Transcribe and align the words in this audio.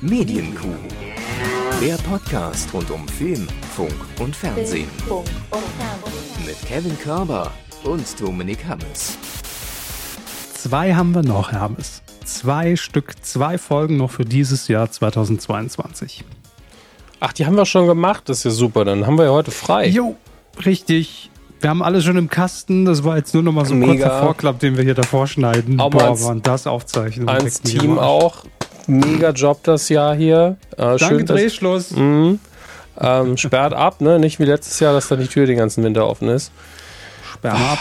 Medienkuh. 0.00 0.68
Der 1.82 1.96
Podcast 1.96 2.72
rund 2.72 2.88
um 2.92 3.08
Film, 3.08 3.48
Funk 3.74 3.92
und 4.20 4.36
Fernsehen. 4.36 4.86
Mit 6.46 6.56
Kevin 6.68 6.96
Körber 7.00 7.50
und 7.82 8.04
Dominik 8.20 8.64
Hammes. 8.64 9.18
Zwei 10.54 10.94
haben 10.94 11.16
wir 11.16 11.22
noch, 11.22 11.50
Hermes. 11.50 12.02
Zwei 12.24 12.76
Stück, 12.76 13.14
zwei 13.24 13.58
Folgen 13.58 13.96
noch 13.96 14.12
für 14.12 14.24
dieses 14.24 14.68
Jahr 14.68 14.88
2022. 14.88 16.24
Ach, 17.18 17.32
die 17.32 17.46
haben 17.46 17.56
wir 17.56 17.66
schon 17.66 17.88
gemacht. 17.88 18.28
Das 18.28 18.38
ist 18.38 18.44
ja 18.44 18.50
super. 18.52 18.84
Dann 18.84 19.04
haben 19.04 19.18
wir 19.18 19.24
ja 19.24 19.32
heute 19.32 19.50
frei. 19.50 19.88
Jo, 19.88 20.14
richtig. 20.64 21.28
Wir 21.60 21.70
haben 21.70 21.82
alles 21.82 22.04
schon 22.04 22.16
im 22.16 22.30
Kasten. 22.30 22.84
Das 22.84 23.02
war 23.02 23.16
jetzt 23.16 23.34
nur 23.34 23.42
noch 23.42 23.52
mal 23.52 23.64
so 23.64 23.74
ein 23.74 23.80
Mega. 23.80 23.92
kurzer 23.94 24.22
Vorklapp, 24.22 24.60
den 24.60 24.76
wir 24.76 24.84
hier 24.84 24.94
davor 24.94 25.26
schneiden. 25.26 25.80
Aber 25.80 25.98
Boah, 25.98 26.22
waren 26.22 26.40
das 26.42 26.68
Aufzeichnungen. 26.68 27.28
Ans 27.28 27.62
Team 27.62 27.98
auch. 27.98 28.44
Mega 28.88 29.30
Job 29.30 29.62
das 29.64 29.88
Jahr 29.90 30.14
hier. 30.14 30.56
Äh, 30.72 30.76
Danke, 30.76 31.04
schön, 31.04 31.26
dass, 31.26 31.36
Drehschluss. 31.36 31.90
Mhm. 31.92 32.40
ähm, 33.00 33.36
sperrt 33.36 33.74
ab, 33.74 34.00
ne? 34.00 34.18
Nicht 34.18 34.40
wie 34.40 34.44
letztes 34.44 34.80
Jahr, 34.80 34.94
dass 34.94 35.08
dann 35.08 35.20
die 35.20 35.28
Tür 35.28 35.46
den 35.46 35.58
ganzen 35.58 35.84
Winter 35.84 36.08
offen 36.08 36.28
ist. 36.28 36.50
Sperr 37.32 37.54
ab. 37.54 37.78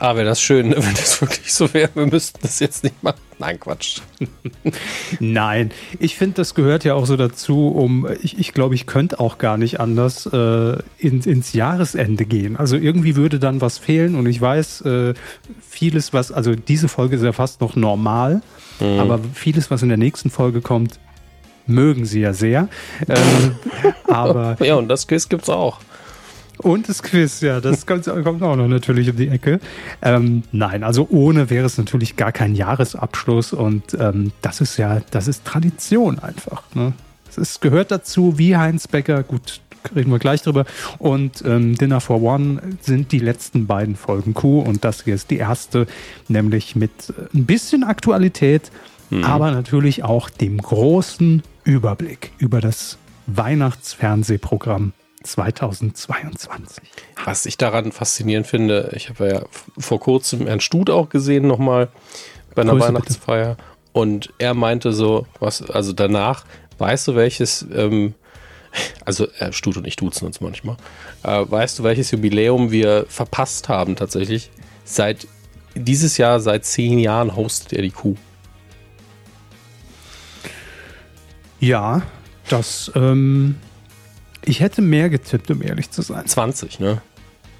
Ah, 0.00 0.16
wäre 0.16 0.26
das 0.26 0.40
schön, 0.40 0.70
wenn 0.76 0.94
das 0.94 1.20
wirklich 1.20 1.52
so 1.52 1.72
wäre. 1.74 1.90
Wir 1.94 2.06
müssten 2.06 2.38
das 2.42 2.60
jetzt 2.60 2.84
nicht 2.84 3.02
machen. 3.02 3.20
Nein, 3.38 3.60
Quatsch. 3.60 4.00
Nein, 5.20 5.70
ich 5.98 6.16
finde, 6.16 6.36
das 6.36 6.54
gehört 6.54 6.84
ja 6.84 6.94
auch 6.94 7.04
so 7.06 7.16
dazu, 7.16 7.68
um, 7.68 8.06
ich, 8.22 8.38
ich 8.38 8.54
glaube, 8.54 8.74
ich 8.74 8.86
könnte 8.86 9.20
auch 9.20 9.36
gar 9.38 9.58
nicht 9.58 9.78
anders 9.78 10.26
äh, 10.26 10.78
in, 10.98 11.20
ins 11.22 11.52
Jahresende 11.52 12.24
gehen. 12.24 12.56
Also 12.56 12.76
irgendwie 12.76 13.16
würde 13.16 13.38
dann 13.38 13.60
was 13.60 13.76
fehlen 13.78 14.14
und 14.14 14.26
ich 14.26 14.40
weiß, 14.40 14.80
äh, 14.82 15.14
vieles, 15.68 16.12
was, 16.12 16.32
also 16.32 16.54
diese 16.54 16.88
Folge 16.88 17.16
ist 17.16 17.22
ja 17.22 17.32
fast 17.32 17.60
noch 17.60 17.76
normal, 17.76 18.40
aber 18.78 19.20
vieles, 19.32 19.70
was 19.70 19.82
in 19.82 19.88
der 19.88 19.96
nächsten 19.96 20.28
Folge 20.28 20.60
kommt, 20.60 20.98
mögen 21.66 22.04
sie 22.04 22.20
ja 22.20 22.32
sehr. 22.32 22.68
Ähm, 23.08 23.56
aber 24.06 24.56
Ja, 24.60 24.76
und 24.76 24.88
das 24.88 25.06
Quiz 25.06 25.28
gibt's 25.28 25.48
auch. 25.48 25.80
Und 26.58 26.88
das 26.88 27.02
Quiz, 27.02 27.40
ja, 27.40 27.60
das 27.60 27.86
kommt, 27.86 28.04
kommt 28.04 28.42
auch 28.42 28.56
noch 28.56 28.68
natürlich 28.68 29.10
um 29.10 29.16
die 29.16 29.28
Ecke. 29.28 29.60
Ähm, 30.02 30.42
nein, 30.52 30.82
also 30.82 31.06
ohne 31.10 31.50
wäre 31.50 31.66
es 31.66 31.78
natürlich 31.78 32.16
gar 32.16 32.32
kein 32.32 32.54
Jahresabschluss 32.54 33.52
und 33.52 33.96
ähm, 33.98 34.32
das 34.42 34.60
ist 34.60 34.76
ja, 34.76 35.00
das 35.10 35.28
ist 35.28 35.44
Tradition 35.44 36.18
einfach. 36.18 36.62
Ne? 36.74 36.92
Es 37.36 37.60
gehört 37.60 37.90
dazu, 37.90 38.38
wie 38.38 38.56
Heinz 38.56 38.88
Becker, 38.88 39.22
gut, 39.22 39.60
reden 39.94 40.10
wir 40.10 40.18
gleich 40.18 40.42
drüber. 40.42 40.64
Und 40.98 41.44
ähm, 41.44 41.76
Dinner 41.76 42.00
for 42.00 42.22
One 42.22 42.60
sind 42.80 43.12
die 43.12 43.18
letzten 43.18 43.66
beiden 43.66 43.94
Folgen 43.94 44.34
Q 44.34 44.60
und 44.60 44.84
das 44.84 45.04
hier 45.04 45.14
ist 45.14 45.30
die 45.30 45.36
erste, 45.36 45.86
nämlich 46.28 46.76
mit 46.76 46.90
äh, 47.10 47.36
ein 47.36 47.44
bisschen 47.44 47.84
Aktualität, 47.84 48.70
aber 49.22 49.52
natürlich 49.52 50.02
auch 50.02 50.28
dem 50.30 50.58
großen 50.58 51.44
Überblick 51.62 52.32
über 52.38 52.60
das 52.60 52.98
Weihnachtsfernsehprogramm 53.28 54.92
2022. 55.26 56.84
Was 57.24 57.46
ich 57.46 57.56
daran 57.58 57.92
faszinierend 57.92 58.46
finde, 58.46 58.92
ich 58.94 59.08
habe 59.08 59.28
ja 59.28 59.42
vor 59.78 60.00
kurzem 60.00 60.46
Herrn 60.46 60.60
Stut 60.60 60.90
auch 60.90 61.08
gesehen, 61.08 61.46
nochmal 61.46 61.88
bei 62.54 62.62
einer 62.62 62.72
Grüße 62.72 62.88
Weihnachtsfeier. 62.88 63.56
Und 63.92 64.32
er 64.38 64.54
meinte 64.54 64.92
so, 64.92 65.26
was, 65.40 65.62
also 65.70 65.92
danach, 65.92 66.44
weißt 66.78 67.08
du, 67.08 67.14
welches, 67.14 67.66
ähm, 67.74 68.14
also 69.04 69.26
Herr 69.36 69.52
Stut 69.52 69.76
und 69.76 69.86
ich 69.86 69.96
duzen 69.96 70.26
uns 70.26 70.40
manchmal, 70.40 70.76
äh, 71.22 71.44
weißt 71.48 71.78
du, 71.78 71.82
welches 71.82 72.10
Jubiläum 72.10 72.70
wir 72.70 73.06
verpasst 73.08 73.68
haben 73.68 73.96
tatsächlich? 73.96 74.50
Seit 74.84 75.26
dieses 75.74 76.18
Jahr, 76.18 76.40
seit 76.40 76.64
zehn 76.64 76.98
Jahren 76.98 77.36
hostet 77.36 77.72
er 77.72 77.82
die 77.82 77.90
Kuh. 77.90 78.16
Ja, 81.58 82.02
das, 82.48 82.92
ähm, 82.94 83.56
ich 84.46 84.60
hätte 84.60 84.80
mehr 84.80 85.10
getippt, 85.10 85.50
um 85.50 85.62
ehrlich 85.62 85.90
zu 85.90 86.00
sein. 86.02 86.24
20, 86.26 86.80
ne? 86.80 87.02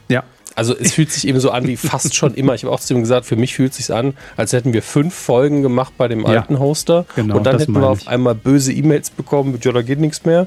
Ja. 0.08 0.22
Also 0.54 0.74
es 0.74 0.94
fühlt 0.94 1.12
sich 1.12 1.28
eben 1.28 1.38
so 1.38 1.50
an 1.50 1.66
wie 1.66 1.76
fast 1.92 2.14
schon 2.14 2.32
immer. 2.32 2.54
Ich 2.54 2.64
habe 2.64 2.72
auch 2.72 2.80
zu 2.80 2.94
ihm 2.94 3.00
gesagt, 3.00 3.26
für 3.26 3.36
mich 3.36 3.54
fühlt 3.54 3.72
es 3.72 3.76
sich 3.76 3.92
an, 3.94 4.14
als 4.38 4.54
hätten 4.54 4.72
wir 4.72 4.82
fünf 4.82 5.14
Folgen 5.14 5.60
gemacht 5.62 5.92
bei 5.98 6.08
dem 6.08 6.20
Ja. 6.20 6.26
alten 6.40 6.58
Hoster. 6.58 7.04
Genau, 7.14 7.36
und 7.36 7.44
dann 7.44 7.58
hätten 7.58 7.72
wir 7.72 7.86
auf 7.88 8.02
ich. 8.02 8.08
einmal 8.08 8.34
böse 8.34 8.72
E-Mails 8.72 9.10
bekommen 9.10 9.52
mit, 9.52 9.64
ja, 9.66 9.72
da 9.72 9.82
geht 9.82 10.00
nichts 10.00 10.24
mehr. 10.24 10.46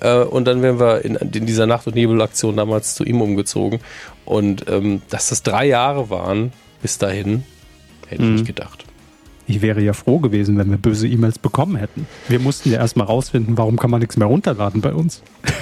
Äh, 0.00 0.20
Und 0.22 0.46
dann 0.46 0.62
wären 0.62 0.80
wir 0.80 1.04
in, 1.04 1.16
in 1.16 1.44
dieser 1.46 1.66
Nacht- 1.66 1.86
und 1.86 1.94
Nebelaktion 1.96 2.56
damals 2.56 2.94
zu 2.94 3.04
ihm 3.04 3.20
umgezogen. 3.20 3.80
Und 4.24 4.64
ähm, 4.70 5.02
dass 5.10 5.28
das 5.28 5.42
drei 5.42 5.66
Jahre 5.66 6.08
waren 6.08 6.52
bis 6.80 6.96
dahin, 6.96 7.44
hätte 8.06 8.22
ich 8.22 8.28
Mhm. 8.28 8.34
nicht 8.36 8.46
gedacht. 8.46 8.81
Ich 9.48 9.60
wäre 9.60 9.80
ja 9.82 9.92
froh 9.92 10.18
gewesen, 10.20 10.56
wenn 10.56 10.70
wir 10.70 10.76
böse 10.78 11.08
E-Mails 11.08 11.38
bekommen 11.38 11.76
hätten. 11.76 12.06
Wir 12.28 12.38
mussten 12.38 12.70
ja 12.70 12.78
erstmal 12.78 13.06
rausfinden, 13.06 13.58
warum 13.58 13.76
kann 13.76 13.90
man 13.90 14.00
nichts 14.00 14.16
mehr 14.16 14.28
runterladen 14.28 14.80
bei 14.80 14.92
uns. 14.92 15.22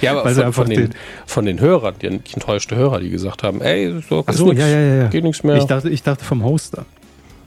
Ja, 0.00 0.12
aber 0.12 0.30
von, 0.30 0.42
einfach 0.42 0.62
von, 0.62 0.70
den, 0.70 0.80
den- 0.90 0.94
von 1.26 1.44
den 1.44 1.60
Hörern, 1.60 1.94
die 2.00 2.06
enttäuschte 2.06 2.74
Hörer, 2.74 3.00
die 3.00 3.10
gesagt 3.10 3.42
haben, 3.42 3.60
ey, 3.60 4.00
so, 4.08 4.24
Ach 4.26 4.32
so, 4.32 4.46
nix, 4.46 4.60
ja, 4.60 4.66
ja, 4.66 4.78
ja, 4.80 4.94
ja. 5.02 5.08
geht 5.08 5.24
nichts 5.24 5.42
mehr. 5.44 5.56
Ich 5.56 5.64
dachte, 5.64 5.90
ich 5.90 6.02
dachte 6.02 6.24
vom 6.24 6.42
Hoster. 6.42 6.86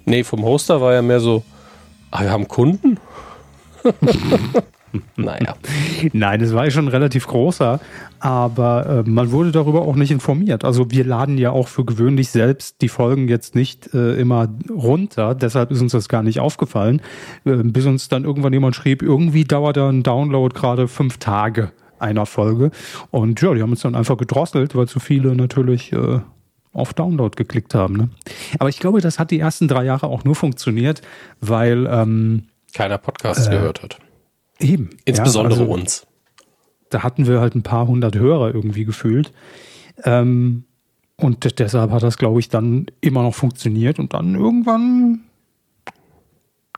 Nee, 0.06 0.24
vom 0.24 0.44
Hoster 0.44 0.80
war 0.81 0.94
ja 0.94 1.02
mehr 1.02 1.19
so, 1.19 1.44
ah, 2.12 2.22
wir 2.22 2.30
haben 2.31 2.48
Kunden? 2.48 3.00
naja. 5.16 5.56
Nein, 6.13 6.41
es 6.41 6.53
war 6.53 6.66
ja 6.66 6.72
schon 6.72 6.88
relativ 6.88 7.28
großer, 7.28 7.79
aber 8.19 9.03
äh, 9.06 9.09
man 9.09 9.31
wurde 9.31 9.52
darüber 9.52 9.81
auch 9.81 9.96
nicht 9.96 10.12
informiert. 10.12 10.63
Also 10.66 10.91
wir 10.91 11.06
laden 11.06 11.38
ja 11.38 11.52
auch 11.52 11.68
für 11.68 11.85
gewöhnlich 11.85 12.29
selbst 12.29 12.81
die 12.81 12.90
Folgen 12.90 13.28
jetzt 13.28 13.56
nicht 13.56 13.94
äh, 13.94 14.13
immer 14.16 14.50
runter, 14.69 15.35
deshalb 15.35 15.72
ist 15.72 15.81
uns 15.81 15.91
das 15.91 16.09
gar 16.09 16.24
nicht 16.24 16.40
aufgefallen, 16.40 17.01
äh, 17.46 17.56
bis 17.56 17.85
uns 17.85 18.09
dann 18.09 18.24
irgendwann 18.24 18.53
jemand 18.53 18.75
schrieb, 18.75 19.01
irgendwie 19.01 19.44
dauert 19.44 19.78
da 19.78 19.90
ein 19.90 20.03
Download 20.03 20.53
gerade 20.53 20.88
fünf 20.88 21.18
Tage 21.18 21.72
einer 22.00 22.25
Folge. 22.25 22.72
Und 23.12 23.41
ja, 23.41 23.53
die 23.53 23.62
haben 23.62 23.72
uns 23.72 23.81
dann 23.81 23.96
einfach 23.96 24.18
gedrosselt, 24.18 24.75
weil 24.75 24.88
zu 24.88 25.00
viele 25.00 25.35
natürlich 25.35 25.94
äh, 25.94 26.19
auf 26.74 26.94
Download 26.94 27.35
geklickt 27.35 27.75
haben. 27.75 27.96
Ne? 27.96 28.09
Aber 28.59 28.69
ich 28.69 28.80
glaube, 28.80 29.01
das 29.01 29.19
hat 29.19 29.31
die 29.31 29.40
ersten 29.40 29.68
drei 29.68 29.84
Jahre 29.84 30.07
auch 30.07 30.24
nur 30.24 30.35
funktioniert, 30.35 31.01
weil 31.40 31.88
ähm, 31.90 32.47
Keiner 32.74 32.97
Podcasts 32.97 33.50
gehört 33.50 33.84
hat. 33.84 34.00
Eben. 34.61 34.89
Insbesondere 35.05 35.55
ja, 35.55 35.61
also, 35.61 35.73
uns. 35.73 36.07
da 36.89 37.03
hatten 37.03 37.27
wir 37.27 37.39
halt 37.41 37.55
ein 37.55 37.63
paar 37.63 37.88
hundert 37.88 38.16
Hörer 38.16 38.53
irgendwie 38.53 38.85
gefühlt. 38.85 39.31
Ähm, 40.03 40.63
und 41.17 41.44
de- 41.44 41.51
deshalb 41.53 41.91
hat 41.91 42.03
das, 42.03 42.17
glaube 42.17 42.39
ich, 42.39 42.49
dann 42.49 42.88
immer 43.01 43.23
noch 43.23 43.35
funktioniert. 43.35 44.00
Und 44.00 44.13
dann 44.13 44.35
irgendwann 44.35 45.21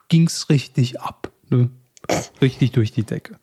ging 0.09 0.27
es 0.27 0.49
richtig 0.49 0.99
ab. 0.99 1.31
Ne? 1.49 1.69
Richtig 2.41 2.71
durch 2.71 2.91
die 2.91 3.03
Decke. 3.03 3.37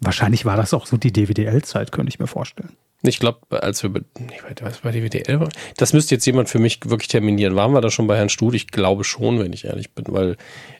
Wahrscheinlich 0.00 0.44
war 0.44 0.56
das 0.56 0.72
auch 0.74 0.86
so 0.86 0.96
die 0.96 1.12
DWDL-Zeit, 1.12 1.92
könnte 1.92 2.08
ich 2.10 2.18
mir 2.18 2.26
vorstellen. 2.26 2.76
Ich 3.02 3.18
glaube, 3.18 3.62
als 3.62 3.82
wir 3.82 3.90
bei, 3.90 4.00
nee, 4.18 4.34
bei- 4.42 4.64
was 4.66 4.78
bei 4.80 4.92
DWDL 4.92 5.40
waren, 5.40 5.52
das 5.78 5.94
müsste 5.94 6.14
jetzt 6.14 6.26
jemand 6.26 6.50
für 6.50 6.58
mich 6.58 6.80
wirklich 6.84 7.08
terminieren. 7.08 7.56
Waren 7.56 7.72
wir 7.72 7.80
da 7.80 7.90
schon 7.90 8.06
bei 8.06 8.16
Herrn 8.18 8.28
Stud? 8.28 8.54
Ich 8.54 8.66
glaube 8.68 9.04
schon, 9.04 9.38
wenn 9.38 9.52
ich 9.54 9.64
ehrlich 9.64 9.92
bin, 9.94 10.04
weil, 10.08 10.36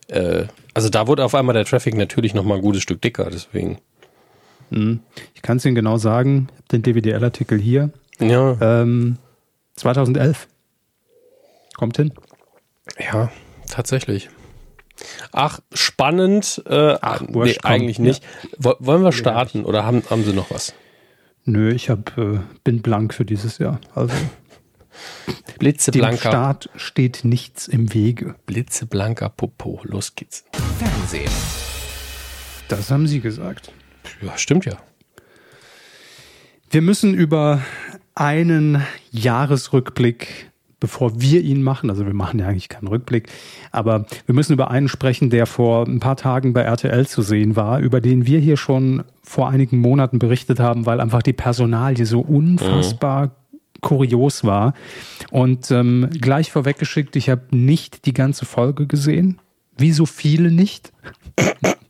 äh, 0.08 0.44
also 0.80 0.88
da 0.88 1.06
wurde 1.06 1.24
auf 1.26 1.34
einmal 1.34 1.52
der 1.52 1.66
Traffic 1.66 1.94
natürlich 1.94 2.32
nochmal 2.32 2.56
ein 2.56 2.62
gutes 2.62 2.80
Stück 2.82 3.02
dicker, 3.02 3.28
deswegen. 3.30 3.76
Ich 4.70 5.42
kann 5.42 5.58
es 5.58 5.64
Ihnen 5.66 5.74
genau 5.74 5.98
sagen, 5.98 6.48
ich 6.52 6.56
habe 6.56 6.68
den 6.78 6.82
DWDL-Artikel 6.82 7.58
hier. 7.60 7.90
Ja, 8.18 8.56
Ähm, 8.62 9.18
2011. 9.76 10.48
Kommt 11.76 11.98
hin. 11.98 12.12
ja, 12.98 13.30
tatsächlich. 13.68 14.30
Ach, 15.32 15.60
spannend. 15.74 16.62
Äh, 16.66 16.96
Ach, 17.02 17.20
nee, 17.28 17.58
eigentlich 17.62 17.98
nicht. 17.98 18.22
Wo- 18.58 18.76
Wollen 18.78 19.02
wir 19.02 19.12
starten 19.12 19.66
oder 19.66 19.84
haben, 19.84 20.02
haben 20.08 20.24
Sie 20.24 20.32
noch 20.32 20.50
was? 20.50 20.72
Nö, 21.44 21.70
ich 21.72 21.90
hab, 21.90 22.16
äh, 22.16 22.38
bin 22.64 22.80
blank 22.80 23.12
für 23.12 23.24
dieses 23.26 23.58
Jahr. 23.58 23.80
Also 23.94 24.14
dem 25.26 25.58
Blitzeblanker, 25.58 26.16
Start 26.16 26.70
steht 26.76 27.24
nichts 27.24 27.68
im 27.68 27.92
Wege. 27.94 28.34
blitzeblanker 28.46 29.28
Popo. 29.28 29.80
Los 29.84 30.14
geht's. 30.14 30.44
Fernsehen. 30.78 31.30
Das 32.68 32.90
haben 32.90 33.06
Sie 33.06 33.20
gesagt. 33.20 33.72
Ja, 34.22 34.36
stimmt 34.38 34.64
ja. 34.64 34.76
Wir 36.70 36.82
müssen 36.82 37.14
über 37.14 37.62
einen 38.14 38.82
Jahresrückblick, 39.10 40.50
bevor 40.78 41.20
wir 41.20 41.40
ihn 41.40 41.62
machen, 41.62 41.90
also 41.90 42.06
wir 42.06 42.14
machen 42.14 42.38
ja 42.38 42.46
eigentlich 42.46 42.68
keinen 42.68 42.86
Rückblick, 42.86 43.28
aber 43.72 44.06
wir 44.26 44.34
müssen 44.34 44.52
über 44.52 44.70
einen 44.70 44.86
sprechen, 44.88 45.30
der 45.30 45.46
vor 45.46 45.86
ein 45.86 46.00
paar 46.00 46.16
Tagen 46.16 46.52
bei 46.52 46.62
RTL 46.62 47.06
zu 47.06 47.22
sehen 47.22 47.56
war, 47.56 47.80
über 47.80 48.00
den 48.00 48.24
wir 48.26 48.38
hier 48.38 48.56
schon 48.56 49.02
vor 49.22 49.48
einigen 49.48 49.78
Monaten 49.78 50.18
berichtet 50.18 50.60
haben, 50.60 50.86
weil 50.86 51.00
einfach 51.00 51.22
die 51.22 51.32
Personalie 51.32 52.06
so 52.06 52.20
unfassbar 52.20 53.32
kurios 53.80 54.44
war. 54.44 54.74
Und 55.30 55.70
ähm, 55.70 56.08
gleich 56.20 56.52
vorweggeschickt, 56.52 57.16
ich 57.16 57.30
habe 57.30 57.56
nicht 57.56 58.06
die 58.06 58.14
ganze 58.14 58.44
Folge 58.44 58.86
gesehen, 58.86 59.38
wie 59.76 59.92
so 59.92 60.06
viele 60.06 60.50
nicht. 60.50 60.92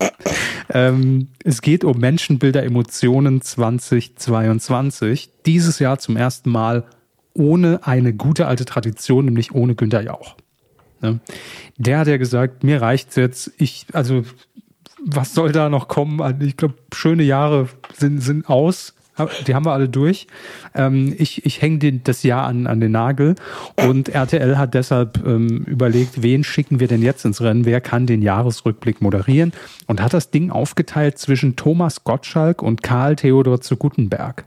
Ähm, 0.72 1.28
es 1.42 1.62
geht 1.62 1.82
um 1.82 1.98
Menschenbilder, 1.98 2.62
Emotionen 2.62 3.40
2022. 3.42 5.30
Dieses 5.44 5.80
Jahr 5.80 5.98
zum 5.98 6.16
ersten 6.16 6.50
Mal 6.50 6.84
ohne 7.34 7.80
eine 7.84 8.12
gute 8.12 8.46
alte 8.46 8.64
Tradition, 8.64 9.24
nämlich 9.24 9.52
ohne 9.52 9.74
Günter 9.74 10.02
Jauch. 10.02 10.36
Ne? 11.00 11.18
der 11.78 11.98
hat 11.98 12.08
ja 12.08 12.18
gesagt, 12.18 12.62
mir 12.62 12.82
reicht's 12.82 13.16
jetzt. 13.16 13.52
Ich, 13.56 13.86
also, 13.94 14.22
was 15.02 15.34
soll 15.34 15.50
da 15.50 15.70
noch 15.70 15.88
kommen? 15.88 16.20
Also, 16.20 16.42
ich 16.42 16.56
glaube, 16.56 16.74
schöne 16.94 17.22
Jahre 17.22 17.68
sind, 17.94 18.20
sind 18.20 18.48
aus. 18.48 18.94
Die 19.46 19.54
haben 19.54 19.64
wir 19.64 19.72
alle 19.72 19.88
durch. 19.88 20.26
Ähm, 20.74 21.14
ich 21.18 21.44
ich 21.44 21.62
hänge 21.62 21.92
das 22.04 22.22
Jahr 22.22 22.46
an, 22.46 22.66
an 22.66 22.80
den 22.80 22.92
Nagel 22.92 23.34
und 23.86 24.08
RTL 24.08 24.58
hat 24.58 24.74
deshalb 24.74 25.24
ähm, 25.26 25.64
überlegt, 25.66 26.22
wen 26.22 26.44
schicken 26.44 26.80
wir 26.80 26.88
denn 26.88 27.02
jetzt 27.02 27.24
ins 27.24 27.40
Rennen? 27.40 27.64
Wer 27.64 27.80
kann 27.80 28.06
den 28.06 28.22
Jahresrückblick 28.22 29.00
moderieren? 29.00 29.52
Und 29.86 30.02
hat 30.02 30.14
das 30.14 30.30
Ding 30.30 30.50
aufgeteilt 30.50 31.18
zwischen 31.18 31.56
Thomas 31.56 32.04
Gottschalk 32.04 32.62
und 32.62 32.82
Karl 32.82 33.16
Theodor 33.16 33.60
zu 33.60 33.76
Gutenberg. 33.76 34.44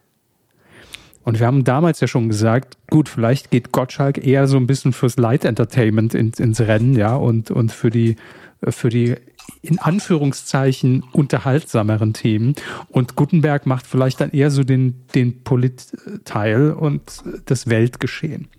Und 1.24 1.40
wir 1.40 1.48
haben 1.48 1.64
damals 1.64 2.00
ja 2.02 2.08
schon 2.08 2.28
gesagt, 2.28 2.78
gut, 2.90 3.08
vielleicht 3.08 3.50
geht 3.50 3.72
Gottschalk 3.72 4.26
eher 4.26 4.48
so 4.48 4.58
ein 4.58 4.68
bisschen 4.68 4.92
fürs 4.92 5.18
Light 5.18 5.46
Entertainment 5.46 6.14
ins, 6.14 6.40
ins 6.40 6.60
Rennen, 6.60 6.96
ja, 6.96 7.16
und, 7.16 7.50
und 7.50 7.72
für 7.72 7.90
die, 7.90 8.18
für 8.62 8.90
die 8.90 9.16
in 9.62 9.80
Anführungszeichen 9.80 11.04
unterhaltsameren 11.14 12.14
Themen. 12.14 12.56
Und 12.90 13.16
Gutenberg 13.16 13.66
macht 13.66 13.88
vielleicht 13.88 14.22
dann 14.22 14.32
eher 14.32 14.52
so 14.52 14.64
den, 14.64 15.06
den 15.16 15.44
Polit-Teil 15.44 16.72
und 16.72 17.24
das 17.46 17.68
Weltgeschehen. 17.68 18.50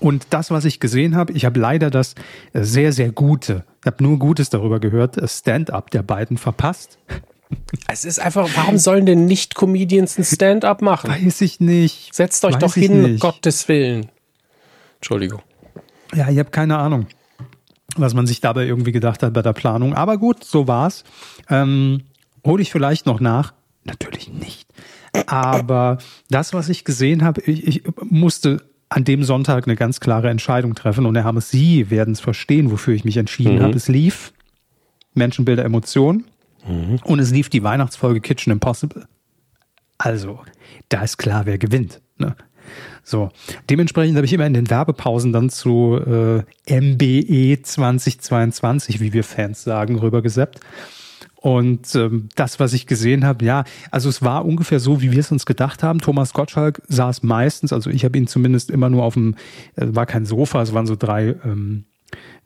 Und 0.00 0.28
das, 0.30 0.50
was 0.50 0.64
ich 0.64 0.80
gesehen 0.80 1.16
habe, 1.16 1.32
ich 1.32 1.44
habe 1.44 1.58
leider 1.58 1.90
das 1.90 2.14
sehr, 2.52 2.92
sehr 2.92 3.10
gute, 3.10 3.64
ich 3.80 3.86
habe 3.86 4.02
nur 4.02 4.18
Gutes 4.18 4.48
darüber 4.50 4.78
gehört, 4.80 5.18
Stand-up 5.28 5.90
der 5.90 6.02
beiden 6.02 6.36
verpasst. 6.36 6.98
Es 7.90 8.04
ist 8.04 8.20
einfach, 8.20 8.46
warum 8.56 8.76
sollen 8.76 9.06
denn 9.06 9.24
nicht 9.24 9.54
Comedians 9.54 10.18
ein 10.18 10.24
Stand-up 10.24 10.82
machen? 10.82 11.08
Weiß 11.08 11.40
ich 11.40 11.60
nicht. 11.60 12.14
Setzt 12.14 12.44
euch 12.44 12.56
Weiß 12.56 12.60
doch 12.60 12.74
hin. 12.74 13.18
Gottes 13.18 13.68
Willen. 13.68 14.10
Entschuldigung. 14.96 15.40
Ja, 16.14 16.28
ich 16.28 16.38
habe 16.38 16.50
keine 16.50 16.76
Ahnung, 16.76 17.06
was 17.96 18.14
man 18.14 18.26
sich 18.26 18.40
dabei 18.40 18.66
irgendwie 18.66 18.92
gedacht 18.92 19.22
hat 19.22 19.32
bei 19.32 19.42
der 19.42 19.52
Planung. 19.52 19.94
Aber 19.94 20.18
gut, 20.18 20.44
so 20.44 20.68
war's. 20.68 21.04
Ähm, 21.48 22.02
Hole 22.46 22.62
ich 22.62 22.70
vielleicht 22.70 23.06
noch 23.06 23.20
nach? 23.20 23.52
Natürlich 23.84 24.30
nicht. 24.32 24.68
Aber 25.26 25.98
das, 26.30 26.52
was 26.52 26.68
ich 26.68 26.84
gesehen 26.84 27.24
habe, 27.24 27.40
ich, 27.42 27.66
ich 27.66 27.82
musste 28.04 28.62
an 28.90 29.04
dem 29.04 29.22
Sonntag 29.24 29.66
eine 29.66 29.76
ganz 29.76 30.00
klare 30.00 30.30
Entscheidung 30.30 30.74
treffen. 30.74 31.06
Und 31.06 31.14
Herr 31.16 31.24
Hammes, 31.24 31.50
Sie 31.50 31.90
werden 31.90 32.12
es 32.12 32.20
verstehen, 32.20 32.70
wofür 32.70 32.94
ich 32.94 33.04
mich 33.04 33.16
entschieden 33.16 33.56
Mhm. 33.56 33.62
habe. 33.62 33.76
Es 33.76 33.88
lief 33.88 34.32
Menschenbilder, 35.14 35.64
Emotionen. 35.64 36.24
Und 37.04 37.18
es 37.18 37.30
lief 37.30 37.48
die 37.48 37.62
Weihnachtsfolge 37.62 38.20
Kitchen 38.20 38.52
Impossible. 38.52 39.06
Also, 39.96 40.40
da 40.90 41.02
ist 41.02 41.16
klar, 41.16 41.46
wer 41.46 41.56
gewinnt. 41.56 42.02
Ne? 42.18 42.36
So, 43.08 43.30
dementsprechend 43.70 44.16
habe 44.16 44.26
ich 44.26 44.32
immer 44.34 44.46
in 44.46 44.52
den 44.52 44.68
Werbepausen 44.68 45.32
dann 45.32 45.48
zu 45.48 45.98
äh, 45.98 46.80
MBE 46.80 47.62
2022, 47.62 49.00
wie 49.00 49.14
wir 49.14 49.24
Fans 49.24 49.64
sagen, 49.64 49.98
rübergeseppt. 49.98 50.60
Und 51.36 51.94
ähm, 51.94 52.28
das, 52.34 52.60
was 52.60 52.74
ich 52.74 52.86
gesehen 52.86 53.24
habe, 53.24 53.46
ja, 53.46 53.64
also 53.90 54.10
es 54.10 54.20
war 54.20 54.44
ungefähr 54.44 54.78
so, 54.78 55.00
wie 55.00 55.10
wir 55.10 55.20
es 55.20 55.32
uns 55.32 55.46
gedacht 55.46 55.82
haben. 55.82 56.00
Thomas 56.00 56.34
Gottschalk 56.34 56.82
saß 56.88 57.22
meistens, 57.22 57.72
also 57.72 57.88
ich 57.88 58.04
habe 58.04 58.18
ihn 58.18 58.26
zumindest 58.26 58.70
immer 58.70 58.90
nur 58.90 59.04
auf 59.04 59.14
dem, 59.14 59.36
äh, 59.76 59.86
war 59.88 60.04
kein 60.04 60.26
Sofa, 60.26 60.60
es 60.60 60.74
waren 60.74 60.86
so 60.86 60.94
drei 60.94 61.36
ähm, 61.44 61.84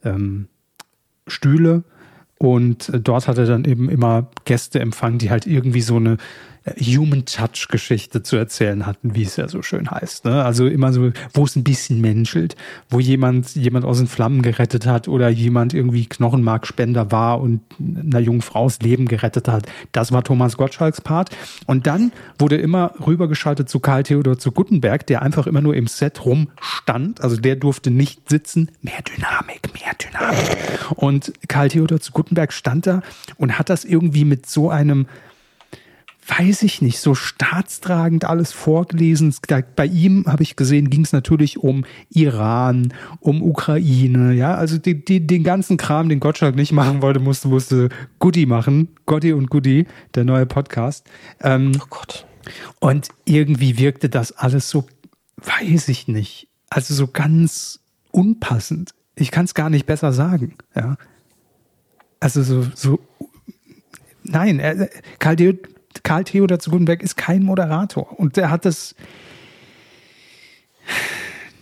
ähm, 0.05 0.47
Stühle 1.27 1.83
und 2.39 2.89
äh, 2.91 3.01
dort 3.01 3.27
hat 3.27 3.39
er 3.39 3.47
dann 3.47 3.65
eben 3.65 3.89
immer 3.89 4.29
Gäste 4.45 4.79
empfangen, 4.79 5.19
die 5.19 5.31
halt 5.31 5.47
irgendwie 5.47 5.81
so 5.81 5.97
eine 5.97 6.19
Human 6.81 7.25
Touch 7.25 7.69
Geschichte 7.69 8.23
zu 8.23 8.37
erzählen 8.37 8.87
hatten, 8.87 9.15
wie 9.15 9.23
es 9.23 9.37
ja 9.37 9.49
so 9.49 9.63
schön 9.63 9.91
heißt. 9.91 10.25
Ne? 10.25 10.45
Also 10.45 10.67
immer 10.67 10.93
so, 10.93 11.11
wo 11.35 11.45
es 11.45 11.57
ein 11.57 11.65
bisschen 11.65 12.01
menschelt, 12.01 12.57
wo 12.89 13.01
jemand 13.01 13.55
jemand 13.55 13.85
aus 13.85 13.99
den 13.99 14.07
Flammen 14.07 14.43
gerettet 14.43 14.87
hat 14.87 15.09
oder 15.09 15.29
jemand 15.29 15.75
irgendwie 15.75 16.07
Knochenmarkspender 16.07 17.11
war 17.11 17.41
und 17.41 17.61
einer 17.79 18.21
jungen 18.21 18.43
Frau 18.43 18.65
das 18.65 18.81
Leben 18.81 19.07
gerettet 19.07 19.49
hat. 19.49 19.67
Das 19.93 20.13
war 20.13 20.23
Thomas 20.23 20.57
Gottschalks 20.57 21.01
Part. 21.01 21.31
Und 21.67 21.87
dann 21.87 22.13
wurde 22.39 22.57
immer 22.57 22.93
rübergeschaltet 23.05 23.69
zu 23.69 23.81
Karl 23.81 24.05
Theodor 24.05 24.39
zu 24.39 24.53
Guttenberg, 24.53 25.07
der 25.07 25.23
einfach 25.23 25.47
immer 25.47 25.61
nur 25.61 25.75
im 25.75 25.87
Set 25.87 26.25
rumstand. 26.25 27.21
Also 27.21 27.37
der 27.37 27.57
durfte 27.57 27.91
nicht 27.91 28.29
sitzen. 28.29 28.71
Mehr 28.83 29.03
Dynamik, 29.03 29.71
mehr 29.75 29.95
Dynamik. 29.95 30.59
Und 30.97 31.33
Karl 31.49 31.69
Theodor 31.69 32.01
zu 32.01 32.13
Guttenberg 32.13 32.53
stand 32.53 32.87
da 32.87 33.03
und 33.37 33.59
hat 33.59 33.69
das 33.69 33.85
irgendwie 33.85 34.25
mit 34.25 34.47
so 34.47 34.71
einem 34.71 35.07
weiß 36.27 36.63
ich 36.63 36.81
nicht, 36.83 37.01
so 37.01 37.15
staatstragend 37.15 38.25
alles 38.25 38.53
vorgelesen. 38.53 39.35
Bei 39.75 39.87
ihm 39.87 40.25
habe 40.27 40.43
ich 40.45 40.55
gesehen, 40.55 40.89
ging 40.89 41.03
es 41.03 41.13
natürlich 41.13 41.59
um 41.59 41.85
Iran, 42.11 42.95
um 43.21 43.43
Ukraine, 43.43 44.33
ja, 44.33 44.55
also 44.55 44.79
die, 44.79 45.05
die, 45.05 45.27
den 45.27 45.43
ganzen 45.43 45.77
Kram, 45.77 46.09
den 46.09 46.21
Gottschalk 46.21 46.55
nicht 46.55 46.73
machen 46.73 47.03
wollte, 47.03 47.19
musste, 47.19 47.49
musste 47.49 47.89
Goody 48.21 48.47
machen. 48.47 48.89
Gotti 49.07 49.33
und 49.33 49.51
Goody, 49.51 49.87
der 50.15 50.25
neue 50.25 50.47
Podcast. 50.47 51.09
Ähm, 51.41 51.73
Oh 51.81 51.87
Gott. 51.91 52.25
und 52.79 53.09
irgendwie 53.25 53.79
wirkte 53.79 54.09
das 54.09 54.33
alles 54.33 54.71
so, 54.71 54.87
weiß 55.39 55.89
ich 55.89 56.07
nicht, 56.07 56.49
also 56.71 56.95
so 56.95 57.09
ganz 57.09 57.81
unpassend. 58.13 58.95
Ich 59.17 59.31
kann 59.33 59.45
es 59.45 59.55
gar 59.55 59.71
nicht 59.71 59.87
besser 59.87 60.13
sagen, 60.13 60.55
ja. 60.77 60.97
Also 62.21 62.45
so, 62.45 62.65
so, 62.77 63.01
nein, 64.23 64.61
er, 64.61 64.89
Karl, 65.19 65.35
Karl 66.03 66.25
Theodor 66.25 66.59
zu 66.59 66.71
Gutenberg 66.71 67.03
ist 67.03 67.17
kein 67.17 67.43
Moderator 67.43 68.19
und 68.19 68.37
der 68.37 68.51
hat 68.51 68.65
das 68.65 68.95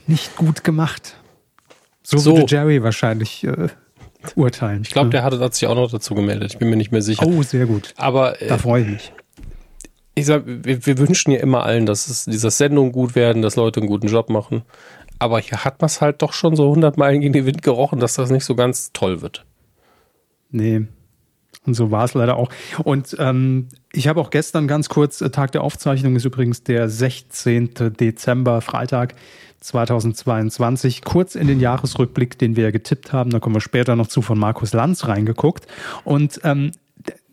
nicht 0.07 0.37
gut 0.37 0.65
gemacht. 0.65 1.17
So, 2.03 2.19
So. 2.19 2.37
würde 2.37 2.47
Jerry 2.55 2.83
wahrscheinlich 2.83 3.45
äh, 3.45 3.69
urteilen. 4.35 4.83
Ich 4.83 4.91
glaube, 4.91 5.11
der 5.11 5.23
hat, 5.23 5.39
hat 5.39 5.55
sich 5.55 5.69
auch 5.69 5.75
noch 5.75 5.91
dazu 5.91 6.15
gemeldet. 6.15 6.53
Ich 6.53 6.59
bin 6.59 6.71
mir 6.71 6.77
nicht 6.77 6.93
mehr 6.93 7.03
sicher. 7.03 7.25
Oh, 7.27 7.43
sehr 7.43 7.67
gut. 7.67 7.95
Aber 7.97 8.41
äh, 8.43 8.49
Da 8.49 8.59
freue 8.59 8.83
ich 8.83 8.89
mich. 8.89 9.13
ich 10.15 10.27
sag, 10.27 10.43
wir, 10.47 10.85
wir 10.85 10.99
wünschen 10.99 11.31
ja 11.31 11.41
immer 11.41 11.63
allen, 11.65 11.87
dass 11.87 12.09
es 12.09 12.25
dieser 12.25 12.51
Sendung 12.51 12.93
gut 12.93 13.15
werden, 13.15 13.43
dass 13.43 13.57
Leute 13.57 13.81
einen 13.81 13.89
guten 13.89 14.09
Job 14.09 14.31
machen. 14.31 14.63
Aber 15.19 15.39
hier 15.39 15.65
hat 15.65 15.81
man 15.81 15.87
es 15.87 16.01
halt 16.01 16.23
doch 16.23 16.33
schon 16.33 16.57
so 16.57 16.69
100 16.69 16.97
Meilen 16.97 17.21
gegen 17.21 17.33
den 17.35 17.47
Wind 17.47 17.63
gerochen, 17.63 18.01
dass 18.01 18.15
das 18.15 18.31
nicht 18.31 18.45
so 18.45 18.55
ganz 18.55 18.91
toll 18.93 19.21
wird. 19.23 19.45
Nee. 20.51 20.87
Und 21.67 21.75
so 21.75 21.91
war 21.91 22.05
es 22.05 22.15
leider 22.15 22.37
auch. 22.37 22.51
Und 22.85 23.17
ähm, 23.19 23.69
ich 23.93 24.09
habe 24.09 24.21
auch 24.21 24.31
gestern 24.31 24.67
ganz 24.67 24.89
kurz, 24.89 25.21
äh, 25.21 25.31
Tag 25.31 25.53
der 25.53 25.63
Aufzeichnung 25.63 26.17
ist 26.17 26.25
übrigens 26.25 26.63
der 26.63 26.89
16. 26.89 27.71
Dezember, 27.99 28.61
Freitag 28.61 29.15
2022, 29.61 31.03
kurz 31.03 31.35
in 31.35 31.47
den 31.47 31.61
Jahresrückblick, 31.61 32.39
den 32.39 32.57
wir 32.57 32.65
ja 32.65 32.71
getippt 32.71 33.13
haben, 33.13 33.31
da 33.31 33.41
kommen 33.41 33.57
wir 33.57 33.61
später 33.61 33.95
noch 33.95 34.09
zu, 34.09 34.23
von 34.23 34.39
Markus 34.39 34.73
Lanz 34.73 35.07
reingeguckt. 35.07 35.67
Und 36.05 36.41
ähm, 36.45 36.73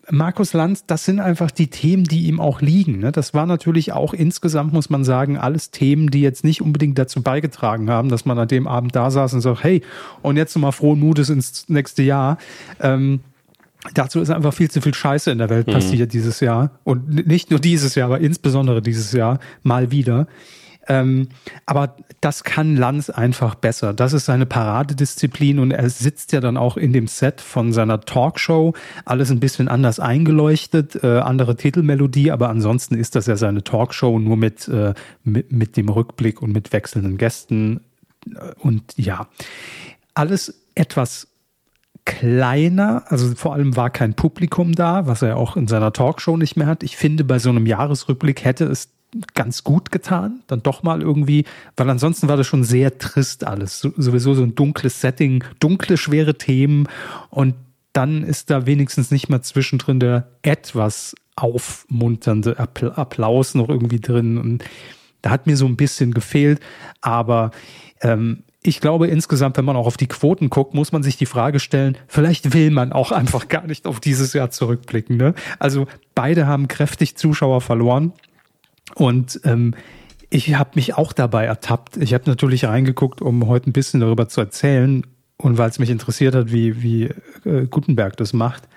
Markus 0.09 0.53
Lanz, 0.53 0.85
das 0.85 1.03
sind 1.03 1.19
einfach 1.19 1.51
die 1.51 1.67
Themen, 1.67 2.05
die 2.05 2.27
ihm 2.27 2.39
auch 2.39 2.61
liegen. 2.61 2.99
Ne? 2.99 3.11
Das 3.11 3.33
war 3.33 3.45
natürlich 3.45 3.91
auch 3.91 4.13
insgesamt, 4.13 4.71
muss 4.71 4.89
man 4.89 5.03
sagen, 5.03 5.37
alles 5.37 5.71
Themen, 5.71 6.09
die 6.09 6.21
jetzt 6.21 6.43
nicht 6.43 6.61
unbedingt 6.61 6.97
dazu 6.97 7.21
beigetragen 7.21 7.89
haben, 7.89 8.09
dass 8.09 8.25
man 8.25 8.39
an 8.39 8.47
dem 8.47 8.67
Abend 8.67 8.95
da 8.95 9.11
saß 9.11 9.33
und 9.33 9.41
sagt, 9.41 9.63
hey, 9.63 9.81
und 10.21 10.37
jetzt 10.37 10.55
nochmal 10.55 10.71
frohen 10.71 10.99
Mutes 10.99 11.29
ins 11.29 11.67
nächste 11.67 12.03
Jahr. 12.03 12.37
Ähm, 12.79 13.21
Dazu 13.93 14.19
ist 14.19 14.29
einfach 14.29 14.53
viel 14.53 14.69
zu 14.69 14.81
viel 14.81 14.93
Scheiße 14.93 15.31
in 15.31 15.37
der 15.37 15.49
Welt 15.49 15.67
passiert 15.67 16.13
dieses 16.13 16.39
Jahr. 16.39 16.71
Und 16.83 17.27
nicht 17.27 17.51
nur 17.51 17.59
dieses 17.59 17.95
Jahr, 17.95 18.07
aber 18.07 18.19
insbesondere 18.19 18.81
dieses 18.81 19.11
Jahr 19.11 19.39
mal 19.63 19.91
wieder. 19.91 20.27
Ähm, 20.89 21.27
aber 21.65 21.95
das 22.21 22.43
kann 22.43 22.75
Lanz 22.75 23.09
einfach 23.09 23.55
besser. 23.55 23.93
Das 23.93 24.13
ist 24.13 24.25
seine 24.25 24.45
Paradedisziplin 24.45 25.59
und 25.59 25.71
er 25.71 25.89
sitzt 25.89 26.31
ja 26.31 26.39
dann 26.39 26.57
auch 26.57 26.77
in 26.77 26.93
dem 26.93 27.07
Set 27.07 27.41
von 27.41 27.73
seiner 27.73 28.01
Talkshow. 28.01 28.73
Alles 29.05 29.29
ein 29.29 29.39
bisschen 29.39 29.67
anders 29.67 29.99
eingeleuchtet, 29.99 31.03
äh, 31.03 31.19
andere 31.19 31.55
Titelmelodie, 31.57 32.31
aber 32.31 32.49
ansonsten 32.49 32.95
ist 32.95 33.15
das 33.15 33.27
ja 33.27 33.35
seine 33.35 33.63
Talkshow 33.63 34.17
nur 34.17 34.37
mit, 34.37 34.67
äh, 34.69 34.93
mit, 35.23 35.51
mit 35.51 35.77
dem 35.77 35.89
Rückblick 35.89 36.41
und 36.41 36.53
mit 36.53 36.71
wechselnden 36.71 37.17
Gästen. 37.17 37.81
Äh, 38.25 38.53
Und 38.59 38.93
ja, 38.95 39.27
alles 40.13 40.53
etwas 40.73 41.27
kleiner, 42.07 43.03
also 43.07 43.35
vor 43.35 43.53
allem 43.53 43.75
war 43.75 43.89
kein 43.89 44.13
Publikum 44.13 44.73
da, 44.73 45.07
was 45.07 45.21
er 45.21 45.35
auch 45.35 45.57
in 45.57 45.67
seiner 45.67 45.91
Talkshow 45.91 46.37
nicht 46.37 46.55
mehr 46.55 46.65
hat. 46.65 46.81
Ich 46.81 46.95
finde, 46.95 47.25
bei 47.25 47.37
so 47.37 47.49
einem 47.49 47.65
Jahresrückblick 47.65 48.45
hätte 48.45 48.63
es 48.63 48.89
ganz 49.33 49.65
gut 49.65 49.91
getan, 49.91 50.41
dann 50.47 50.63
doch 50.63 50.83
mal 50.83 51.01
irgendwie, 51.01 51.43
weil 51.75 51.89
ansonsten 51.89 52.29
war 52.29 52.37
das 52.37 52.47
schon 52.47 52.63
sehr 52.63 52.97
trist 52.97 53.45
alles. 53.45 53.81
So, 53.81 53.91
sowieso 53.97 54.33
so 54.33 54.43
ein 54.43 54.55
dunkles 54.55 55.01
Setting, 55.01 55.43
dunkle, 55.59 55.97
schwere 55.97 56.37
Themen 56.37 56.87
und 57.29 57.55
dann 57.91 58.23
ist 58.23 58.49
da 58.49 58.65
wenigstens 58.65 59.11
nicht 59.11 59.27
mal 59.27 59.41
zwischendrin 59.41 59.99
der 59.99 60.29
etwas 60.43 61.13
aufmunternde 61.35 62.57
Appl- 62.57 62.93
Applaus 62.93 63.53
noch 63.53 63.67
irgendwie 63.67 63.99
drin 63.99 64.37
und 64.37 64.63
da 65.21 65.31
hat 65.31 65.45
mir 65.45 65.57
so 65.57 65.65
ein 65.65 65.75
bisschen 65.75 66.13
gefehlt, 66.13 66.61
aber 67.01 67.51
ähm, 68.01 68.43
ich 68.67 68.81
glaube 68.81 69.07
insgesamt, 69.07 69.57
wenn 69.57 69.65
man 69.65 69.75
auch 69.75 69.87
auf 69.87 69.97
die 69.97 70.07
Quoten 70.07 70.49
guckt, 70.49 70.73
muss 70.73 70.91
man 70.91 71.01
sich 71.01 71.17
die 71.17 71.25
Frage 71.25 71.59
stellen, 71.59 71.97
vielleicht 72.07 72.53
will 72.53 72.69
man 72.69 72.91
auch 72.91 73.11
einfach 73.11 73.47
gar 73.47 73.65
nicht 73.65 73.87
auf 73.87 73.99
dieses 73.99 74.33
Jahr 74.33 74.51
zurückblicken. 74.51 75.17
Ne? 75.17 75.33
Also 75.57 75.87
beide 76.13 76.47
haben 76.47 76.67
kräftig 76.67 77.15
Zuschauer 77.15 77.61
verloren 77.61 78.13
und 78.95 79.39
ähm, 79.45 79.73
ich 80.29 80.55
habe 80.55 80.71
mich 80.75 80.95
auch 80.95 81.13
dabei 81.13 81.45
ertappt. 81.45 81.95
Ich 81.97 82.13
habe 82.13 82.25
natürlich 82.27 82.65
reingeguckt, 82.65 83.21
um 83.21 83.47
heute 83.47 83.69
ein 83.69 83.73
bisschen 83.73 84.01
darüber 84.01 84.27
zu 84.27 84.41
erzählen. 84.41 85.05
und 85.37 85.57
weil 85.57 85.69
es 85.69 85.79
mich 85.79 85.89
interessiert 85.89 86.35
hat, 86.35 86.51
wie, 86.51 86.81
wie 86.81 87.03
äh, 87.45 87.67
Gutenberg 87.69 88.17
das 88.17 88.33
macht. 88.33 88.67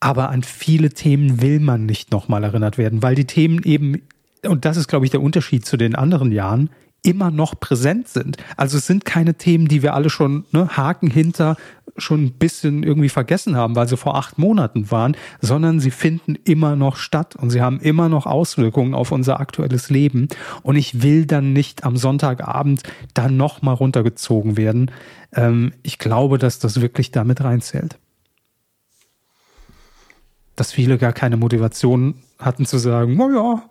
Aber 0.00 0.28
an 0.28 0.42
viele 0.42 0.90
Themen 0.90 1.40
will 1.40 1.60
man 1.60 1.86
nicht 1.86 2.12
nochmal 2.12 2.44
erinnert 2.44 2.76
werden, 2.76 3.02
weil 3.02 3.14
die 3.14 3.24
Themen 3.24 3.62
eben, 3.62 4.02
und 4.44 4.66
das 4.66 4.76
ist, 4.76 4.88
glaube 4.88 5.06
ich, 5.06 5.10
der 5.10 5.22
Unterschied 5.22 5.64
zu 5.64 5.78
den 5.78 5.94
anderen 5.94 6.30
Jahren, 6.30 6.68
immer 7.04 7.30
noch 7.30 7.60
präsent 7.60 8.08
sind. 8.08 8.38
Also 8.56 8.78
es 8.78 8.86
sind 8.86 9.04
keine 9.04 9.34
Themen, 9.34 9.68
die 9.68 9.82
wir 9.82 9.94
alle 9.94 10.10
schon 10.10 10.44
ne, 10.50 10.76
Haken 10.76 11.10
hinter 11.10 11.56
schon 11.96 12.24
ein 12.24 12.32
bisschen 12.32 12.82
irgendwie 12.82 13.08
vergessen 13.08 13.56
haben, 13.56 13.76
weil 13.76 13.86
sie 13.86 13.96
vor 13.96 14.16
acht 14.16 14.38
Monaten 14.38 14.90
waren, 14.90 15.16
sondern 15.40 15.78
sie 15.78 15.92
finden 15.92 16.34
immer 16.44 16.74
noch 16.74 16.96
statt 16.96 17.36
und 17.36 17.50
sie 17.50 17.60
haben 17.60 17.78
immer 17.78 18.08
noch 18.08 18.26
Auswirkungen 18.26 18.94
auf 18.94 19.12
unser 19.12 19.38
aktuelles 19.38 19.90
Leben. 19.90 20.28
Und 20.62 20.76
ich 20.76 21.02
will 21.02 21.26
dann 21.26 21.52
nicht 21.52 21.84
am 21.84 21.96
Sonntagabend 21.96 22.82
dann 23.12 23.36
nochmal 23.36 23.74
runtergezogen 23.74 24.56
werden. 24.56 24.90
Ähm, 25.32 25.72
ich 25.82 25.98
glaube, 25.98 26.38
dass 26.38 26.58
das 26.58 26.80
wirklich 26.80 27.10
damit 27.10 27.44
reinzählt. 27.44 27.98
Dass 30.56 30.72
viele 30.72 30.98
gar 30.98 31.12
keine 31.12 31.36
Motivation 31.36 32.14
hatten 32.38 32.66
zu 32.66 32.78
sagen, 32.78 33.14
na 33.16 33.28
ja, 33.32 33.62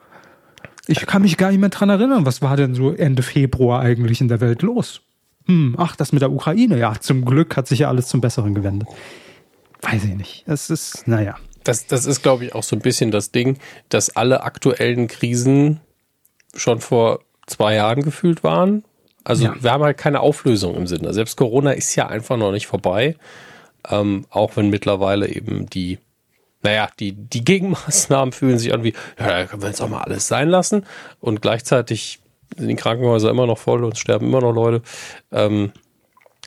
ich 0.88 1.06
kann 1.06 1.22
mich 1.22 1.38
gar 1.38 1.52
nicht 1.52 1.60
mehr 1.60 1.70
dran 1.70 1.90
erinnern, 1.90 2.26
was 2.26 2.42
war 2.42 2.58
denn 2.58 2.76
so 2.76 2.92
Ende 2.92 3.24
Februar 3.24 3.82
eigentlich 3.82 4.22
in 4.22 4.28
der 4.28 4.42
Welt 4.42 4.62
los? 4.62 5.02
Hm, 5.46 5.76
ach, 5.78 5.96
das 5.96 6.12
mit 6.12 6.22
der 6.22 6.32
Ukraine, 6.32 6.78
ja, 6.78 6.94
zum 7.00 7.26
Glück 7.26 7.58
hat 7.58 7.68
sich 7.68 7.80
ja 7.80 7.90
alles 7.90 8.08
zum 8.08 8.22
Besseren 8.22 8.54
gewendet. 8.54 8.88
Weiß 9.82 10.04
ich 10.06 10.16
nicht. 10.16 10.44
Es 10.48 10.70
ist, 10.70 11.08
naja. 11.08 11.36
Das, 11.64 11.88
das 11.88 12.06
ist, 12.06 12.24
glaube 12.24 12.46
ich, 12.46 12.56
auch 12.56 12.64
so 12.64 12.76
ein 12.76 12.82
bisschen 12.82 13.12
das 13.12 13.32
Ding, 13.32 13.58
dass 13.90 14.16
alle 14.16 14.44
aktuellen 14.44 15.08
Krisen 15.08 15.80
schon 16.56 16.80
vor 16.80 17.20
zwei 17.48 17.76
Jahren 17.76 18.04
gefühlt 18.04 18.44
waren. 18.44 18.84
Also 19.24 19.46
ja. 19.46 19.56
wir 19.60 19.72
haben 19.72 19.84
halt 19.84 19.98
keine 19.98 20.20
Auflösung 20.20 20.76
im 20.76 20.88
Sinne. 20.88 21.14
Selbst 21.14 21.38
Corona 21.38 21.72
ist 21.72 21.96
ja 21.96 22.08
einfach 22.08 22.38
noch 22.38 22.52
nicht 22.52 22.68
vorbei. 22.68 23.16
Ähm, 23.90 24.26
auch 24.30 24.56
wenn 24.56 24.70
mittlerweile 24.70 25.28
eben 25.28 25.70
die 25.70 26.00
naja, 26.64 26.90
die, 27.00 27.12
die 27.12 27.44
Gegenmaßnahmen 27.44 28.32
fühlen 28.32 28.58
sich 28.58 28.74
an 28.74 28.84
wie, 28.84 28.94
ja, 29.20 29.28
da 29.28 29.46
können 29.46 29.62
wir 29.62 29.70
jetzt 29.70 29.82
auch 29.82 29.90
mal 29.90 30.02
alles 30.02 30.28
sein 30.28 30.50
lassen. 30.50 30.86
Und 31.20 31.42
gleichzeitig 31.42 32.20
sind 32.58 32.68
die 32.68 32.76
Krankenhäuser 32.76 33.30
immer 33.30 33.46
noch 33.46 33.58
voll 33.58 33.84
und 33.84 33.98
sterben 33.98 34.28
immer 34.28 34.42
noch 34.42 34.54
Leute. 34.54 34.82
Ähm, 35.32 35.72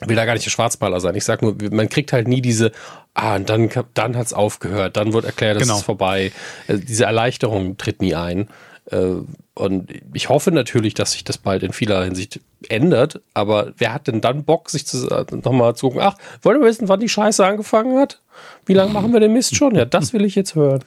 will 0.05 0.15
da 0.15 0.25
gar 0.25 0.33
nicht 0.33 0.45
der 0.45 0.51
Schwarzballer 0.51 0.99
sein. 0.99 1.15
Ich 1.15 1.23
sag 1.23 1.41
nur, 1.41 1.55
man 1.71 1.89
kriegt 1.89 2.13
halt 2.13 2.27
nie 2.27 2.41
diese, 2.41 2.71
ah, 3.13 3.35
und 3.35 3.49
dann, 3.49 3.69
dann 3.93 4.15
hat's 4.15 4.33
aufgehört, 4.33 4.97
dann 4.97 5.13
wird 5.13 5.25
erklärt, 5.25 5.57
es 5.57 5.63
genau. 5.63 5.77
ist 5.77 5.85
vorbei. 5.85 6.31
Also 6.67 6.83
diese 6.83 7.05
Erleichterung 7.05 7.77
tritt 7.77 8.01
nie 8.01 8.15
ein. 8.15 8.47
Äh, 8.91 9.21
und 9.53 9.91
ich 10.13 10.29
hoffe 10.29 10.51
natürlich, 10.51 10.93
dass 10.93 11.13
sich 11.13 11.23
das 11.23 11.37
bald 11.37 11.63
in 11.63 11.73
vieler 11.73 12.03
Hinsicht 12.03 12.39
ändert. 12.69 13.21
Aber 13.33 13.73
wer 13.77 13.93
hat 13.93 14.07
denn 14.07 14.21
dann 14.21 14.43
Bock, 14.43 14.69
sich 14.69 14.85
nochmal 15.31 15.75
zu 15.75 15.87
gucken, 15.87 16.01
ach, 16.03 16.17
wollen 16.41 16.61
wir 16.61 16.67
wissen, 16.67 16.87
wann 16.87 16.99
die 16.99 17.09
Scheiße 17.09 17.45
angefangen 17.45 17.97
hat? 17.97 18.21
Wie 18.65 18.73
lange 18.73 18.93
machen 18.93 19.13
wir 19.13 19.19
den 19.19 19.33
Mist 19.33 19.55
schon? 19.55 19.75
Ja, 19.75 19.85
das 19.85 20.13
will 20.13 20.25
ich 20.25 20.35
jetzt 20.35 20.55
hören. 20.55 20.83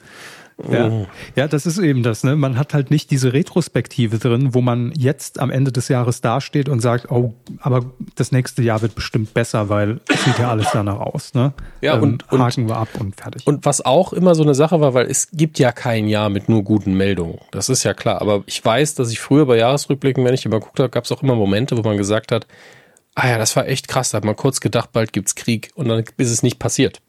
Ja. 0.69 0.89
Mhm. 0.89 1.07
ja, 1.35 1.47
das 1.47 1.65
ist 1.65 1.77
eben 1.77 2.03
das. 2.03 2.23
Ne? 2.23 2.35
Man 2.35 2.57
hat 2.57 2.73
halt 2.73 2.91
nicht 2.91 3.11
diese 3.11 3.33
Retrospektive 3.33 4.19
drin, 4.19 4.53
wo 4.53 4.61
man 4.61 4.91
jetzt 4.97 5.39
am 5.39 5.49
Ende 5.49 5.71
des 5.71 5.87
Jahres 5.87 6.21
dasteht 6.21 6.69
und 6.69 6.79
sagt, 6.79 7.09
oh, 7.11 7.33
aber 7.59 7.85
das 8.15 8.31
nächste 8.31 8.61
Jahr 8.61 8.81
wird 8.81 8.95
bestimmt 8.95 9.33
besser, 9.33 9.69
weil 9.69 9.99
es 10.07 10.23
sieht 10.23 10.39
ja 10.39 10.49
alles 10.49 10.67
danach 10.73 10.99
aus. 10.99 11.33
Ne? 11.33 11.53
Ja, 11.81 11.95
ähm, 11.95 12.19
und, 12.29 12.39
haken 12.39 12.67
wir 12.67 12.77
ab 12.77 12.89
und 12.99 13.15
fertig. 13.15 13.45
Und 13.47 13.65
was 13.65 13.83
auch 13.83 14.13
immer 14.13 14.35
so 14.35 14.43
eine 14.43 14.55
Sache 14.55 14.81
war, 14.81 14.93
weil 14.93 15.07
es 15.07 15.29
gibt 15.31 15.59
ja 15.59 15.71
kein 15.71 16.07
Jahr 16.07 16.29
mit 16.29 16.49
nur 16.49 16.63
guten 16.63 16.93
Meldungen. 16.93 17.39
Das 17.51 17.69
ist 17.69 17.83
ja 17.83 17.93
klar. 17.93 18.21
Aber 18.21 18.43
ich 18.45 18.63
weiß, 18.63 18.95
dass 18.95 19.11
ich 19.11 19.19
früher 19.19 19.45
bei 19.45 19.57
Jahresrückblicken, 19.57 20.23
wenn 20.25 20.33
ich 20.33 20.45
immer 20.45 20.59
geguckt 20.59 20.79
habe, 20.79 20.89
gab 20.89 21.05
es 21.05 21.11
auch 21.11 21.23
immer 21.23 21.35
Momente, 21.35 21.77
wo 21.77 21.81
man 21.81 21.97
gesagt 21.97 22.31
hat, 22.31 22.47
ah 23.15 23.27
ja, 23.27 23.37
das 23.37 23.55
war 23.55 23.67
echt 23.67 23.87
krass. 23.87 24.11
Da 24.11 24.17
hat 24.17 24.25
man 24.25 24.35
kurz 24.35 24.59
gedacht, 24.59 24.91
bald 24.91 25.13
gibt's 25.13 25.35
Krieg 25.35 25.71
und 25.75 25.87
dann 25.87 26.03
ist 26.17 26.31
es 26.31 26.43
nicht 26.43 26.59
passiert. 26.59 27.01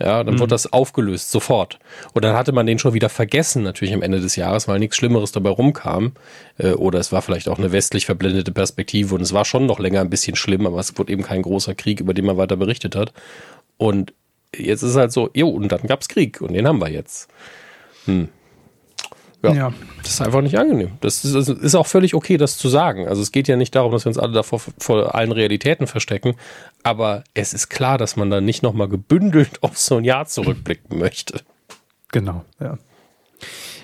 Ja, 0.00 0.22
dann 0.22 0.34
mhm. 0.34 0.38
wird 0.38 0.52
das 0.52 0.72
aufgelöst, 0.72 1.30
sofort. 1.30 1.80
Und 2.12 2.24
dann 2.24 2.36
hatte 2.36 2.52
man 2.52 2.66
den 2.66 2.78
schon 2.78 2.94
wieder 2.94 3.08
vergessen, 3.08 3.64
natürlich 3.64 3.92
am 3.92 4.02
Ende 4.02 4.20
des 4.20 4.36
Jahres, 4.36 4.68
weil 4.68 4.78
nichts 4.78 4.96
Schlimmeres 4.96 5.32
dabei 5.32 5.50
rumkam. 5.50 6.12
Äh, 6.56 6.72
oder 6.72 7.00
es 7.00 7.10
war 7.10 7.20
vielleicht 7.20 7.48
auch 7.48 7.58
eine 7.58 7.72
westlich 7.72 8.06
verblendete 8.06 8.52
Perspektive 8.52 9.14
und 9.14 9.20
es 9.20 9.32
war 9.32 9.44
schon 9.44 9.66
noch 9.66 9.80
länger 9.80 10.00
ein 10.00 10.10
bisschen 10.10 10.36
schlimm, 10.36 10.66
aber 10.66 10.78
es 10.78 10.96
wurde 10.96 11.12
eben 11.12 11.22
kein 11.22 11.42
großer 11.42 11.74
Krieg, 11.74 12.00
über 12.00 12.14
den 12.14 12.26
man 12.26 12.36
weiter 12.36 12.56
berichtet 12.56 12.94
hat. 12.94 13.12
Und 13.76 14.14
jetzt 14.54 14.82
ist 14.82 14.90
es 14.90 14.96
halt 14.96 15.10
so, 15.10 15.30
jo, 15.34 15.48
und 15.48 15.70
dann 15.72 15.82
gab's 15.82 16.08
Krieg 16.08 16.40
und 16.40 16.52
den 16.52 16.68
haben 16.68 16.80
wir 16.80 16.90
jetzt. 16.90 17.28
Hm. 18.04 18.28
Ja, 19.42 19.52
ja, 19.52 19.72
das 20.02 20.14
ist 20.14 20.20
einfach 20.20 20.40
nicht 20.40 20.58
angenehm. 20.58 20.92
Das 21.00 21.24
ist, 21.24 21.34
das 21.34 21.48
ist, 21.48 21.74
auch 21.76 21.86
völlig 21.86 22.14
okay, 22.14 22.36
das 22.38 22.58
zu 22.58 22.68
sagen. 22.68 23.06
Also 23.06 23.22
es 23.22 23.30
geht 23.30 23.46
ja 23.46 23.56
nicht 23.56 23.72
darum, 23.74 23.92
dass 23.92 24.04
wir 24.04 24.10
uns 24.10 24.18
alle 24.18 24.32
davor 24.32 24.60
vor 24.78 25.14
allen 25.14 25.30
Realitäten 25.30 25.86
verstecken, 25.86 26.34
aber 26.82 27.22
es 27.34 27.52
ist 27.52 27.68
klar, 27.68 27.98
dass 27.98 28.16
man 28.16 28.30
dann 28.30 28.44
nicht 28.44 28.64
nochmal 28.64 28.88
gebündelt 28.88 29.58
auf 29.62 29.78
so 29.78 29.96
ein 29.96 30.04
Jahr 30.04 30.26
zurückblicken 30.26 30.98
möchte. 30.98 31.42
Genau, 32.10 32.44
ja. 32.60 32.78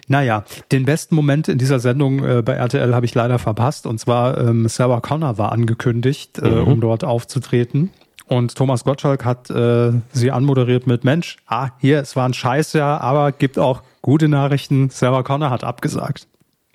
Naja, 0.06 0.44
den 0.70 0.84
besten 0.84 1.14
Moment 1.14 1.48
in 1.48 1.56
dieser 1.56 1.78
Sendung 1.78 2.24
äh, 2.24 2.42
bei 2.42 2.54
RTL 2.54 2.94
habe 2.94 3.06
ich 3.06 3.14
leider 3.14 3.38
verpasst. 3.38 3.86
Und 3.86 3.98
zwar 3.98 4.36
ähm, 4.38 4.68
Sarah 4.68 5.00
Connor 5.00 5.38
war 5.38 5.52
angekündigt, 5.52 6.38
äh, 6.38 6.48
mhm. 6.48 6.64
um 6.64 6.80
dort 6.80 7.04
aufzutreten. 7.04 7.90
Und 8.26 8.54
Thomas 8.54 8.84
Gottschalk 8.84 9.24
hat 9.24 9.50
äh, 9.50 9.92
sie 10.12 10.30
anmoderiert 10.30 10.86
mit 10.86 11.04
Mensch, 11.04 11.36
ah, 11.46 11.70
hier, 11.78 12.00
es 12.00 12.16
war 12.16 12.26
ein 12.26 12.34
Scheißjahr, 12.34 13.00
aber 13.00 13.32
gibt 13.32 13.58
auch 13.58 13.82
gute 14.00 14.28
Nachrichten. 14.28 14.88
Sarah 14.90 15.22
Connor 15.22 15.50
hat 15.50 15.64
abgesagt. 15.64 16.26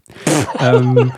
ähm, 0.59 1.11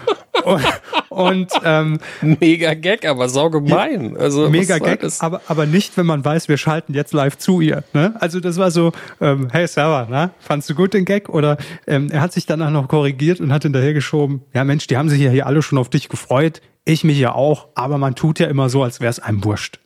und, 0.44 0.66
und 1.10 1.52
ähm, 1.64 2.00
mega 2.22 2.74
Gag, 2.74 3.06
aber 3.06 3.30
sau 3.30 3.50
gemein. 3.50 4.18
Also 4.18 4.50
mega 4.50 4.80
Gag, 4.80 5.06
aber 5.20 5.42
aber 5.48 5.66
nicht, 5.66 5.96
wenn 5.98 6.06
man 6.06 6.24
weiß, 6.24 6.48
wir 6.48 6.58
schalten 6.58 6.94
jetzt 6.94 7.14
live 7.14 7.38
zu 7.38 7.62
ihr. 7.62 7.84
Ne? 7.94 8.16
Also 8.20 8.40
das 8.40 8.58
war 8.58 8.72
so, 8.72 8.92
ähm, 9.20 9.50
hey 9.52 9.68
Sarah, 9.68 10.10
ne? 10.10 10.32
fandst 10.40 10.70
du 10.70 10.76
gut 10.76 10.94
den 10.94 11.06
Gag? 11.06 11.30
Oder 11.30 11.58
ähm, 11.88 12.10
er 12.12 12.22
hat 12.22 12.34
sich 12.34 12.46
danach 12.46 12.72
noch 12.72 12.88
korrigiert 12.88 13.40
und 13.40 13.52
hat 13.52 13.64
hinterhergeschoben, 13.64 14.42
ja 14.54 14.64
Mensch, 14.64 14.88
die 14.88 14.98
haben 14.98 15.10
sich 15.10 15.22
ja 15.22 15.30
hier 15.30 15.46
alle 15.46 15.62
schon 15.62 15.78
auf 15.78 15.90
dich 15.90 16.10
gefreut, 16.10 16.62
ich 16.86 17.04
mich 17.04 17.20
ja 17.20 17.34
auch, 17.34 17.68
aber 17.76 17.98
man 17.98 18.16
tut 18.16 18.40
ja 18.40 18.48
immer 18.48 18.70
so, 18.70 18.84
als 18.84 19.00
wäre 19.00 19.12
es 19.12 19.20
einem 19.20 19.44
wurscht 19.44 19.81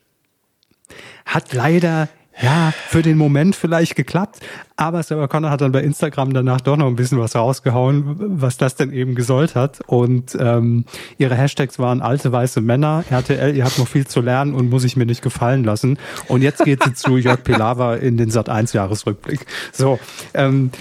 hat 1.25 1.53
leider 1.53 2.07
ja, 2.41 2.73
für 2.89 3.01
den 3.01 3.17
Moment 3.17 3.55
vielleicht 3.55 3.95
geklappt, 3.95 4.41
aber 4.75 5.01
Sarah 5.03 5.27
Connor 5.27 5.51
hat 5.51 5.61
dann 5.61 5.71
bei 5.71 5.81
Instagram 5.81 6.33
danach 6.33 6.59
doch 6.59 6.75
noch 6.75 6.87
ein 6.87 6.97
bisschen 6.97 7.17
was 7.17 7.33
rausgehauen, 7.33 8.41
was 8.41 8.57
das 8.57 8.75
denn 8.75 8.91
eben 8.91 9.15
gesollt 9.15 9.55
hat. 9.55 9.79
Und 9.87 10.35
ähm, 10.37 10.83
ihre 11.17 11.35
Hashtags 11.35 11.79
waren 11.79 12.01
alte 12.01 12.33
weiße 12.33 12.59
Männer, 12.59 13.05
RTL, 13.09 13.55
ihr 13.55 13.63
habt 13.63 13.79
noch 13.79 13.87
viel 13.87 14.05
zu 14.05 14.19
lernen 14.19 14.53
und 14.53 14.69
muss 14.69 14.83
ich 14.83 14.97
mir 14.97 15.05
nicht 15.05 15.21
gefallen 15.21 15.63
lassen. 15.63 15.97
Und 16.27 16.41
jetzt 16.41 16.65
geht 16.65 16.83
sie 16.83 16.93
zu 16.93 17.15
Jörg 17.15 17.41
Pilawa 17.43 17.95
in 17.95 18.17
den 18.17 18.29
Sat 18.29 18.49
1 18.49 18.73
Jahresrückblick. 18.73 19.45
So, 19.71 19.97
ähm, 20.33 20.71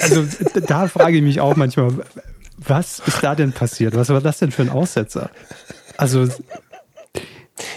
also 0.00 0.26
da 0.66 0.88
frage 0.88 1.16
ich 1.16 1.22
mich 1.22 1.40
auch 1.40 1.56
manchmal, 1.56 1.92
was 2.58 2.98
ist 2.98 3.22
da 3.22 3.34
denn 3.34 3.52
passiert? 3.52 3.96
Was 3.96 4.10
war 4.10 4.20
das 4.20 4.40
denn 4.40 4.50
für 4.50 4.62
ein 4.62 4.70
Aussetzer? 4.70 5.30
Also 5.96 6.28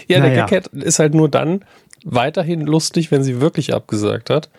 ja, 0.06 0.18
naja. 0.18 0.46
der 0.46 0.60
Gag 0.60 0.72
ist 0.72 0.98
halt 0.98 1.14
nur 1.14 1.28
dann 1.28 1.64
weiterhin 2.04 2.62
lustig, 2.62 3.10
wenn 3.10 3.22
sie 3.22 3.40
wirklich 3.40 3.74
abgesagt 3.74 4.30
hat. 4.30 4.50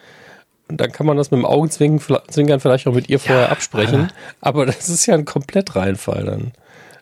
Und 0.67 0.79
dann 0.79 0.91
kann 0.91 1.05
man 1.05 1.17
das 1.17 1.31
mit 1.31 1.39
dem 1.39 1.45
Augenzwinkern 1.45 2.59
vielleicht 2.59 2.87
auch 2.87 2.93
mit 2.93 3.09
ihr 3.09 3.19
vorher 3.19 3.45
ja, 3.45 3.49
absprechen. 3.49 4.09
Aber 4.39 4.65
das 4.65 4.87
ist 4.87 5.05
ja 5.05 5.15
ein 5.15 5.25
komplett 5.25 5.75
Reinfall 5.75 6.23
dann. 6.23 6.53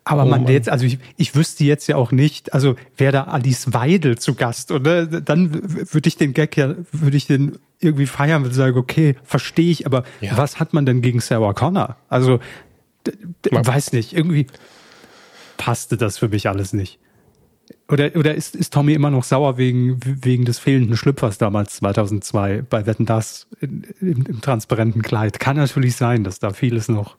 Aber 0.05 0.23
oh 0.23 0.25
man 0.25 0.43
Mann. 0.43 0.51
jetzt, 0.51 0.69
also 0.69 0.85
ich, 0.85 0.97
ich 1.17 1.35
wüsste 1.35 1.63
jetzt 1.63 1.85
ja 1.87 1.95
auch 1.95 2.11
nicht, 2.11 2.53
also 2.53 2.75
wäre 2.97 3.11
da 3.11 3.23
Alice 3.25 3.73
Weidel 3.73 4.17
zu 4.17 4.33
Gast 4.33 4.71
oder 4.71 5.05
dann 5.05 5.51
würde 5.93 6.07
ich 6.07 6.17
den 6.17 6.33
Gag 6.33 6.57
ja, 6.57 6.73
würde 6.91 7.15
ich 7.15 7.27
den 7.27 7.59
irgendwie 7.79 8.07
feiern, 8.07 8.43
würde 8.43 8.55
sagen, 8.55 8.75
okay, 8.75 9.15
verstehe 9.23 9.69
ich, 9.69 9.85
aber 9.85 10.03
ja. 10.19 10.35
was 10.35 10.59
hat 10.59 10.73
man 10.73 10.87
denn 10.87 11.01
gegen 11.01 11.19
Sarah 11.19 11.53
Connor? 11.53 11.95
Also, 12.09 12.39
weiß 13.51 13.93
nicht, 13.93 14.13
irgendwie 14.13 14.47
passte 15.57 15.95
das 15.95 16.17
für 16.17 16.29
mich 16.29 16.49
alles 16.49 16.73
nicht. 16.73 16.97
Oder, 17.89 18.15
oder 18.15 18.35
ist, 18.35 18.55
ist 18.55 18.71
Tommy 18.71 18.93
immer 18.93 19.09
noch 19.09 19.23
sauer 19.23 19.57
wegen, 19.57 19.99
wegen 20.03 20.45
des 20.45 20.59
fehlenden 20.59 20.95
Schlüpfers 20.95 21.39
damals 21.39 21.77
2002 21.77 22.63
bei 22.69 22.85
Wetten 22.85 23.05
Das 23.05 23.47
im, 23.59 23.83
im 23.99 24.41
transparenten 24.41 25.01
Kleid? 25.01 25.39
Kann 25.39 25.57
natürlich 25.57 25.95
sein, 25.95 26.23
dass 26.23 26.39
da 26.39 26.51
vieles 26.51 26.87
noch 26.87 27.17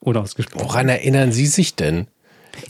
unausgesprochen 0.00 0.68
Woran 0.68 0.88
erinnern 0.88 1.32
Sie 1.32 1.46
sich 1.46 1.74
denn? 1.74 2.06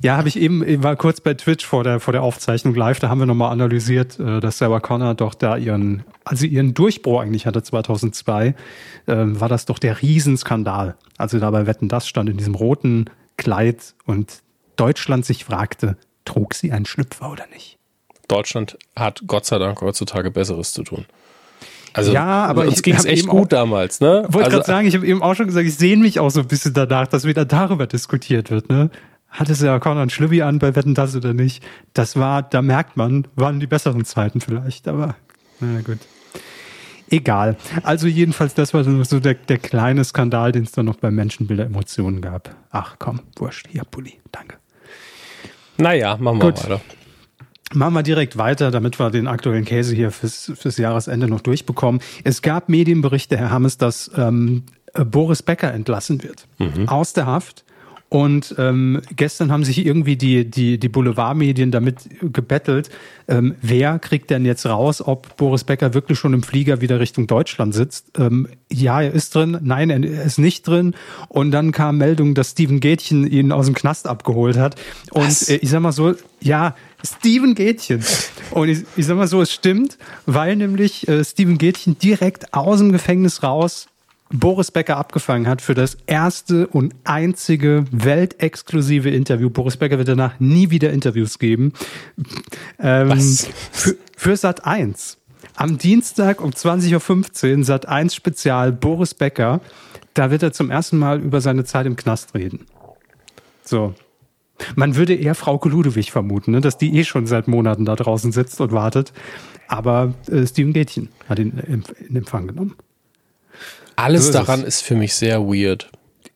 Ja, 0.00 0.16
habe 0.16 0.28
ich 0.28 0.38
eben, 0.38 0.66
ich 0.66 0.82
war 0.82 0.96
kurz 0.96 1.20
bei 1.20 1.34
Twitch 1.34 1.66
vor 1.66 1.84
der, 1.84 2.00
vor 2.00 2.12
der 2.12 2.22
Aufzeichnung 2.22 2.74
live, 2.74 3.00
da 3.00 3.10
haben 3.10 3.18
wir 3.18 3.26
nochmal 3.26 3.52
analysiert, 3.52 4.18
äh, 4.18 4.40
dass 4.40 4.56
Sarah 4.56 4.80
Connor 4.80 5.14
doch 5.14 5.34
da 5.34 5.58
ihren, 5.58 6.04
also 6.24 6.46
ihren 6.46 6.72
Durchbruch 6.72 7.20
eigentlich 7.20 7.46
hatte 7.46 7.62
2002, 7.62 8.54
ähm, 9.06 9.38
war 9.38 9.50
das 9.50 9.66
doch 9.66 9.78
der 9.78 10.00
Riesenskandal. 10.00 10.96
Also 11.18 11.38
da 11.38 11.50
bei 11.50 11.66
Wetten 11.66 11.88
Das 11.88 12.08
stand 12.08 12.30
in 12.30 12.38
diesem 12.38 12.54
roten 12.54 13.10
Kleid 13.36 13.94
und 14.06 14.42
Deutschland 14.76 15.26
sich 15.26 15.44
fragte, 15.44 15.98
Trug 16.24 16.54
sie 16.54 16.72
einen 16.72 16.86
Schlüpfer 16.86 17.30
oder 17.30 17.46
nicht? 17.48 17.78
Deutschland 18.28 18.78
hat 18.96 19.22
Gott 19.26 19.46
sei 19.46 19.58
Dank 19.58 19.80
heutzutage 19.80 20.30
Besseres 20.30 20.72
zu 20.72 20.82
tun. 20.82 21.04
Also 21.92 22.12
ja, 22.12 22.46
aber 22.46 22.62
uns 22.62 22.82
ging 22.82 22.94
es 22.94 23.04
echt 23.04 23.28
gut 23.28 23.44
auch, 23.44 23.48
damals, 23.48 24.00
ne? 24.00 24.24
Wollte 24.28 24.46
also, 24.46 24.50
gerade 24.56 24.66
sagen, 24.66 24.88
ich 24.88 24.96
habe 24.96 25.06
eben 25.06 25.22
auch 25.22 25.34
schon 25.34 25.46
gesagt, 25.46 25.66
ich 25.66 25.76
sehne 25.76 26.02
mich 26.02 26.18
auch 26.18 26.30
so 26.30 26.40
ein 26.40 26.48
bisschen 26.48 26.74
danach, 26.74 27.06
dass 27.06 27.24
wieder 27.24 27.44
darüber 27.44 27.86
diskutiert 27.86 28.50
wird, 28.50 28.68
ne? 28.68 28.90
hatte 29.34 29.54
sie 29.54 29.66
ja 29.66 29.78
Conor 29.80 30.08
Schlübbi 30.08 30.42
an 30.42 30.60
bei 30.60 30.74
Wetten 30.76 30.94
das 30.94 31.14
oder 31.14 31.34
nicht. 31.34 31.62
Das 31.92 32.16
war, 32.16 32.42
da 32.42 32.62
merkt 32.62 32.96
man, 32.96 33.26
waren 33.34 33.60
die 33.60 33.66
besseren 33.66 34.04
Zeiten 34.04 34.40
vielleicht, 34.40 34.88
aber 34.88 35.16
na 35.60 35.80
gut. 35.80 35.98
Egal. 37.10 37.56
Also 37.82 38.06
jedenfalls, 38.06 38.54
das 38.54 38.72
war 38.72 38.82
so 38.82 39.20
der, 39.20 39.34
der 39.34 39.58
kleine 39.58 40.04
Skandal, 40.04 40.52
den 40.52 40.64
es 40.64 40.72
dann 40.72 40.86
noch 40.86 40.96
bei 40.96 41.10
Menschenbilder 41.10 41.64
Emotionen 41.64 42.20
gab. 42.20 42.54
Ach 42.70 42.96
komm, 42.98 43.20
wurscht. 43.36 43.68
Hier, 43.68 43.84
Pulli. 43.84 44.20
Danke. 44.32 44.56
Naja, 45.76 46.16
machen 46.18 46.38
wir 46.38 46.52
Gut. 46.52 46.64
weiter. 46.64 46.80
Machen 47.72 47.94
wir 47.94 48.02
direkt 48.02 48.36
weiter, 48.36 48.70
damit 48.70 49.00
wir 49.00 49.10
den 49.10 49.26
aktuellen 49.26 49.64
Käse 49.64 49.94
hier 49.96 50.12
fürs, 50.12 50.52
fürs 50.54 50.78
Jahresende 50.78 51.26
noch 51.26 51.40
durchbekommen. 51.40 52.00
Es 52.22 52.40
gab 52.40 52.68
Medienberichte, 52.68 53.36
Herr 53.36 53.50
Hammes, 53.50 53.78
dass 53.78 54.10
ähm, 54.16 54.62
Boris 54.94 55.42
Becker 55.42 55.72
entlassen 55.72 56.22
wird. 56.22 56.46
Mhm. 56.58 56.88
Aus 56.88 57.14
der 57.14 57.26
Haft. 57.26 57.64
Und 58.08 58.54
ähm, 58.58 59.00
gestern 59.16 59.50
haben 59.50 59.64
sich 59.64 59.84
irgendwie 59.84 60.16
die, 60.16 60.48
die, 60.48 60.78
die 60.78 60.88
Boulevardmedien 60.88 61.72
damit 61.72 62.08
gebettelt, 62.20 62.90
ähm, 63.26 63.56
wer 63.60 63.98
kriegt 63.98 64.30
denn 64.30 64.44
jetzt 64.44 64.66
raus, 64.66 65.02
ob 65.04 65.36
Boris 65.36 65.64
Becker 65.64 65.94
wirklich 65.94 66.18
schon 66.18 66.32
im 66.32 66.42
Flieger 66.42 66.80
wieder 66.80 67.00
Richtung 67.00 67.26
Deutschland 67.26 67.74
sitzt. 67.74 68.16
Ähm, 68.18 68.46
ja, 68.70 69.00
er 69.00 69.12
ist 69.12 69.34
drin, 69.34 69.58
nein, 69.62 69.90
er 69.90 70.22
ist 70.22 70.38
nicht 70.38 70.66
drin. 70.68 70.94
Und 71.28 71.50
dann 71.50 71.72
kam 71.72 71.98
Meldung, 71.98 72.34
dass 72.34 72.50
Steven 72.50 72.78
Gätchen 72.80 73.26
ihn 73.26 73.50
aus 73.50 73.66
dem 73.66 73.74
Knast 73.74 74.06
abgeholt 74.06 74.58
hat. 74.58 74.76
Und 75.10 75.48
äh, 75.48 75.56
ich 75.56 75.70
sag 75.70 75.80
mal 75.80 75.92
so, 75.92 76.14
ja, 76.40 76.76
Steven 77.02 77.54
Gätchen. 77.54 78.04
Und 78.50 78.68
ich, 78.68 78.84
ich 78.96 79.06
sag 79.06 79.16
mal 79.16 79.26
so, 79.26 79.42
es 79.42 79.52
stimmt, 79.52 79.98
weil 80.26 80.56
nämlich 80.56 81.08
äh, 81.08 81.24
Steven 81.24 81.58
Gätchen 81.58 81.98
direkt 81.98 82.54
aus 82.54 82.78
dem 82.78 82.92
Gefängnis 82.92 83.42
raus 83.42 83.88
Boris 84.34 84.72
Becker 84.72 84.96
abgefangen 84.96 85.46
hat 85.46 85.62
für 85.62 85.74
das 85.74 85.96
erste 86.06 86.66
und 86.66 86.94
einzige 87.04 87.84
weltexklusive 87.92 89.08
Interview. 89.08 89.48
Boris 89.48 89.76
Becker 89.76 89.96
wird 89.98 90.08
danach 90.08 90.40
nie 90.40 90.70
wieder 90.70 90.90
Interviews 90.92 91.38
geben. 91.38 91.72
Ähm, 92.80 93.10
Was? 93.10 93.48
Für, 93.70 93.96
für 94.16 94.36
Sat 94.36 94.66
1. 94.66 95.18
Am 95.54 95.78
Dienstag 95.78 96.40
um 96.40 96.50
20.15 96.50 97.58
Uhr 97.58 97.64
Sat 97.64 97.86
1 97.86 98.12
Spezial 98.14 98.72
Boris 98.72 99.14
Becker. 99.14 99.60
Da 100.14 100.32
wird 100.32 100.42
er 100.42 100.52
zum 100.52 100.68
ersten 100.70 100.98
Mal 100.98 101.20
über 101.20 101.40
seine 101.40 101.64
Zeit 101.64 101.86
im 101.86 101.94
Knast 101.94 102.34
reden. 102.34 102.66
So. 103.62 103.94
Man 104.74 104.96
würde 104.96 105.14
eher 105.14 105.34
Frau 105.34 105.60
Ludewig 105.64 106.10
vermuten, 106.12 106.52
ne, 106.52 106.60
dass 106.60 106.78
die 106.78 106.96
eh 106.96 107.04
schon 107.04 107.26
seit 107.26 107.48
Monaten 107.48 107.84
da 107.84 107.96
draußen 107.96 108.32
sitzt 108.32 108.60
und 108.60 108.72
wartet. 108.72 109.12
Aber 109.68 110.14
äh, 110.28 110.46
Steven 110.46 110.72
Gätchen 110.72 111.08
hat 111.28 111.38
ihn 111.38 111.84
in 112.08 112.16
Empfang 112.16 112.48
genommen. 112.48 112.74
Alles 113.96 114.26
so 114.26 114.32
daran 114.32 114.60
ist, 114.60 114.76
ist 114.76 114.80
für 114.82 114.94
mich 114.94 115.14
sehr 115.14 115.40
weird. 115.42 115.90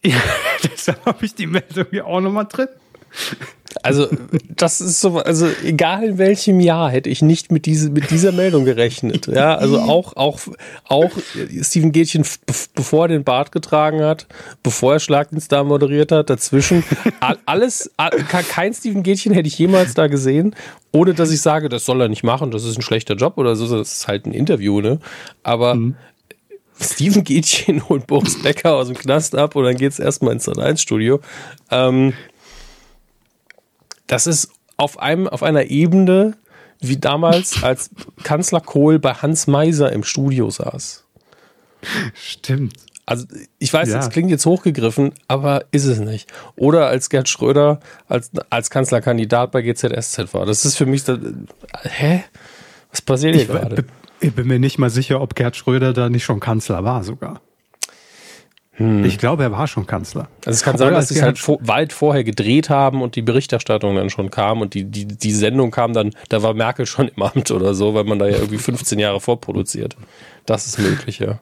Ja, 0.05 0.17
deshalb 0.65 1.05
habe 1.05 1.25
ich 1.25 1.35
die 1.35 1.47
Meldung 1.47 1.87
hier 1.91 2.07
auch 2.07 2.21
nochmal 2.21 2.47
drin. 2.49 2.69
Also, 3.83 4.09
das 4.57 4.81
ist 4.81 5.01
so, 5.01 5.19
also 5.19 5.47
egal 5.63 6.03
in 6.03 6.19
welchem 6.19 6.59
Jahr 6.59 6.91
hätte 6.91 7.11
ich 7.11 7.23
nicht 7.23 7.53
mit, 7.53 7.67
diese, 7.67 7.91
mit 7.91 8.11
dieser 8.11 8.33
Meldung 8.33 8.65
gerechnet. 8.65 9.27
Ja, 9.27 9.57
also 9.57 9.79
auch, 9.79 10.17
auch, 10.17 10.41
auch 10.89 11.11
Steven 11.63 11.93
Gätchen, 11.93 12.25
bevor 12.75 13.05
er 13.05 13.09
den 13.09 13.25
Bart 13.25 13.53
getragen 13.53 14.01
hat, 14.01 14.27
bevor 14.63 14.95
er 14.95 15.01
Schlagdienst 15.01 15.53
da 15.53 15.65
moderiert 15.65 16.13
hat, 16.13 16.31
dazwischen, 16.31 16.83
alles, 17.47 17.91
kein 18.49 18.73
Steven 18.73 19.03
Gätchen 19.03 19.33
hätte 19.33 19.49
ich 19.49 19.59
jemals 19.59 19.95
da 19.95 20.07
gesehen, 20.07 20.57
ohne 20.93 21.15
dass 21.15 21.31
ich 21.31 21.41
sage, 21.41 21.69
das 21.69 21.85
soll 21.85 22.01
er 22.01 22.09
nicht 22.09 22.25
machen, 22.25 22.51
das 22.51 22.65
ist 22.65 22.79
ein 22.79 22.83
schlechter 22.83 23.15
Job 23.15 23.37
oder 23.37 23.55
so, 23.55 23.77
das 23.77 23.99
ist 23.99 24.09
halt 24.09 24.27
ein 24.27 24.33
Interview, 24.33 24.81
ne? 24.81 24.99
Aber 25.43 25.75
mhm. 25.75 25.97
Steven 26.81 27.25
Gätchen 27.25 27.89
holt 27.89 28.07
Boris 28.07 28.43
Becker 28.43 28.75
aus 28.75 28.89
dem 28.89 28.97
Knast 28.97 29.35
ab 29.35 29.57
und 29.57 29.65
dann 29.65 29.77
geht 29.77 29.93
es 29.93 29.99
erstmal 29.99 30.33
ins 30.33 30.47
Sat1-Studio. 30.47 31.21
Ähm, 31.71 32.15
das 34.07 34.27
ist 34.27 34.51
auf, 34.77 34.99
einem, 34.99 35.29
auf 35.29 35.43
einer 35.43 35.65
Ebene 35.65 36.37
wie 36.81 36.97
damals, 36.97 37.63
als 37.63 37.91
Kanzler 38.23 38.61
Kohl 38.61 38.99
bei 38.99 39.15
Hans 39.15 39.47
Meiser 39.47 39.93
im 39.93 40.05
Studio 40.05 40.49
saß. 40.49 41.05
Stimmt. 42.15 42.75
Also 43.05 43.27
ich 43.59 43.73
weiß, 43.73 43.89
ja. 43.89 43.97
das 43.97 44.11
klingt 44.11 44.31
jetzt 44.31 44.45
hochgegriffen, 44.45 45.13
aber 45.29 45.65
ist 45.71 45.87
es 45.87 45.99
nicht. 45.99 46.31
Oder 46.57 46.89
als 46.89 47.09
Gerd 47.09 47.29
Schröder 47.29 47.81
als, 48.07 48.31
als 48.51 48.69
Kanzlerkandidat 48.69 49.51
bei 49.51 49.63
GZSZ 49.63 50.35
war. 50.35 50.45
Das 50.45 50.65
ist 50.65 50.77
für 50.77 50.87
mich, 50.87 51.05
das, 51.05 51.19
hä? 51.85 52.25
Was 52.91 53.01
passiert 53.01 53.35
hier 53.35 53.47
gerade? 53.47 53.85
Ich 54.21 54.35
bin 54.35 54.47
mir 54.47 54.59
nicht 54.59 54.79
mal 54.79 54.91
sicher, 54.91 55.21
ob 55.21 55.35
Gerd 55.35 55.57
Schröder 55.57 55.93
da 55.93 56.09
nicht 56.09 56.25
schon 56.25 56.41
Kanzler 56.41 56.85
war 56.85 57.05
sogar. 57.05 57.41
Hm. 58.73 59.05
Ich 59.05 59.19
glaube, 59.19 59.43
er 59.43 59.53
war 59.53 59.67
schon 59.67 59.87
Kanzler. 59.87 60.29
Also 60.47 60.57
es 60.57 60.63
kann 60.63 60.79
sein, 60.79 60.93
dass 60.93 61.09
sie 61.09 61.17
es 61.17 61.23
halt 61.23 61.39
vor, 61.39 61.59
weit 61.61 61.93
vorher 61.93 62.23
gedreht 62.23 62.71
haben 62.71 63.03
und 63.03 63.17
die 63.17 63.23
Berichterstattung 63.23 63.97
dann 63.97 64.09
schon 64.09 64.31
kam 64.31 64.61
und 64.61 64.75
die, 64.75 64.85
die, 64.85 65.05
die 65.05 65.33
Sendung 65.33 65.73
kam 65.73 65.93
dann, 65.93 66.13
da 66.29 66.45
war 66.45 66.55
Merkel 66.55 66.87
schon 66.87 67.09
im 67.09 67.23
Amt 67.23 67.51
oder 67.51 67.75
so, 67.75 67.95
weil 67.95 68.05
man 68.05 68.21
da 68.21 68.27
ja 68.27 68.37
irgendwie 68.37 68.59
15 68.59 69.01
Jahre 69.01 69.21
vorproduziert. 69.21 69.97
Das 70.47 70.67
ist 70.67 70.79
möglich, 70.79 71.19
ja. 71.19 71.41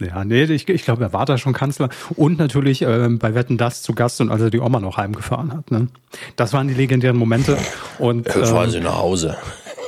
Ja, 0.00 0.24
nee, 0.24 0.44
ich, 0.44 0.68
ich 0.68 0.82
glaube, 0.82 1.04
er 1.04 1.12
war 1.12 1.26
da 1.26 1.36
schon 1.36 1.52
Kanzler 1.52 1.90
und 2.16 2.38
natürlich 2.38 2.82
äh, 2.82 3.08
bei 3.10 3.34
Wetten 3.34 3.58
das 3.58 3.82
zu 3.82 3.92
Gast 3.92 4.20
und 4.20 4.30
als 4.30 4.40
er 4.40 4.50
die 4.50 4.60
Oma 4.60 4.80
noch 4.80 4.96
heimgefahren 4.96 5.52
hat. 5.52 5.70
Ne? 5.70 5.88
Das 6.36 6.52
waren 6.52 6.68
die 6.68 6.74
legendären 6.74 7.16
Momente. 7.16 7.58
Und, 7.98 8.26
äh, 8.26 8.46
fahren 8.46 8.70
Sie 8.70 8.80
nach 8.80 8.96
Hause. 8.96 9.36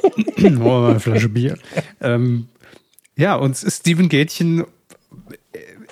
oh, 0.61 0.87
eine 0.87 1.01
Flasche 1.01 1.29
Bier. 1.29 1.59
ähm, 2.01 2.49
ja, 3.17 3.37
und 3.37 3.57
Steven 3.57 4.09
Gätchen 4.09 4.65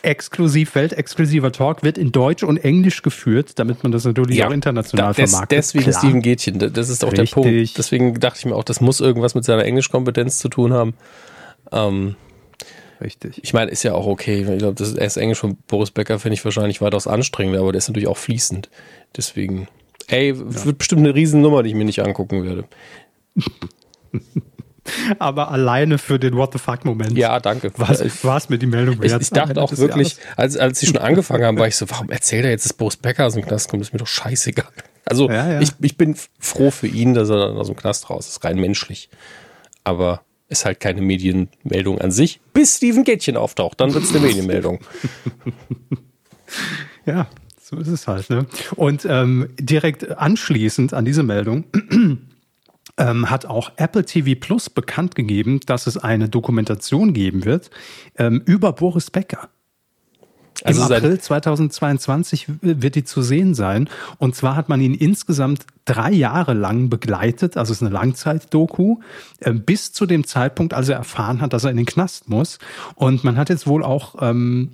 exklusiv, 0.02 0.74
weltexklusiver 0.74 1.52
Talk 1.52 1.82
wird 1.82 1.98
in 1.98 2.12
Deutsch 2.12 2.42
und 2.42 2.56
Englisch 2.58 3.02
geführt, 3.02 3.58
damit 3.58 3.82
man 3.82 3.92
das 3.92 4.04
natürlich 4.04 4.38
ja, 4.38 4.48
auch 4.48 4.52
international 4.52 5.12
da, 5.12 5.22
des, 5.22 5.30
vermarktet. 5.30 5.58
Deswegen 5.58 5.84
Klar. 5.84 5.98
Steven 5.98 6.22
Gätchen, 6.22 6.58
das 6.58 6.88
ist 6.88 7.04
auch 7.04 7.12
Richtig. 7.12 7.30
der 7.30 7.42
Punkt. 7.42 7.78
Deswegen 7.78 8.14
dachte 8.18 8.38
ich 8.38 8.46
mir 8.46 8.56
auch, 8.56 8.64
das 8.64 8.80
muss 8.80 9.00
irgendwas 9.00 9.34
mit 9.34 9.44
seiner 9.44 9.64
Englischkompetenz 9.64 10.38
zu 10.38 10.48
tun 10.48 10.72
haben. 10.72 10.94
Ähm, 11.72 12.16
Richtig. 13.00 13.40
Ich 13.42 13.54
meine, 13.54 13.70
ist 13.70 13.82
ja 13.82 13.94
auch 13.94 14.06
okay. 14.06 14.40
Ich 14.40 14.58
glaube, 14.58 14.74
das 14.74 14.92
ist 14.92 15.16
Englisch 15.16 15.38
von 15.38 15.56
Boris 15.66 15.90
Becker 15.90 16.18
finde 16.18 16.34
ich 16.34 16.44
wahrscheinlich 16.44 16.82
weitaus 16.82 17.06
anstrengender, 17.06 17.60
aber 17.60 17.72
der 17.72 17.78
ist 17.78 17.88
natürlich 17.88 18.08
auch 18.08 18.18
fließend. 18.18 18.68
Deswegen, 19.16 19.68
ey, 20.08 20.32
ja. 20.32 20.64
wird 20.64 20.78
bestimmt 20.78 21.00
eine 21.00 21.14
Riesennummer, 21.14 21.62
die 21.62 21.70
ich 21.70 21.74
mir 21.74 21.84
nicht 21.84 22.02
angucken 22.02 22.44
werde. 22.44 22.64
Aber 25.18 25.50
alleine 25.50 25.98
für 25.98 26.18
den 26.18 26.36
What 26.36 26.52
the 26.52 26.58
fuck-Moment. 26.58 27.16
Ja, 27.16 27.38
danke. 27.38 27.70
War 27.76 28.36
es 28.36 28.48
mir 28.48 28.58
die 28.58 28.66
Meldung 28.66 29.00
wert? 29.00 29.20
Ich, 29.20 29.28
ich 29.28 29.30
dachte 29.30 29.60
auch 29.60 29.76
wirklich, 29.76 30.16
als, 30.36 30.56
als 30.56 30.80
sie 30.80 30.86
schon 30.86 30.98
angefangen 30.98 31.44
haben, 31.44 31.58
war 31.58 31.68
ich 31.68 31.76
so, 31.76 31.88
warum 31.90 32.10
erzählt 32.10 32.44
er 32.44 32.50
jetzt, 32.50 32.64
dass 32.64 32.72
Boris 32.72 32.96
Becker 32.96 33.26
aus 33.26 33.34
dem 33.34 33.44
Knast 33.44 33.68
kommt? 33.68 33.82
Das 33.82 33.88
ist 33.88 33.92
mir 33.92 33.98
doch 33.98 34.06
scheißegal. 34.06 34.66
Also 35.04 35.28
ja, 35.28 35.52
ja. 35.52 35.60
Ich, 35.60 35.72
ich 35.80 35.96
bin 35.96 36.16
froh 36.38 36.70
für 36.70 36.86
ihn, 36.86 37.14
dass 37.14 37.28
er 37.30 37.38
dann 37.38 37.56
aus 37.56 37.66
dem 37.66 37.76
Knast 37.76 38.10
raus 38.10 38.28
ist, 38.28 38.44
rein 38.44 38.58
menschlich. 38.58 39.10
Aber 39.84 40.22
ist 40.48 40.64
halt 40.64 40.80
keine 40.80 41.00
Medienmeldung 41.00 42.00
an 42.00 42.10
sich, 42.10 42.40
bis 42.52 42.76
Steven 42.76 43.04
Gätchen 43.04 43.36
auftaucht. 43.36 43.80
Dann 43.80 43.94
wird 43.94 44.04
es 44.04 44.10
eine 44.10 44.26
Medienmeldung. 44.26 44.80
ja, 47.06 47.28
so 47.62 47.76
ist 47.76 47.88
es 47.88 48.08
halt. 48.08 48.28
Ne? 48.30 48.46
Und 48.74 49.06
ähm, 49.08 49.48
direkt 49.58 50.18
anschließend 50.18 50.92
an 50.92 51.04
diese 51.04 51.22
Meldung 51.22 51.64
ähm, 52.96 53.30
hat 53.30 53.46
auch 53.46 53.72
Apple 53.76 54.04
TV 54.04 54.38
Plus 54.38 54.70
bekannt 54.70 55.14
gegeben, 55.14 55.60
dass 55.66 55.86
es 55.86 55.96
eine 55.96 56.28
Dokumentation 56.28 57.12
geben 57.12 57.44
wird 57.44 57.70
ähm, 58.16 58.42
über 58.44 58.72
Boris 58.72 59.10
Becker. 59.10 59.48
Also 60.64 60.84
Im 60.84 60.92
April 60.92 61.18
2022 61.18 62.46
wird 62.60 62.94
die 62.94 63.04
zu 63.04 63.22
sehen 63.22 63.54
sein. 63.54 63.88
Und 64.18 64.34
zwar 64.34 64.56
hat 64.56 64.68
man 64.68 64.80
ihn 64.80 64.94
insgesamt 64.94 65.64
drei 65.84 66.12
Jahre 66.12 66.52
lang 66.52 66.90
begleitet, 66.90 67.56
also 67.56 67.72
es 67.72 67.78
ist 67.78 67.86
eine 67.86 67.94
Langzeit-Doku, 67.94 68.98
äh, 69.40 69.52
bis 69.52 69.92
zu 69.92 70.06
dem 70.06 70.26
Zeitpunkt, 70.26 70.74
als 70.74 70.88
er 70.88 70.96
erfahren 70.96 71.40
hat, 71.40 71.52
dass 71.52 71.64
er 71.64 71.70
in 71.70 71.78
den 71.78 71.86
Knast 71.86 72.28
muss. 72.28 72.58
Und 72.94 73.24
man 73.24 73.36
hat 73.36 73.48
jetzt 73.48 73.66
wohl 73.66 73.82
auch 73.82 74.16
ähm, 74.20 74.72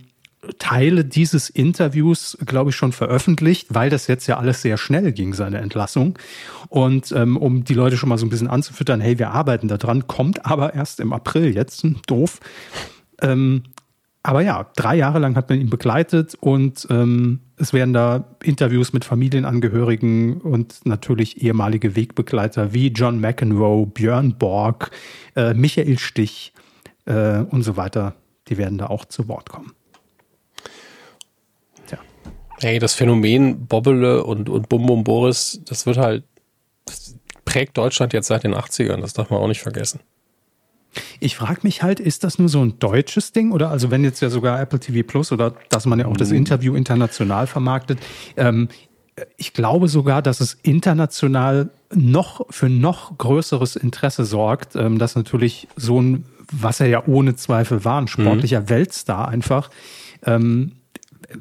Teile 0.59 1.05
dieses 1.05 1.51
Interviews, 1.51 2.39
glaube 2.45 2.71
ich, 2.71 2.77
schon 2.77 2.93
veröffentlicht, 2.93 3.69
weil 3.75 3.91
das 3.91 4.07
jetzt 4.07 4.27
ja 4.27 4.39
alles 4.39 4.63
sehr 4.63 4.77
schnell 4.77 5.13
ging, 5.13 5.35
seine 5.35 5.59
Entlassung. 5.59 6.19
Und 6.69 7.13
ähm, 7.13 7.37
um 7.37 7.65
die 7.65 7.75
Leute 7.75 7.97
schon 7.97 8.09
mal 8.09 8.19
so 8.19 8.27
ein 8.27 8.31
bisschen 8.31 8.49
anzufüttern, 8.49 9.01
hey, 9.01 9.19
wir 9.19 9.31
arbeiten 9.31 9.69
da 9.69 9.77
dran, 9.77 10.07
kommt 10.07 10.47
aber 10.47 10.75
erst 10.75 11.01
im 11.01 11.13
April 11.13 11.55
jetzt, 11.55 11.83
hm, 11.83 11.97
doof. 12.07 12.41
Ähm, 13.23 13.65
aber 14.23 14.41
ja, 14.41 14.67
drei 14.75 14.97
Jahre 14.97 15.21
lang 15.21 15.37
hat 15.37 15.49
man 15.49 15.61
ihn 15.61 15.71
begleitet 15.71 16.35
und 16.41 16.85
ähm, 16.91 17.41
es 17.57 17.73
werden 17.73 17.95
da 17.95 18.25
Interviews 18.43 18.93
mit 18.93 19.05
Familienangehörigen 19.05 20.41
und 20.41 20.85
natürlich 20.85 21.43
ehemalige 21.43 21.95
Wegbegleiter 21.95 22.75
wie 22.75 22.89
John 22.89 23.21
McEnroe, 23.21 23.87
Björn 23.87 24.37
Borg, 24.37 24.91
äh, 25.37 25.55
Michael 25.55 25.99
Stich 25.99 26.53
äh, 27.05 27.39
und 27.39 27.63
so 27.63 27.77
weiter, 27.77 28.15
die 28.49 28.59
werden 28.59 28.79
da 28.79 28.89
auch 28.89 29.05
zu 29.05 29.29
Wort 29.29 29.49
kommen. 29.49 29.73
Hey, 32.61 32.79
das 32.79 32.95
Phänomen 32.95 33.67
Bobbele 33.67 34.25
und, 34.25 34.49
und 34.49 34.69
Bum 34.69 34.87
Bum 34.87 35.05
Boris, 35.05 35.61
das 35.67 35.87
wird 35.87 35.99
halt, 35.99 36.25
das 36.87 37.17
prägt 37.45 37.77
Deutschland 37.77 38.13
jetzt 38.13 38.29
seit 38.29 38.45
den 38.45 38.55
80ern, 38.55 39.01
das 39.01 39.13
darf 39.13 39.31
man 39.31 39.41
auch 39.41 39.49
nicht 39.49 39.61
vergessen. 39.61 40.01
Ich 41.21 41.37
frage 41.37 41.61
mich 41.63 41.83
halt, 41.83 42.01
ist 42.01 42.25
das 42.25 42.39
nur 42.39 42.49
so 42.49 42.63
ein 42.63 42.79
deutsches 42.79 43.33
Ding 43.33 43.53
oder 43.53 43.71
also 43.71 43.91
wenn 43.91 44.03
jetzt 44.03 44.23
ja 44.23 44.31
sogar 44.31 44.59
Apple 44.59 44.81
TV 44.81 45.07
Plus 45.07 45.31
oder 45.31 45.55
dass 45.69 45.85
man 45.85 45.99
ja 45.99 46.07
auch 46.07 46.17
das 46.17 46.31
mhm. 46.31 46.37
Interview 46.37 46.75
international 46.75 47.47
vermarktet, 47.47 47.99
ähm, 48.39 48.69
ich 49.37 49.53
glaube 49.53 49.89
sogar, 49.89 50.23
dass 50.23 50.41
es 50.41 50.55
international 50.63 51.71
noch 51.95 52.47
für 52.51 52.69
noch 52.69 53.17
größeres 53.17 53.77
Interesse 53.77 54.25
sorgt, 54.25 54.77
ähm, 54.77 54.99
dass 54.99 55.17
natürlich 55.17 55.69
so 55.77 56.01
ein, 56.01 56.25
was 56.51 56.81
er 56.81 56.87
ja 56.87 57.07
ohne 57.07 57.37
Zweifel 57.37 57.85
war, 57.85 58.01
ein 58.01 58.09
sportlicher 58.09 58.63
mhm. 58.63 58.69
Weltstar 58.69 59.29
einfach, 59.29 59.71
ähm, 60.25 60.73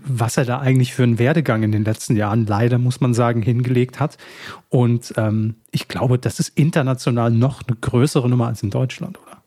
was 0.06 0.38
er 0.38 0.46
da 0.46 0.60
eigentlich 0.60 0.94
für 0.94 1.04
einen 1.04 1.20
Werdegang 1.20 1.64
in 1.64 1.72
den 1.72 1.84
letzten 1.84 2.16
Jahren 2.16 2.46
leider, 2.46 2.78
muss 2.78 3.02
man 3.02 3.14
sagen, 3.14 3.42
hingelegt 3.42 4.00
hat. 4.00 4.18
Und 4.70 5.14
ähm, 5.18 5.56
ich 5.72 5.88
glaube, 5.88 6.18
das 6.20 6.40
ist 6.40 6.50
international 6.58 7.32
noch 7.32 7.62
eine 7.68 7.78
größere 7.78 8.30
Nummer 8.30 8.48
als 8.48 8.64
in 8.64 8.70
Deutschland, 8.70 9.20
oder? 9.22 9.42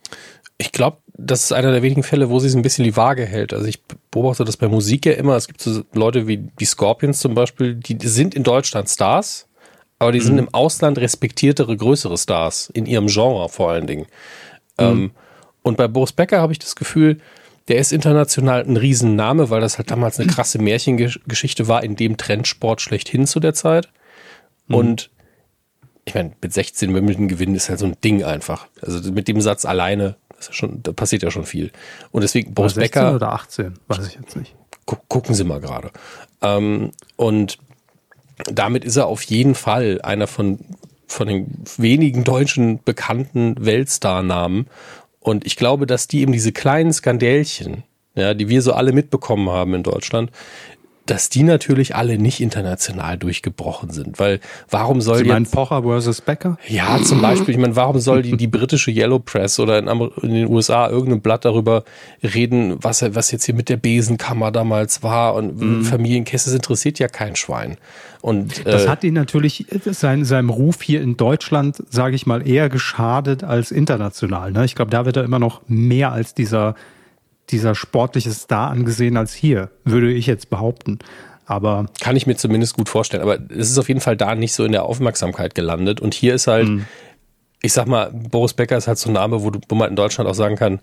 Ich 0.59 0.73
glaube, 0.73 0.99
das 1.14 1.45
ist 1.45 1.53
einer 1.53 1.71
der 1.71 1.83
wenigen 1.83 2.03
Fälle, 2.03 2.31
wo 2.31 2.41
sie 2.41 2.49
es 2.49 2.57
ein 2.57 2.62
bisschen 2.62 2.85
die 2.85 2.97
Waage 2.97 3.25
hält. 3.25 3.53
Also 3.53 3.67
ich 3.67 3.83
beobachte 4.11 4.45
das 4.45 4.57
bei 4.57 4.69
Musik 4.69 5.07
ja 5.07 5.12
immer. 5.12 5.37
Es 5.37 5.47
gibt 5.47 5.61
so 5.61 5.83
Leute 5.93 6.27
wie 6.27 6.38
die 6.38 6.64
Scorpions 6.64 7.21
zum 7.21 7.35
Beispiel, 7.35 7.75
die 7.75 7.97
sind 8.07 8.35
in 8.35 8.43
Deutschland 8.43 8.88
Stars, 8.88 9.47
aber 9.99 10.12
die 10.12 10.21
mhm. 10.21 10.25
sind 10.25 10.38
im 10.38 10.55
Ausland 10.55 10.99
respektiertere, 10.99 11.77
größere 11.77 12.19
Stars, 12.19 12.71
in 12.71 12.87
ihrem 12.87 13.07
Genre 13.07 13.49
vor 13.49 13.71
allen 13.71 13.87
Dingen. 13.87 14.07
Mhm. 14.81 14.87
Ähm, 14.87 15.11
und 15.62 15.77
bei 15.77 15.87
Boris 15.87 16.12
Becker 16.12 16.41
habe 16.41 16.53
ich 16.53 16.59
das 16.59 16.77
Gefühl, 16.77 17.19
der 17.69 17.79
ist 17.79 17.93
international 17.93 18.65
ein 18.65 18.77
Riesenname, 18.77 19.51
weil 19.51 19.61
das 19.61 19.79
halt 19.79 19.91
damals 19.91 20.19
eine 20.19 20.31
krasse 20.31 20.59
Märchengeschichte 20.59 21.69
war, 21.69 21.85
in 21.85 21.97
dem 21.97 22.17
Trendsport 22.17 22.81
schlechthin 22.81 23.27
zu 23.27 23.41
der 23.41 23.55
Zeit. 23.55 23.91
Mhm. 24.67 24.75
Und 24.75 25.11
ich 26.09 26.15
meine, 26.15 26.33
mit 26.41 26.53
16 26.53 26.95
Wimbledon 26.95 27.29
gewinnen 27.29 27.55
ist 27.55 27.69
halt 27.69 27.79
so 27.79 27.87
ein 27.87 28.01
Ding 28.03 28.25
einfach. 28.25 28.67
Also 28.81 29.13
mit 29.13 29.29
dem 29.29 29.43
Satz 29.43 29.67
alleine, 29.67 30.17
das 30.37 30.49
ist 30.49 30.55
schon, 30.55 30.83
da 30.83 30.93
passiert 30.93 31.23
ja 31.23 31.31
schon 31.31 31.45
viel. 31.45 31.71
Und 32.11 32.23
deswegen 32.23 32.55
Boris 32.55 32.75
16 32.75 33.03
Becker. 33.03 33.15
oder 33.15 33.33
18, 33.33 33.75
weiß 33.89 34.09
ich 34.09 34.15
jetzt 34.15 34.37
nicht. 34.37 34.55
Gu 34.87 34.97
gucken 35.09 35.35
Sie 35.35 35.45
mal 35.45 35.61
gerade. 35.61 35.91
Ähm, 36.41 36.93
und 37.17 37.59
damit 38.51 38.85
ist 38.85 38.97
er 38.97 39.07
auf 39.07 39.23
jeden 39.23 39.55
Fall 39.55 40.01
einer 40.03 40.27
von, 40.27 40.61
von 41.07 41.29
den 41.29 41.63
wenigen 41.77 42.25
deutschen 42.25 42.83
bekannten 42.83 43.57
Weltstar-Namen. 43.59 44.69
Und 45.29 45.45
ich 45.45 45.57
glaube, 45.57 45.87
dass 45.87 46.09
die 46.09 46.23
eben 46.23 46.33
diese 46.33 46.53
kleinen 46.53 46.91
Skandälchen, 46.91 47.83
ja, 48.14 48.33
die 48.33 48.49
wir 48.49 48.62
so 48.62 48.73
alle 48.73 48.93
mitbekommen 48.93 49.51
haben 49.51 49.75
in 49.75 49.83
Deutschland, 49.83 50.31
dass 51.11 51.31
die 51.31 51.42
natürlich 51.42 51.97
alle 51.97 52.18
nicht 52.18 52.40
international 52.40 53.16
durchgebrochen 53.16 53.90
sind, 53.90 54.18
weil 54.18 54.40
warum 54.68 55.01
soll 55.01 55.18
Sie 55.18 55.25
jetzt 55.25 55.53
Pocher 55.53 55.83
versus 55.83 56.21
Becker? 56.21 56.59
Ja, 56.68 57.03
zum 57.03 57.23
Beispiel. 57.23 57.55
Ich 57.55 57.61
meine, 57.61 57.77
warum 57.77 57.99
soll 57.99 58.23
die 58.23 58.37
die 58.37 58.47
britische 58.47 58.90
Yellow 58.90 59.18
Press 59.18 59.59
oder 59.59 59.79
in, 59.79 59.88
in, 59.88 60.35
den 60.35 60.49
USA 60.49 60.88
irgendein 60.88 61.21
Blatt 61.21 61.44
darüber 61.44 61.85
reden, 62.23 62.77
was 62.83 63.03
was 63.14 63.31
jetzt 63.31 63.44
hier 63.44 63.55
mit 63.55 63.68
der 63.68 63.79
Besenkammer 63.79 64.53
damals 64.53 65.03
war 65.03 65.35
und 65.35 65.59
mhm. 65.61 65.83
Familienkäse 65.83 66.55
interessiert 66.55 66.99
ja 66.99 67.09
kein 67.09 67.37
Schwein. 67.37 67.79
Und 68.21 68.66
äh, 68.66 68.71
das 68.71 68.88
hat 68.88 69.05
ihn 69.05 69.14
natürlich 69.14 69.66
sein, 69.87 70.25
seinem 70.25 70.51
Ruf 70.51 70.83
hier 70.83 71.01
in 71.01 71.16
Deutschland, 71.16 71.83
sage 71.88 72.16
ich 72.16 72.27
mal, 72.27 72.47
eher 72.47 72.68
geschadet 72.68 73.44
als 73.44 73.71
international. 73.71 74.53
Ne? 74.53 74.64
Ich 74.64 74.75
glaube, 74.75 74.90
da 74.90 75.07
wird 75.07 75.16
er 75.16 75.25
immer 75.25 75.38
noch 75.38 75.62
mehr 75.68 76.12
als 76.12 76.35
dieser 76.35 76.75
dieser 77.51 77.75
sportliche 77.75 78.33
Star 78.33 78.71
angesehen 78.71 79.17
als 79.17 79.35
hier, 79.35 79.71
würde 79.85 80.13
ich 80.13 80.27
jetzt 80.27 80.51
behaupten. 80.51 80.99
Aber 81.47 81.87
kann 82.01 82.15
ich 82.15 82.27
mir 82.27 82.37
zumindest 82.37 82.75
gut 82.75 82.89
vorstellen. 82.89 83.23
Aber 83.23 83.39
es 83.51 83.71
ist 83.71 83.79
auf 83.79 83.89
jeden 83.89 84.01
Fall 84.01 84.17
da 84.17 84.35
nicht 84.35 84.53
so 84.53 84.65
in 84.65 84.73
der 84.73 84.85
Aufmerksamkeit 84.85 85.55
gelandet. 85.55 86.01
Und 86.01 86.13
hier 86.13 86.35
ist 86.35 86.47
halt, 86.47 86.69
mhm. 86.69 86.85
ich 87.63 87.73
sag 87.73 87.87
mal, 87.87 88.11
Boris 88.13 88.53
Becker 88.53 88.77
ist 88.77 88.87
halt 88.87 88.99
so 88.99 89.09
ein 89.09 89.15
Name, 89.15 89.43
wo, 89.43 89.51
du, 89.51 89.61
wo 89.69 89.75
man 89.75 89.89
in 89.89 89.97
Deutschland 89.97 90.29
auch 90.29 90.35
sagen 90.35 90.57
kann, 90.57 90.81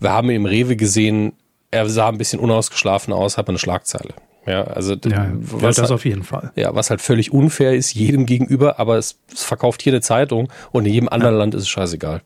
wir 0.00 0.10
haben 0.10 0.28
ihn 0.28 0.36
im 0.36 0.46
Rewe 0.46 0.76
gesehen, 0.76 1.32
er 1.70 1.88
sah 1.88 2.08
ein 2.08 2.18
bisschen 2.18 2.38
unausgeschlafen 2.38 3.14
aus, 3.14 3.38
hat 3.38 3.48
eine 3.48 3.58
Schlagzeile. 3.58 4.14
Ja, 4.46 4.64
also 4.64 4.94
ja, 5.06 5.32
was 5.38 5.76
das 5.76 5.84
halt, 5.84 5.92
auf 5.92 6.04
jeden 6.04 6.22
Fall. 6.22 6.52
Ja, 6.54 6.74
was 6.74 6.90
halt 6.90 7.00
völlig 7.00 7.32
unfair 7.32 7.74
ist 7.74 7.94
jedem 7.94 8.26
gegenüber, 8.26 8.78
aber 8.78 8.98
es, 8.98 9.18
es 9.32 9.42
verkauft 9.42 9.80
hier 9.80 9.94
eine 9.94 10.02
Zeitung 10.02 10.52
und 10.70 10.84
in 10.84 10.92
jedem 10.92 11.08
anderen 11.08 11.34
ja. 11.34 11.38
Land 11.38 11.54
ist 11.54 11.62
es 11.62 11.68
scheißegal. 11.68 12.20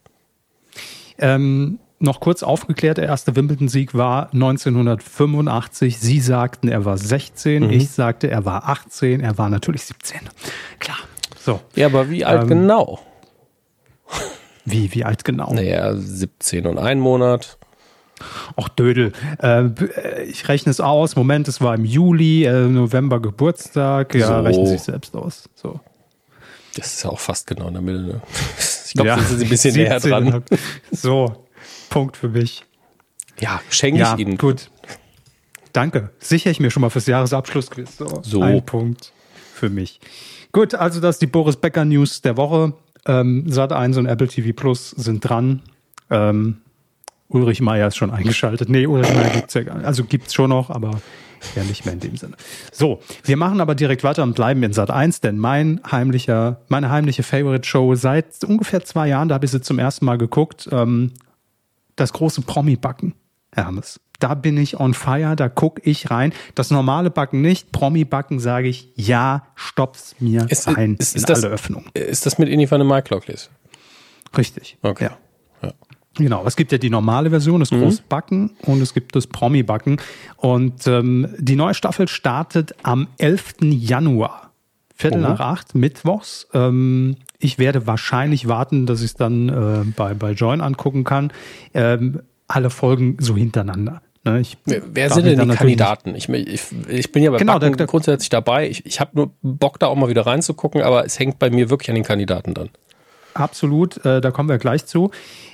Ähm, 1.18 1.78
noch 2.00 2.20
kurz 2.20 2.42
aufgeklärt, 2.42 2.98
der 2.98 3.06
erste 3.06 3.34
Wimbledon-Sieg 3.34 3.94
war 3.94 4.32
1985. 4.32 5.98
Sie 5.98 6.20
sagten, 6.20 6.68
er 6.68 6.84
war 6.84 6.96
16. 6.96 7.64
Mhm. 7.64 7.70
Ich 7.70 7.90
sagte, 7.90 8.30
er 8.30 8.44
war 8.44 8.68
18. 8.68 9.20
Er 9.20 9.38
war 9.38 9.48
natürlich 9.50 9.82
17. 9.84 10.20
Klar. 10.78 10.98
So. 11.40 11.60
Ja, 11.74 11.86
aber 11.86 12.10
wie 12.10 12.24
alt 12.24 12.42
ähm, 12.42 12.48
genau? 12.48 13.00
Wie, 14.64 14.94
wie 14.94 15.04
alt 15.04 15.24
genau? 15.24 15.52
Naja, 15.52 15.94
17 15.94 16.66
und 16.66 16.78
ein 16.78 17.00
Monat. 17.00 17.58
Ach, 18.56 18.68
Dödel. 18.68 19.12
Äh, 19.42 20.24
ich 20.24 20.48
rechne 20.48 20.70
es 20.70 20.80
aus. 20.80 21.16
Moment, 21.16 21.48
es 21.48 21.60
war 21.60 21.74
im 21.74 21.84
Juli, 21.84 22.44
äh, 22.44 22.66
November 22.66 23.20
Geburtstag. 23.20 24.14
Ja, 24.14 24.26
so. 24.26 24.40
rechnen 24.40 24.66
Sie 24.66 24.72
sich 24.72 24.82
selbst 24.82 25.14
aus. 25.14 25.48
So. 25.54 25.80
Das 26.76 26.94
ist 26.94 27.04
ja 27.04 27.10
auch 27.10 27.18
fast 27.18 27.46
genau 27.46 27.68
in 27.68 27.74
der 27.74 27.82
Mitte. 27.82 28.00
Ne? 28.00 28.20
Ich 28.88 28.94
glaube, 28.94 29.08
ja, 29.08 29.18
sind 29.18 29.40
Sie 29.40 29.44
ein 29.44 29.50
bisschen 29.50 29.74
näher 29.74 30.00
dran. 30.00 30.42
So, 30.90 31.44
Punkt 31.88 32.16
für 32.16 32.28
mich. 32.28 32.64
Ja, 33.40 33.60
schenke 33.70 34.00
ja, 34.00 34.14
ich 34.14 34.20
Ihnen. 34.20 34.36
Gut. 34.36 34.70
Danke. 35.72 36.10
Sichere 36.18 36.50
ich 36.50 36.60
mir 36.60 36.70
schon 36.70 36.80
mal 36.80 36.90
fürs 36.90 37.06
Jahresabschlussquiz. 37.06 37.96
So. 37.98 38.22
so. 38.22 38.42
Ein 38.42 38.64
Punkt 38.64 39.12
für 39.54 39.68
mich. 39.70 40.00
Gut, 40.52 40.74
also 40.74 41.00
das 41.00 41.16
ist 41.16 41.22
die 41.22 41.26
Boris 41.26 41.56
Becker 41.56 41.84
News 41.84 42.22
der 42.22 42.36
Woche. 42.36 42.72
Ähm, 43.06 43.44
Sat 43.50 43.72
1 43.72 43.96
und 43.98 44.06
Apple 44.06 44.28
TV 44.28 44.52
Plus 44.54 44.90
sind 44.90 45.20
dran. 45.20 45.62
Ähm, 46.10 46.58
Ulrich 47.28 47.60
Meier 47.60 47.88
ist 47.88 47.96
schon 47.96 48.10
eingeschaltet. 48.10 48.68
Nee, 48.68 48.86
Ulrich 48.86 49.12
Meier 49.14 49.30
gibt's 49.30 49.54
ja 49.54 49.62
gar 49.62 49.76
nicht. 49.76 49.86
Also 49.86 50.04
gibt's 50.04 50.34
schon 50.34 50.50
noch, 50.50 50.70
aber 50.70 51.00
ja 51.54 51.62
nicht 51.64 51.84
mehr 51.84 51.94
in 51.94 52.00
dem 52.00 52.16
Sinne. 52.16 52.36
So, 52.72 53.00
wir 53.24 53.36
machen 53.36 53.60
aber 53.60 53.74
direkt 53.74 54.04
weiter 54.04 54.22
und 54.22 54.34
bleiben 54.34 54.62
in 54.62 54.72
Sat 54.72 54.90
1, 54.90 55.20
denn 55.20 55.38
mein 55.38 55.80
heimlicher, 55.90 56.60
meine 56.68 56.90
heimliche 56.90 57.22
Favorite 57.22 57.68
Show 57.68 57.94
seit 57.94 58.42
ungefähr 58.44 58.84
zwei 58.84 59.08
Jahren, 59.08 59.28
da 59.28 59.36
habe 59.36 59.44
ich 59.44 59.50
sie 59.52 59.60
zum 59.60 59.78
ersten 59.78 60.04
Mal 60.04 60.18
geguckt, 60.18 60.68
ähm, 60.72 61.12
das 62.00 62.12
große 62.12 62.42
Promi-Backen, 62.42 63.14
Hermes. 63.54 64.00
Da 64.20 64.34
bin 64.34 64.56
ich 64.56 64.80
on 64.80 64.94
fire, 64.94 65.36
da 65.36 65.48
gucke 65.48 65.80
ich 65.84 66.10
rein. 66.10 66.32
Das 66.54 66.70
normale 66.70 67.10
Backen 67.10 67.40
nicht, 67.40 67.70
Promi-Backen 67.70 68.40
sage 68.40 68.68
ich, 68.68 68.88
ja, 68.96 69.46
stopp's 69.54 70.16
mir 70.18 70.46
ist, 70.50 70.66
rein 70.66 70.96
ist, 70.98 71.14
ist 71.14 71.22
in 71.22 71.26
das, 71.26 71.44
alle 71.44 71.52
Öffnungen. 71.52 71.88
Ist 71.94 72.26
das 72.26 72.38
mit 72.38 72.48
Inifane 72.48 72.82
Marklocklis? 72.82 73.50
Richtig. 74.36 74.76
Okay. 74.82 75.04
Ja. 75.04 75.68
ja. 75.68 75.72
Genau, 76.16 76.44
es 76.46 76.56
gibt 76.56 76.72
ja 76.72 76.78
die 76.78 76.90
normale 76.90 77.30
Version, 77.30 77.60
das 77.60 77.70
mhm. 77.70 77.82
Großbacken 77.82 78.56
und 78.62 78.82
es 78.82 78.92
gibt 78.92 79.14
das 79.14 79.28
Promi-Backen. 79.28 80.00
Und 80.36 80.86
ähm, 80.88 81.28
die 81.38 81.54
neue 81.54 81.74
Staffel 81.74 82.08
startet 82.08 82.74
am 82.82 83.06
11. 83.18 83.56
Januar. 83.62 84.52
Viertel 84.96 85.24
oh. 85.24 85.28
nach 85.28 85.38
acht, 85.38 85.76
mittwochs. 85.76 86.48
Ähm, 86.54 87.16
ich 87.38 87.58
werde 87.58 87.86
wahrscheinlich 87.86 88.48
warten, 88.48 88.86
dass 88.86 89.00
ich 89.00 89.06
es 89.06 89.14
dann 89.14 89.48
äh, 89.48 89.84
bei, 89.96 90.14
bei 90.14 90.32
Join 90.32 90.60
angucken 90.60 91.04
kann. 91.04 91.32
Ähm, 91.72 92.20
alle 92.48 92.70
Folgen 92.70 93.16
so 93.20 93.36
hintereinander. 93.36 94.02
Ne? 94.24 94.40
Ich 94.40 94.56
Wer 94.64 95.10
sind 95.10 95.26
denn 95.26 95.48
die 95.48 95.54
Kandidaten? 95.54 96.14
Ich, 96.14 96.28
ich, 96.28 96.62
ich, 96.88 97.12
bin 97.12 97.22
ja 97.22 97.30
bei 97.30 97.38
genau, 97.38 97.58
Backen 97.58 97.72
da, 97.72 97.76
da, 97.76 97.86
grundsätzlich 97.86 98.30
dabei. 98.30 98.68
Ich, 98.68 98.84
ich 98.84 99.00
habe 99.00 99.10
nur 99.14 99.30
Bock, 99.42 99.78
da 99.78 99.86
auch 99.86 99.96
mal 99.96 100.08
wieder 100.08 100.26
reinzugucken, 100.26 100.82
aber 100.82 101.04
es 101.04 101.18
hängt 101.18 101.38
bei 101.38 101.50
mir 101.50 101.70
wirklich 101.70 101.90
an 101.90 101.94
den 101.94 102.04
Kandidaten 102.04 102.54
dann. 102.54 102.70
Absolut, 103.38 104.04
äh, 104.04 104.20
da 104.20 104.30
kommen 104.30 104.48
wir 104.48 104.58
gleich 104.58 104.86
zu. 104.86 105.10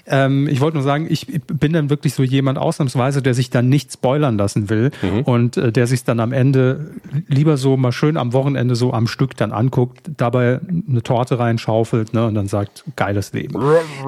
Ähm, 0.06 0.48
ich 0.48 0.60
wollte 0.60 0.76
nur 0.76 0.84
sagen, 0.84 1.06
ich 1.08 1.26
bin 1.46 1.72
dann 1.72 1.90
wirklich 1.90 2.14
so 2.14 2.22
jemand 2.22 2.58
ausnahmsweise, 2.58 3.22
der 3.22 3.34
sich 3.34 3.50
dann 3.50 3.68
nicht 3.68 3.92
spoilern 3.92 4.38
lassen 4.38 4.70
will 4.70 4.90
mhm. 5.02 5.20
und 5.22 5.56
äh, 5.56 5.72
der 5.72 5.86
sich 5.86 6.04
dann 6.04 6.20
am 6.20 6.32
Ende 6.32 6.92
lieber 7.28 7.56
so 7.56 7.76
mal 7.76 7.92
schön 7.92 8.16
am 8.16 8.32
Wochenende 8.32 8.74
so 8.74 8.92
am 8.92 9.06
Stück 9.06 9.36
dann 9.36 9.52
anguckt, 9.52 10.10
dabei 10.16 10.60
eine 10.88 11.02
Torte 11.02 11.38
reinschaufelt 11.38 12.14
ne, 12.14 12.26
und 12.26 12.34
dann 12.34 12.48
sagt, 12.48 12.84
geiles 12.96 13.32
Leben. 13.32 13.60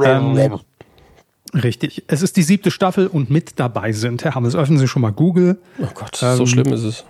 ähm, 0.04 0.58
richtig. 1.54 2.04
Es 2.08 2.22
ist 2.22 2.36
die 2.36 2.42
siebte 2.42 2.70
Staffel 2.70 3.06
und 3.06 3.30
mit 3.30 3.58
dabei 3.58 3.92
sind, 3.92 4.24
Herr 4.24 4.34
Hammes, 4.34 4.54
öffnen 4.54 4.78
Sie 4.78 4.88
schon 4.88 5.02
mal 5.02 5.12
Google. 5.12 5.58
Oh 5.78 5.88
Gott, 5.94 6.18
ähm, 6.22 6.36
so 6.36 6.46
schlimm 6.46 6.72
ist 6.72 6.84
es. 6.84 7.04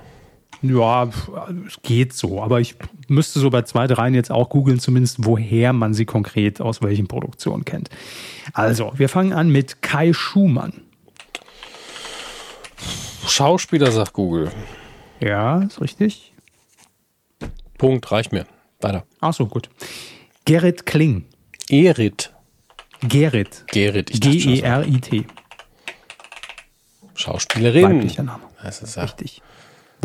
Ja, 0.68 1.08
es 1.66 1.80
geht 1.82 2.12
so, 2.12 2.42
aber 2.42 2.60
ich 2.60 2.76
müsste 3.08 3.40
so 3.40 3.50
bei 3.50 3.62
zwei, 3.62 3.86
dreien 3.86 4.14
jetzt 4.14 4.30
auch 4.30 4.48
googeln, 4.48 4.80
zumindest 4.80 5.24
woher 5.24 5.72
man 5.72 5.94
sie 5.94 6.04
konkret 6.04 6.60
aus 6.60 6.82
welchen 6.82 7.06
Produktionen 7.06 7.64
kennt. 7.64 7.90
Also, 8.52 8.92
wir 8.96 9.08
fangen 9.08 9.32
an 9.32 9.48
mit 9.50 9.82
Kai 9.82 10.12
Schumann. 10.12 10.82
Schauspieler, 13.26 13.90
sagt 13.90 14.12
Google. 14.12 14.50
Ja, 15.20 15.62
ist 15.62 15.80
richtig. 15.80 16.32
Punkt, 17.78 18.10
reicht 18.10 18.32
mir. 18.32 18.46
Weiter. 18.80 19.04
Ach 19.20 19.34
so, 19.34 19.46
gut. 19.46 19.68
Gerrit 20.44 20.86
Kling. 20.86 21.24
Erit. 21.68 22.32
Gerrit. 23.00 23.64
Gerrit. 23.68 24.10
G-E-R-I-T. 24.12 25.26
Schauspielerin. 27.14 27.82
Weiblicher 27.82 28.22
Name. 28.22 28.44
Das 28.62 28.82
ist 28.82 28.96
ja. 28.96 29.02
Richtig. 29.02 29.42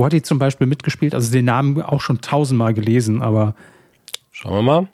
Wo 0.02 0.06
hat 0.06 0.14
die 0.14 0.24
zum 0.24 0.40
Beispiel 0.40 0.66
mitgespielt? 0.66 1.14
Also 1.14 1.32
den 1.32 1.46
Namen 1.46 1.80
auch 1.80 2.02
schon 2.02 2.22
tausendmal 2.22 2.74
gelesen, 2.74 3.22
aber. 3.22 3.54
Schauen 4.32 4.56
wir 4.56 4.62
mal. 4.64 4.88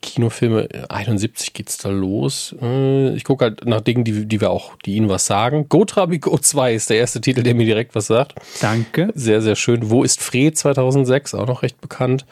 Kinofilme, 0.00 0.68
71 0.88 1.52
geht's 1.54 1.76
da 1.78 1.88
los. 1.88 2.54
Äh, 2.62 3.16
ich 3.16 3.24
gucke 3.24 3.46
halt 3.46 3.66
nach 3.66 3.80
Dingen, 3.80 4.04
die, 4.04 4.26
die 4.26 4.40
wir 4.40 4.50
auch, 4.50 4.76
die 4.84 4.94
Ihnen 4.94 5.08
was 5.08 5.26
sagen. 5.26 5.68
Go 5.68 5.84
Trabico 5.84 6.38
2 6.38 6.72
ist 6.72 6.88
der 6.90 6.98
erste 6.98 7.20
Titel, 7.20 7.42
der 7.42 7.56
mir 7.56 7.66
direkt 7.66 7.96
was 7.96 8.06
sagt. 8.06 8.36
Danke. 8.60 9.10
Sehr, 9.16 9.42
sehr 9.42 9.56
schön. 9.56 9.90
Wo 9.90 10.04
ist 10.04 10.22
Fred 10.22 10.56
2006? 10.56 11.34
Auch 11.34 11.48
noch 11.48 11.64
recht 11.64 11.80
bekannt. 11.80 12.24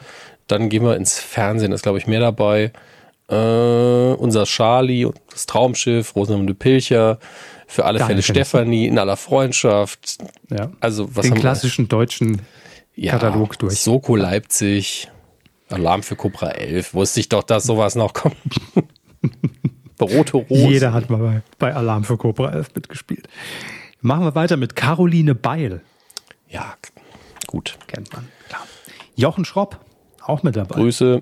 Dann 0.47 0.69
gehen 0.69 0.85
wir 0.85 0.95
ins 0.95 1.19
Fernsehen, 1.19 1.73
ist 1.73 1.81
glaube 1.81 1.97
ich 1.97 2.07
mehr 2.07 2.21
dabei. 2.21 2.71
Äh, 3.27 4.13
unser 4.15 4.45
Charlie, 4.45 5.09
das 5.29 5.45
Traumschiff, 5.45 6.15
Rosamunde 6.15 6.53
Pilcher, 6.53 7.19
für 7.71 7.85
alle 7.85 7.99
Fälle 7.99 8.21
Stefanie, 8.21 8.87
in 8.87 8.99
aller 8.99 9.15
Freundschaft. 9.15 10.17
Ja. 10.49 10.71
Also 10.81 11.15
was 11.15 11.25
Den 11.25 11.35
klassischen 11.35 11.87
deutschen 11.87 12.41
ja, 12.95 13.13
Katalog 13.13 13.57
durch. 13.59 13.79
Soko 13.79 14.17
Leipzig, 14.17 15.09
Alarm 15.69 16.03
für 16.03 16.17
Cobra 16.17 16.49
11. 16.49 16.93
Wusste 16.93 17.21
ich 17.21 17.29
doch, 17.29 17.43
dass 17.43 17.63
sowas 17.63 17.95
noch 17.95 18.13
kommt. 18.13 18.35
Rote 20.01 20.37
Rose. 20.37 20.67
Jeder 20.67 20.93
hat 20.93 21.09
mal 21.09 21.19
bei, 21.19 21.41
bei 21.59 21.73
Alarm 21.73 22.03
für 22.03 22.17
Cobra 22.17 22.51
11 22.51 22.75
mitgespielt. 22.75 23.29
Machen 24.01 24.25
wir 24.25 24.35
weiter 24.35 24.57
mit 24.57 24.75
Caroline 24.75 25.35
Beil. 25.35 25.81
Ja, 26.49 26.75
gut. 27.47 27.77
Kennt 27.87 28.11
man, 28.11 28.27
klar. 28.49 28.67
Jochen 29.15 29.45
Schropp, 29.45 29.79
auch 30.25 30.43
mit 30.43 30.55
dabei. 30.55 30.75
Grüße. 30.75 31.21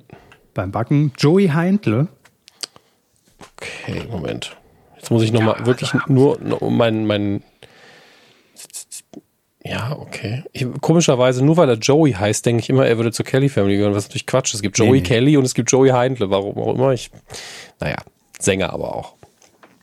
Beim 0.55 0.71
Backen. 0.71 1.11
Joey 1.17 1.49
Heintle. 1.49 2.07
Okay, 3.57 4.07
Moment. 4.09 4.57
Jetzt 4.99 5.11
muss 5.11 5.23
ich 5.23 5.31
nochmal 5.31 5.55
ja, 5.59 5.65
wirklich 5.65 5.93
also, 5.93 6.11
nur 6.11 6.61
um 6.61 6.77
meinen, 6.77 7.07
meinen. 7.07 7.43
Ja, 9.63 9.95
okay. 9.97 10.43
Ich, 10.51 10.67
komischerweise, 10.81 11.43
nur 11.43 11.57
weil 11.57 11.69
er 11.69 11.77
Joey 11.77 12.11
heißt, 12.13 12.45
denke 12.45 12.61
ich 12.61 12.69
immer, 12.69 12.85
er 12.85 12.97
würde 12.97 13.11
zur 13.11 13.25
Kelly 13.25 13.49
Family 13.49 13.77
gehören, 13.77 13.95
was 13.95 14.07
natürlich 14.07 14.25
Quatsch 14.25 14.49
ist. 14.49 14.55
Es 14.55 14.61
gibt 14.61 14.77
Joey 14.77 14.91
nee, 14.91 14.97
nee. 14.97 15.03
Kelly 15.03 15.37
und 15.37 15.45
es 15.45 15.53
gibt 15.53 15.71
Joey 15.71 15.89
Heindle, 15.89 16.29
warum 16.29 16.57
auch 16.57 16.75
immer. 16.75 16.91
Ich, 16.91 17.11
naja, 17.79 17.97
Sänger 18.39 18.73
aber 18.73 18.95
auch. 18.95 19.15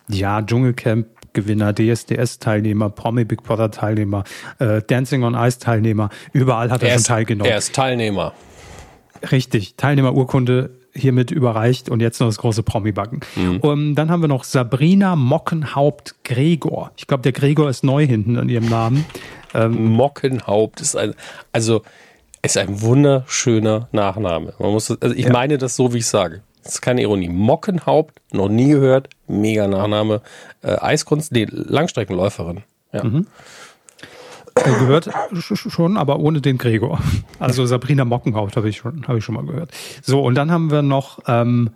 Ja, 0.08 0.42
Dschungelcamp 0.42 1.06
Gewinner, 1.32 1.74
DSDS-Teilnehmer, 1.74 2.88
Promi 2.88 3.24
Big 3.24 3.42
Brother-Teilnehmer, 3.42 4.24
äh, 4.58 4.80
Dancing 4.82 5.22
on 5.22 5.34
Ice-Teilnehmer. 5.34 6.08
Überall 6.32 6.70
hat 6.70 6.82
er, 6.82 6.88
er 6.88 6.94
schon 6.94 7.00
ist, 7.00 7.06
teilgenommen. 7.08 7.50
Er 7.50 7.58
ist 7.58 7.74
Teilnehmer. 7.74 8.32
Richtig, 9.30 9.76
Teilnehmerurkunde 9.76 10.70
hiermit 10.96 11.30
überreicht 11.30 11.88
und 11.88 12.00
jetzt 12.00 12.20
noch 12.20 12.28
das 12.28 12.38
große 12.38 12.62
Promi-Backen. 12.62 13.20
Mhm. 13.36 13.58
Um, 13.60 13.94
dann 13.94 14.10
haben 14.10 14.22
wir 14.22 14.28
noch 14.28 14.44
Sabrina 14.44 15.16
Mockenhaupt-Gregor. 15.16 16.92
Ich 16.96 17.06
glaube, 17.06 17.22
der 17.22 17.32
Gregor 17.32 17.70
ist 17.70 17.84
neu 17.84 18.06
hinten 18.06 18.36
an 18.36 18.48
ihrem 18.48 18.68
Namen. 18.68 19.04
Ähm, 19.54 19.92
Mockenhaupt 19.92 20.80
ist 20.80 20.96
ein, 20.96 21.14
also 21.52 21.82
ist 22.42 22.56
ein 22.56 22.80
wunderschöner 22.80 23.88
Nachname. 23.92 24.54
Man 24.58 24.72
muss, 24.72 24.90
also 24.90 25.14
ich 25.14 25.26
ja. 25.26 25.32
meine 25.32 25.58
das 25.58 25.76
so, 25.76 25.92
wie 25.92 25.98
ich 25.98 26.06
sage. 26.06 26.42
Das 26.62 26.74
ist 26.74 26.80
keine 26.80 27.02
Ironie. 27.02 27.28
Mockenhaupt, 27.28 28.20
noch 28.32 28.48
nie 28.48 28.70
gehört, 28.70 29.08
mega 29.28 29.68
Nachname. 29.68 30.20
Äh, 30.62 30.76
Eiskunst, 30.80 31.32
nee, 31.32 31.46
Langstreckenläuferin. 31.48 32.64
Ja. 32.92 33.04
Mhm. 33.04 33.26
Gehört 34.64 35.10
schon, 35.32 35.96
aber 35.96 36.18
ohne 36.18 36.40
den 36.40 36.58
Gregor. 36.58 37.00
Also 37.38 37.66
Sabrina 37.66 38.04
Mockenhaupt 38.04 38.56
habe 38.56 38.68
ich 38.68 38.78
schon, 38.78 39.06
habe 39.06 39.18
ich 39.18 39.24
schon 39.24 39.34
mal 39.34 39.44
gehört. 39.44 39.70
So 40.02 40.22
und 40.22 40.34
dann 40.34 40.50
haben 40.50 40.70
wir 40.70 40.82
noch, 40.82 41.20
ähm, 41.26 41.70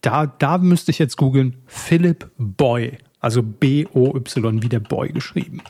da, 0.00 0.26
da 0.26 0.58
müsste 0.58 0.90
ich 0.90 0.98
jetzt 0.98 1.16
googeln, 1.16 1.62
Philip 1.66 2.30
Boy, 2.38 2.98
also 3.20 3.42
B 3.42 3.86
O 3.92 4.14
Y 4.16 4.62
wie 4.62 4.68
der 4.68 4.80
Boy 4.80 5.10
geschrieben. 5.10 5.62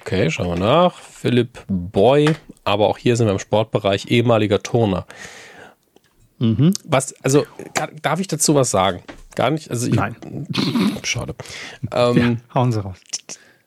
Okay, 0.00 0.30
schauen 0.30 0.48
wir 0.48 0.56
nach. 0.56 0.94
Philipp 0.94 1.64
Boy, 1.68 2.30
aber 2.64 2.88
auch 2.88 2.98
hier 2.98 3.16
sind 3.16 3.26
wir 3.26 3.32
im 3.32 3.38
Sportbereich 3.38 4.06
ehemaliger 4.10 4.62
Turner. 4.62 5.06
Mhm. 6.38 6.72
Was, 6.84 7.14
also, 7.22 7.46
darf 8.00 8.18
ich 8.18 8.26
dazu 8.26 8.54
was 8.54 8.70
sagen? 8.70 9.02
Gar 9.36 9.50
nicht? 9.50 9.70
Also 9.70 9.86
ich, 9.86 9.94
Nein. 9.94 10.16
Schade. 11.04 11.34
Ähm, 11.92 12.16
ja, 12.16 12.36
hauen 12.54 12.72
Sie 12.72 12.82
raus. 12.82 12.98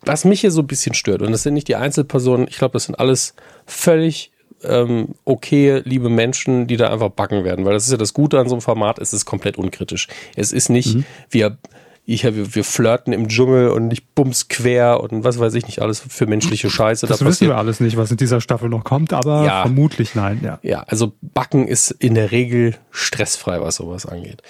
Was 0.06 0.26
mich 0.26 0.42
hier 0.42 0.52
so 0.52 0.62
ein 0.62 0.68
bisschen 0.68 0.94
stört, 0.94 1.22
und 1.22 1.32
das 1.32 1.44
sind 1.44 1.54
nicht 1.54 1.68
die 1.68 1.76
Einzelpersonen, 1.76 2.48
ich 2.48 2.58
glaube, 2.58 2.74
das 2.74 2.86
sind 2.86 3.00
alles 3.00 3.34
völlig 3.66 4.32
ähm, 4.64 5.10
okay, 5.26 5.82
liebe 5.86 6.10
Menschen, 6.10 6.68
die 6.68 6.78
da 6.78 6.92
einfach 6.92 7.10
backen 7.10 7.44
werden, 7.44 7.66
weil 7.66 7.74
das 7.74 7.86
ist 7.86 7.92
ja 7.92 7.98
das 7.98 8.14
Gute 8.14 8.40
an 8.40 8.48
so 8.48 8.56
einem 8.56 8.62
Format, 8.62 9.00
es 9.00 9.14
ist 9.14 9.26
komplett 9.26 9.58
unkritisch. 9.58 10.08
Es 10.36 10.52
ist 10.52 10.70
nicht, 10.70 10.96
mhm. 10.96 11.06
wir 11.30 11.58
ich, 12.08 12.24
wir, 12.24 12.54
wir 12.54 12.64
flirten 12.64 13.14
im 13.14 13.28
Dschungel 13.28 13.70
und 13.70 13.92
ich 13.92 14.08
bums 14.10 14.48
quer 14.48 15.02
und 15.02 15.24
was 15.24 15.40
weiß 15.40 15.56
ich 15.56 15.66
nicht 15.66 15.82
alles 15.82 16.00
für 16.08 16.28
menschliche 16.28 16.70
Scheiße. 16.70 17.08
Das 17.08 17.20
da 17.20 17.26
wissen 17.26 17.48
wir 17.48 17.58
alles 17.58 17.80
nicht, 17.80 17.98
was 17.98 18.12
in 18.12 18.18
dieser 18.18 18.42
Staffel 18.42 18.70
noch 18.70 18.84
kommt, 18.84 19.12
aber 19.12 19.44
ja, 19.44 19.64
vermutlich 19.64 20.14
nein. 20.14 20.40
Ja. 20.44 20.60
ja, 20.62 20.84
also 20.84 21.14
Backen 21.22 21.68
ist 21.68 21.90
in 21.90 22.14
der 22.14 22.32
Regel 22.32 22.76
stressfrei, 22.92 23.60
was 23.60 23.78
sowas 23.78 24.06
angeht. 24.06 24.44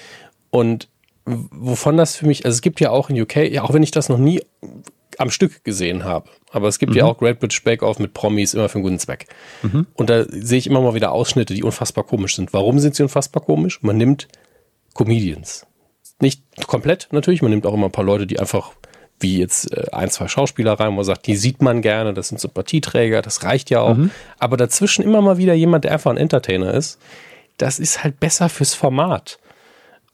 Und 0.49 0.89
wovon 1.25 1.95
das 1.95 2.17
für 2.17 2.27
mich, 2.27 2.45
also 2.45 2.55
es 2.55 2.61
gibt 2.61 2.81
ja 2.81 2.89
auch 2.91 3.09
in 3.09 3.19
UK, 3.19 3.37
ja 3.49 3.63
auch 3.63 3.73
wenn 3.73 3.83
ich 3.83 3.91
das 3.91 4.09
noch 4.09 4.17
nie 4.17 4.41
am 5.17 5.29
Stück 5.29 5.63
gesehen 5.63 6.03
habe, 6.03 6.29
aber 6.51 6.67
es 6.67 6.79
gibt 6.79 6.91
mhm. 6.91 6.97
ja 6.99 7.05
auch 7.05 7.17
Great 7.17 7.39
British 7.39 7.63
Bake 7.63 7.83
Off 7.83 7.99
mit 7.99 8.13
Promis 8.13 8.53
immer 8.53 8.69
für 8.69 8.75
einen 8.75 8.83
guten 8.83 8.99
Zweck. 8.99 9.27
Mhm. 9.63 9.87
Und 9.93 10.09
da 10.09 10.25
sehe 10.27 10.57
ich 10.57 10.67
immer 10.67 10.81
mal 10.81 10.93
wieder 10.93 11.11
Ausschnitte, 11.11 11.53
die 11.53 11.63
unfassbar 11.63 12.03
komisch 12.03 12.35
sind. 12.35 12.53
Warum 12.53 12.79
sind 12.79 12.95
sie 12.95 13.03
unfassbar 13.03 13.43
komisch? 13.43 13.81
Man 13.81 13.97
nimmt 13.97 14.27
Comedians 14.93 15.65
nicht 16.21 16.43
komplett 16.67 17.09
natürlich, 17.11 17.41
man 17.41 17.51
nimmt 17.51 17.65
auch 17.65 17.73
immer 17.73 17.87
ein 17.87 17.91
paar 17.91 18.05
Leute, 18.05 18.27
die 18.27 18.39
einfach 18.39 18.71
wie 19.19 19.39
jetzt 19.39 19.71
äh, 19.71 19.87
ein, 19.91 20.09
zwei 20.09 20.27
Schauspieler 20.27 20.73
rein, 20.73 20.89
wo 20.89 20.97
man 20.97 21.05
sagt, 21.05 21.27
die 21.27 21.35
sieht 21.35 21.61
man 21.61 21.81
gerne, 21.81 22.13
das 22.13 22.29
sind 22.29 22.39
Sympathieträger, 22.39 23.21
das 23.21 23.43
reicht 23.43 23.69
ja 23.69 23.79
auch. 23.81 23.95
Mhm. 23.95 24.11
Aber 24.39 24.57
dazwischen 24.57 25.03
immer 25.03 25.21
mal 25.21 25.37
wieder 25.37 25.53
jemand, 25.53 25.85
der 25.85 25.93
einfach 25.93 26.11
ein 26.11 26.17
Entertainer 26.17 26.73
ist, 26.73 26.99
das 27.57 27.79
ist 27.79 28.03
halt 28.03 28.19
besser 28.19 28.49
fürs 28.49 28.73
Format. 28.73 29.39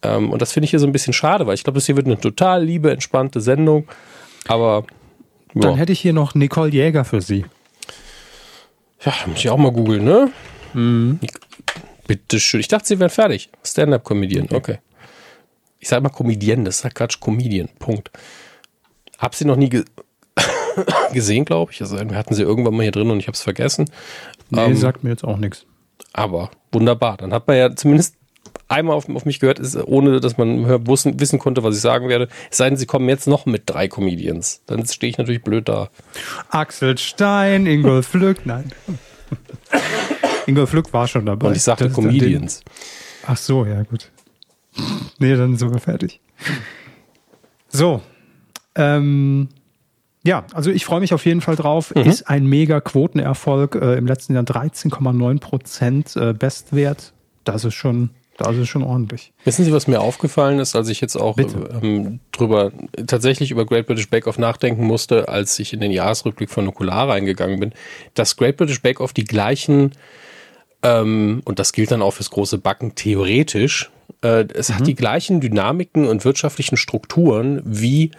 Ähm, 0.03 0.31
und 0.31 0.41
das 0.41 0.51
finde 0.51 0.65
ich 0.65 0.71
hier 0.71 0.79
so 0.79 0.85
ein 0.85 0.91
bisschen 0.91 1.13
schade, 1.13 1.47
weil 1.47 1.55
ich 1.55 1.63
glaube, 1.63 1.77
das 1.77 1.87
hier 1.87 1.95
wird 1.95 2.05
eine 2.05 2.19
total 2.19 2.63
liebe, 2.63 2.91
entspannte 2.91 3.41
Sendung. 3.41 3.87
Aber. 4.47 4.85
Ja. 5.53 5.61
Dann 5.61 5.75
hätte 5.75 5.91
ich 5.91 5.99
hier 5.99 6.13
noch 6.13 6.33
Nicole 6.35 6.71
Jäger 6.71 7.03
für 7.03 7.21
Sie. 7.21 7.45
Ja, 9.03 9.13
muss 9.25 9.39
ich 9.39 9.49
auch 9.49 9.57
mal 9.57 9.71
googeln, 9.71 10.03
ne? 10.03 10.31
Mhm. 10.73 11.19
Bitte 12.07 12.39
schön. 12.39 12.59
Ich 12.59 12.67
dachte, 12.67 12.87
Sie 12.87 12.99
wären 12.99 13.09
fertig. 13.09 13.49
Stand-up-Comedian, 13.63 14.45
okay. 14.45 14.55
okay 14.55 14.77
ich 15.81 15.89
sage 15.89 16.03
mal 16.03 16.09
Comedian, 16.09 16.63
das 16.63 16.77
ist 16.77 16.83
ja 16.83 16.89
Quatsch, 16.91 17.19
Comedian, 17.19 17.67
Punkt. 17.79 18.11
Hab 19.17 19.35
sie 19.35 19.45
noch 19.45 19.57
nie 19.57 19.69
ge 19.69 19.83
gesehen, 21.13 21.43
glaube 21.43 21.71
ich. 21.73 21.81
Also 21.81 21.99
wir 21.99 22.15
hatten 22.15 22.33
sie 22.33 22.43
irgendwann 22.43 22.75
mal 22.75 22.83
hier 22.83 22.91
drin 22.91 23.09
und 23.09 23.19
ich 23.19 23.27
habe 23.27 23.35
es 23.35 23.41
vergessen. 23.41 23.89
Nee, 24.51 24.61
ähm, 24.61 24.75
sagt 24.75 25.03
mir 25.03 25.09
jetzt 25.09 25.23
auch 25.23 25.37
nichts. 25.37 25.65
Aber 26.13 26.51
wunderbar. 26.71 27.17
Dann 27.17 27.33
hat 27.33 27.47
man 27.47 27.57
ja 27.57 27.75
zumindest 27.75 28.15
einmal 28.67 28.95
auf, 28.95 29.09
auf 29.09 29.25
mich 29.25 29.39
gehört, 29.39 29.59
ist, 29.59 29.75
ohne 29.75 30.19
dass 30.19 30.37
man 30.37 30.87
wissen, 30.87 31.19
wissen 31.19 31.39
konnte, 31.39 31.63
was 31.63 31.75
ich 31.75 31.81
sagen 31.81 32.09
werde. 32.09 32.29
Es 32.49 32.57
sei 32.57 32.69
denn, 32.69 32.77
sie 32.77 32.85
kommen 32.85 33.07
jetzt 33.09 33.27
noch 33.27 33.45
mit 33.45 33.63
drei 33.65 33.87
Comedians. 33.87 34.61
Dann 34.65 34.85
stehe 34.85 35.09
ich 35.09 35.17
natürlich 35.17 35.43
blöd 35.43 35.67
da. 35.67 35.89
Axel 36.49 36.97
Stein, 36.97 37.65
Ingolf 37.65 38.07
Flück, 38.09 38.45
nein. 38.45 38.71
Ingolf 40.47 40.69
Flück 40.69 40.91
war 40.93 41.07
schon 41.07 41.25
dabei. 41.25 41.47
Und 41.47 41.55
ich 41.55 41.63
sagte 41.63 41.89
Comedians. 41.89 42.63
Ach 43.27 43.37
so, 43.37 43.65
ja, 43.65 43.83
gut. 43.83 44.09
Nee, 45.19 45.35
dann 45.35 45.57
sind 45.57 45.73
wir 45.73 45.79
fertig. 45.79 46.21
So. 47.69 48.01
Ähm, 48.75 49.49
ja, 50.23 50.45
also 50.53 50.71
ich 50.71 50.85
freue 50.85 50.99
mich 50.99 51.13
auf 51.13 51.25
jeden 51.25 51.41
Fall 51.41 51.55
drauf. 51.55 51.93
Mhm. 51.93 52.03
Ist 52.03 52.29
ein 52.29 52.45
mega 52.45 52.79
Quotenerfolg. 52.79 53.75
Äh, 53.75 53.97
Im 53.97 54.07
letzten 54.07 54.33
Jahr 54.33 54.43
13,9 54.43 55.39
Prozent 55.39 56.15
äh, 56.15 56.33
Bestwert. 56.33 57.13
Das 57.43 57.65
ist 57.65 57.73
schon, 57.73 58.11
das 58.43 58.57
ist 58.57 58.69
schon 58.69 58.83
ordentlich. 58.83 59.33
Wissen 59.43 59.65
Sie, 59.65 59.71
was 59.71 59.87
mir 59.87 60.01
aufgefallen 60.01 60.59
ist, 60.59 60.75
als 60.75 60.89
ich 60.89 61.01
jetzt 61.01 61.15
auch 61.15 61.37
ähm, 61.37 62.19
drüber 62.31 62.71
tatsächlich 63.07 63.51
über 63.51 63.65
Great 63.65 63.87
British 63.87 64.09
Bake 64.09 64.27
Off 64.27 64.37
nachdenken 64.37 64.85
musste, 64.85 65.27
als 65.29 65.57
ich 65.59 65.73
in 65.73 65.79
den 65.79 65.91
Jahresrückblick 65.91 66.49
von 66.49 66.65
Nukular 66.65 67.09
reingegangen 67.09 67.59
bin, 67.59 67.73
dass 68.13 68.35
Great 68.37 68.57
British 68.57 68.81
Bake 68.81 69.01
Off 69.01 69.13
die 69.13 69.25
gleichen 69.25 69.91
ähm, 70.83 71.41
und 71.45 71.59
das 71.59 71.73
gilt 71.73 71.91
dann 71.91 72.01
auch 72.01 72.11
fürs 72.11 72.31
große 72.31 72.57
Backen 72.57 72.95
theoretisch 72.95 73.91
äh, 74.21 74.45
es 74.53 74.69
mhm. 74.69 74.75
hat 74.75 74.87
die 74.87 74.95
gleichen 74.95 75.41
Dynamiken 75.41 76.07
und 76.07 76.25
wirtschaftlichen 76.25 76.77
Strukturen 76.77 77.61
wie 77.65 78.11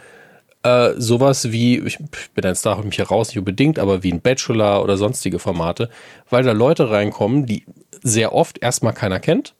äh, 0.63 0.93
sowas 0.97 1.51
wie, 1.51 1.79
ich 1.79 1.97
bin 2.33 2.43
jetzt 2.43 2.65
da 2.65 2.75
mich 2.77 2.95
hier 2.95 3.07
raus, 3.07 3.29
nicht 3.29 3.39
unbedingt, 3.39 3.79
aber 3.79 4.03
wie 4.03 4.11
ein 4.11 4.21
Bachelor 4.21 4.83
oder 4.83 4.97
sonstige 4.97 5.39
Formate, 5.39 5.89
weil 6.29 6.43
da 6.43 6.51
Leute 6.51 6.89
reinkommen, 6.89 7.45
die 7.45 7.65
sehr 8.01 8.33
oft 8.33 8.61
erstmal 8.61 8.93
keiner 8.93 9.19
kennt. 9.19 9.55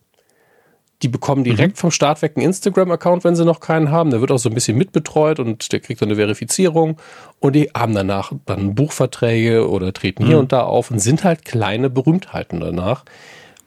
Die 1.04 1.10
bekommen 1.10 1.44
direkt 1.44 1.76
mhm. 1.76 1.80
vom 1.80 1.92
Start 1.92 2.22
weg 2.22 2.34
einen 2.38 2.46
Instagram-Account, 2.46 3.26
wenn 3.26 3.36
sie 3.36 3.44
noch 3.44 3.60
keinen 3.60 3.92
haben. 3.92 4.10
Der 4.10 4.22
wird 4.22 4.32
auch 4.32 4.38
so 4.38 4.48
ein 4.48 4.56
bisschen 4.56 4.78
mitbetreut 4.78 5.40
und 5.40 5.72
der 5.74 5.82
kriegt 5.82 6.02
dann 6.02 6.08
eine 6.08 6.16
Verifizierung. 6.16 6.98
Und 7.40 7.58
die 7.58 7.70
haben 7.76 7.94
danach 7.94 8.32
dann 8.46 8.74
Buchverträge 8.74 9.70
oder 9.70 9.92
treten 9.92 10.24
mhm. 10.24 10.28
hier 10.28 10.40
und 10.40 10.54
da 10.54 10.62
auf 10.62 10.92
und 10.92 11.00
sind 11.00 11.26
halt 11.26 11.44
kleine 11.44 11.90
Berühmtheiten 11.90 12.62
danach. 12.62 13.04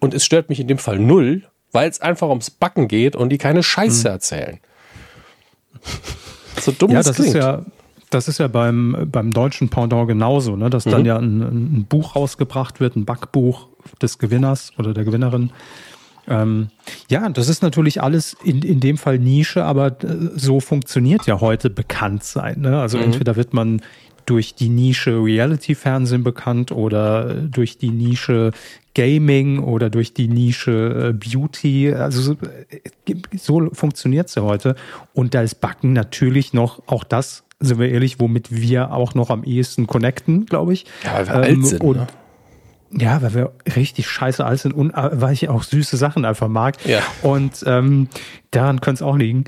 Und 0.00 0.14
es 0.14 0.24
stört 0.24 0.48
mich 0.48 0.60
in 0.60 0.66
dem 0.66 0.78
Fall 0.78 0.98
null, 0.98 1.42
weil 1.72 1.90
es 1.90 2.00
einfach 2.00 2.28
ums 2.28 2.50
Backen 2.50 2.88
geht 2.88 3.14
und 3.16 3.28
die 3.28 3.38
keine 3.38 3.62
Scheiße 3.62 4.08
mhm. 4.08 4.14
erzählen. 4.14 4.58
so 6.60 6.72
dumm 6.72 6.90
ja, 6.90 7.02
das 7.02 7.16
klingt. 7.16 7.34
ist 7.34 7.34
ja 7.34 7.66
das 8.10 8.28
ist 8.28 8.38
ja 8.38 8.48
beim, 8.48 9.08
beim 9.10 9.32
deutschen 9.32 9.68
Pendant 9.68 10.08
genauso, 10.08 10.56
ne? 10.56 10.70
dass 10.70 10.86
mhm. 10.86 10.90
dann 10.90 11.04
ja 11.04 11.18
ein, 11.18 11.40
ein, 11.40 11.86
Buch 11.88 12.16
rausgebracht 12.16 12.80
wird, 12.80 12.96
ein 12.96 13.04
Backbuch 13.04 13.68
des 14.00 14.18
Gewinners 14.18 14.72
oder 14.78 14.94
der 14.94 15.04
Gewinnerin. 15.04 15.50
Ähm, 16.28 16.68
ja, 17.08 17.28
das 17.28 17.48
ist 17.48 17.62
natürlich 17.62 18.02
alles 18.02 18.36
in, 18.42 18.62
in 18.62 18.80
dem 18.80 18.98
Fall 18.98 19.18
Nische, 19.18 19.64
aber 19.64 19.88
äh, 20.02 20.30
so 20.34 20.60
funktioniert 20.60 21.26
ja 21.26 21.40
heute 21.40 21.70
bekannt 21.70 22.24
sein. 22.24 22.60
Ne? 22.60 22.80
Also 22.80 22.98
mhm. 22.98 23.04
entweder 23.04 23.36
wird 23.36 23.54
man 23.54 23.80
durch 24.26 24.54
die 24.54 24.68
Nische 24.68 25.22
Reality-Fernsehen 25.22 26.24
bekannt 26.24 26.72
oder 26.72 27.34
durch 27.34 27.78
die 27.78 27.90
Nische 27.90 28.50
Gaming 28.94 29.60
oder 29.60 29.88
durch 29.88 30.14
die 30.14 30.26
Nische 30.26 31.10
äh, 31.10 31.12
Beauty. 31.12 31.92
Also 31.92 32.32
äh, 32.32 33.14
so 33.36 33.70
funktioniert 33.72 34.28
es 34.28 34.34
ja 34.34 34.42
heute. 34.42 34.74
Und 35.14 35.34
da 35.34 35.42
ist 35.42 35.60
Backen 35.60 35.92
natürlich 35.92 36.52
noch 36.52 36.82
auch 36.86 37.04
das, 37.04 37.44
sind 37.60 37.78
wir 37.78 37.88
ehrlich, 37.88 38.18
womit 38.18 38.50
wir 38.50 38.92
auch 38.92 39.14
noch 39.14 39.30
am 39.30 39.44
ehesten 39.44 39.86
connecten, 39.86 40.44
glaube 40.46 40.72
ich. 40.72 40.86
Ja, 41.04 41.18
weil 41.18 41.26
wir 41.26 41.34
ähm, 41.34 41.42
alt 41.42 41.66
sind. 41.66 41.80
Und, 41.82 41.96
ne? 41.98 42.06
Ja, 42.90 43.20
weil 43.22 43.34
wir 43.34 43.52
richtig 43.74 44.08
scheiße 44.08 44.44
alt 44.44 44.60
sind 44.60 44.72
und 44.72 44.90
äh, 44.92 45.20
weil 45.20 45.32
ich 45.32 45.48
auch 45.48 45.62
süße 45.62 45.96
Sachen 45.96 46.24
einfach 46.24 46.48
mag. 46.48 46.76
Ja. 46.86 47.00
Und 47.22 47.64
ähm, 47.66 48.08
daran 48.50 48.80
könnte 48.80 49.02
es 49.02 49.08
auch 49.08 49.16
liegen. 49.16 49.44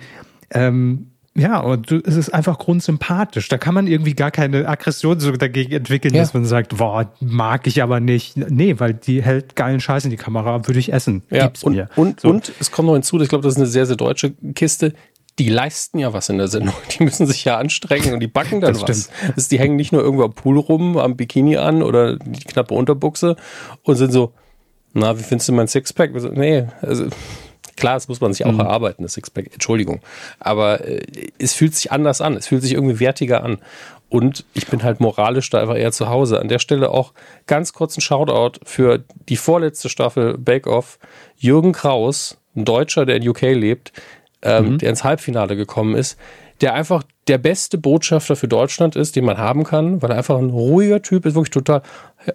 Ähm, 0.51 1.13
ja, 1.39 1.61
und 1.61 1.93
es 1.93 2.17
ist 2.17 2.31
einfach 2.31 2.59
grundsympathisch. 2.59 3.49
Da 3.49 3.59
kann 3.59 3.73
man 3.73 3.87
irgendwie 3.87 4.15
gar 4.15 4.33
keine 4.33 4.69
Aggression 4.69 5.21
so 5.21 5.31
dagegen 5.31 5.73
entwickeln, 5.73 6.13
ja. 6.15 6.23
dass 6.23 6.35
man 6.35 6.45
sagt, 6.45 6.77
boah, 6.77 7.13
mag 7.21 7.67
ich 7.69 7.81
aber 7.81 8.01
nicht. 8.01 8.37
Nee, 8.37 8.81
weil 8.81 8.95
die 8.95 9.23
hält 9.23 9.55
geilen 9.55 9.81
Scheiß 9.81 10.05
in 10.05 10.11
die 10.11 10.17
Kamera, 10.17 10.67
würde 10.67 10.81
ich 10.81 10.93
essen. 10.93 11.23
Ja, 11.31 11.47
Gib's 11.47 11.63
und, 11.63 11.75
mir. 11.75 11.89
Und, 11.95 12.21
so. 12.21 12.29
und 12.29 12.53
es 12.59 12.73
kommt 12.73 12.87
noch 12.89 12.95
hinzu, 12.95 13.21
ich 13.21 13.29
glaube, 13.29 13.45
das 13.45 13.55
ist 13.55 13.59
eine 13.59 13.69
sehr, 13.69 13.87
sehr 13.87 13.97
deutsche 13.97 14.33
Kiste 14.55 14.95
die 15.39 15.49
leisten 15.49 15.99
ja 15.99 16.13
was 16.13 16.29
in 16.29 16.39
der 16.39 16.49
Sendung. 16.49 16.75
Die 16.99 17.05
müssen 17.05 17.27
sich 17.27 17.45
ja 17.45 17.59
anstrengen 17.59 18.13
und 18.13 18.21
die 18.21 18.27
backen 18.27 18.61
dann 18.61 18.75
das 18.75 18.83
was. 18.83 19.11
Das, 19.35 19.49
die 19.49 19.59
hängen 19.59 19.77
nicht 19.77 19.93
nur 19.93 20.03
irgendwo 20.03 20.25
am 20.25 20.33
Pool 20.33 20.59
rum, 20.59 20.97
am 20.99 21.17
Bikini 21.17 21.57
an 21.57 21.83
oder 21.83 22.17
die 22.17 22.45
knappe 22.45 22.75
Unterbuchse 22.75 23.37
und 23.83 23.97
sind 23.97 24.13
so, 24.13 24.33
na, 24.95 25.19
wie 25.19 25.23
findest 25.23 25.49
du 25.49 25.53
mein 25.53 25.69
Sixpack? 25.69 26.13
Nee, 26.35 26.67
also 26.83 27.07
klar, 27.77 27.95
das 27.95 28.09
muss 28.09 28.21
man 28.21 28.33
sich 28.33 28.45
auch 28.45 28.53
mhm. 28.53 28.61
erarbeiten, 28.61 29.03
das 29.03 29.15
Sixpack, 29.15 29.53
Entschuldigung. 29.53 30.01
Aber 30.41 30.85
äh, 30.85 31.03
es 31.39 31.55
fühlt 31.55 31.75
sich 31.75 31.93
anders 31.93 32.21
an, 32.21 32.37
es 32.37 32.49
fühlt 32.49 32.63
sich 32.63 32.73
irgendwie 32.73 33.01
wertiger 33.01 33.45
an. 33.45 33.59
Und 34.11 34.47
ich 34.55 34.67
bin 34.67 34.83
halt 34.83 35.01
moralisch 35.01 35.51
da 35.51 35.61
einfach 35.61 35.77
eher 35.77 35.93
zu 35.93 36.09
Hause. 36.09 36.41
An 36.41 36.49
der 36.49 36.59
Stelle 36.59 36.91
auch 36.91 37.13
ganz 37.47 37.75
kurz 37.75 37.97
ein 37.97 38.01
Shoutout 38.01 38.61
für 38.65 39.05
die 39.29 39.37
vorletzte 39.37 39.91
Staffel 39.91 40.39
Bake 40.39 40.67
Off. 40.67 40.99
Jürgen 41.37 41.73
Kraus, 41.73 42.39
ein 42.57 42.65
Deutscher, 42.65 43.05
der 43.05 43.17
in 43.17 43.29
UK 43.29 43.43
lebt, 43.43 43.93
ähm, 44.43 44.73
mhm. 44.73 44.79
der 44.79 44.91
ins 44.91 45.05
Halbfinale 45.05 45.57
gekommen 45.57 45.95
ist, 45.95 46.19
der 46.61 46.75
einfach 46.75 47.05
der 47.29 47.39
beste 47.39 47.79
Botschafter 47.79 48.35
für 48.35 48.49
Deutschland 48.49 48.97
ist, 48.97 49.15
den 49.15 49.25
man 49.25 49.39
haben 49.39 49.65
kann, 49.65 50.03
weil 50.03 50.11
er 50.11 50.17
einfach 50.17 50.39
ein 50.39 50.51
ruhiger 50.51 51.03
Typ 51.03 51.27
ist, 51.27 51.35
wirklich 51.35 51.51
total, 51.51 51.83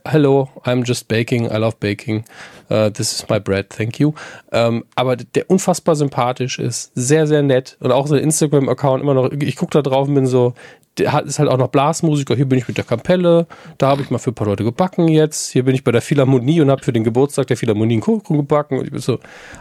hello, 0.06 0.50
I'm 0.64 0.86
just 0.86 1.08
baking, 1.08 1.46
I 1.46 1.58
love 1.58 1.76
baking, 1.80 2.24
uh, 2.70 2.90
this 2.90 3.12
is 3.12 3.28
my 3.30 3.40
bread, 3.40 3.70
thank 3.70 4.00
you. 4.00 4.14
Ähm, 4.52 4.86
aber 4.96 5.18
der 5.18 5.50
unfassbar 5.50 5.96
sympathisch 5.96 6.60
ist, 6.60 6.92
sehr, 6.96 7.28
sehr 7.28 7.42
nett 7.42 7.78
und 7.80 7.92
auch 7.92 8.08
sein 8.08 8.20
Instagram-Account 8.20 9.02
immer 9.04 9.14
noch, 9.14 9.32
ich 9.32 9.56
gucke 9.56 9.72
da 9.72 9.82
drauf 9.82 10.08
und 10.08 10.14
bin 10.14 10.28
so, 10.28 10.54
der 10.98 11.24
ist 11.24 11.40
halt 11.40 11.50
auch 11.50 11.58
noch 11.58 11.70
Blasmusiker. 11.70 12.36
Hier 12.36 12.46
bin 12.46 12.60
ich 12.60 12.68
mit 12.68 12.78
der 12.78 12.84
Kapelle, 12.84 13.48
da 13.78 13.88
habe 13.88 14.02
ich 14.02 14.10
mal 14.10 14.20
für 14.20 14.32
ein 14.32 14.36
paar 14.36 14.48
Leute 14.48 14.64
gebacken 14.64 15.08
jetzt. 15.08 15.52
Hier 15.52 15.64
bin 15.64 15.74
ich 15.74 15.84
bei 15.84 15.92
der 15.92 16.02
Philharmonie 16.02 16.62
und 16.62 16.70
habe 16.70 16.84
für 16.84 16.94
den 16.94 17.04
Geburtstag 17.04 17.48
der 17.48 17.58
Philharmonie 17.58 17.96
einen 17.96 18.02
Kuchen 18.02 18.38
gebacken. 18.38 18.78
Und 18.78 18.86
ich 18.86 18.92
bin 18.92 19.02
so, 19.02 19.20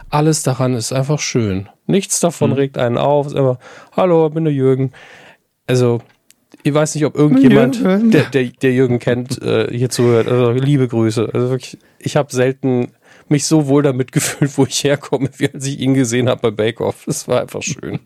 alles 0.09 0.43
daran 0.43 0.75
ist 0.75 0.93
einfach 0.93 1.19
schön. 1.19 1.69
Nichts 1.87 2.19
davon 2.19 2.51
mhm. 2.51 2.55
regt 2.55 2.77
einen 2.77 2.97
auf. 2.97 3.27
Es 3.27 3.33
ist 3.33 3.39
einfach, 3.39 3.57
hallo, 3.93 4.27
ich 4.27 4.33
bin 4.33 4.43
der 4.43 4.53
Jürgen. 4.53 4.91
Also, 5.65 6.01
ich 6.61 6.73
weiß 6.73 6.95
nicht, 6.95 7.05
ob 7.05 7.15
irgendjemand, 7.15 7.83
der, 7.83 8.23
der, 8.25 8.43
der 8.43 8.73
Jürgen 8.73 8.99
kennt, 8.99 9.41
äh, 9.41 9.75
hier 9.75 9.89
zuhört. 9.89 10.27
Also, 10.27 10.51
liebe 10.51 10.87
Grüße. 10.87 11.29
Also 11.33 11.49
wirklich, 11.49 11.79
ich 11.99 12.15
habe 12.15 12.31
selten 12.31 12.91
mich 13.27 13.45
so 13.45 13.67
wohl 13.67 13.81
damit 13.81 14.11
gefühlt, 14.11 14.55
wo 14.57 14.65
ich 14.65 14.83
herkomme, 14.83 15.29
wie 15.37 15.49
als 15.51 15.65
ich 15.65 15.79
ihn 15.79 15.95
gesehen 15.95 16.29
habe 16.29 16.41
bei 16.41 16.51
Bake 16.51 16.81
Off. 16.81 17.03
Das 17.05 17.27
war 17.27 17.41
einfach 17.41 17.63
schön. 17.63 17.99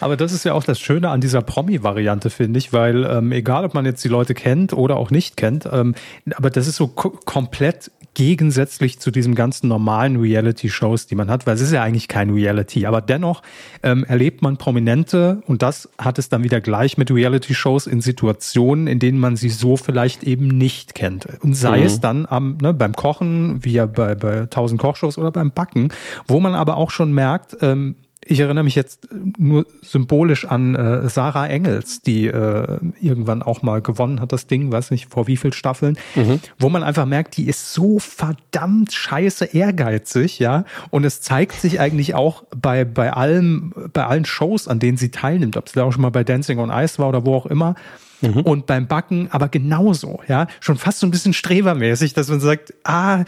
Aber 0.00 0.16
das 0.16 0.32
ist 0.32 0.44
ja 0.44 0.52
auch 0.52 0.64
das 0.64 0.80
Schöne 0.80 1.10
an 1.10 1.20
dieser 1.20 1.42
Promi-Variante, 1.42 2.30
finde 2.30 2.58
ich, 2.58 2.72
weil 2.72 3.04
ähm, 3.04 3.32
egal, 3.32 3.64
ob 3.64 3.74
man 3.74 3.84
jetzt 3.84 4.04
die 4.04 4.08
Leute 4.08 4.34
kennt 4.34 4.72
oder 4.72 4.96
auch 4.96 5.10
nicht 5.10 5.36
kennt, 5.36 5.68
ähm, 5.70 5.94
aber 6.36 6.50
das 6.50 6.66
ist 6.66 6.76
so 6.76 6.88
komplett 6.88 7.90
gegensätzlich 8.14 9.00
zu 9.00 9.10
diesem 9.10 9.34
ganzen 9.34 9.68
normalen 9.68 10.16
Reality-Shows, 10.16 11.06
die 11.06 11.14
man 11.16 11.28
hat, 11.28 11.46
weil 11.46 11.56
es 11.56 11.60
ist 11.60 11.72
ja 11.72 11.82
eigentlich 11.82 12.08
kein 12.08 12.30
Reality, 12.30 12.86
aber 12.86 13.00
dennoch 13.00 13.42
ähm, 13.82 14.04
erlebt 14.04 14.40
man 14.40 14.56
Prominente 14.56 15.42
und 15.46 15.62
das 15.62 15.88
hat 15.98 16.18
es 16.18 16.28
dann 16.28 16.44
wieder 16.44 16.60
gleich 16.60 16.96
mit 16.96 17.10
Reality-Shows 17.10 17.86
in 17.86 18.00
Situationen, 18.00 18.86
in 18.86 19.00
denen 19.00 19.18
man 19.18 19.36
sie 19.36 19.50
so 19.50 19.76
vielleicht 19.76 20.22
eben 20.22 20.46
nicht 20.46 20.94
kennt. 20.94 21.26
Und 21.42 21.54
sei 21.54 21.80
mhm. 21.80 21.86
es 21.86 22.00
dann 22.00 22.26
am, 22.26 22.56
ne, 22.62 22.72
beim 22.72 22.94
Kochen, 22.94 23.64
wie 23.64 23.72
ja 23.72 23.86
bei, 23.86 24.14
bei 24.14 24.42
1000 24.42 24.80
Kochshows 24.80 25.18
oder 25.18 25.32
beim 25.32 25.50
Backen, 25.50 25.88
wo 26.28 26.40
man 26.40 26.54
aber 26.54 26.76
auch 26.76 26.90
schon 26.90 27.12
merkt, 27.12 27.56
ähm, 27.60 27.96
ich 28.26 28.40
erinnere 28.40 28.64
mich 28.64 28.74
jetzt 28.74 29.08
nur 29.38 29.66
symbolisch 29.82 30.46
an 30.46 30.74
äh, 30.74 31.08
Sarah 31.08 31.46
Engels, 31.46 32.00
die 32.00 32.26
äh, 32.26 32.78
irgendwann 33.00 33.42
auch 33.42 33.62
mal 33.62 33.82
gewonnen 33.82 34.20
hat, 34.20 34.32
das 34.32 34.46
Ding, 34.46 34.72
weiß 34.72 34.90
nicht 34.90 35.10
vor 35.10 35.26
wie 35.26 35.36
viel 35.36 35.52
Staffeln, 35.52 35.98
mhm. 36.14 36.40
wo 36.58 36.68
man 36.68 36.82
einfach 36.82 37.06
merkt, 37.06 37.36
die 37.36 37.46
ist 37.46 37.72
so 37.72 37.98
verdammt 37.98 38.92
scheiße 38.92 39.46
ehrgeizig, 39.46 40.38
ja. 40.38 40.64
Und 40.90 41.04
es 41.04 41.20
zeigt 41.20 41.60
sich 41.60 41.80
eigentlich 41.80 42.14
auch 42.14 42.44
bei, 42.56 42.84
bei 42.84 43.12
allem, 43.12 43.72
bei 43.92 44.06
allen 44.06 44.24
Shows, 44.24 44.68
an 44.68 44.78
denen 44.78 44.96
sie 44.96 45.10
teilnimmt, 45.10 45.56
ob 45.56 45.66
es 45.66 45.72
da 45.72 45.84
auch 45.84 45.92
schon 45.92 46.02
mal 46.02 46.10
bei 46.10 46.24
Dancing 46.24 46.58
on 46.58 46.70
Ice 46.70 46.98
war 46.98 47.08
oder 47.08 47.24
wo 47.24 47.34
auch 47.34 47.46
immer. 47.46 47.74
Mhm. 48.20 48.40
Und 48.40 48.66
beim 48.66 48.86
Backen 48.86 49.28
aber 49.30 49.48
genauso, 49.48 50.20
ja. 50.28 50.46
Schon 50.60 50.76
fast 50.76 51.00
so 51.00 51.06
ein 51.06 51.10
bisschen 51.10 51.32
strebermäßig, 51.32 52.14
dass 52.14 52.28
man 52.28 52.40
sagt, 52.40 52.74
ah, 52.84 53.24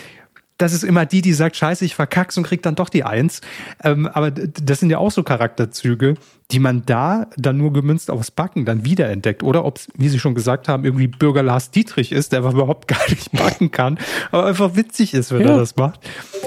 das 0.59 0.73
ist 0.73 0.85
immer 0.85 1.05
die, 1.05 1.21
die 1.21 1.35
sagt, 1.35 1.57
scheiße, 1.57 1.85
ich 1.85 1.95
verkack's 1.95 2.37
und 2.38 2.45
krieg 2.45 2.62
dann 2.62 2.75
doch 2.75 2.88
die 2.88 3.05
Eins. 3.05 3.40
Ähm, 3.85 4.07
aber 4.07 4.31
das 4.31 4.81
sind 4.81 4.90
ja 4.90 4.99
auch 4.99 5.11
so 5.11 5.23
Charakterzüge, 5.23 6.14
die 6.51 6.59
man 6.59 6.85
da 6.87 7.27
dann 7.37 7.59
nur 7.59 7.73
gemünzt 7.73 8.11
aufs 8.11 8.31
Backen 8.31 8.64
dann 8.64 8.85
wiederentdeckt. 8.85 9.42
Oder 9.42 9.64
ob 9.64 9.79
es, 9.79 9.88
wie 9.95 10.09
Sie 10.09 10.19
schon 10.19 10.35
gesagt 10.35 10.69
haben, 10.69 10.85
irgendwie 10.85 11.09
Bürger 11.09 11.42
Lars 11.42 11.71
Dietrich 11.71 12.12
ist, 12.12 12.33
der 12.33 12.40
aber 12.40 12.51
überhaupt 12.53 12.88
gar 12.88 13.09
nicht 13.11 13.33
backen 13.33 13.71
kann, 13.71 13.99
aber 14.31 14.47
einfach 14.47 14.77
witzig 14.77 15.12
ist, 15.14 15.33
wenn 15.33 15.42
ja. 15.42 15.51
er 15.51 15.59
das 15.59 15.77
macht. 15.77 16.01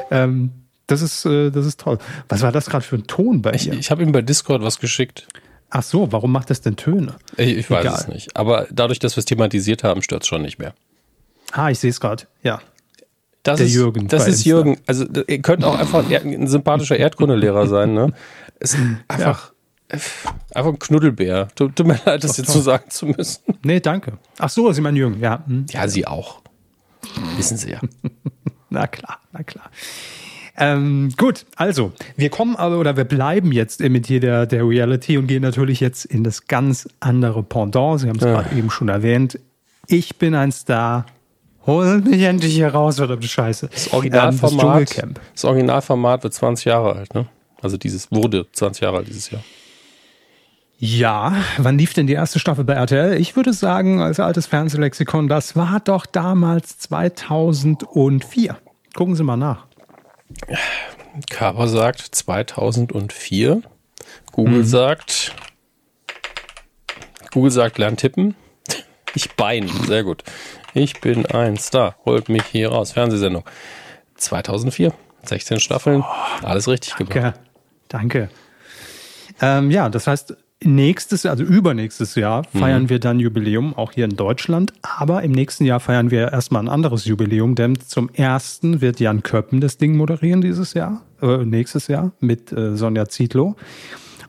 Ähm, 0.10 0.52
das 0.88 1.04
ist, 1.04 1.26
äh, 1.26 1.52
das 1.52 1.68
ist 1.68 1.80
toll. 1.80 2.00
Was 2.30 2.42
war 2.42 2.52
das 2.52 2.66
gerade 2.66 2.84
für 2.84 2.96
ein 2.96 3.06
Ton 3.06 3.44
bei 3.44 3.54
Ich, 3.54 3.70
ich 3.70 3.92
habe 3.92 4.02
ihm 4.02 4.12
bei 4.12 4.24
Discord 4.24 4.64
was 4.64 4.80
geschickt. 4.80 5.28
Ach 5.70 5.84
so, 5.84 6.12
warum 6.12 6.32
macht 6.32 6.50
das 6.50 6.62
denn 6.62 6.78
Töne? 6.78 7.16
Ich, 7.38 7.56
ich 7.56 7.70
weiß 7.70 7.86
es 7.86 8.08
nicht. 8.08 8.36
Aber 8.36 8.68
dadurch, 8.72 8.98
dass 8.98 9.16
wir 9.16 9.20
es 9.20 9.26
thematisiert 9.26 9.84
haben, 9.84 10.02
stört 10.02 10.24
es 10.24 10.28
schon 10.28 10.42
nicht 10.42 10.58
mehr. 10.58 10.74
Ah, 11.52 11.70
ich 11.70 11.78
sehe 11.78 11.92
es 11.92 12.00
gerade. 12.00 12.24
Ja. 12.42 12.60
Das 13.44 13.58
der 13.58 13.68
ist, 13.68 13.74
Jürgen. 13.74 14.08
Das 14.08 14.24
ist 14.24 14.36
Insta. 14.36 14.50
Jürgen. 14.50 14.78
Also 14.86 15.06
ihr 15.28 15.42
könnt 15.42 15.64
auch 15.64 15.78
einfach 15.78 16.10
ein, 16.10 16.48
sympathischer 16.48 16.98
Erdkundelehrer 16.98 17.68
sein, 17.68 17.94
ne? 17.94 18.14
Ist 18.60 18.78
einfach, 19.08 19.54
ja. 19.92 19.98
einfach 20.54 20.72
ein 20.72 20.80
Knuddelbär. 20.80 21.48
Tut, 21.56 21.76
tut 21.76 21.88
mir 21.88 22.00
leid, 22.06 22.24
das 22.24 22.38
jetzt 22.38 22.52
so 22.52 22.60
sagen 22.60 22.90
zu 22.90 23.06
müssen. 23.06 23.42
Nee, 23.64 23.80
danke. 23.80 24.18
Ach 24.38 24.50
so, 24.50 24.72
Sie 24.74 24.82
meinen 24.82 24.98
Jürgen, 24.98 25.20
ja. 25.22 25.44
Hm. 25.46 25.66
Ja, 25.70 25.88
Sie 25.88 26.06
auch. 26.06 26.42
Wissen 27.38 27.58
Sie 27.58 27.72
ja. 27.72 27.80
na 28.70 28.88
klar, 28.88 29.20
na 29.32 29.44
klar. 29.44 29.72
Ähm, 30.62 31.14
gut, 31.16 31.46
also 31.56 31.94
wir 32.18 32.30
kommen 32.30 32.58
aber 32.58 32.80
oder 32.80 32.98
wir 32.98 33.06
bleiben 33.06 33.54
jetzt 33.54 33.80
im 33.80 33.94
Metier 33.94 34.20
der, 34.20 34.46
der 34.46 34.68
Reality 34.68 35.18
und 35.18 35.28
gehen 35.28 35.42
natürlich 35.42 35.80
jetzt 35.80 36.04
in 36.04 36.26
das 36.26 36.48
ganz 36.48 36.90
andere 37.00 37.44
Pendant. 37.44 38.02
Sie 38.02 38.10
haben 38.10 38.18
es 38.18 38.26
ja. 38.26 38.42
gerade 38.42 38.54
eben 38.58 38.70
schon 38.70 38.90
erwähnt. 38.90 39.40
Ich 39.88 40.18
bin 40.18 40.36
ein 40.36 40.52
Star 40.52 41.06
Holt 41.70 42.06
mich 42.06 42.24
endlich 42.24 42.54
hier 42.54 42.70
raus, 42.70 42.98
verdammte 42.98 43.28
Scheiße. 43.28 43.70
Das 43.72 43.94
Originalformat, 43.94 44.98
ähm, 44.98 45.14
das, 45.14 45.24
das, 45.34 45.46
Originalformat 45.46 46.24
wird 46.24 46.34
20 46.34 46.66
Jahre 46.66 46.96
alt, 46.96 47.14
ne? 47.14 47.28
Also 47.62 47.78
dieses 47.78 48.12
wurde 48.12 48.48
20 48.52 48.82
Jahre 48.82 48.98
alt 48.98 49.08
dieses 49.08 49.30
Jahr. 49.30 49.44
Ja, 50.80 51.36
wann 51.58 51.78
lief 51.78 51.94
denn 51.94 52.08
die 52.08 52.14
erste 52.14 52.40
Staffel 52.40 52.64
bei 52.64 52.74
RTL? 52.74 53.20
Ich 53.20 53.36
würde 53.36 53.54
sagen, 53.54 54.02
als 54.02 54.20
altes 54.20 54.48
Fernsehlexikon, 54.48 55.28
das 55.28 55.56
war 55.56 55.80
doch 55.80 56.06
damals 56.08 56.80
2004. 56.80 58.58
Gucken 58.96 59.16
Sie 59.16 59.24
mal 59.24 59.38
nach. 59.38 59.68
Carver 61.30 61.68
sagt 61.68 62.00
2004. 62.00 63.62
Google 64.32 64.60
mhm. 64.60 64.64
sagt, 64.64 65.36
Google 67.32 67.52
sagt, 67.52 67.78
lern 67.78 67.98
tippen. 67.98 68.36
Ich 69.16 69.36
bein, 69.36 69.68
sehr 69.86 70.04
gut. 70.04 70.24
Ich 70.74 71.02
bin 71.02 71.26
ein 71.26 71.58
Star. 71.58 71.96
Holt 72.06 72.30
mich 72.30 72.44
hier 72.46 72.70
raus. 72.70 72.92
Fernsehsendung. 72.92 73.44
2004. 74.16 74.94
16 75.24 75.60
Staffeln. 75.60 76.02
Oh, 76.02 76.46
Alles 76.46 76.68
richtig 76.68 76.94
danke, 76.98 77.14
gemacht. 77.14 77.40
Danke. 77.88 78.30
Ähm, 79.42 79.72
ja, 79.72 79.90
das 79.90 80.08
heißt, 80.08 80.36
nächstes, 80.64 81.26
also 81.26 81.44
übernächstes 81.44 82.16
Jahr 82.16 82.44
feiern 82.44 82.84
mhm. 82.84 82.90
wir 82.90 83.00
dann 83.00 83.20
Jubiläum, 83.20 83.74
auch 83.76 83.92
hier 83.92 84.06
in 84.06 84.16
Deutschland. 84.16 84.74
Aber 84.82 85.24
im 85.24 85.32
nächsten 85.32 85.66
Jahr 85.66 85.80
feiern 85.80 86.12
wir 86.12 86.32
erstmal 86.32 86.64
ein 86.64 86.70
anderes 86.70 87.06
Jubiläum, 87.06 87.56
denn 87.56 87.80
zum 87.80 88.10
ersten 88.10 88.82
wird 88.82 89.00
Jan 89.00 89.24
Köppen 89.24 89.62
das 89.62 89.78
Ding 89.78 89.96
moderieren 89.96 90.42
dieses 90.42 90.74
Jahr, 90.74 91.02
äh, 91.22 91.38
nächstes 91.38 91.88
Jahr 91.88 92.12
mit 92.20 92.52
äh, 92.52 92.76
Sonja 92.76 93.08
Zietlow. 93.08 93.56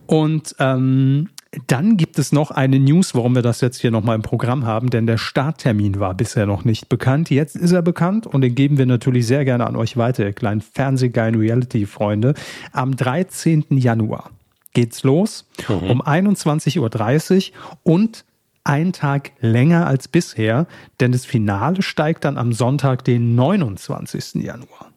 Und 0.06 0.56
ähm, 0.58 1.28
dann 1.66 1.96
gibt 1.96 2.18
es 2.18 2.30
noch 2.30 2.52
eine 2.52 2.78
News, 2.78 3.14
warum 3.14 3.34
wir 3.34 3.42
das 3.42 3.60
jetzt 3.60 3.80
hier 3.80 3.90
nochmal 3.90 4.14
im 4.14 4.22
Programm 4.22 4.66
haben, 4.66 4.88
denn 4.90 5.06
der 5.06 5.18
Starttermin 5.18 5.98
war 5.98 6.14
bisher 6.14 6.46
noch 6.46 6.64
nicht 6.64 6.88
bekannt. 6.88 7.28
Jetzt 7.28 7.56
ist 7.56 7.72
er 7.72 7.82
bekannt 7.82 8.26
und 8.26 8.42
den 8.42 8.54
geben 8.54 8.78
wir 8.78 8.86
natürlich 8.86 9.26
sehr 9.26 9.44
gerne 9.44 9.66
an 9.66 9.74
euch 9.74 9.96
weiter, 9.96 10.24
ihr 10.24 10.32
kleinen 10.32 10.60
Fernsehgeilen 10.60 11.34
Reality-Freunde. 11.34 12.34
Am 12.72 12.94
13. 12.94 13.64
Januar 13.70 14.30
geht's 14.74 15.02
los 15.02 15.48
mhm. 15.68 15.90
um 15.90 16.02
21.30 16.02 17.50
Uhr 17.50 17.56
und 17.82 18.24
ein 18.62 18.92
Tag 18.92 19.32
länger 19.40 19.86
als 19.86 20.06
bisher, 20.06 20.66
denn 21.00 21.10
das 21.10 21.24
Finale 21.24 21.82
steigt 21.82 22.24
dann 22.24 22.36
am 22.36 22.52
Sonntag, 22.52 23.04
den 23.04 23.34
29. 23.34 24.44
Januar. 24.44 24.92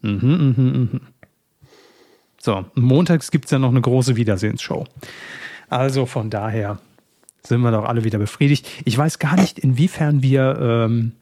Mhm, 0.00 0.54
mhm, 0.56 0.88
mhm. 0.92 1.00
So, 2.38 2.64
montags 2.74 3.30
gibt 3.30 3.44
es 3.44 3.52
ja 3.52 3.60
noch 3.60 3.68
eine 3.70 3.80
große 3.80 4.16
Wiedersehensshow. 4.16 4.84
Also 5.72 6.04
von 6.04 6.28
daher 6.28 6.78
sind 7.42 7.62
wir 7.62 7.70
doch 7.70 7.86
alle 7.86 8.04
wieder 8.04 8.18
befriedigt. 8.18 8.68
Ich 8.84 8.96
weiß 8.96 9.18
gar 9.18 9.36
nicht, 9.36 9.58
inwiefern 9.58 10.22
wir 10.22 10.58
ähm, 10.60 11.12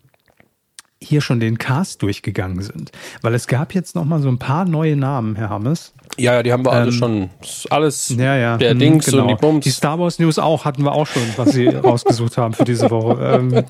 hier 1.00 1.20
schon 1.20 1.38
den 1.38 1.56
Cast 1.56 2.02
durchgegangen 2.02 2.60
sind, 2.60 2.90
weil 3.22 3.32
es 3.34 3.46
gab 3.46 3.74
jetzt 3.74 3.94
noch 3.94 4.04
mal 4.04 4.20
so 4.20 4.28
ein 4.28 4.40
paar 4.40 4.64
neue 4.64 4.96
Namen, 4.96 5.36
Herr 5.36 5.50
Hammes. 5.50 5.94
Ja, 6.18 6.34
ja, 6.34 6.42
die 6.42 6.52
haben 6.52 6.64
wir 6.64 6.72
alle 6.72 6.86
ähm, 6.86 6.92
schon. 6.92 7.30
Alles 7.70 8.08
ja, 8.08 8.36
ja. 8.36 8.56
der 8.58 8.74
mhm, 8.74 8.80
Dings 8.80 9.06
genau. 9.06 9.22
und 9.22 9.28
die 9.28 9.34
Bums. 9.36 9.64
Die 9.64 9.70
Star 9.70 10.00
Wars 10.00 10.18
News 10.18 10.40
auch 10.40 10.64
hatten 10.64 10.82
wir 10.82 10.92
auch 10.92 11.06
schon, 11.06 11.22
was 11.36 11.52
sie 11.52 11.66
rausgesucht 11.68 12.36
haben 12.36 12.52
für 12.52 12.64
diese 12.64 12.90
Woche. 12.90 13.22
Ähm, 13.22 13.64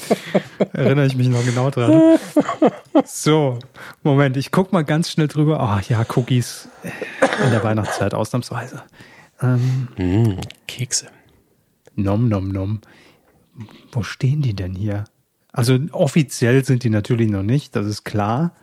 erinnere 0.73 1.07
ich 1.07 1.15
mich 1.15 1.29
noch 1.29 1.45
genau 1.45 1.69
dran. 1.71 2.19
So, 3.05 3.59
Moment, 4.03 4.39
ich 4.39 4.51
guck 4.51 4.73
mal 4.73 4.83
ganz 4.83 5.11
schnell 5.11 5.29
drüber. 5.29 5.61
Ach 5.61 5.83
ja, 5.83 6.05
Cookies 6.17 6.69
in 7.45 7.51
der 7.51 7.63
Weihnachtszeit 7.63 8.15
ausnahmsweise. 8.15 8.83
Ähm, 9.41 9.89
mm, 9.97 10.41
Kekse. 10.67 11.09
Nom, 11.97 12.29
nom, 12.29 12.49
nom. 12.49 12.81
Wo 13.93 14.03
stehen 14.03 14.43
die 14.43 14.55
denn 14.55 14.75
hier? 14.75 15.05
Also 15.53 15.79
offiziell 15.93 16.65
sind 16.65 16.85
die 16.85 16.91
natürlich 16.91 17.31
noch 17.31 17.43
nicht, 17.43 17.75
das 17.75 17.87
ist 17.87 18.05
klar. 18.05 18.55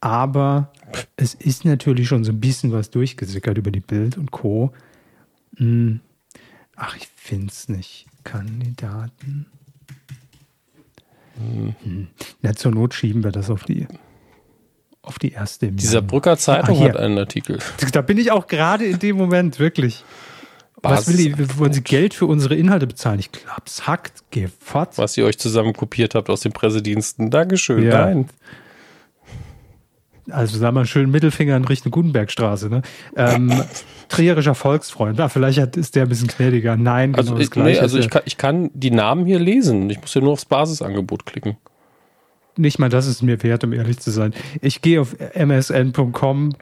Aber 0.00 0.72
es 1.16 1.34
ist 1.34 1.64
natürlich 1.64 2.08
schon 2.08 2.24
so 2.24 2.32
ein 2.32 2.40
bisschen 2.40 2.72
was 2.72 2.90
durchgesickert 2.90 3.58
über 3.58 3.70
die 3.70 3.80
Bild 3.80 4.18
und 4.18 4.30
Co. 4.30 4.72
Hm. 5.56 6.00
Ach, 6.74 6.96
ich 6.96 7.06
finde 7.14 7.48
es 7.48 7.68
nicht. 7.68 8.06
Kandidaten. 8.24 9.46
Hm. 11.36 12.08
Na, 12.40 12.52
zur 12.54 12.72
Not 12.72 12.94
schieben 12.94 13.22
wir 13.22 13.32
das 13.32 13.50
auf 13.50 13.64
die, 13.64 13.86
auf 15.02 15.18
die 15.18 15.32
erste. 15.32 15.70
Dieser 15.72 16.00
Brücker 16.00 16.36
Zeitung 16.36 16.80
ah, 16.80 16.84
hat 16.84 16.96
einen 16.96 17.18
Artikel. 17.18 17.58
Da 17.92 18.02
bin 18.02 18.18
ich 18.18 18.30
auch 18.30 18.46
gerade 18.46 18.84
in 18.86 18.98
dem 18.98 19.16
Moment, 19.16 19.58
wirklich. 19.58 20.04
Was, 20.82 21.06
Was 21.06 21.16
will 21.16 21.34
die, 21.34 21.58
wollen 21.58 21.72
Sie 21.72 21.82
Geld 21.82 22.12
für 22.12 22.26
unsere 22.26 22.56
Inhalte 22.56 22.88
bezahlen? 22.88 23.20
Ich 23.20 23.30
glaube, 23.30 23.62
es 23.66 23.86
hackt, 23.86 24.24
gefotzt. 24.32 24.98
Was 24.98 25.16
ihr 25.16 25.24
euch 25.24 25.38
zusammen 25.38 25.74
kopiert 25.74 26.14
habt 26.14 26.28
aus 26.28 26.40
den 26.40 26.52
Pressediensten. 26.52 27.30
Dankeschön. 27.30 27.84
Ja. 27.84 28.06
Nein. 28.06 28.28
Also 30.30 30.58
sag 30.58 30.72
mal 30.72 30.86
schön 30.86 31.10
Mittelfinger 31.10 31.56
in 31.56 31.64
Richtung 31.64 31.92
Gutenbergstraße. 31.92 32.68
Ne? 32.68 32.82
Ähm, 33.16 33.52
trierischer 34.08 34.54
Volksfreund. 34.54 35.20
Ah, 35.20 35.28
vielleicht 35.28 35.60
hat, 35.60 35.76
ist 35.76 35.94
der 35.94 36.04
ein 36.04 36.08
bisschen 36.08 36.28
gnädiger. 36.28 36.76
Nein, 36.76 37.12
genau 37.12 37.32
also, 37.32 37.38
das 37.38 37.50
Gleiche. 37.50 37.78
Nee, 37.78 37.82
also 37.82 37.98
ich 37.98 38.08
kann, 38.08 38.22
ich 38.24 38.36
kann 38.36 38.70
die 38.72 38.90
Namen 38.90 39.26
hier 39.26 39.40
lesen. 39.40 39.88
Ich 39.90 40.00
muss 40.00 40.14
ja 40.14 40.20
nur 40.20 40.32
aufs 40.32 40.44
Basisangebot 40.44 41.26
klicken. 41.26 41.56
Nicht 42.56 42.78
mal 42.78 42.88
das 42.88 43.06
ist 43.06 43.22
mir 43.22 43.42
wert, 43.42 43.64
um 43.64 43.72
ehrlich 43.72 43.98
zu 43.98 44.10
sein. 44.10 44.34
Ich 44.60 44.82
gehe 44.82 45.00
auf 45.00 45.16
msn.com. 45.34 46.54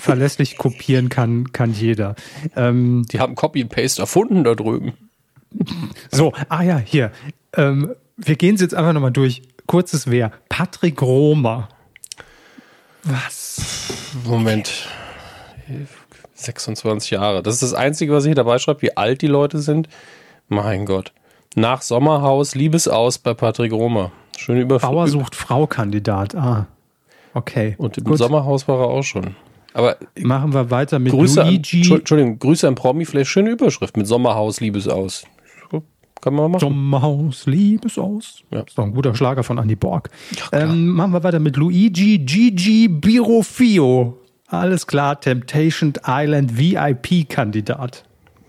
Verlässlich 0.00 0.56
kopieren 0.56 1.08
kann, 1.08 1.52
kann 1.52 1.72
jeder. 1.72 2.16
Ähm, 2.56 3.04
die 3.10 3.20
haben 3.20 3.34
Copy 3.34 3.62
and 3.62 3.70
Paste 3.70 4.02
erfunden 4.02 4.44
da 4.44 4.54
drüben. 4.54 4.94
So, 6.10 6.32
ah 6.48 6.62
ja, 6.62 6.78
hier. 6.78 7.12
Ähm, 7.56 7.94
wir 8.16 8.36
gehen 8.36 8.54
es 8.54 8.60
jetzt 8.60 8.74
einfach 8.74 8.92
nochmal 8.92 9.12
durch. 9.12 9.42
Kurzes 9.66 10.10
Wer. 10.10 10.32
Patrick 10.48 11.00
Romer. 11.02 11.68
Was? 13.04 13.92
Moment. 14.24 14.88
26 16.34 17.10
Jahre. 17.10 17.42
Das 17.42 17.54
ist 17.54 17.62
das 17.62 17.74
Einzige, 17.74 18.12
was 18.12 18.24
ich 18.24 18.28
hier 18.28 18.34
dabei 18.34 18.58
schreibe, 18.58 18.82
wie 18.82 18.96
alt 18.96 19.22
die 19.22 19.28
Leute 19.28 19.58
sind. 19.58 19.88
Mein 20.48 20.86
Gott. 20.86 21.12
Nach 21.54 21.82
Sommerhaus, 21.82 22.54
Liebesaus 22.54 23.18
bei 23.18 23.34
Patrick 23.34 23.72
Romer. 23.72 24.12
Schöne 24.42 24.62
Überfrage. 24.62 24.92
Bauer 24.92 25.08
sucht 25.08 25.34
Frau-Kandidat. 25.34 26.34
Ah, 26.34 26.66
okay. 27.34 27.76
Und 27.78 27.96
im 27.98 28.04
Gut. 28.04 28.18
Sommerhaus 28.18 28.66
war 28.66 28.80
er 28.80 28.88
auch 28.88 29.02
schon. 29.02 29.36
Aber 29.72 29.96
machen 30.20 30.52
wir 30.52 30.70
weiter 30.70 30.98
mit 30.98 31.12
Grüße 31.12 31.42
Luigi. 31.42 31.90
An, 31.90 31.98
Entschuldigung, 31.98 32.38
Grüße 32.38 32.68
an 32.68 32.74
Promi, 32.74 33.04
vielleicht 33.04 33.30
schöne 33.30 33.50
Überschrift 33.50 33.96
mit 33.96 34.06
Sommerhaus, 34.06 34.60
Liebesaus. 34.60 35.24
Kann 36.20 36.34
man 36.34 36.52
machen. 36.52 36.60
Sommerhaus, 36.60 37.46
Liebesaus. 37.46 38.42
Ja. 38.52 38.60
Ist 38.60 38.78
doch 38.78 38.84
ein 38.84 38.94
guter 38.94 39.14
Schlager 39.14 39.42
von 39.42 39.58
Andy 39.58 39.74
Borg. 39.74 40.08
Ja, 40.52 40.60
ähm, 40.60 40.88
machen 40.88 41.12
wir 41.12 41.24
weiter 41.24 41.40
mit 41.40 41.56
Luigi 41.56 42.18
Gigi 42.18 42.86
Birofio. 42.86 44.18
Alles 44.46 44.86
klar, 44.86 45.20
Temptation 45.20 45.94
Island 46.06 46.56
VIP-Kandidat. 46.56 48.04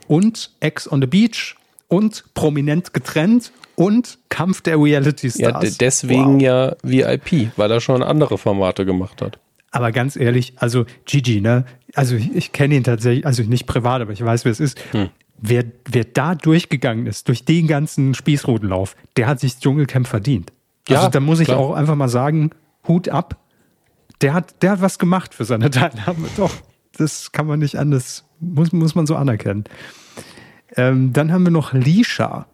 Und 0.08 0.52
Ex 0.60 0.92
on 0.92 1.02
the 1.02 1.08
Beach 1.08 1.56
und 1.88 2.24
prominent 2.36 2.94
getrennt 2.94 3.52
und 3.76 4.20
Kampf 4.30 4.62
der 4.62 4.80
Reality 4.80 5.30
Stars. 5.30 5.64
Ja, 5.64 5.72
deswegen 5.80 6.36
wow. 6.36 6.42
ja 6.42 6.76
VIP, 6.84 7.52
weil 7.58 7.72
er 7.72 7.82
schon 7.82 8.04
andere 8.04 8.38
Formate 8.38 8.86
gemacht 8.86 9.22
hat. 9.22 9.40
Aber 9.72 9.92
ganz 9.92 10.16
ehrlich, 10.16 10.54
also 10.58 10.86
Gigi, 11.06 11.42
ne? 11.42 11.66
Also 11.96 12.16
ich, 12.16 12.34
ich 12.36 12.52
kenne 12.52 12.76
ihn 12.76 12.84
tatsächlich, 12.84 13.26
also 13.26 13.42
nicht 13.44 13.66
privat, 13.66 14.02
aber 14.02 14.12
ich 14.12 14.24
weiß, 14.24 14.46
wer 14.46 14.52
es 14.52 14.60
ist. 14.60 14.80
Hm. 14.94 15.10
Wer, 15.40 15.66
wer 15.90 16.04
da 16.04 16.36
durchgegangen 16.36 17.08
ist, 17.08 17.28
durch 17.28 17.44
den 17.44 17.68
ganzen 17.68 18.14
Spießrutenlauf, 18.14 18.96
der 19.18 19.28
hat 19.28 19.40
sich 19.40 19.54
das 19.54 19.62
Dschungelcamp 19.62 20.08
verdient. 20.08 20.54
Also 20.88 21.04
ja, 21.04 21.10
da 21.10 21.20
muss 21.20 21.40
ich 21.40 21.48
klar. 21.48 21.58
auch 21.58 21.74
einfach 21.74 21.96
mal 21.96 22.08
sagen, 22.08 22.52
Hut 22.88 23.10
ab. 23.10 23.38
Der 24.22 24.34
hat, 24.34 24.62
der 24.62 24.72
hat 24.72 24.82
was 24.82 25.00
gemacht 25.00 25.34
für 25.34 25.44
seine 25.44 25.70
Teilnahme. 25.72 26.28
Doch, 26.38 26.54
das 26.98 27.32
kann 27.32 27.48
man 27.48 27.60
nicht 27.60 27.78
anders, 27.78 28.26
muss, 28.40 28.72
muss 28.72 28.96
man 28.96 29.08
so 29.08 29.16
anerkennen. 29.16 29.64
Ähm, 30.76 31.14
dann 31.14 31.32
haben 31.32 31.44
wir 31.44 31.52
noch 31.52 31.74
Lisha. 31.74 32.46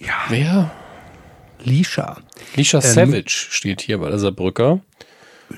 Ja. 0.00 0.14
Wer? 0.28 0.70
Lisha. 1.62 2.16
Lisha 2.56 2.78
ähm, 2.78 2.82
Savage 2.82 3.48
steht 3.50 3.82
hier 3.82 3.98
bei 3.98 4.08
der 4.08 4.18
Saarbrücker. 4.18 4.80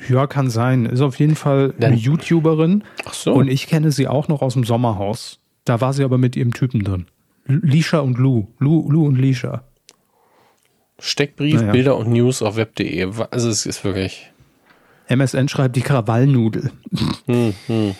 Ja, 0.08 0.26
kann 0.26 0.50
sein. 0.50 0.86
Ist 0.86 1.00
auf 1.00 1.18
jeden 1.18 1.36
Fall 1.36 1.74
eine 1.80 1.94
YouTuberin. 1.94 2.84
Ach 3.04 3.14
so. 3.14 3.34
Und 3.34 3.48
ich 3.48 3.66
kenne 3.66 3.92
sie 3.92 4.08
auch 4.08 4.28
noch 4.28 4.42
aus 4.42 4.54
dem 4.54 4.64
Sommerhaus. 4.64 5.38
Da 5.64 5.80
war 5.80 5.92
sie 5.92 6.02
aber 6.02 6.18
mit 6.18 6.34
ihrem 6.34 6.52
Typen 6.52 6.82
drin. 6.82 7.06
Lisha 7.46 8.00
und 8.00 8.18
Lou. 8.18 8.48
Lou, 8.58 8.90
Lou 8.90 9.06
und 9.06 9.16
Lisha. 9.16 9.64
Steckbrief, 10.98 11.60
naja. 11.60 11.72
Bilder 11.72 11.96
und 11.96 12.10
News 12.10 12.42
auf 12.42 12.56
web.de. 12.56 13.10
Also 13.30 13.48
es 13.48 13.66
ist 13.66 13.84
wirklich. 13.84 14.32
MSN 15.08 15.48
schreibt 15.48 15.76
die 15.76 15.82
Krawallnudel. 15.82 16.70
Hm, 17.26 17.54
hm. 17.66 17.94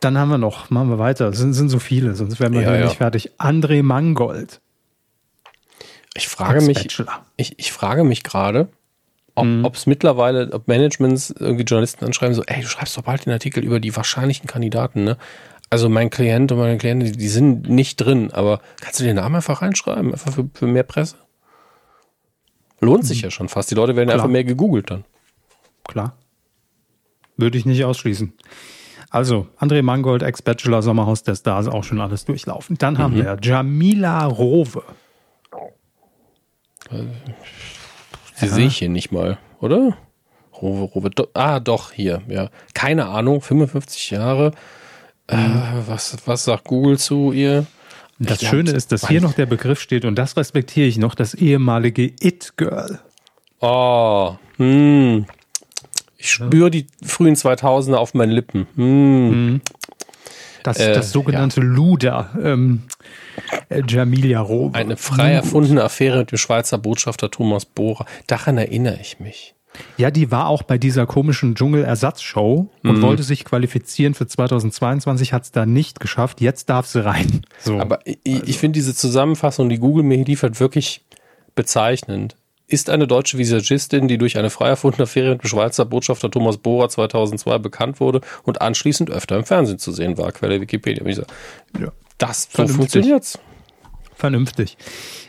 Dann 0.00 0.18
haben 0.18 0.30
wir 0.30 0.38
noch, 0.38 0.70
machen 0.70 0.88
wir 0.88 0.98
weiter. 0.98 1.28
Es 1.28 1.38
sind, 1.38 1.52
sind 1.52 1.68
so 1.68 1.78
viele, 1.78 2.14
sonst 2.14 2.38
wären 2.38 2.52
wir 2.52 2.62
ja, 2.62 2.70
hier 2.70 2.78
ja. 2.78 2.84
nicht 2.86 2.98
fertig. 2.98 3.32
André 3.38 3.82
Mangold. 3.82 4.60
Ich 6.16 6.28
frage 6.28 6.62
mich, 6.62 6.98
ich, 7.36 7.58
ich 7.58 7.72
frage 7.72 8.02
mich 8.02 8.22
gerade, 8.22 8.68
ob 9.34 9.44
mhm. 9.44 9.66
es 9.66 9.86
mittlerweile, 9.86 10.50
ob 10.52 10.66
Managements 10.66 11.30
irgendwie 11.30 11.64
Journalisten 11.64 12.06
anschreiben, 12.06 12.34
so, 12.34 12.42
ey, 12.44 12.62
du 12.62 12.66
schreibst 12.66 12.96
doch 12.96 13.02
bald 13.02 13.26
den 13.26 13.32
Artikel 13.32 13.62
über 13.62 13.80
die 13.80 13.94
wahrscheinlichen 13.94 14.46
Kandidaten, 14.46 15.04
ne? 15.04 15.18
Also 15.68 15.88
mein 15.88 16.10
Klient 16.10 16.52
und 16.52 16.58
meine 16.58 16.78
Klienten, 16.78 17.12
die, 17.12 17.18
die 17.18 17.28
sind 17.28 17.68
nicht 17.68 17.96
drin, 17.96 18.30
aber 18.30 18.60
kannst 18.80 19.00
du 19.00 19.04
den 19.04 19.16
Namen 19.16 19.34
einfach 19.34 19.62
reinschreiben, 19.62 20.12
einfach 20.12 20.32
für, 20.32 20.48
für 20.54 20.66
mehr 20.66 20.84
Presse? 20.84 21.16
Lohnt 22.80 23.04
sich 23.04 23.18
mhm. 23.18 23.24
ja 23.24 23.30
schon 23.30 23.48
fast. 23.48 23.70
Die 23.70 23.74
Leute 23.74 23.96
werden 23.96 24.08
Klar. 24.08 24.18
einfach 24.18 24.30
mehr 24.30 24.44
gegoogelt 24.44 24.90
dann. 24.90 25.04
Klar. 25.84 26.16
Würde 27.36 27.58
ich 27.58 27.66
nicht 27.66 27.84
ausschließen. 27.84 28.32
Also, 29.10 29.48
André 29.58 29.82
Mangold, 29.82 30.22
Ex-Bachelor, 30.22 30.82
Sommerhaus 30.82 31.22
der 31.22 31.34
Stars, 31.34 31.68
auch 31.68 31.84
schon 31.84 32.00
alles 32.00 32.24
durchlaufen. 32.24 32.78
Dann 32.78 32.94
mhm. 32.94 32.98
haben 32.98 33.14
wir 33.16 33.36
Jamila 33.42 34.24
Rowe. 34.26 34.82
Sie 36.90 38.46
ja. 38.46 38.52
sehe 38.52 38.66
ich 38.66 38.78
hier 38.78 38.88
nicht 38.88 39.12
mal, 39.12 39.38
oder? 39.60 39.96
Rowe. 40.62 41.10
Do 41.10 41.28
ah, 41.34 41.60
doch, 41.60 41.92
hier, 41.92 42.22
ja. 42.28 42.50
Keine 42.74 43.06
Ahnung, 43.06 43.40
55 43.40 44.10
Jahre. 44.10 44.52
Äh, 45.28 45.36
mhm. 45.36 45.84
was, 45.86 46.16
was 46.26 46.44
sagt 46.44 46.64
Google 46.64 46.98
zu 46.98 47.32
ihr? 47.32 47.66
Das 48.18 48.38
glaub, 48.38 48.50
Schöne 48.50 48.70
ist, 48.70 48.92
dass 48.92 49.08
hier 49.08 49.20
noch 49.20 49.34
der 49.34 49.46
Begriff 49.46 49.80
steht 49.80 50.04
und 50.04 50.14
das 50.16 50.36
respektiere 50.36 50.86
ich 50.86 50.96
noch, 50.96 51.14
das 51.14 51.34
ehemalige 51.34 52.12
It-Girl. 52.20 53.00
Oh, 53.60 54.36
hm. 54.56 55.26
Ich 56.16 56.30
spüre 56.30 56.70
die 56.70 56.86
frühen 57.04 57.34
2000er 57.34 57.96
auf 57.96 58.14
meinen 58.14 58.32
Lippen. 58.32 58.66
Hm. 58.76 59.28
Mhm. 59.28 59.60
Das, 60.62 60.78
äh, 60.78 60.94
das 60.94 61.12
sogenannte 61.12 61.60
ja. 61.60 61.66
Luda. 61.66 62.30
Ähm, 62.42 62.82
äh, 62.84 62.94
Jamilia 63.88 64.40
Rowe. 64.40 64.74
Eine 64.74 64.96
frei 64.96 65.32
erfundene 65.32 65.82
Affäre 65.84 66.18
mit 66.18 66.30
dem 66.32 66.38
Schweizer 66.38 66.78
Botschafter 66.78 67.30
Thomas 67.30 67.64
Bohrer. 67.64 68.06
Daran 68.26 68.58
erinnere 68.58 68.98
ich 69.00 69.20
mich. 69.20 69.54
Ja, 69.98 70.10
die 70.10 70.30
war 70.30 70.48
auch 70.48 70.62
bei 70.62 70.78
dieser 70.78 71.06
komischen 71.06 71.54
Dschungel-Ersatzshow 71.54 72.70
und 72.82 72.96
Mhm. 72.98 73.02
wollte 73.02 73.22
sich 73.22 73.44
qualifizieren 73.44 74.14
für 74.14 74.26
2022, 74.26 75.34
hat 75.34 75.42
es 75.42 75.50
da 75.52 75.66
nicht 75.66 76.00
geschafft. 76.00 76.40
Jetzt 76.40 76.70
darf 76.70 76.86
sie 76.86 77.04
rein. 77.04 77.42
So. 77.60 77.78
Aber 77.78 77.98
ich, 78.04 78.18
ich 78.24 78.56
finde 78.58 78.78
diese 78.78 78.94
Zusammenfassung, 78.94 79.68
die 79.68 79.78
Google 79.78 80.02
mir 80.04 80.24
liefert, 80.24 80.60
wirklich 80.60 81.04
bezeichnend. 81.54 82.36
Ist 82.68 82.90
eine 82.90 83.06
deutsche 83.06 83.38
Visagistin, 83.38 84.08
die 84.08 84.18
durch 84.18 84.38
eine 84.38 84.50
frei 84.50 84.68
erfundene 84.70 85.04
Affäre 85.04 85.30
mit 85.32 85.42
dem 85.44 85.48
Schweizer 85.48 85.84
Botschafter 85.84 86.30
Thomas 86.30 86.56
Bohrer 86.56 86.88
2002 86.88 87.58
bekannt 87.58 88.00
wurde 88.00 88.22
und 88.42 88.60
anschließend 88.60 89.10
öfter 89.10 89.36
im 89.36 89.44
Fernsehen 89.44 89.78
zu 89.78 89.92
sehen 89.92 90.18
war. 90.18 90.32
Quelle 90.32 90.60
Wikipedia. 90.60 91.04
Ja. 91.06 91.92
Das 92.18 92.44
so 92.44 92.48
Vernünftig. 92.50 92.76
funktioniert's. 92.76 93.38
Vernünftig. 94.14 94.78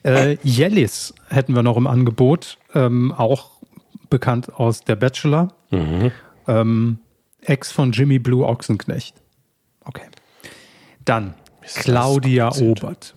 Äh, 0.04 0.38
Jellis 0.44 1.14
hätten 1.30 1.54
wir 1.56 1.64
noch 1.64 1.76
im 1.76 1.88
Angebot, 1.88 2.58
ähm, 2.74 3.12
auch 3.12 3.52
bekannt 4.10 4.54
aus 4.54 4.82
Der 4.82 4.96
Bachelor. 4.96 5.54
Ähm, 6.48 7.00
Ex 7.42 7.72
von 7.72 7.92
Jimmy 7.92 8.20
Blue 8.20 8.46
Ochsenknecht. 8.46 9.16
Okay. 9.84 10.06
Dann 11.04 11.34
Claudia. 11.76 12.52
Obert. 12.56 13.16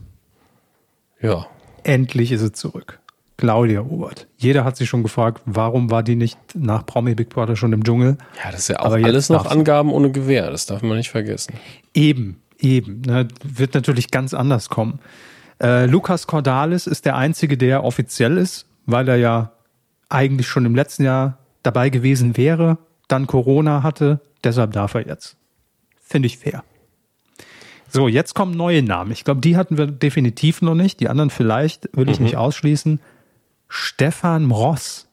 Ja. 1.20 1.46
Endlich 1.84 2.32
ist 2.32 2.40
sie 2.40 2.52
zurück. 2.52 2.98
Claudia 3.36 3.80
Obert. 3.82 4.26
Jeder 4.36 4.64
hat 4.64 4.76
sich 4.76 4.88
schon 4.88 5.02
gefragt, 5.02 5.40
warum 5.46 5.90
war 5.90 6.02
die 6.02 6.16
nicht 6.16 6.38
nach 6.54 6.84
Promi 6.84 7.14
Big 7.14 7.30
Brother 7.30 7.56
schon 7.56 7.72
im 7.72 7.84
Dschungel? 7.84 8.18
Ja, 8.44 8.50
das 8.50 8.60
ist 8.62 8.68
ja 8.68 8.80
auch 8.80 8.86
Aber 8.86 8.96
alles 8.96 9.28
noch. 9.30 9.46
Angaben 9.46 9.92
ohne 9.92 10.10
Gewähr. 10.10 10.50
Das 10.50 10.66
darf 10.66 10.82
man 10.82 10.96
nicht 10.98 11.10
vergessen. 11.10 11.54
Eben, 11.94 12.42
eben. 12.60 13.02
Ne, 13.02 13.28
wird 13.42 13.74
natürlich 13.74 14.10
ganz 14.10 14.34
anders 14.34 14.68
kommen. 14.68 15.00
Äh, 15.62 15.86
Lukas 15.86 16.26
Cordalis 16.26 16.86
ist 16.86 17.04
der 17.04 17.16
Einzige, 17.16 17.56
der 17.58 17.84
offiziell 17.84 18.36
ist, 18.38 18.66
weil 18.86 19.08
er 19.08 19.16
ja 19.16 19.52
eigentlich 20.08 20.48
schon 20.48 20.64
im 20.64 20.74
letzten 20.74 21.04
Jahr 21.04 21.38
dabei 21.62 21.90
gewesen 21.90 22.36
wäre, 22.36 22.78
dann 23.08 23.26
Corona 23.26 23.82
hatte. 23.82 24.20
Deshalb 24.42 24.72
darf 24.72 24.94
er 24.94 25.06
jetzt. 25.06 25.36
Finde 26.02 26.26
ich 26.26 26.38
fair. 26.38 26.64
So, 27.88 28.08
jetzt 28.08 28.34
kommen 28.34 28.56
neue 28.56 28.82
Namen. 28.82 29.10
Ich 29.10 29.24
glaube, 29.24 29.40
die 29.40 29.56
hatten 29.56 29.76
wir 29.76 29.86
definitiv 29.86 30.62
noch 30.62 30.74
nicht. 30.74 31.00
Die 31.00 31.08
anderen 31.08 31.30
vielleicht, 31.30 31.88
will 31.96 32.08
ich 32.08 32.20
nicht 32.20 32.36
ausschließen. 32.36 33.00
Stefan 33.68 34.50
Ross. 34.50 35.08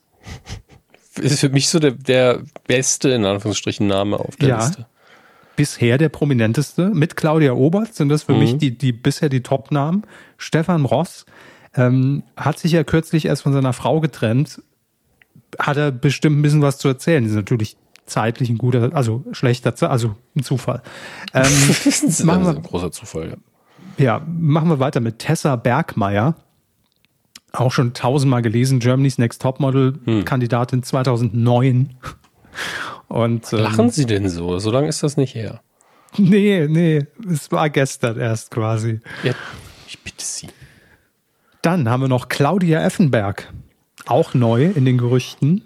Ist 1.20 1.40
für 1.40 1.50
mich 1.50 1.70
so 1.70 1.80
der, 1.80 1.92
der 1.92 2.44
beste, 2.68 3.10
in 3.10 3.26
Anführungsstrichen, 3.26 3.88
Name 3.88 4.20
auf 4.20 4.36
der 4.36 4.50
Ja. 4.50 4.58
Liste. 4.58 4.86
Bisher 5.58 5.98
der 5.98 6.08
prominenteste. 6.08 6.90
Mit 6.94 7.18
Claudia 7.18 7.52
Obert 7.52 7.94
sind 7.96 8.08
das 8.08 8.24
für 8.24 8.32
Mhm. 8.32 8.40
mich 8.40 8.58
die, 8.58 8.78
die 8.78 8.94
bisher 8.94 9.28
die 9.28 9.44
Top-Namen. 9.44 10.04
Stefan 10.38 10.86
Ross 10.86 11.26
ähm, 11.76 12.24
hat 12.38 12.58
sich 12.60 12.72
ja 12.72 12.86
kürzlich 12.86 13.26
erst 13.26 13.42
von 13.44 13.52
seiner 13.52 13.74
Frau 13.74 14.00
getrennt. 14.00 14.62
Hat 15.60 15.76
er 15.76 15.92
bestimmt 15.92 16.40
ein 16.40 16.42
bisschen 16.42 16.62
was 16.62 16.78
zu 16.78 16.88
erzählen. 16.88 17.24
Das 17.24 17.32
ist 17.32 17.36
natürlich 17.38 17.76
zeitlich 18.06 18.50
ein 18.50 18.58
guter, 18.58 18.92
also 18.96 19.26
schlechter, 19.34 19.74
also 19.92 20.16
ein 20.36 20.44
Zufall. 20.44 20.82
Ähm, 21.34 21.44
Das 21.84 22.02
ist 22.04 22.24
machen 22.24 22.48
ein 22.48 22.56
wir, 22.56 22.62
großer 22.62 22.92
Zufall. 22.94 23.38
Ja. 23.98 24.06
ja, 24.06 24.26
machen 24.28 24.70
wir 24.70 24.80
weiter 24.80 25.02
mit 25.02 25.20
Tessa 25.20 25.58
Bergmeier. 25.58 26.36
Auch 27.54 27.72
schon 27.72 27.94
tausendmal 27.94 28.42
gelesen, 28.42 28.80
Germany's 28.80 29.18
Next 29.18 29.42
Topmodel, 29.42 30.00
Hm. 30.06 30.26
Kandidatin 30.26 30.84
2009. 30.84 31.96
Und, 33.08 33.52
ähm, 33.54 33.60
Lachen 33.60 33.90
Sie 33.90 34.06
denn 34.06 34.30
so? 34.30 34.60
So 34.60 34.72
lange 34.72 34.88
ist 34.88 35.04
das 35.04 35.18
nicht 35.18 35.36
her. 35.36 35.62
Nee, 36.18 36.68
nee, 36.70 37.06
es 37.30 37.52
war 37.52 37.70
gestern 37.70 38.18
erst 38.18 38.50
quasi. 38.50 39.02
Ja, 39.24 39.34
ich 39.88 40.00
bitte 40.00 40.24
Sie. 40.24 40.48
Dann 41.62 41.90
haben 41.90 42.02
wir 42.02 42.08
noch 42.08 42.30
Claudia 42.30 42.82
Effenberg. 42.82 43.52
Auch 44.06 44.34
neu 44.34 44.72
in 44.74 44.86
den 44.86 44.98
Gerüchten. 44.98 45.66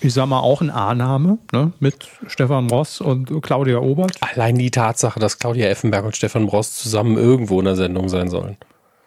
Ich 0.00 0.12
sag 0.12 0.26
mal 0.26 0.40
auch 0.40 0.60
ein 0.60 0.70
A-Name, 0.70 1.38
ne? 1.52 1.72
Mit 1.78 2.08
Stefan 2.26 2.68
Ross 2.68 3.00
und 3.00 3.40
Claudia 3.42 3.78
Obert. 3.78 4.16
Allein 4.20 4.56
die 4.58 4.70
Tatsache, 4.70 5.20
dass 5.20 5.38
Claudia 5.38 5.68
Effenberg 5.68 6.04
und 6.04 6.16
Stefan 6.16 6.46
Bross 6.46 6.74
zusammen 6.74 7.16
irgendwo 7.16 7.60
in 7.60 7.64
der 7.64 7.76
Sendung 7.76 8.08
sein 8.08 8.28
sollen. 8.28 8.56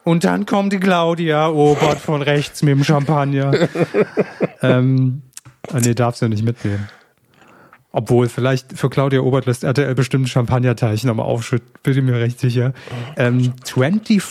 Und 0.03 0.23
dann 0.23 0.45
kommt 0.45 0.73
die 0.73 0.79
Claudia 0.79 1.49
Obert 1.49 1.99
von 1.99 2.21
rechts 2.21 2.63
mit 2.63 2.71
dem 2.75 2.83
Champagner. 2.83 3.69
ähm, 4.61 5.21
nee, 5.73 5.93
darfst 5.93 6.21
du 6.21 6.27
nicht 6.27 6.43
mitnehmen. 6.43 6.89
Obwohl, 7.91 8.29
vielleicht 8.29 8.77
für 8.77 8.89
Claudia 8.89 9.21
Obert 9.21 9.47
lässt 9.47 9.63
RTL 9.63 9.95
bestimmt 9.95 10.29
Champagnerteich 10.29 11.03
nochmal 11.03 11.25
aufschütten. 11.25 11.69
Bin 11.81 11.97
ich 11.97 12.03
mir 12.03 12.19
recht 12.19 12.39
sicher. 12.39 12.73
Ähm, 13.17 13.53
24 13.65 14.21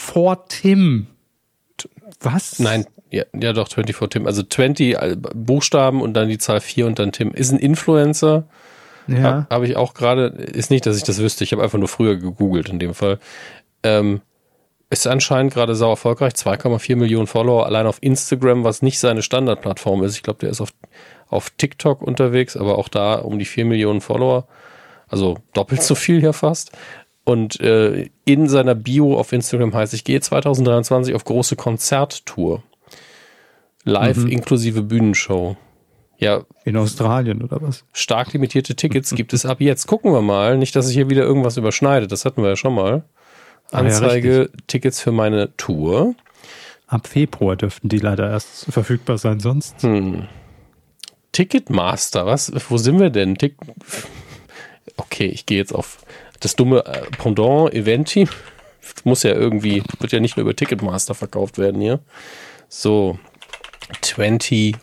Tim. 0.49 1.09
Was? 2.21 2.61
Nein, 2.61 2.87
ja, 3.11 3.25
ja 3.35 3.53
doch, 3.53 3.69
24 3.69 4.11
Tim. 4.11 4.27
Also 4.27 4.43
20 4.45 4.95
äh, 4.95 5.17
Buchstaben 5.35 6.03
und 6.03 6.15
dann 6.15 6.29
die 6.29 6.39
Zahl 6.39 6.61
4 6.61 6.87
und 6.87 6.99
dann 7.01 7.11
Tim. 7.11 7.33
Ist 7.33 7.51
ein 7.51 7.59
Influencer. 7.59 8.45
Ja. 9.09 9.23
Habe 9.23 9.47
hab 9.51 9.63
ich 9.65 9.77
auch 9.77 9.95
gerade, 9.95 10.27
ist 10.27 10.71
nicht, 10.71 10.87
dass 10.87 10.97
ich 10.97 11.03
das 11.03 11.19
wüsste, 11.19 11.43
ich 11.43 11.53
habe 11.53 11.63
einfach 11.63 11.79
nur 11.79 11.89
früher 11.89 12.17
gegoogelt 12.17 12.69
in 12.69 12.79
dem 12.79 12.95
Fall. 12.95 13.19
Ähm, 13.83 14.21
ist 14.91 15.07
anscheinend 15.07 15.53
gerade 15.53 15.75
sau 15.75 15.91
erfolgreich, 15.91 16.33
2,4 16.35 16.97
Millionen 16.97 17.27
Follower 17.27 17.67
allein 17.67 17.87
auf 17.87 17.99
Instagram, 18.01 18.65
was 18.65 18.83
nicht 18.83 18.99
seine 18.99 19.23
Standardplattform 19.23 20.03
ist. 20.03 20.17
Ich 20.17 20.23
glaube, 20.23 20.41
der 20.41 20.51
ist 20.51 20.61
auf, 20.61 20.71
auf 21.29 21.51
TikTok 21.51 22.03
unterwegs, 22.03 22.57
aber 22.57 22.79
auch 22.79 22.89
da 22.89 23.17
um 23.17 23.39
die 23.39 23.45
4 23.45 23.65
Millionen 23.65 24.01
Follower. 24.01 24.47
Also 25.09 25.39
doppelt 25.55 25.83
so 25.83 25.95
viel 25.95 26.21
hier 26.21 26.33
fast. 26.33 26.73
Und 27.25 27.61
äh, 27.61 28.09
in 28.25 28.49
seiner 28.49 28.75
Bio 28.75 29.19
auf 29.19 29.33
Instagram 29.33 29.75
heißt, 29.75 29.93
ich 29.95 30.05
gehe 30.05 30.21
2023 30.21 31.15
auf 31.15 31.25
große 31.25 31.57
Konzerttour. 31.57 32.63
Live 33.85 34.25
inklusive 34.25 34.83
Bühnenshow. 34.83 35.57
Ja, 36.19 36.43
In 36.65 36.77
Australien 36.77 37.43
oder 37.43 37.63
was? 37.63 37.85
stark 37.93 38.33
limitierte 38.33 38.75
Tickets 38.75 39.11
gibt 39.15 39.33
es 39.33 39.47
ab 39.47 39.61
jetzt. 39.61 39.87
Gucken 39.87 40.13
wir 40.13 40.23
mal. 40.23 40.59
Nicht, 40.59 40.75
dass 40.75 40.87
sich 40.87 40.97
hier 40.97 41.11
wieder 41.11 41.23
irgendwas 41.23 41.57
überschneidet. 41.57 42.11
Das 42.13 42.25
hatten 42.25 42.43
wir 42.43 42.51
ja 42.51 42.57
schon 42.57 42.75
mal. 42.75 43.05
Ah, 43.71 43.83
ja, 43.83 43.87
Anzeige, 43.87 44.51
Tickets 44.67 45.01
für 45.01 45.13
meine 45.13 45.55
Tour. 45.57 46.15
Ab 46.87 47.07
Februar 47.07 47.57
dürften 47.57 47.91
die 47.91 47.99
leider 47.99 48.31
erst 48.31 48.73
verfügbar 48.73 49.19
sein, 49.19 49.41
sonst. 49.41 49.83
Hm. 49.83 50.27
Ticketmaster, 51.39 52.27
was? 52.27 52.53
Wo 52.69 52.79
sind 52.79 52.99
wir 52.99 53.11
denn? 53.11 53.37
Tick 53.37 53.55
okay, 54.97 55.27
ich 55.27 55.47
gehe 55.47 55.57
jetzt 55.57 55.73
auf 55.73 55.99
das 56.41 56.57
dumme 56.57 56.85
äh, 56.85 57.03
Pendant 57.17 57.73
Eventi. 57.73 58.27
Muss 59.05 59.23
ja 59.23 59.35
irgendwie, 59.35 59.85
wird 60.01 60.11
ja 60.11 60.19
nicht 60.19 60.37
nur 60.37 60.43
über 60.43 60.57
Ticketmaster 60.57 61.15
verkauft 61.15 61.59
werden 61.59 61.81
hier. 61.81 62.01
So, 62.69 63.21
24 64.03 64.75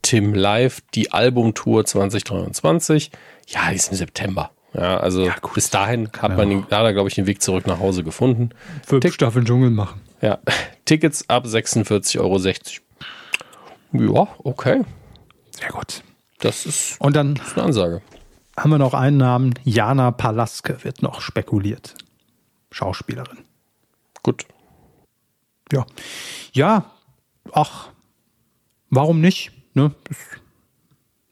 Tim 0.00 0.32
Live, 0.32 0.80
die 0.94 1.12
Albumtour 1.12 1.84
2023. 1.84 3.10
Ja, 3.48 3.68
die 3.68 3.76
ist 3.76 3.90
im 3.90 3.98
September. 3.98 4.50
Ja, 4.72 4.96
also 4.96 5.30
bis 5.52 5.68
dahin 5.68 6.08
hat 6.22 6.38
man, 6.38 6.48
den, 6.48 6.64
er, 6.70 6.92
glaube 6.94 7.10
ich, 7.10 7.16
den 7.16 7.26
Weg 7.26 7.42
zurück 7.42 7.66
nach 7.66 7.80
Hause 7.80 8.02
gefunden. 8.02 8.48
Fünf 8.86 9.12
Staffeln 9.12 9.44
Dschungel 9.44 9.68
machen. 9.68 10.00
Ja, 10.22 10.38
Tickets 10.86 11.28
ab 11.28 11.44
46,60 11.44 12.18
Euro. 12.20 12.38
Ja, 14.00 14.28
okay. 14.44 14.82
Sehr 15.50 15.70
gut. 15.70 16.02
Das 16.40 16.66
ist 16.66 17.00
Und 17.00 17.16
dann 17.16 17.40
eine 17.54 17.64
Ansage. 17.64 18.02
haben 18.56 18.70
wir 18.70 18.78
noch 18.78 18.94
einen 18.94 19.16
Namen. 19.16 19.54
Jana 19.64 20.10
Palaske 20.10 20.82
wird 20.84 21.02
noch 21.02 21.20
spekuliert. 21.20 21.94
Schauspielerin. 22.70 23.38
Gut. 24.22 24.46
Ja. 25.72 25.86
Ja, 26.52 26.90
ach, 27.52 27.88
warum 28.90 29.20
nicht? 29.20 29.52
Ne? 29.74 29.92
Das 30.04 30.16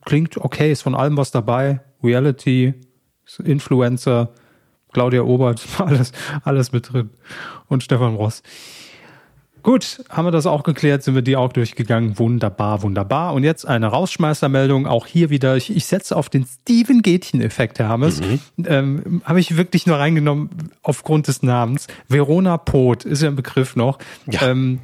klingt 0.05 0.37
okay, 0.39 0.73
ist 0.73 0.83
von 0.83 0.95
allem 0.95 1.17
was 1.17 1.31
dabei. 1.31 1.81
Reality, 2.03 2.75
ist 3.27 3.41
Influencer, 3.41 4.31
Claudia 4.93 5.23
Obert, 5.23 5.67
alles, 5.79 6.13
alles 6.45 6.73
mit 6.73 6.93
drin. 6.93 7.11
Und 7.69 7.83
Stefan 7.83 8.15
Ross. 8.15 8.43
Gut, 9.65 10.05
haben 10.11 10.27
wir 10.27 10.31
das 10.31 10.45
auch 10.45 10.63
geklärt, 10.63 11.03
sind 11.03 11.15
wir 11.15 11.23
die 11.23 11.37
auch 11.37 11.51
durchgegangen. 11.51 12.19
Wunderbar, 12.19 12.83
wunderbar. 12.83 13.33
Und 13.33 13.45
jetzt 13.45 13.67
eine 13.67 13.87
Rausschmeißermeldung, 13.87 14.87
auch 14.87 15.07
hier 15.07 15.31
wieder. 15.31 15.57
Ich, 15.57 15.75
ich 15.75 15.87
setze 15.87 16.15
auf 16.17 16.29
den 16.29 16.45
Steven 16.45 17.01
Gätchen-Effekt, 17.01 17.79
Herr 17.79 17.89
Hammes. 17.89 18.21
Ähm, 18.63 19.23
Habe 19.25 19.41
ich 19.41 19.57
wirklich 19.57 19.87
nur 19.87 19.99
reingenommen 19.99 20.51
aufgrund 20.83 21.29
des 21.29 21.43
Namens. 21.43 21.87
Verona 22.09 22.59
Poth 22.59 23.07
ist 23.07 23.23
ja 23.23 23.31
ein 23.31 23.37
Begriff 23.37 23.75
noch. 23.75 23.99
Ja. 24.31 24.51
Ähm, 24.51 24.81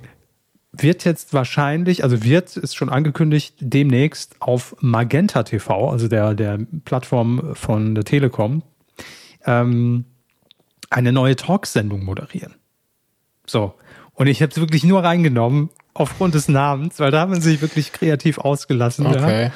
wird 0.72 1.04
jetzt 1.04 1.34
wahrscheinlich, 1.34 2.02
also 2.02 2.24
wird, 2.24 2.56
ist 2.56 2.74
schon 2.74 2.88
angekündigt, 2.88 3.56
demnächst 3.60 4.36
auf 4.40 4.74
Magenta 4.80 5.42
TV, 5.42 5.90
also 5.90 6.08
der, 6.08 6.32
der 6.34 6.58
Plattform 6.86 7.54
von 7.54 7.94
der 7.94 8.04
Telekom, 8.04 8.62
ähm, 9.44 10.06
eine 10.88 11.12
neue 11.12 11.36
Talksendung 11.36 12.02
moderieren. 12.02 12.54
So. 13.44 13.74
Und 14.20 14.26
ich 14.26 14.42
habe 14.42 14.52
es 14.52 14.60
wirklich 14.60 14.84
nur 14.84 15.02
reingenommen 15.02 15.70
aufgrund 15.94 16.34
des 16.34 16.46
Namens, 16.46 17.00
weil 17.00 17.10
da 17.10 17.20
haben 17.20 17.34
sie 17.36 17.52
sich 17.52 17.62
wirklich 17.62 17.90
kreativ 17.90 18.36
ausgelassen. 18.36 19.06
Ja. 19.06 19.12
Okay. 19.12 19.50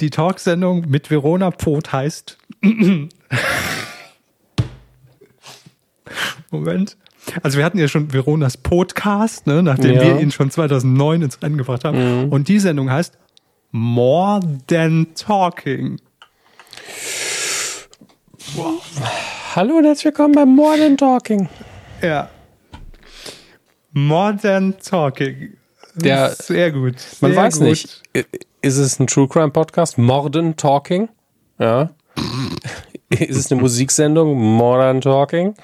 Die 0.00 0.10
Talksendung 0.10 0.90
mit 0.90 1.08
Verona 1.08 1.52
Poth 1.52 1.92
heißt. 1.92 2.36
Moment. 6.50 6.96
Also 7.44 7.58
wir 7.58 7.64
hatten 7.64 7.78
ja 7.78 7.86
schon 7.86 8.12
Veronas 8.12 8.56
Podcast, 8.56 9.46
ne, 9.46 9.62
nachdem 9.62 9.94
Ja. 9.94 10.02
wir 10.02 10.18
ihn 10.18 10.32
schon 10.32 10.50
2009 10.50 11.22
ins 11.22 11.40
Rennen 11.40 11.56
gebracht 11.56 11.84
haben. 11.84 12.28
Und 12.30 12.48
die 12.48 12.58
Sendung 12.58 12.90
heißt 12.90 13.16
More 13.70 14.40
Than 14.66 15.14
Talking. 15.14 16.00
Hallo 19.54 19.76
und 19.76 19.84
herzlich 19.84 20.06
willkommen 20.06 20.34
beim 20.34 20.56
Modern 20.56 20.96
Talking. 20.96 21.48
Ja. 22.02 22.28
More 23.92 24.36
Than 24.40 24.74
Talking. 24.82 25.54
Der- 25.94 26.30
Sehr 26.30 26.70
gut. 26.72 26.94
Man 27.20 27.32
sehr 27.32 27.42
weiß 27.42 27.58
gut. 27.58 27.68
nicht, 27.68 28.02
ist 28.62 28.78
es 28.78 28.98
ein 28.98 29.06
True 29.06 29.28
Crime 29.28 29.50
Podcast? 29.50 29.98
Modern 29.98 30.56
Talking? 30.56 31.08
Ja. 31.58 31.90
ist 33.10 33.36
es 33.36 33.52
eine 33.52 33.60
Musiksendung? 33.60 34.34
Modern 34.40 35.00
Talking? 35.00 35.54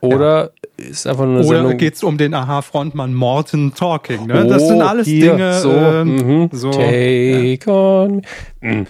Oder 0.00 0.50
ist 0.76 1.06
einfach 1.06 1.22
eine 1.22 1.38
Oder 1.44 1.58
Sendung? 1.58 1.76
geht 1.76 1.94
es 1.94 2.02
um 2.02 2.18
den 2.18 2.34
Aha-Frontmann 2.34 3.14
Morton 3.14 3.72
Talking? 3.72 4.26
Ne? 4.26 4.46
Das 4.48 4.66
sind 4.66 4.82
Oh, 4.82 4.86
alles 4.86 5.06
hier, 5.06 5.30
Dinge. 5.36 5.60
So, 5.60 5.70
ähm, 5.70 6.16
mhm. 6.16 6.48
so, 6.50 6.70
Take 6.72 7.70
on. 7.70 8.22
me. 8.60 8.86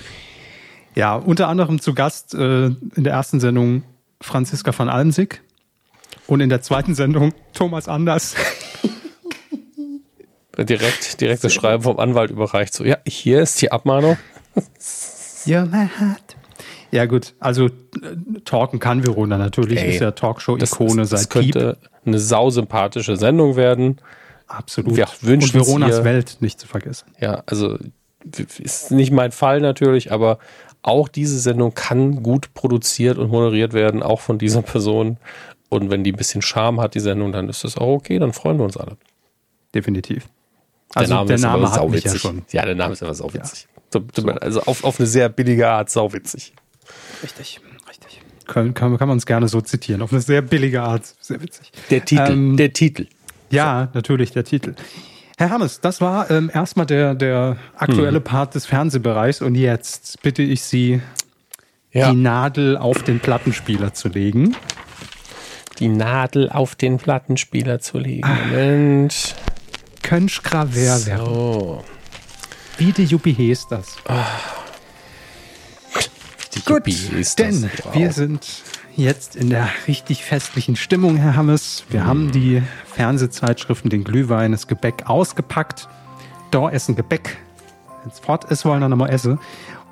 Ja, 0.94 1.16
unter 1.16 1.48
anderem 1.48 1.80
zu 1.80 1.92
Gast 1.92 2.34
äh, 2.34 2.66
in 2.66 2.76
der 2.96 3.12
ersten 3.12 3.40
Sendung 3.40 3.82
Franziska 4.22 4.72
van 4.76 4.88
Almsick 4.88 5.42
und 6.32 6.40
in 6.40 6.48
der 6.48 6.62
zweiten 6.62 6.94
Sendung 6.94 7.34
Thomas 7.52 7.88
Anders. 7.88 8.34
Direkt, 10.58 11.20
direkt 11.20 11.44
das 11.44 11.52
Schreiben 11.52 11.82
vom 11.82 11.98
Anwalt 11.98 12.30
überreicht. 12.30 12.72
So, 12.72 12.84
ja, 12.84 12.96
hier 13.06 13.42
ist 13.42 13.60
die 13.60 13.70
Abmahnung. 13.70 14.16
You're 15.44 15.66
my 15.66 15.88
heart. 15.98 16.36
Ja 16.90 17.06
gut, 17.06 17.34
also 17.40 17.66
äh, 17.66 17.70
talken 18.44 18.78
kann 18.78 19.04
Verona 19.04 19.38
natürlich, 19.38 19.80
Ey, 19.80 19.94
ist 19.94 20.00
ja 20.00 20.10
Talkshow-Ikone 20.10 21.02
das, 21.02 21.10
das 21.10 21.22
seit 21.22 21.30
Piep. 21.30 21.54
könnte 21.54 21.78
eine 22.04 22.18
sausympathische 22.18 23.16
Sendung 23.16 23.56
werden. 23.56 23.98
Absolut. 24.46 24.96
wir 24.96 25.06
und 25.34 25.54
Veronas 25.54 25.98
ihr. 25.98 26.04
Welt 26.04 26.36
nicht 26.40 26.60
zu 26.60 26.66
vergessen. 26.66 27.12
Ja, 27.18 27.42
also 27.46 27.78
ist 28.58 28.90
nicht 28.90 29.10
mein 29.10 29.32
Fall 29.32 29.60
natürlich, 29.60 30.12
aber 30.12 30.38
auch 30.82 31.08
diese 31.08 31.38
Sendung 31.38 31.74
kann 31.74 32.22
gut 32.22 32.52
produziert 32.54 33.16
und 33.16 33.30
moderiert 33.30 33.72
werden, 33.72 34.02
auch 34.02 34.20
von 34.20 34.38
dieser 34.38 34.62
Person. 34.62 35.16
Und 35.72 35.90
wenn 35.90 36.04
die 36.04 36.12
ein 36.12 36.16
bisschen 36.16 36.42
Charme 36.42 36.82
hat, 36.82 36.94
die 36.94 37.00
Sendung, 37.00 37.32
dann 37.32 37.48
ist 37.48 37.64
das 37.64 37.78
auch 37.78 37.94
okay, 37.94 38.18
dann 38.18 38.34
freuen 38.34 38.58
wir 38.58 38.64
uns 38.64 38.76
alle. 38.76 38.98
Definitiv. 39.74 40.26
Also 40.94 41.24
der 41.24 41.36
ist 41.36 41.40
Name, 41.40 41.66
aber 41.66 41.72
hat 41.72 41.88
mich 41.88 42.04
ja 42.04 42.10
sauwitzig. 42.10 42.20
schon. 42.20 42.42
Ja, 42.52 42.66
der 42.66 42.74
Name 42.74 42.92
ist 42.92 43.02
aber 43.02 43.14
sauwitzig. 43.14 43.68
So. 43.90 44.04
Also 44.40 44.60
auf, 44.64 44.84
auf 44.84 44.98
eine 45.00 45.06
sehr 45.06 45.30
billige 45.30 45.66
Art 45.70 45.88
sauwitzig. 45.88 46.52
Richtig, 47.22 47.60
richtig. 47.88 48.20
Kann, 48.46 48.74
kann, 48.74 48.98
kann 48.98 49.08
man 49.08 49.16
uns 49.16 49.24
gerne 49.24 49.48
so 49.48 49.62
zitieren. 49.62 50.02
Auf 50.02 50.12
eine 50.12 50.20
sehr 50.20 50.42
billige 50.42 50.82
Art. 50.82 51.06
Sehr 51.20 51.40
witzig. 51.40 51.72
Der 51.88 52.04
Titel, 52.04 52.32
Ähm, 52.32 52.56
der 52.58 52.74
Titel. 52.74 53.06
Ja, 53.48 53.88
natürlich, 53.94 54.32
der 54.32 54.44
Titel. 54.44 54.74
Herr 55.38 55.48
Hammes, 55.48 55.80
das 55.80 56.02
war 56.02 56.30
ähm, 56.30 56.50
erstmal 56.52 56.84
der, 56.84 57.14
der 57.14 57.56
aktuelle 57.76 58.18
Hm. 58.18 58.24
Part 58.24 58.54
des 58.56 58.66
Fernsehbereichs 58.66 59.40
und 59.40 59.54
jetzt 59.54 60.20
bitte 60.20 60.42
ich 60.42 60.62
Sie, 60.62 61.00
Ja, 61.92 62.10
die 62.10 62.16
Nadel 62.16 62.76
auf 62.76 63.02
den 63.02 63.20
Plattenspieler 63.20 63.94
zu 63.94 64.08
legen. 64.08 64.54
Die 65.78 65.88
Nadel 65.88 66.50
auf 66.50 66.74
den 66.74 66.98
Plattenspieler 66.98 67.80
zu 67.80 67.98
legen. 67.98 68.28
Moment. 68.28 69.34
Könsch 70.02 70.42
Gravär 70.42 71.06
werden. 71.06 71.26
So. 71.26 71.84
Wie 72.78 72.92
die 72.92 73.04
Juppie 73.04 73.50
ist 73.50 73.70
das. 73.70 73.96
Die 76.54 76.64
Gut, 76.64 76.86
ist 76.86 77.38
denn 77.38 77.62
das. 77.62 77.84
Wow. 77.84 77.94
wir 77.94 78.12
sind 78.12 78.46
jetzt 78.96 79.36
in 79.36 79.50
der 79.50 79.68
richtig 79.88 80.24
festlichen 80.24 80.76
Stimmung, 80.76 81.16
Herr 81.16 81.36
Hammes. 81.36 81.84
Wir 81.88 82.04
haben 82.04 82.30
die 82.30 82.62
Fernsehzeitschriften, 82.92 83.90
den 83.90 84.04
Glühwein, 84.04 84.52
das 84.52 84.66
Gebäck 84.66 85.04
ausgepackt. 85.06 85.88
Da 86.50 86.68
essen 86.68 86.96
Gebäck. 86.96 87.38
Jetzt 88.04 88.24
fort 88.24 88.44
ist 88.44 88.64
wollen 88.64 88.80
wir 88.80 88.88
nochmal 88.88 89.10
essen. 89.10 89.38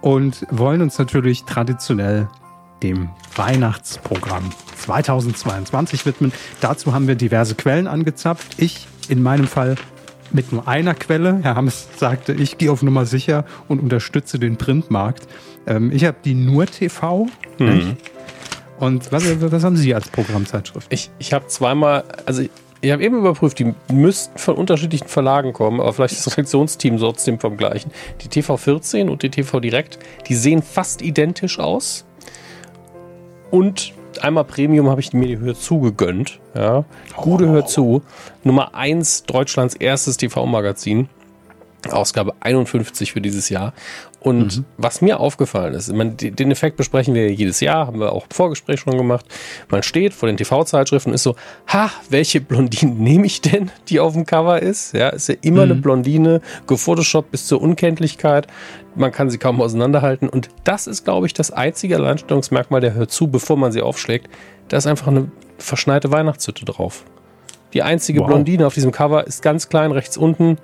Und 0.00 0.46
wollen 0.50 0.82
uns 0.82 0.98
natürlich 0.98 1.44
traditionell 1.44 2.28
dem 2.82 3.10
Weihnachtsprogramm 3.36 4.50
2022 4.76 6.06
widmen. 6.06 6.32
Dazu 6.60 6.92
haben 6.92 7.08
wir 7.08 7.14
diverse 7.14 7.54
Quellen 7.54 7.86
angezapft. 7.86 8.54
Ich 8.58 8.86
in 9.08 9.22
meinem 9.22 9.46
Fall 9.46 9.76
mit 10.32 10.52
nur 10.52 10.68
einer 10.68 10.94
Quelle. 10.94 11.40
Herr 11.42 11.56
Hammes 11.56 11.88
sagte, 11.96 12.32
ich 12.32 12.58
gehe 12.58 12.70
auf 12.70 12.82
Nummer 12.82 13.06
sicher 13.06 13.44
und 13.68 13.80
unterstütze 13.80 14.38
den 14.38 14.56
Printmarkt. 14.56 15.26
Ähm, 15.66 15.90
ich 15.92 16.04
habe 16.04 16.18
die 16.24 16.34
Nur 16.34 16.66
TV. 16.66 17.26
nicht? 17.58 17.96
Und 18.78 19.12
was, 19.12 19.24
was 19.40 19.62
haben 19.62 19.76
Sie 19.76 19.94
als 19.94 20.08
Programmzeitschrift? 20.08 20.90
Ich, 20.90 21.10
ich 21.18 21.34
habe 21.34 21.46
zweimal, 21.48 22.04
also 22.24 22.42
ich, 22.42 22.50
ich 22.80 22.90
habe 22.92 23.02
eben 23.02 23.18
überprüft, 23.18 23.58
die 23.58 23.74
müssten 23.92 24.38
von 24.38 24.54
unterschiedlichen 24.54 25.06
Verlagen 25.06 25.52
kommen, 25.52 25.80
aber 25.80 25.92
vielleicht 25.92 26.14
ist 26.14 26.26
das 26.26 26.38
Redaktionsteam 26.38 26.96
trotzdem 26.96 27.38
vom 27.38 27.58
gleichen. 27.58 27.90
Die 28.22 28.28
TV14 28.28 29.10
und 29.10 29.22
die 29.22 29.28
TV 29.28 29.60
Direkt, 29.60 29.98
die 30.28 30.34
sehen 30.34 30.62
fast 30.62 31.02
identisch 31.02 31.58
aus. 31.58 32.06
Und 33.50 33.92
einmal 34.20 34.44
Premium 34.44 34.88
habe 34.88 35.00
ich 35.00 35.12
mir 35.12 35.26
die 35.26 35.38
Hör 35.38 35.54
zu 35.54 35.80
gegönnt. 35.80 36.40
Ja. 36.54 36.84
Gute 37.16 37.48
Hör 37.48 37.66
zu. 37.66 38.02
Nummer 38.44 38.74
1 38.74 39.24
Deutschlands 39.24 39.74
erstes 39.74 40.16
TV-Magazin. 40.16 41.08
Ausgabe 41.90 42.34
51 42.40 43.12
für 43.12 43.20
dieses 43.20 43.48
Jahr. 43.48 43.72
Und 44.20 44.64
was 44.76 45.00
mir 45.00 45.18
aufgefallen 45.18 45.72
ist, 45.72 45.90
die- 46.20 46.30
den 46.30 46.50
Effekt 46.50 46.76
besprechen 46.76 47.14
wir 47.14 47.32
jedes 47.32 47.60
Jahr, 47.60 47.86
haben 47.86 48.00
wir 48.00 48.12
auch 48.12 48.24
im 48.24 48.30
Vorgespräch 48.30 48.80
schon 48.80 48.96
gemacht. 48.98 49.24
Man 49.70 49.82
steht 49.82 50.12
vor 50.12 50.26
den 50.26 50.36
TV-Zeitschriften 50.36 51.10
und 51.10 51.14
ist 51.14 51.22
so, 51.22 51.36
ha, 51.68 51.90
welche 52.10 52.42
Blondine 52.42 52.92
nehme 52.98 53.24
ich 53.24 53.40
denn, 53.40 53.70
die 53.88 53.98
auf 53.98 54.12
dem 54.12 54.26
Cover 54.26 54.60
ist? 54.60 54.92
Ja, 54.92 55.08
ist 55.08 55.28
ja 55.30 55.36
immer 55.40 55.62
eine 55.62 55.74
Blondine, 55.74 56.42
gefotoshoppt 56.66 57.30
bis 57.30 57.46
zur 57.46 57.62
Unkenntlichkeit. 57.62 58.46
Man 58.94 59.10
kann 59.10 59.30
sie 59.30 59.38
kaum 59.38 59.60
auseinanderhalten. 59.62 60.28
Und 60.28 60.50
das 60.64 60.86
ist, 60.86 61.04
glaube 61.04 61.26
ich, 61.26 61.32
das 61.32 61.50
einzige 61.50 61.96
Alleinstellungsmerkmal, 61.96 62.82
der 62.82 62.92
hört 62.92 63.10
zu, 63.10 63.28
bevor 63.28 63.56
man 63.56 63.72
sie 63.72 63.80
aufschlägt. 63.80 64.28
Da 64.68 64.76
ist 64.76 64.86
einfach 64.86 65.06
eine 65.06 65.30
verschneite 65.56 66.12
Weihnachtshütte 66.12 66.66
drauf. 66.66 67.04
Die 67.72 67.82
einzige 67.82 68.20
Wow. 68.20 68.26
Blondine 68.26 68.66
auf 68.66 68.74
diesem 68.74 68.92
Cover 68.92 69.26
ist 69.26 69.42
ganz 69.42 69.68
klein 69.70 69.92
rechts 69.92 70.16
unten. 70.18 70.58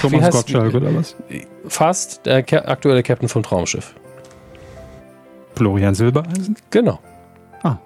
Thomas 0.00 0.22
heißt- 0.24 0.30
Gottschalk 0.32 0.74
oder 0.74 0.94
was? 0.94 1.16
Fast 1.68 2.26
der 2.26 2.38
aktuelle 2.68 3.02
Captain 3.02 3.28
vom 3.28 3.42
Traumschiff. 3.42 3.94
Florian 5.56 5.94
Silbereisen? 5.94 6.56
Genau. 6.70 6.98
Ah. 7.62 7.76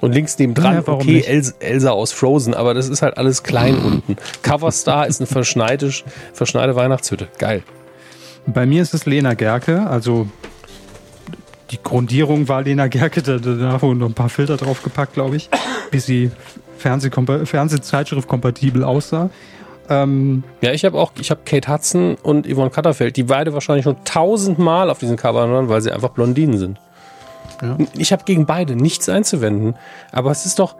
Und 0.00 0.12
links 0.12 0.38
nebendran, 0.38 0.74
Naja, 0.74 0.86
warum 0.86 1.00
okay, 1.00 1.12
nicht? 1.14 1.28
Els 1.28 1.50
Elsa 1.60 1.90
aus 1.90 2.12
Frozen, 2.12 2.54
aber 2.54 2.74
das 2.74 2.88
ist 2.88 3.02
halt 3.02 3.18
alles 3.18 3.42
klein 3.42 3.76
unten. 3.78 4.16
Coverstar 4.42 5.06
ist 5.06 5.20
eine 5.20 5.26
verschneite, 5.26 5.90
verschneite 6.32 6.76
Weihnachtshütte. 6.76 7.28
Geil. 7.38 7.62
Bei 8.46 8.64
mir 8.66 8.82
ist 8.82 8.94
es 8.94 9.06
Lena 9.06 9.34
Gerke, 9.34 9.86
also 9.88 10.28
die 11.72 11.82
Grundierung 11.82 12.46
war 12.48 12.62
Lena 12.62 12.86
Gerke, 12.86 13.22
da, 13.22 13.38
da 13.38 13.82
wurden 13.82 13.98
noch 13.98 14.08
ein 14.08 14.14
paar 14.14 14.28
Filter 14.28 14.56
draufgepackt, 14.56 15.14
glaube 15.14 15.34
ich, 15.34 15.48
bis 15.90 16.06
sie 16.06 16.30
Fernsehzeitschrift 16.78 18.28
kompatibel 18.28 18.84
aussah. 18.84 19.30
Ähm, 19.88 20.42
Ja, 20.60 20.72
ich 20.72 20.84
habe 20.84 20.98
auch, 20.98 21.12
ich 21.20 21.30
habe 21.30 21.40
Kate 21.44 21.72
Hudson 21.72 22.16
und 22.22 22.46
Yvonne 22.46 22.70
Katterfeld, 22.70 23.16
die 23.16 23.24
beide 23.24 23.52
wahrscheinlich 23.52 23.84
schon 23.84 23.96
tausendmal 24.04 24.90
auf 24.90 24.98
diesen 24.98 25.16
Covern 25.16 25.52
waren, 25.52 25.68
weil 25.68 25.80
sie 25.80 25.92
einfach 25.92 26.10
Blondinen 26.10 26.58
sind. 26.58 26.78
Ja. 27.62 27.76
Ich 27.96 28.12
habe 28.12 28.24
gegen 28.24 28.46
beide 28.46 28.76
nichts 28.76 29.08
einzuwenden. 29.08 29.76
Aber 30.12 30.30
es 30.30 30.46
ist 30.46 30.58
doch, 30.58 30.76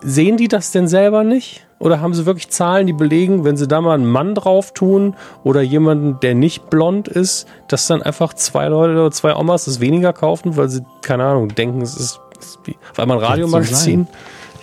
sehen 0.00 0.36
die 0.36 0.48
das 0.48 0.72
denn 0.72 0.88
selber 0.88 1.24
nicht? 1.24 1.64
Oder 1.78 2.00
haben 2.00 2.12
sie 2.12 2.26
wirklich 2.26 2.50
Zahlen, 2.50 2.88
die 2.88 2.92
belegen, 2.92 3.44
wenn 3.44 3.56
sie 3.56 3.68
da 3.68 3.80
mal 3.80 3.94
einen 3.94 4.06
Mann 4.06 4.34
drauf 4.34 4.72
tun 4.72 5.14
oder 5.44 5.60
jemanden, 5.60 6.18
der 6.20 6.34
nicht 6.34 6.70
blond 6.70 7.06
ist, 7.06 7.46
dass 7.68 7.86
dann 7.86 8.02
einfach 8.02 8.34
zwei 8.34 8.66
Leute 8.66 8.94
oder 8.94 9.10
zwei 9.12 9.34
Omas 9.36 9.66
das 9.66 9.78
weniger 9.78 10.12
kaufen, 10.12 10.56
weil 10.56 10.68
sie, 10.68 10.82
keine 11.02 11.24
Ahnung, 11.24 11.54
denken, 11.54 11.80
es 11.80 11.94
ist, 11.94 12.20
es 12.40 12.46
ist 12.46 12.58
wie 12.64 12.76
auf 12.90 12.98
einmal 12.98 13.18
ein 13.18 13.24
Radiomagazin? 13.24 14.08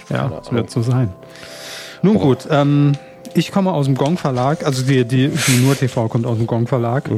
ja, 0.09 0.27
das 0.27 0.51
wird 0.51 0.69
so 0.69 0.81
sein. 0.81 1.13
Nun 2.01 2.15
gut, 2.15 2.47
ähm, 2.51 2.93
ich 3.35 3.51
komme 3.51 3.73
aus 3.73 3.85
dem 3.85 3.95
Gong 3.95 4.17
Verlag, 4.17 4.65
also 4.65 4.83
die, 4.83 5.05
die, 5.05 5.29
die 5.29 5.57
Nur 5.63 5.75
TV 5.75 6.07
kommt 6.07 6.25
aus 6.25 6.37
dem 6.37 6.47
Gong 6.47 6.67
Verlag. 6.67 7.09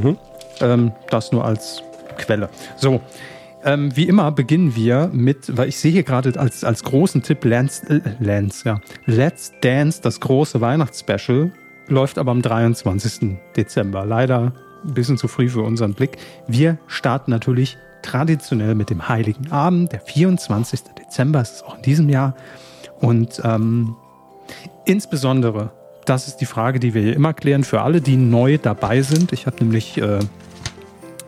Ähm, 0.59 0.91
das 1.09 1.32
nur 1.32 1.45
als 1.45 1.84
Quelle. 2.18 2.49
So. 2.76 3.01
Ähm, 3.63 3.95
wie 3.95 4.07
immer 4.07 4.32
beginnen 4.32 4.76
wir 4.76 5.09
mit, 5.11 5.57
weil 5.57 5.70
ich 5.70 5.78
sehe 5.78 5.91
hier 5.91 6.03
gerade 6.03 6.39
als, 6.39 6.63
als 6.63 6.84
großen 6.84 7.22
Tipp 7.22 7.43
Lance, 7.43 7.86
äh, 7.89 8.24
Lance, 8.24 8.68
ja. 8.68 8.80
Let's 9.05 9.51
Dance, 9.61 9.99
das 10.01 10.20
große 10.20 10.61
Weihnachtsspecial, 10.61 11.51
läuft 11.88 12.18
aber 12.18 12.32
am 12.32 12.41
23. 12.41 13.38
Dezember. 13.55 14.05
Leider 14.05 14.53
ein 14.86 14.93
bisschen 14.93 15.18
zu 15.18 15.28
früh 15.28 15.49
für 15.49 15.61
unseren 15.61 15.93
Blick. 15.93 16.18
Wir 16.47 16.78
starten 16.88 17.32
natürlich 17.32 17.78
traditionell 18.03 18.76
mit 18.76 18.89
dem 18.89 19.09
Heiligen 19.09 19.51
Abend, 19.51 19.91
der 19.91 20.01
24. 20.01 20.82
Dezember, 20.97 21.41
ist 21.41 21.63
auch 21.65 21.76
in 21.78 21.82
diesem 21.82 22.09
Jahr. 22.09 22.36
Und 23.01 23.41
ähm, 23.43 23.95
insbesondere, 24.86 25.72
das 26.07 26.27
ist 26.27 26.37
die 26.37 26.45
Frage, 26.45 26.79
die 26.79 26.93
wir 26.93 27.01
hier 27.01 27.15
immer 27.15 27.33
klären, 27.33 27.63
für 27.63 27.81
alle, 27.81 28.01
die 28.01 28.15
neu 28.15 28.57
dabei 28.57 29.01
sind. 29.01 29.33
Ich 29.33 29.45
habe 29.45 29.57
nämlich 29.59 30.01
äh, 30.01 30.19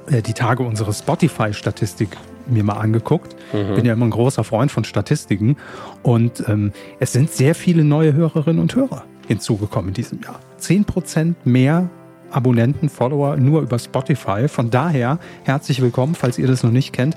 äh, 0.09 0.21
die 0.21 0.33
Tage 0.33 0.63
unsere 0.63 0.93
Spotify-Statistik 0.93 2.09
mir 2.47 2.63
mal 2.63 2.77
angeguckt. 2.77 3.35
Mhm. 3.53 3.75
Bin 3.75 3.85
ja 3.85 3.93
immer 3.93 4.05
ein 4.05 4.11
großer 4.11 4.43
Freund 4.45 4.71
von 4.71 4.85
Statistiken. 4.85 5.57
Und 6.01 6.43
ähm, 6.47 6.71
es 6.99 7.11
sind 7.11 7.29
sehr 7.29 7.55
viele 7.55 7.83
neue 7.83 8.13
Hörerinnen 8.13 8.61
und 8.61 8.73
Hörer 8.73 9.03
hinzugekommen 9.27 9.89
in 9.89 9.93
diesem 9.95 10.21
Jahr. 10.21 10.39
Zehn 10.57 10.85
Prozent 10.85 11.45
mehr 11.45 11.89
Abonnenten, 12.31 12.89
Follower 12.89 13.35
nur 13.35 13.61
über 13.61 13.79
Spotify. 13.79 14.47
Von 14.47 14.69
daher 14.69 15.19
herzlich 15.43 15.81
willkommen, 15.81 16.15
falls 16.15 16.37
ihr 16.37 16.47
das 16.47 16.63
noch 16.63 16.71
nicht 16.71 16.93
kennt. 16.93 17.15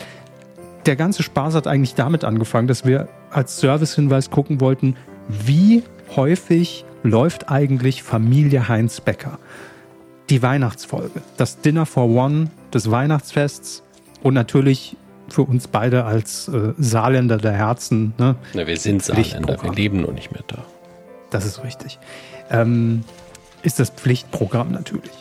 Der 0.86 0.96
ganze 0.96 1.22
Spaß 1.22 1.54
hat 1.54 1.68
eigentlich 1.68 1.94
damit 1.94 2.24
angefangen, 2.24 2.66
dass 2.66 2.84
wir 2.84 3.08
als 3.30 3.60
Servicehinweis 3.60 4.30
gucken 4.30 4.60
wollten, 4.60 4.96
wie 5.28 5.84
häufig 6.16 6.84
läuft 7.02 7.50
eigentlich 7.50 8.02
Familie 8.02 8.68
Heinz 8.68 9.00
Becker. 9.00 9.38
Die 10.30 10.42
Weihnachtsfolge, 10.42 11.20
das 11.36 11.60
Dinner 11.60 11.84
for 11.84 12.08
One 12.08 12.48
des 12.72 12.90
Weihnachtsfests 12.90 13.82
und 14.22 14.34
natürlich 14.34 14.96
für 15.28 15.42
uns 15.42 15.68
beide 15.68 16.04
als 16.04 16.48
äh, 16.48 16.72
Saarländer 16.78 17.38
der 17.38 17.52
Herzen. 17.52 18.14
Ne? 18.18 18.36
Na, 18.54 18.66
wir 18.66 18.76
sind 18.76 19.02
Saarländer, 19.02 19.62
wir 19.62 19.72
leben 19.72 20.00
nur 20.00 20.12
nicht 20.12 20.32
mehr 20.32 20.44
da. 20.46 20.64
Das 21.30 21.44
ist 21.44 21.64
richtig. 21.64 21.98
Ähm, 22.50 23.04
ist 23.62 23.80
das 23.80 23.90
Pflichtprogramm 23.90 24.72
natürlich. 24.72 25.12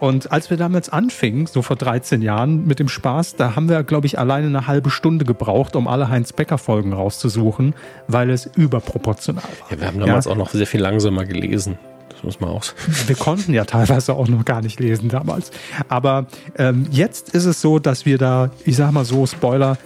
Und 0.00 0.30
als 0.30 0.48
wir 0.50 0.56
damals 0.56 0.88
anfingen, 0.88 1.46
so 1.46 1.62
vor 1.62 1.76
13 1.76 2.22
Jahren 2.22 2.66
mit 2.66 2.78
dem 2.78 2.88
Spaß, 2.88 3.36
da 3.36 3.56
haben 3.56 3.68
wir, 3.68 3.82
glaube 3.82 4.06
ich, 4.06 4.18
alleine 4.18 4.46
eine 4.46 4.66
halbe 4.66 4.90
Stunde 4.90 5.24
gebraucht, 5.24 5.74
um 5.74 5.88
alle 5.88 6.08
Heinz-Becker-Folgen 6.08 6.92
rauszusuchen, 6.92 7.74
weil 8.06 8.30
es 8.30 8.46
überproportional 8.46 9.42
war. 9.42 9.70
Ja, 9.70 9.80
wir 9.80 9.86
haben 9.88 9.98
damals 9.98 10.26
ja. 10.26 10.32
auch 10.32 10.36
noch 10.36 10.50
sehr 10.50 10.66
viel 10.66 10.80
langsamer 10.80 11.24
gelesen. 11.24 11.78
Das 12.10 12.22
muss 12.22 12.40
man 12.40 12.50
auch 12.50 12.64
sagen. 12.64 12.78
Wir 13.06 13.14
konnten 13.14 13.54
ja 13.54 13.64
teilweise 13.64 14.14
auch 14.14 14.26
noch 14.26 14.44
gar 14.44 14.60
nicht 14.60 14.80
lesen 14.80 15.08
damals. 15.08 15.52
Aber 15.88 16.26
ähm, 16.56 16.86
jetzt 16.90 17.28
ist 17.32 17.44
es 17.44 17.60
so, 17.60 17.78
dass 17.78 18.06
wir 18.06 18.18
da, 18.18 18.50
ich 18.64 18.74
sag 18.74 18.90
mal 18.90 19.04
so, 19.04 19.24
Spoiler, 19.24 19.78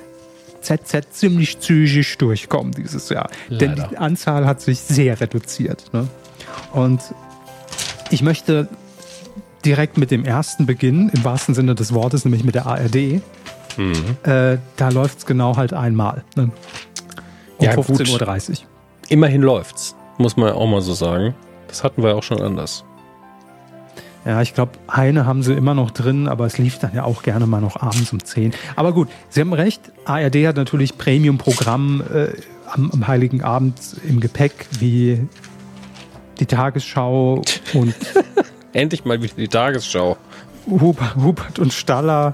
ZZ 0.63 1.11
ziemlich 1.11 1.59
zügig 1.59 2.17
durchkommen 2.17 2.73
dieses 2.73 3.11
Jahr. 3.11 3.29
Leider. 3.49 3.75
Denn 3.75 3.87
die 3.91 3.99
Anzahl 3.99 4.47
hat 4.47 4.63
sich 4.63 4.81
sehr 4.81 5.21
reduziert. 5.21 5.93
Ne? 5.93 6.09
Und 6.73 7.03
ich 8.11 8.23
möchte 8.23 8.69
direkt 9.65 9.99
mit 9.99 10.11
dem 10.11 10.25
ersten 10.25 10.67
beginnen, 10.67 11.11
im 11.11 11.25
wahrsten 11.25 11.55
Sinne 11.55 11.75
des 11.75 11.95
Wortes, 11.95 12.25
nämlich 12.25 12.45
mit 12.45 12.55
der 12.55 12.67
ARD. 12.67 13.23
Mhm. 13.77 13.95
Äh, 14.25 14.59
da 14.77 14.89
läuft 14.91 15.19
es 15.19 15.27
genau 15.27 15.57
halt 15.57 15.73
einmal. 15.73 16.25
Ne? 16.37 16.51
Um 17.59 17.67
ja, 17.67 17.73
15.30 17.73 18.51
Uhr. 18.51 18.57
Immerhin 19.09 19.43
läuft's, 19.43 19.95
muss 20.19 20.37
man 20.37 20.53
auch 20.53 20.67
mal 20.67 20.83
so 20.83 20.95
sagen. 20.95 21.35
Das 21.69 21.85
hatten 21.85 22.03
wir 22.03 22.15
auch 22.17 22.23
schon 22.23 22.41
anders. 22.41 22.85
Ja, 24.25 24.41
ich 24.41 24.55
glaube, 24.55 24.73
eine 24.87 25.27
haben 25.27 25.43
sie 25.43 25.53
immer 25.53 25.75
noch 25.75 25.91
drin, 25.91 26.29
aber 26.29 26.47
es 26.47 26.57
lief 26.57 26.79
dann 26.79 26.95
ja 26.95 27.03
auch 27.05 27.23
gerne 27.23 27.47
mal 27.47 27.61
noch 27.61 27.81
abends 27.81 28.13
um 28.13 28.23
10. 28.23 28.53
Aber 28.77 28.93
gut, 28.93 29.09
Sie 29.31 29.41
haben 29.41 29.53
recht, 29.53 29.91
ARD 30.05 30.47
hat 30.47 30.57
natürlich 30.57 30.97
Premium-Programm 30.97 32.03
äh, 32.13 32.29
am, 32.71 32.91
am 32.93 33.09
Heiligen 33.09 33.43
Abend 33.43 33.75
im 34.09 34.21
Gepäck, 34.21 34.67
wie 34.79 35.27
die 36.39 36.47
Tagesschau 36.47 37.43
und. 37.75 37.95
Endlich 38.73 39.05
mal 39.05 39.23
wieder 39.23 39.35
die 39.37 39.49
Tagesschau. 39.49 40.16
Hubert, 40.66 41.16
Hubert 41.16 41.59
und 41.59 41.73
Staller 41.73 42.33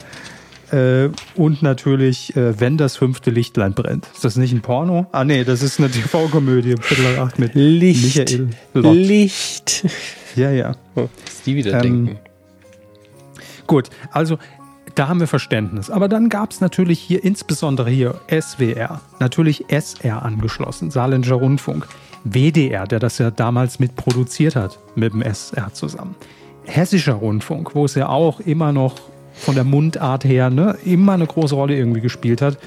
äh, 0.70 1.08
und 1.34 1.62
natürlich, 1.62 2.36
äh, 2.36 2.60
wenn 2.60 2.76
das 2.76 2.96
fünfte 2.96 3.30
Lichtlein 3.30 3.72
brennt. 3.72 4.06
Ist 4.14 4.24
das 4.24 4.36
nicht 4.36 4.52
ein 4.52 4.60
Porno? 4.60 5.06
Ah, 5.12 5.24
nee, 5.24 5.44
das 5.44 5.62
ist 5.62 5.78
eine 5.78 5.90
TV-Komödie 5.90 6.76
Viertel 6.80 7.18
acht 7.18 7.38
mit 7.38 7.54
Licht. 7.54 8.16
Michael 8.16 8.50
Lott. 8.74 8.94
Licht. 8.94 9.86
Ja, 10.36 10.50
ja. 10.50 10.76
Oh, 10.94 11.08
die 11.46 11.56
wieder 11.56 11.72
ähm, 11.72 11.82
denken. 11.82 12.18
Gut, 13.66 13.90
also 14.12 14.38
da 14.98 15.08
haben 15.08 15.20
wir 15.20 15.28
Verständnis. 15.28 15.90
Aber 15.90 16.08
dann 16.08 16.28
gab 16.28 16.50
es 16.50 16.60
natürlich 16.60 16.98
hier, 16.98 17.22
insbesondere 17.22 17.88
hier 17.88 18.20
SWR, 18.28 19.00
natürlich 19.20 19.66
SR 19.68 20.22
angeschlossen, 20.22 20.90
Saarländischer 20.90 21.36
Rundfunk. 21.36 21.86
WDR, 22.24 22.86
der 22.86 22.98
das 22.98 23.18
ja 23.18 23.30
damals 23.30 23.78
mitproduziert 23.78 24.56
hat, 24.56 24.78
mit 24.96 25.12
dem 25.12 25.22
SR 25.22 25.72
zusammen. 25.72 26.16
Hessischer 26.64 27.14
Rundfunk, 27.14 27.74
wo 27.76 27.84
es 27.84 27.94
ja 27.94 28.08
auch 28.08 28.40
immer 28.40 28.72
noch 28.72 28.96
von 29.34 29.54
der 29.54 29.62
Mundart 29.62 30.24
her 30.24 30.50
ne, 30.50 30.76
immer 30.84 31.12
eine 31.12 31.26
große 31.26 31.54
Rolle 31.54 31.76
irgendwie 31.76 32.00
gespielt 32.00 32.42
hat. 32.42 32.58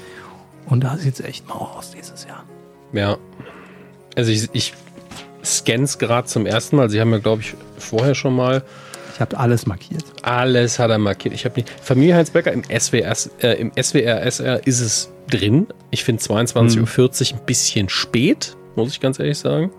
Und 0.66 0.84
da 0.84 0.96
sieht 0.96 1.14
es 1.14 1.20
echt 1.20 1.46
mau 1.46 1.70
aus 1.76 1.90
dieses 1.90 2.24
Jahr. 2.24 2.44
Ja. 2.94 3.18
Also 4.16 4.32
ich, 4.32 4.48
ich 4.54 4.72
scanne 5.44 5.84
es 5.84 5.98
gerade 5.98 6.26
zum 6.26 6.46
ersten 6.46 6.76
Mal. 6.76 6.88
Sie 6.88 6.98
haben 6.98 7.10
ja, 7.10 7.18
glaube 7.18 7.42
ich, 7.42 7.54
vorher 7.76 8.14
schon 8.14 8.34
mal. 8.34 8.62
Ich 9.14 9.20
habe 9.20 9.38
alles 9.38 9.66
markiert. 9.66 10.04
Alles 10.22 10.78
hat 10.78 10.90
er 10.90 10.98
markiert. 10.98 11.34
Ich 11.34 11.44
habe 11.44 11.56
nicht. 11.56 11.70
Familie 11.70 12.16
Heinz 12.16 12.30
Becker 12.30 12.52
im 12.52 12.62
SWR, 12.64 13.14
äh, 13.42 13.60
im 13.60 13.72
SWR 13.80 14.22
SR 14.22 14.66
ist 14.66 14.80
es 14.80 15.12
drin. 15.30 15.66
Ich 15.90 16.04
finde 16.04 16.22
22.40 16.22 17.32
Uhr 17.32 17.38
ein 17.38 17.46
bisschen 17.46 17.88
spät 17.88 18.56
muss 18.76 18.92
ich 18.92 19.00
ganz 19.00 19.18
ehrlich 19.18 19.38
sagen. 19.38 19.70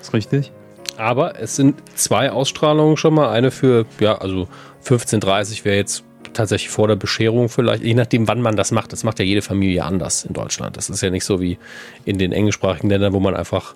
ist 0.00 0.12
richtig. 0.12 0.52
Aber 0.96 1.40
es 1.40 1.56
sind 1.56 1.82
zwei 1.94 2.30
Ausstrahlungen 2.30 2.96
schon 2.96 3.14
mal. 3.14 3.30
Eine 3.30 3.50
für, 3.50 3.86
ja, 4.00 4.18
also 4.18 4.48
15.30 4.84 5.64
wäre 5.64 5.76
jetzt 5.76 6.04
tatsächlich 6.32 6.70
vor 6.70 6.88
der 6.88 6.96
Bescherung 6.96 7.48
vielleicht, 7.48 7.82
je 7.82 7.94
nachdem, 7.94 8.28
wann 8.28 8.42
man 8.42 8.56
das 8.56 8.70
macht. 8.70 8.92
Das 8.92 9.02
macht 9.02 9.18
ja 9.18 9.24
jede 9.24 9.42
Familie 9.42 9.84
anders 9.84 10.24
in 10.24 10.34
Deutschland. 10.34 10.76
Das 10.76 10.90
ist 10.90 11.00
ja 11.00 11.10
nicht 11.10 11.24
so 11.24 11.40
wie 11.40 11.58
in 12.04 12.18
den 12.18 12.32
englischsprachigen 12.32 12.90
Ländern, 12.90 13.12
wo 13.12 13.20
man 13.20 13.34
einfach 13.34 13.74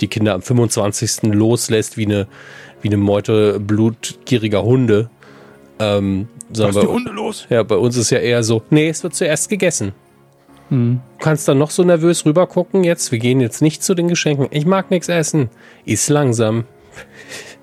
die 0.00 0.08
Kinder 0.08 0.34
am 0.34 0.42
25. 0.42 1.22
loslässt 1.32 1.96
wie 1.96 2.06
eine, 2.06 2.26
wie 2.82 2.88
eine 2.88 2.96
Meute 2.96 3.60
blutgieriger 3.60 4.62
Hunde. 4.62 5.10
Ähm, 5.78 6.28
Lass 6.54 6.76
die 6.76 6.86
Hunde 6.86 7.10
los. 7.12 7.46
Ja, 7.50 7.62
bei 7.62 7.76
uns 7.76 7.96
ist 7.96 8.10
ja 8.10 8.18
eher 8.18 8.42
so, 8.42 8.62
nee, 8.70 8.88
es 8.88 9.02
wird 9.02 9.14
zuerst 9.14 9.48
gegessen. 9.48 9.92
Hm. 10.68 11.00
Du 11.18 11.24
kannst 11.24 11.46
dann 11.48 11.58
noch 11.58 11.70
so 11.70 11.82
nervös 11.84 12.24
rüber 12.24 12.46
gucken 12.46 12.84
jetzt. 12.84 13.12
Wir 13.12 13.18
gehen 13.18 13.40
jetzt 13.40 13.62
nicht 13.62 13.82
zu 13.82 13.94
den 13.94 14.08
Geschenken. 14.08 14.48
Ich 14.50 14.66
mag 14.66 14.90
nichts 14.90 15.08
essen. 15.08 15.50
Ist 15.84 16.08
langsam. 16.08 16.64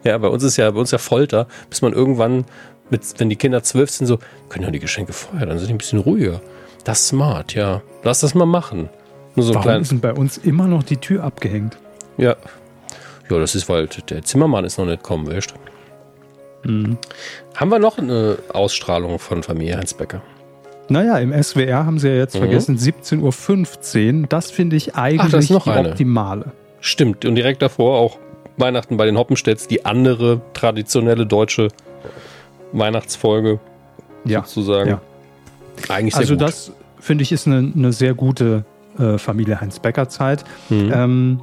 Ja, 0.05 0.17
bei 0.17 0.27
uns 0.27 0.43
ist 0.43 0.57
ja, 0.57 0.69
bei 0.69 0.81
uns 0.81 0.91
ja 0.91 0.97
Folter, 0.97 1.47
bis 1.69 1.81
man 1.81 1.93
irgendwann, 1.93 2.43
mit, 2.89 3.01
wenn 3.19 3.29
die 3.29 3.37
Kinder 3.37 3.63
zwölf 3.63 3.89
sind, 3.89 4.05
so, 4.05 4.19
können 4.49 4.65
ja 4.65 4.69
die 4.69 4.81
Geschenke 4.81 5.13
vorher, 5.13 5.45
dann 5.45 5.57
sind 5.59 5.69
die 5.69 5.73
ein 5.73 5.77
bisschen 5.77 5.99
ruhiger. 5.99 6.41
Das 6.83 6.99
ist 6.99 7.07
smart, 7.07 7.53
ja. 7.53 7.81
Lass 8.03 8.19
das 8.19 8.35
mal 8.35 8.45
machen. 8.45 8.89
Nur 9.35 9.45
so 9.45 9.53
Warum 9.53 9.63
klein... 9.63 9.81
ist 9.81 10.01
bei 10.01 10.11
uns 10.11 10.37
immer 10.37 10.67
noch 10.67 10.83
die 10.83 10.97
Tür 10.97 11.23
abgehängt? 11.23 11.77
Ja. 12.17 12.35
Ja, 13.29 13.39
das 13.39 13.55
ist, 13.55 13.69
weil 13.69 13.87
der 13.87 14.23
Zimmermann 14.23 14.65
ist 14.65 14.77
noch 14.77 14.85
nicht 14.85 15.03
kommen, 15.03 15.27
weißt 15.27 15.53
mhm. 16.63 16.97
Haben 17.55 17.69
wir 17.69 17.79
noch 17.79 17.97
eine 17.97 18.37
Ausstrahlung 18.51 19.19
von 19.19 19.43
Familie 19.43 19.77
Heinz 19.77 19.93
Becker? 19.93 20.21
Naja, 20.89 21.17
im 21.17 21.31
SWR 21.41 21.85
haben 21.85 21.99
sie 21.99 22.09
ja 22.09 22.15
jetzt 22.15 22.35
mhm. 22.35 22.39
vergessen, 22.39 22.77
17.15 22.77 24.21
Uhr. 24.21 24.27
Das 24.27 24.51
finde 24.51 24.75
ich 24.75 24.95
eigentlich 24.95 25.51
Ach, 25.51 25.63
die 25.63 25.69
eine. 25.71 25.89
optimale. 25.89 26.51
Stimmt. 26.81 27.25
Und 27.25 27.35
direkt 27.35 27.61
davor 27.61 27.97
auch 27.97 28.17
Weihnachten 28.57 28.97
bei 28.97 29.05
den 29.05 29.17
Hoppenstedts, 29.17 29.67
die 29.67 29.85
andere 29.85 30.41
traditionelle 30.53 31.25
deutsche 31.25 31.69
Weihnachtsfolge 32.73 33.59
ja. 34.25 34.43
sozusagen. 34.43 34.89
Ja. 34.89 35.01
Eigentlich 35.89 36.15
Also 36.15 36.33
gut. 36.33 36.41
das 36.41 36.71
finde 36.99 37.23
ich 37.23 37.31
ist 37.31 37.47
eine, 37.47 37.71
eine 37.75 37.93
sehr 37.93 38.13
gute 38.13 38.65
äh, 38.99 39.17
Familie 39.17 39.59
Heinz 39.61 39.79
Becker 39.79 40.09
Zeit. 40.09 40.43
Mhm. 40.69 40.91
Ähm, 40.93 41.41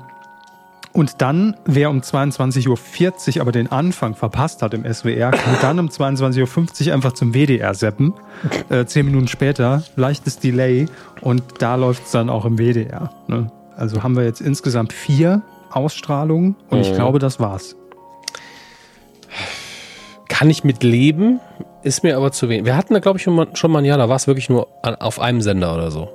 und 0.93 1.22
dann, 1.22 1.57
wer 1.64 1.88
um 1.88 2.01
22.40 2.01 3.36
Uhr 3.36 3.41
aber 3.43 3.53
den 3.53 3.70
Anfang 3.70 4.16
verpasst 4.16 4.62
hat 4.62 4.74
im 4.74 4.84
SWR, 4.93 5.30
kann 5.30 5.57
dann 5.62 5.78
um 5.78 5.88
22.50 5.88 6.88
Uhr 6.88 6.95
einfach 6.95 7.12
zum 7.12 7.32
WDR 7.32 7.74
seppen. 7.74 8.12
Äh, 8.70 8.86
zehn 8.86 9.07
Minuten 9.07 9.28
später, 9.28 9.84
leichtes 9.97 10.38
Delay 10.38 10.86
und 11.20 11.43
da 11.59 11.76
läuft 11.76 12.07
es 12.07 12.11
dann 12.11 12.28
auch 12.28 12.45
im 12.45 12.59
WDR. 12.59 13.11
Ne? 13.28 13.53
Also 13.76 14.03
haben 14.03 14.16
wir 14.16 14.24
jetzt 14.24 14.41
insgesamt 14.41 14.93
vier 14.93 15.43
Ausstrahlungen 15.70 16.57
und 16.70 16.78
mhm. 16.78 16.84
ich 16.84 16.95
glaube, 16.95 17.20
das 17.20 17.38
war's. 17.38 17.76
Kann 20.28 20.51
ich 20.51 20.64
mit 20.64 20.82
leben, 20.82 21.38
ist 21.82 22.03
mir 22.03 22.16
aber 22.16 22.32
zu 22.32 22.49
wenig. 22.49 22.64
Wir 22.64 22.76
hatten 22.76 22.95
da, 22.95 23.01
glaube 23.01 23.18
ich, 23.18 23.22
schon 23.22 23.34
mal, 23.34 23.49
schon 23.55 23.70
mal 23.70 23.78
ein 23.78 23.84
Jahr, 23.84 23.99
da 23.99 24.09
war 24.09 24.16
es 24.16 24.26
wirklich 24.26 24.49
nur 24.49 24.68
auf 24.82 25.20
einem 25.20 25.41
Sender 25.41 25.74
oder 25.74 25.91
so. 25.91 26.09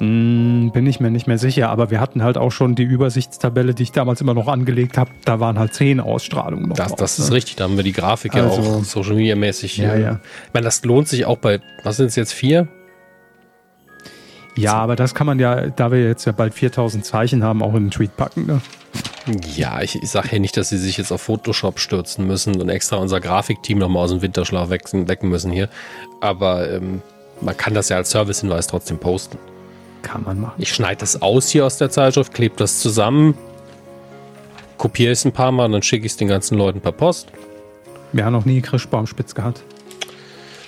Hm, 0.00 0.70
bin 0.72 0.86
ich 0.86 0.98
mir 0.98 1.10
nicht 1.10 1.26
mehr 1.26 1.36
sicher, 1.36 1.68
aber 1.68 1.90
wir 1.90 2.00
hatten 2.00 2.22
halt 2.22 2.38
auch 2.38 2.52
schon 2.52 2.74
die 2.74 2.84
Übersichtstabelle, 2.84 3.74
die 3.74 3.82
ich 3.82 3.92
damals 3.92 4.22
immer 4.22 4.32
noch 4.32 4.48
angelegt 4.48 4.96
habe. 4.96 5.10
Da 5.26 5.40
waren 5.40 5.58
halt 5.58 5.74
zehn 5.74 6.00
Ausstrahlungen 6.00 6.70
noch. 6.70 6.76
Das, 6.76 6.94
das 6.94 7.18
ist 7.18 7.28
ne? 7.28 7.36
richtig, 7.36 7.56
da 7.56 7.64
haben 7.64 7.76
wir 7.76 7.84
die 7.84 7.92
Grafik 7.92 8.34
ja 8.34 8.44
also, 8.44 8.62
auch 8.62 8.84
Social 8.84 9.14
Media 9.14 9.36
mäßig. 9.36 9.76
Ja, 9.76 9.94
ja. 9.96 10.20
Ich 10.46 10.54
meine, 10.54 10.64
das 10.64 10.82
lohnt 10.84 11.06
sich 11.06 11.26
auch 11.26 11.36
bei, 11.36 11.60
was 11.84 11.98
sind 11.98 12.06
es 12.06 12.16
jetzt, 12.16 12.32
vier? 12.32 12.66
Ja, 14.56 14.72
aber 14.74 14.96
das 14.96 15.14
kann 15.14 15.26
man 15.26 15.38
ja, 15.38 15.66
da 15.66 15.92
wir 15.92 16.02
jetzt 16.02 16.24
ja 16.24 16.32
bald 16.32 16.54
4000 16.54 17.04
Zeichen 17.04 17.44
haben, 17.44 17.62
auch 17.62 17.74
in 17.74 17.84
den 17.84 17.90
Tweet 17.90 18.16
packen. 18.16 18.46
Ne? 18.46 18.62
Ja, 19.54 19.82
ich, 19.82 20.02
ich 20.02 20.08
sage 20.08 20.28
ja 20.32 20.38
nicht, 20.38 20.56
dass 20.56 20.70
sie 20.70 20.78
sich 20.78 20.96
jetzt 20.96 21.12
auf 21.12 21.20
Photoshop 21.20 21.78
stürzen 21.78 22.26
müssen 22.26 22.58
und 22.58 22.70
extra 22.70 22.96
unser 22.96 23.20
Grafikteam 23.20 23.78
nochmal 23.78 24.04
aus 24.04 24.10
dem 24.12 24.22
Winterschlaf 24.22 24.70
wecken, 24.70 25.08
wecken 25.08 25.28
müssen 25.28 25.52
hier. 25.52 25.68
Aber 26.22 26.70
ähm, 26.70 27.02
man 27.42 27.54
kann 27.54 27.74
das 27.74 27.90
ja 27.90 27.98
als 27.98 28.10
Servicehinweis 28.10 28.66
trotzdem 28.66 28.96
posten. 28.96 29.38
Kann 30.02 30.22
man 30.24 30.40
machen. 30.40 30.54
Ich 30.58 30.72
schneide 30.72 31.00
das 31.00 31.20
aus 31.20 31.48
hier 31.48 31.66
aus 31.66 31.78
der 31.78 31.90
Zeitschrift, 31.90 32.32
klebe 32.32 32.56
das 32.56 32.80
zusammen, 32.80 33.34
kopiere 34.78 35.12
es 35.12 35.24
ein 35.24 35.32
paar 35.32 35.52
Mal 35.52 35.66
und 35.66 35.72
dann 35.72 35.82
schicke 35.82 36.06
ich 36.06 36.12
es 36.12 36.16
den 36.16 36.28
ganzen 36.28 36.56
Leuten 36.56 36.80
per 36.80 36.92
Post. 36.92 37.28
Wir 38.12 38.24
haben 38.24 38.32
noch 38.32 38.44
nie 38.44 38.60
Krischbaumspitz 38.60 39.34
gehabt. 39.34 39.62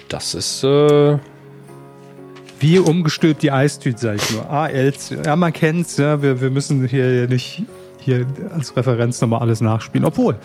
Das 0.09 0.35
ist, 0.35 0.63
äh, 0.63 1.19
Wie 2.61 2.79
umgestülpt 2.79 3.43
die 3.43 3.51
Eistüte, 3.51 3.99
sag 3.99 4.17
ich 4.17 4.31
nur. 4.31 4.49
AL. 4.49 4.93
Ja, 5.25 5.35
man 5.35 5.53
kennt's, 5.53 5.97
ja. 5.97 6.23
Wir, 6.23 6.41
wir 6.41 6.51
müssen 6.51 6.87
hier 6.87 7.27
nicht 7.27 7.63
hier 7.99 8.27
als 8.55 8.77
Referenz 8.77 9.21
nochmal 9.21 9.41
alles 9.41 9.61
nachspielen. 9.61 10.05
Obwohl. 10.05 10.37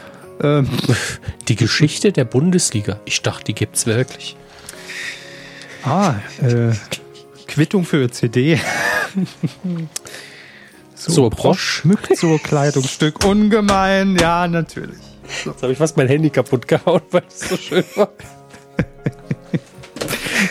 Ähm, 0.42 0.68
die 1.48 1.56
Geschichte 1.56 2.12
der 2.12 2.26
Bundesliga. 2.26 3.00
Ich 3.06 3.22
dachte, 3.22 3.46
die 3.46 3.54
gibt's 3.54 3.86
wirklich. 3.86 4.36
Ah, 5.84 6.16
äh, 6.42 6.72
Quittung 7.58 7.86
für 7.86 8.08
CD. 8.12 8.60
so, 10.94 11.12
so 11.12 11.30
Brosch 11.32 11.80
schmückt 11.82 12.16
so 12.16 12.38
Kleidungsstück. 12.38 13.26
Ungemein, 13.26 14.16
ja, 14.16 14.48
natürlich. 14.48 15.00
So. 15.44 15.50
Jetzt 15.50 15.64
habe 15.64 15.72
ich 15.72 15.80
fast 15.80 15.98
mein 15.98 16.08
Handy 16.08 16.30
kaputt 16.30 16.68
gehauen, 16.68 17.02
weil 17.10 17.24
es 17.28 17.50
so 17.50 17.58
schön 17.58 17.84
war. 17.96 18.10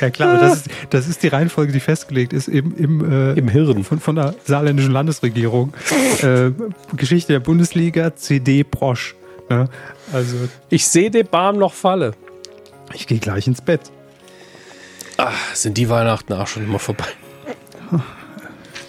Ja 0.01 0.11
klar, 0.11 0.41
das 0.41 0.57
ist, 0.57 0.71
das 0.91 1.07
ist 1.07 1.23
die 1.23 1.29
Reihenfolge, 1.29 1.73
die 1.73 1.79
festgelegt 1.79 2.33
ist 2.33 2.49
im, 2.49 2.77
im, 2.77 3.11
äh, 3.11 3.33
im 3.35 3.49
Hirn 3.49 3.85
von, 3.85 4.01
von 4.01 4.17
der 4.17 4.35
saarländischen 4.45 4.91
Landesregierung. 4.91 5.73
äh, 6.23 6.51
Geschichte 6.97 7.33
der 7.33 7.41
Bundesliga, 7.41 8.15
CD 8.17 8.65
Prosch. 8.65 9.15
Ne? 9.49 9.69
Also 10.13 10.37
ich 10.71 10.89
sehe 10.89 11.13
den 11.13 11.29
Baum 11.29 11.59
noch 11.59 11.73
falle. 11.73 12.13
Ich 12.95 13.07
gehe 13.07 13.21
gleich 13.21 13.47
ins 13.47 13.63
Bett. 13.63 13.93
Ach, 15.17 15.55
sind 15.55 15.79
die 15.79 15.89
Weihnachten 15.89 16.33
auch 16.33 16.47
schon 16.47 16.65
immer 16.65 16.79
vorbei. 16.79 17.07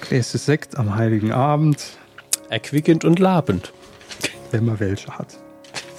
Gläser 0.01 0.38
Sekt 0.38 0.78
am 0.78 0.95
Heiligen 0.95 1.32
Abend. 1.32 1.97
Erquickend 2.49 3.05
und 3.05 3.19
labend. 3.19 3.73
Wenn 4.51 4.65
man 4.65 4.80
welche 4.80 5.17
hat. 5.17 5.38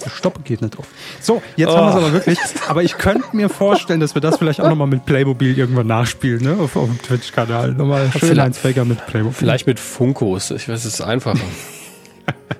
Stopp 0.07 0.43
geht 0.45 0.61
nicht 0.61 0.77
auf. 0.77 0.87
So, 1.21 1.41
jetzt 1.55 1.69
oh. 1.69 1.75
haben 1.75 1.85
wir 1.85 1.89
es 1.89 1.95
aber 1.95 2.13
wirklich. 2.13 2.39
Aber 2.67 2.83
ich 2.83 2.97
könnte 2.97 3.35
mir 3.35 3.49
vorstellen, 3.49 3.99
dass 3.99 4.15
wir 4.15 4.21
das 4.21 4.37
vielleicht 4.37 4.61
auch 4.61 4.69
nochmal 4.69 4.87
mit 4.87 5.05
Playmobil 5.05 5.57
irgendwann 5.57 5.87
nachspielen, 5.87 6.41
ne? 6.41 6.57
Auf, 6.59 6.75
auf 6.75 6.87
dem 6.87 7.01
Twitch-Kanal. 7.01 7.73
Nochmal 7.73 8.09
schön 8.17 8.39
Heinz 8.41 8.59
Becker 8.59 8.85
mit 8.85 9.05
Playmobil. 9.07 9.35
Vielleicht 9.35 9.67
mit 9.67 9.79
Funkos. 9.79 10.51
Ich 10.51 10.69
weiß, 10.69 10.85
es 10.85 10.93
ist 10.93 11.01
einfacher. 11.01 11.39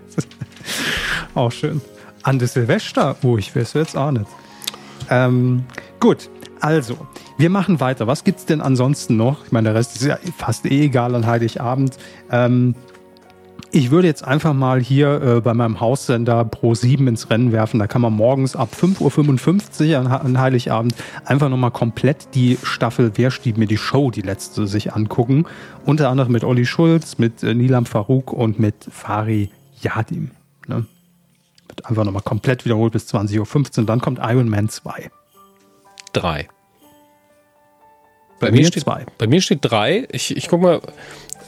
auch 1.36 1.52
schön. 1.52 1.82
An 2.24 2.40
das 2.40 2.54
Silvester. 2.54 3.16
Oh, 3.24 3.38
ich 3.38 3.56
weiß 3.56 3.74
jetzt 3.74 3.96
auch 3.96 4.12
nicht. 4.12 4.28
Ähm, 5.10 5.66
gut, 6.00 6.30
also, 6.62 6.98
wir 7.38 7.50
machen 7.50 7.80
weiter. 7.80 8.08
Was 8.08 8.24
gibt's 8.24 8.46
denn 8.46 8.62
ansonsten 8.62 9.16
noch? 9.16 9.46
Ich 9.46 9.52
meine, 9.52 9.70
der 9.70 9.76
Rest 9.76 9.96
ist 9.96 10.06
ja 10.06 10.18
fast 10.38 10.66
eh 10.66 10.86
egal 10.86 11.16
an 11.16 11.26
Heiligabend. 11.26 11.98
Ähm, 12.32 12.76
ich 13.72 13.92
würde 13.92 14.08
jetzt 14.08 14.26
einfach 14.26 14.54
mal 14.54 14.82
hier 14.82 15.22
äh, 15.22 15.42
bei 15.42 15.54
meinem 15.54 15.80
Haussender 15.80 16.44
Pro 16.44 16.74
7 16.74 17.08
ins 17.08 17.30
Rennen 17.30 17.52
werfen. 17.52 17.80
Da 17.80 17.86
kann 17.86 18.02
man 18.02 18.14
morgens 18.14 18.56
ab 18.56 18.70
5.55 18.76 19.92
Uhr 19.92 20.00
an, 20.00 20.08
an 20.08 20.40
Heiligabend 20.40 20.96
einfach 21.24 21.50
nochmal 21.50 21.70
komplett 21.72 22.34
die 22.34 22.58
Staffel 22.64 23.12
Wer 23.16 23.30
stieb 23.30 23.58
mir 23.58 23.68
die 23.68 23.78
Show, 23.78 24.10
die 24.10 24.22
letzte, 24.22 24.66
sich 24.66 24.94
angucken. 24.94 25.46
Unter 25.86 26.10
anderem 26.10 26.32
mit 26.32 26.44
Olli 26.44 26.66
Schulz, 26.66 27.20
mit 27.20 27.44
äh, 27.44 27.54
Nilam 27.54 27.86
Farouk 27.86 28.34
und 28.34 28.60
mit 28.60 28.76
Fari 28.90 29.52
Yadim. 29.82 30.32
Ne? 30.68 30.86
Wird 31.68 31.86
einfach 31.86 32.06
nochmal 32.06 32.24
komplett 32.24 32.66
wiederholt 32.66 32.94
bis 32.94 33.14
20.15 33.14 33.80
Uhr. 33.82 33.86
Dann 33.86 34.02
kommt 34.02 34.20
Iron 34.24 34.50
Man 34.50 34.70
2. 34.70 35.12
3. 36.14 36.48
Bei, 38.40 38.48
bei 38.48 38.52
mir, 38.52 38.66
steht, 38.66 38.84
zwei. 38.84 39.06
bei 39.18 39.28
mir 39.28 39.42
steht 39.42 39.60
drei. 39.62 40.08
Ich, 40.12 40.36
ich 40.36 40.48
guck 40.48 40.62
mal, 40.62 40.80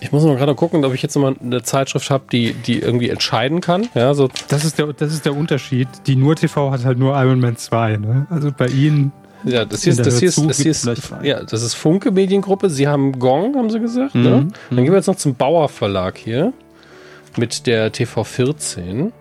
ich 0.01 0.12
muss 0.12 0.24
mal 0.24 0.36
gerade 0.36 0.55
gucken, 0.55 0.84
ob 0.84 0.93
ich 0.93 1.01
jetzt 1.01 1.16
mal 1.16 1.36
eine 1.39 1.62
Zeitschrift 1.62 2.09
habe, 2.09 2.26
die, 2.32 2.53
die 2.53 2.80
irgendwie 2.80 3.09
entscheiden 3.09 3.62
kann. 3.62 3.88
Ja, 3.93 4.14
so. 4.14 4.30
Das, 4.49 4.66
ist 4.66 4.80
der, 4.80 4.88
das 4.93 5.14
ist 5.14 5.26
der 5.26 5.36
Unterschied. 5.36 5.88
Die 6.07 6.16
Nur 6.16 6.36
TV 6.36 6.72
hat 6.72 6.84
halt 6.84 6.97
nur 6.97 7.16
Iron 7.16 7.39
Man 7.39 7.55
2. 7.55 7.97
Ne? 7.97 8.28
Also 8.30 8.51
bei 8.51 8.68
Ihnen. 8.68 9.12
Ja, 9.43 9.64
das 9.64 9.84
hier 9.84 9.93
ist, 9.93 10.05
das 10.05 10.20
hier 10.20 10.30
ist, 10.30 10.38
das 10.38 10.57
hier 10.57 10.72
ist, 10.72 11.14
ja, 11.24 11.43
das 11.43 11.64
ist 11.64 11.74
Funke 11.74 12.12
Mediengruppe. 12.12 12.70
Sie 12.70 12.88
haben 12.88 13.18
Gong, 13.18 13.55
haben 13.55 13.70
sie 13.72 13.80
gesagt. 13.80 14.14
Ne? 14.14 14.22
Mhm. 14.22 14.30
Ne? 14.30 14.47
Dann 14.70 14.78
gehen 14.78 14.91
wir 14.91 14.97
jetzt 14.97 15.07
noch 15.07 15.16
zum 15.16 15.36
Bauer 15.36 15.70
Verlag 15.70 16.18
hier 16.18 16.53
mit 17.38 17.66
der 17.66 17.91
TV 17.91 18.24
14. 18.24 19.14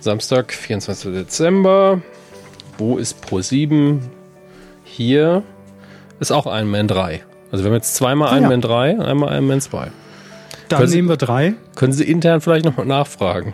Samstag, 0.00 0.52
24. 0.52 1.12
Dezember. 1.12 2.00
Wo 2.78 2.98
ist 2.98 3.20
Pro 3.22 3.40
7? 3.40 4.00
Hier 4.96 5.42
ist 6.20 6.32
auch 6.32 6.46
Iron 6.46 6.70
Man 6.70 6.88
3. 6.88 7.22
Also 7.52 7.64
wir 7.64 7.70
haben 7.70 7.76
jetzt 7.76 7.94
zweimal 7.94 8.28
ah, 8.28 8.32
Iron 8.32 8.44
ja. 8.44 8.48
Man 8.48 8.60
3 8.62 8.92
und 8.94 9.02
einmal 9.02 9.34
Iron 9.34 9.46
Man 9.46 9.60
2. 9.60 9.90
Dann 10.68 10.78
können 10.78 10.90
nehmen 10.90 11.08
Sie, 11.08 11.12
wir 11.12 11.16
drei. 11.18 11.54
Können 11.74 11.92
Sie 11.92 12.04
intern 12.04 12.40
vielleicht 12.40 12.64
nochmal 12.64 12.86
nachfragen. 12.86 13.52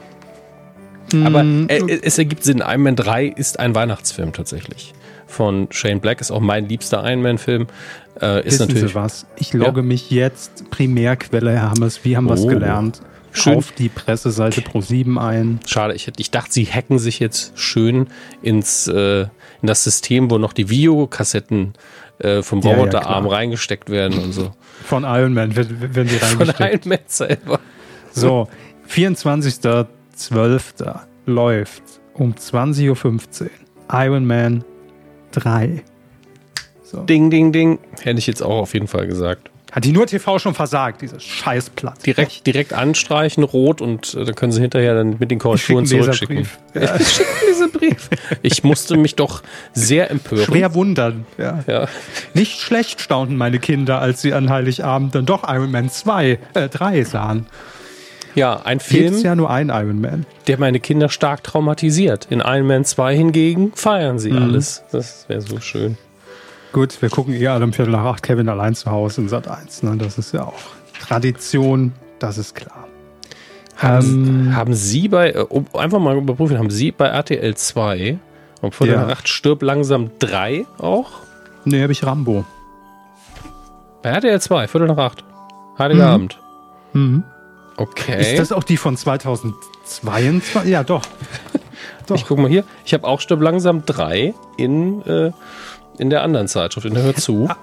Mm, 1.13 1.27
Aber 1.27 1.43
äh, 1.43 1.99
es 2.01 2.17
ergibt 2.17 2.45
Sinn. 2.45 2.63
Iron 2.65 2.83
Man 2.83 2.95
3 2.95 3.27
ist 3.27 3.59
ein 3.59 3.75
Weihnachtsfilm 3.75 4.33
tatsächlich. 4.33 4.95
Von 5.27 5.67
Shane 5.73 5.99
Black 5.99 6.21
ist 6.21 6.31
auch 6.31 6.39
mein 6.39 6.69
liebster 6.69 7.03
Iron 7.11 7.23
Man-Film. 7.23 7.67
Äh, 8.21 8.41
ist 8.41 8.47
Wissen 8.47 8.69
natürlich, 8.69 8.93
Sie 8.93 8.95
was? 8.95 9.27
Ich 9.37 9.53
logge 9.53 9.81
ja. 9.81 9.87
mich 9.87 10.13
jetzt 10.13 10.71
Primärquelle, 10.71 11.51
Herr 11.51 11.71
Hammers. 11.71 11.99
Haben 12.05 12.27
wir 12.27 12.35
es 12.35 12.43
oh. 12.43 12.47
gelernt? 12.47 13.01
Schön. 13.33 13.57
auf 13.57 13.73
die 13.73 13.89
Presseseite 13.89 14.63
Pro 14.63 14.81
7 14.81 15.19
ein. 15.19 15.61
Schade, 15.67 15.95
ich, 15.95 16.11
ich 16.19 16.31
dachte, 16.31 16.53
sie 16.53 16.67
hacken 16.67 16.99
sich 16.99 17.19
jetzt 17.19 17.59
schön 17.59 18.09
ins 18.43 18.89
äh, 18.89 19.27
in 19.63 19.69
das 19.69 19.85
System, 19.85 20.31
wo 20.31 20.37
noch 20.39 20.53
die 20.53 20.69
Videokassetten 20.69 21.75
äh, 22.19 22.43
vom 22.43 22.59
Roboterarm 22.61 23.25
ja, 23.25 23.31
ja, 23.31 23.37
reingesteckt 23.37 23.89
werden 23.91 24.19
und 24.19 24.33
so. 24.33 24.53
Von 24.85 25.05
Iron 25.05 25.35
Man 25.35 25.55
werden 25.57 26.09
die 26.09 26.17
reingesteckt. 26.17 26.57
Von 26.57 26.67
Iron 26.67 26.81
Man 26.85 26.99
selber. 27.07 27.61
So, 28.11 28.49
24.12. 28.89 31.01
läuft 31.27 31.83
um 32.15 32.35
20.15 32.35 33.43
Uhr 33.43 33.51
Iron 33.93 34.27
Man 34.27 34.65
3. 35.31 35.85
So. 36.83 37.05
Ding, 37.05 37.31
ding, 37.31 37.53
ding. 37.53 37.79
Hätte 38.03 38.19
ich 38.19 38.27
jetzt 38.27 38.43
auch 38.43 38.63
auf 38.63 38.75
jeden 38.75 38.89
Fall 38.89 39.07
gesagt. 39.07 39.52
Hat 39.73 39.85
die 39.85 39.93
nur 39.93 40.07
TV 40.07 40.39
schon 40.39 40.55
versagt, 40.55 41.01
dieses 41.01 41.25
Scheißblatt. 41.25 42.05
Direkt, 42.05 42.47
direkt 42.47 42.75
anstreichen, 42.75 43.43
rot 43.43 43.81
und 43.81 44.13
äh, 44.15 44.27
dann 44.27 44.35
können 44.35 44.53
sie 44.53 44.61
hinterher 44.61 44.95
dann 44.95 45.17
mit 45.19 45.31
den 45.31 45.39
Korrekturen 45.39 45.87
zurückschicken. 45.87 46.47
Ja. 46.75 46.97
Ich 47.01 47.09
schicke 47.09 47.31
diesen 47.49 47.73
Brief. 47.73 48.11
Ich 48.43 48.65
musste 48.65 48.97
mich 48.99 49.15
doch 49.17 49.43
sehr 49.73 50.11
empören. 50.11 50.45
Schwer 50.45 50.75
wundern. 50.75 51.27
Ja. 51.39 51.65
ja. 51.67 51.89
Nicht 52.35 52.61
schlecht 52.61 53.01
staunten 53.01 53.37
meine 53.37 53.59
Kinder, 53.59 53.99
als 53.99 54.21
sie 54.21 54.35
an 54.35 54.51
Heiligabend 54.51 55.15
dann 55.15 55.25
doch 55.25 55.43
Iron 55.49 55.71
Man 55.71 55.89
2, 55.89 56.39
äh, 56.55 56.69
3 56.69 57.05
sahen. 57.05 57.47
Ja, 58.35 58.61
ein 58.65 58.81
Film. 58.81 59.15
ist 59.15 59.23
ja 59.23 59.35
nur 59.35 59.51
ein 59.51 59.71
Iron 59.71 60.01
Man. 60.01 60.27
Der 60.49 60.59
meine 60.59 60.81
Kinder 60.81 61.09
stark 61.09 61.45
traumatisiert. 61.45 62.27
In 62.31 62.41
Iron 62.41 62.67
Man 62.67 62.85
2 62.85 63.17
hingegen 63.17 63.73
feiern 63.75 64.19
sie 64.19 64.33
mhm. 64.33 64.43
alles. 64.43 64.85
Das 64.93 65.27
wäre 65.29 65.41
so 65.41 65.61
schön. 65.61 65.97
Gut, 66.73 67.03
wir 67.03 67.11
gucken 67.11 67.35
eher 67.35 67.53
alle 67.53 67.65
um 67.65 67.73
Viertel 67.75 67.91
nach 67.93 68.05
acht 68.05 68.23
Kevin 68.23 68.49
allein 68.49 68.75
zu 68.75 68.91
Hause 68.91 69.21
in 69.21 69.29
Sat 69.29 69.47
1. 69.47 69.83
Ne? 69.83 69.97
Das 69.99 70.17
ist 70.17 70.33
ja 70.33 70.45
auch 70.45 70.55
Tradition, 71.01 71.93
das 72.19 72.39
ist 72.39 72.55
klar. 72.55 72.89
Haben, 73.77 74.47
ähm, 74.47 74.57
haben 74.57 74.75
Sie 74.75 75.09
bei, 75.09 75.31
äh, 75.31 75.47
einfach 75.75 75.99
mal 75.99 76.17
überprüfen, 76.17 76.59
haben 76.59 76.71
Sie 76.71 76.91
bei 76.93 77.07
RTL 77.07 77.55
2 77.55 78.19
um 78.63 78.73
Viertel 78.73 78.95
ja. 78.95 79.03
nach 79.03 79.19
acht 79.19 79.29
stirb 79.29 79.63
langsam 79.63 80.11
3 80.19 80.65
auch? 80.79 81.11
Nee, 81.65 81.83
habe 81.83 81.93
ich 81.93 82.05
Rambo. 82.05 82.45
Bei 84.03 84.11
RTL 84.11 84.41
2, 84.41 84.69
Viertel 84.69 84.89
nach 84.89 84.99
acht. 84.99 85.25
Heiliger 85.79 86.07
mhm. 86.07 86.15
Abend. 86.15 86.41
Mhm. 86.93 87.23
Okay. 87.77 88.33
Ist 88.33 88.39
das 88.39 88.53
auch 88.53 88.65
die 88.65 88.77
von 88.77 88.97
2022? 88.97 90.71
Ja, 90.71 90.85
doch. 90.85 91.03
doch. 91.03 91.09
Ich 92.17 92.27
gucke 92.27 92.43
mal 92.43 92.51
hier. 92.51 92.65
Ich 92.85 92.95
habe 92.95 93.07
auch 93.07 93.21
Stirb 93.21 93.41
langsam 93.41 93.87
3 93.87 94.35
in 94.57 95.03
äh, 95.07 95.33
in 95.99 96.11
der 96.11 96.23
anderen 96.23 96.49
Zeitschrift, 96.49 96.87
in 96.87 96.95
der 96.95 97.03
Hör 97.03 97.15
zu. 97.15 97.47
Ah, 97.49 97.57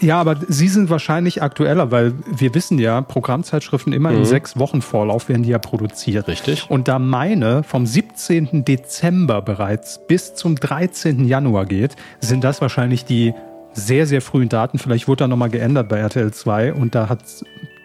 ja, 0.00 0.20
aber 0.20 0.36
Sie 0.48 0.68
sind 0.68 0.90
wahrscheinlich 0.90 1.42
aktueller, 1.42 1.90
weil 1.90 2.14
wir 2.26 2.54
wissen 2.54 2.78
ja, 2.78 3.00
Programmzeitschriften 3.00 3.92
immer 3.92 4.10
mhm. 4.10 4.18
in 4.18 4.24
sechs 4.24 4.58
Wochen 4.58 4.82
Vorlauf 4.82 5.28
werden 5.28 5.44
die 5.44 5.50
ja 5.50 5.58
produziert. 5.58 6.28
Richtig. 6.28 6.70
Und 6.70 6.88
da 6.88 6.98
meine 6.98 7.62
vom 7.62 7.86
17. 7.86 8.64
Dezember 8.64 9.42
bereits 9.42 10.00
bis 10.06 10.34
zum 10.34 10.56
13. 10.56 11.24
Januar 11.26 11.66
geht, 11.66 11.96
sind 12.20 12.42
das 12.42 12.60
wahrscheinlich 12.60 13.04
die 13.04 13.34
sehr, 13.74 14.06
sehr 14.06 14.20
frühen 14.20 14.48
Daten. 14.48 14.78
Vielleicht 14.78 15.08
wurde 15.08 15.24
da 15.24 15.28
nochmal 15.28 15.50
geändert 15.50 15.88
bei 15.88 15.98
RTL 15.98 16.32
2 16.32 16.74
und 16.74 16.94
da 16.94 17.08
hat 17.08 17.20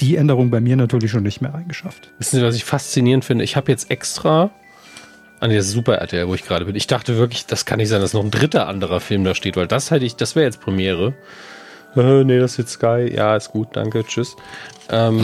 die 0.02 0.16
Änderung 0.16 0.50
bei 0.50 0.60
mir 0.60 0.76
natürlich 0.76 1.12
schon 1.12 1.24
nicht 1.24 1.42
mehr 1.42 1.56
eingeschafft. 1.56 2.12
Wissen 2.18 2.40
Sie, 2.40 2.46
was 2.46 2.56
ich 2.56 2.66
faszinierend 2.66 3.26
finde? 3.26 3.44
Ich 3.44 3.56
habe 3.56 3.72
jetzt 3.72 3.90
extra 3.90 4.52
an 5.40 5.50
der 5.50 5.64
Super 5.64 5.96
RTL, 5.96 6.28
wo 6.28 6.34
ich 6.34 6.44
gerade 6.44 6.66
bin. 6.66 6.76
Ich 6.76 6.88
dachte 6.88 7.18
wirklich, 7.18 7.46
das 7.46 7.66
kann 7.66 7.78
nicht 7.78 7.90
sein, 7.90 8.02
dass 8.02 8.14
noch 8.14 8.24
ein 8.24 8.32
dritter 8.32 8.68
anderer 8.68 9.00
Film 9.00 9.24
da 9.24 9.36
steht, 9.36 9.56
weil 9.56 9.68
das 9.68 9.92
hätte 9.92 10.06
ich, 10.06 10.16
das 10.16 10.36
wäre 10.36 10.46
jetzt 10.46 10.62
Premiere. 10.62 11.14
Äh, 11.96 12.24
nee, 12.24 12.40
das 12.40 12.52
ist 12.54 12.58
jetzt 12.58 12.72
Sky. 12.74 13.12
Ja, 13.14 13.36
ist 13.36 13.52
gut, 13.52 13.70
danke, 13.74 14.04
tschüss. 14.06 14.36
Ähm, 14.90 15.24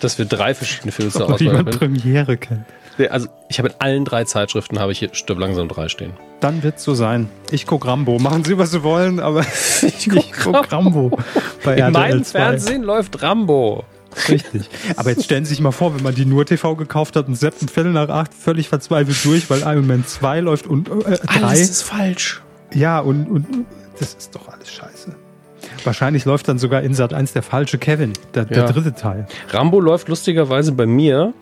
dass 0.00 0.18
wir 0.18 0.24
drei 0.24 0.54
verschiedene 0.54 0.92
Filme 0.92 1.10
zur 1.10 1.30
Auswahl 1.32 1.58
haben. 1.58 1.70
Premiere 1.70 2.36
kennt. 2.36 2.64
Also 3.10 3.28
ich 3.48 3.58
habe 3.58 3.68
in 3.68 3.74
allen 3.78 4.04
drei 4.06 4.24
Zeitschriften 4.24 4.78
habe 4.78 4.92
ich 4.92 5.00
hier 5.00 5.10
Stirb 5.12 5.38
langsam 5.38 5.68
drei 5.68 5.88
stehen. 5.88 6.14
Dann 6.40 6.62
wird 6.62 6.76
es 6.76 6.84
so 6.84 6.94
sein. 6.94 7.28
Ich 7.50 7.66
gucke 7.66 7.88
Rambo. 7.88 8.18
Machen 8.18 8.44
Sie, 8.44 8.56
was 8.56 8.70
Sie 8.70 8.82
wollen, 8.82 9.20
aber 9.20 9.40
ich 9.82 10.08
gucke 10.08 10.24
guck 10.42 10.72
Rambo. 10.72 11.18
Bei 11.62 11.76
in 11.76 11.92
meinem 11.92 12.24
2. 12.24 12.38
Fernsehen 12.38 12.82
läuft 12.82 13.22
Rambo. 13.22 13.84
Richtig. 14.28 14.68
Aber 14.96 15.10
jetzt 15.10 15.24
stellen 15.24 15.44
Sie 15.44 15.50
sich 15.50 15.60
mal 15.60 15.72
vor, 15.72 15.94
wenn 15.94 16.02
man 16.02 16.14
die 16.14 16.24
nur 16.24 16.44
TV 16.46 16.74
gekauft 16.76 17.16
hat 17.16 17.28
und 17.28 17.34
seppt 17.34 17.62
ein 17.62 17.68
Viertel 17.68 17.92
nach 17.92 18.08
acht 18.08 18.32
völlig 18.34 18.68
verzweifelt 18.68 19.16
durch, 19.24 19.48
weil 19.50 19.60
Iron 19.60 19.86
Man 19.86 20.04
2 20.06 20.40
läuft 20.40 20.66
und 20.66 20.88
äh, 20.88 21.18
3. 21.18 21.42
Alles 21.42 21.60
ist 21.70 21.82
falsch. 21.82 22.42
Ja, 22.72 23.00
und, 23.00 23.26
und 23.28 23.46
das 23.98 24.14
ist 24.14 24.34
doch 24.34 24.48
alles 24.48 24.70
scheiße. 24.72 25.14
Wahrscheinlich 25.84 26.24
läuft 26.24 26.48
dann 26.48 26.58
sogar 26.58 26.82
in 26.82 26.94
Sat 26.94 27.12
1 27.14 27.32
der 27.32 27.42
falsche 27.42 27.78
Kevin, 27.78 28.12
der, 28.34 28.44
der 28.44 28.58
Ja. 28.58 28.72
dritte 28.72 28.94
Teil. 28.94 29.26
Rambo 29.50 29.80
läuft 29.80 30.08
lustigerweise 30.08 30.72
bei 30.72 30.86
mir, 30.86 31.32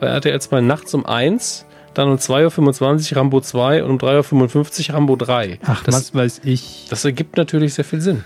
bei 0.00 0.06
RTL 0.08 0.40
2 0.40 0.60
nachts 0.60 0.92
um 0.94 1.06
1, 1.06 1.66
dann 1.94 2.08
um 2.08 2.16
2.25 2.16 3.12
Uhr 3.12 3.18
Rambo 3.18 3.40
2 3.40 3.84
und 3.84 3.90
um 3.90 3.98
3.55 3.98 4.88
Uhr 4.90 4.94
Rambo 4.96 5.16
3. 5.16 5.58
Ach, 5.64 5.82
das, 5.84 5.94
was 5.94 6.14
weiß 6.14 6.40
ich. 6.44 6.86
das 6.90 7.04
ergibt 7.04 7.36
natürlich 7.36 7.74
sehr 7.74 7.84
viel 7.84 8.00
Sinn. 8.00 8.24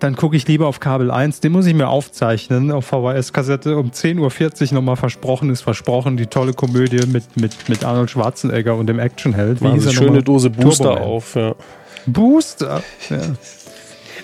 Dann 0.00 0.14
gucke 0.14 0.36
ich 0.36 0.46
lieber 0.46 0.68
auf 0.68 0.78
Kabel 0.78 1.10
1. 1.10 1.40
Den 1.40 1.52
muss 1.52 1.66
ich 1.66 1.74
mir 1.74 1.88
aufzeichnen 1.88 2.70
auf 2.70 2.86
VHS-Kassette. 2.86 3.76
Um 3.76 3.90
10.40 3.90 4.68
Uhr 4.68 4.74
nochmal 4.74 4.96
versprochen 4.96 5.50
ist 5.50 5.62
versprochen. 5.62 6.16
Die 6.16 6.26
tolle 6.26 6.52
Komödie 6.52 7.04
mit, 7.06 7.36
mit, 7.36 7.68
mit 7.68 7.84
Arnold 7.84 8.10
Schwarzenegger 8.10 8.76
und 8.76 8.86
dem 8.86 9.00
Actionheld. 9.00 9.60
Wie 9.60 9.70
hieß 9.72 9.86
er 9.86 9.92
schöne? 9.92 10.22
Dose 10.22 10.50
Booster 10.50 10.84
Turboman. 10.84 11.02
auf. 11.02 11.34
Ja. 11.34 11.54
Booster. 12.06 12.82
Ja. 13.10 13.18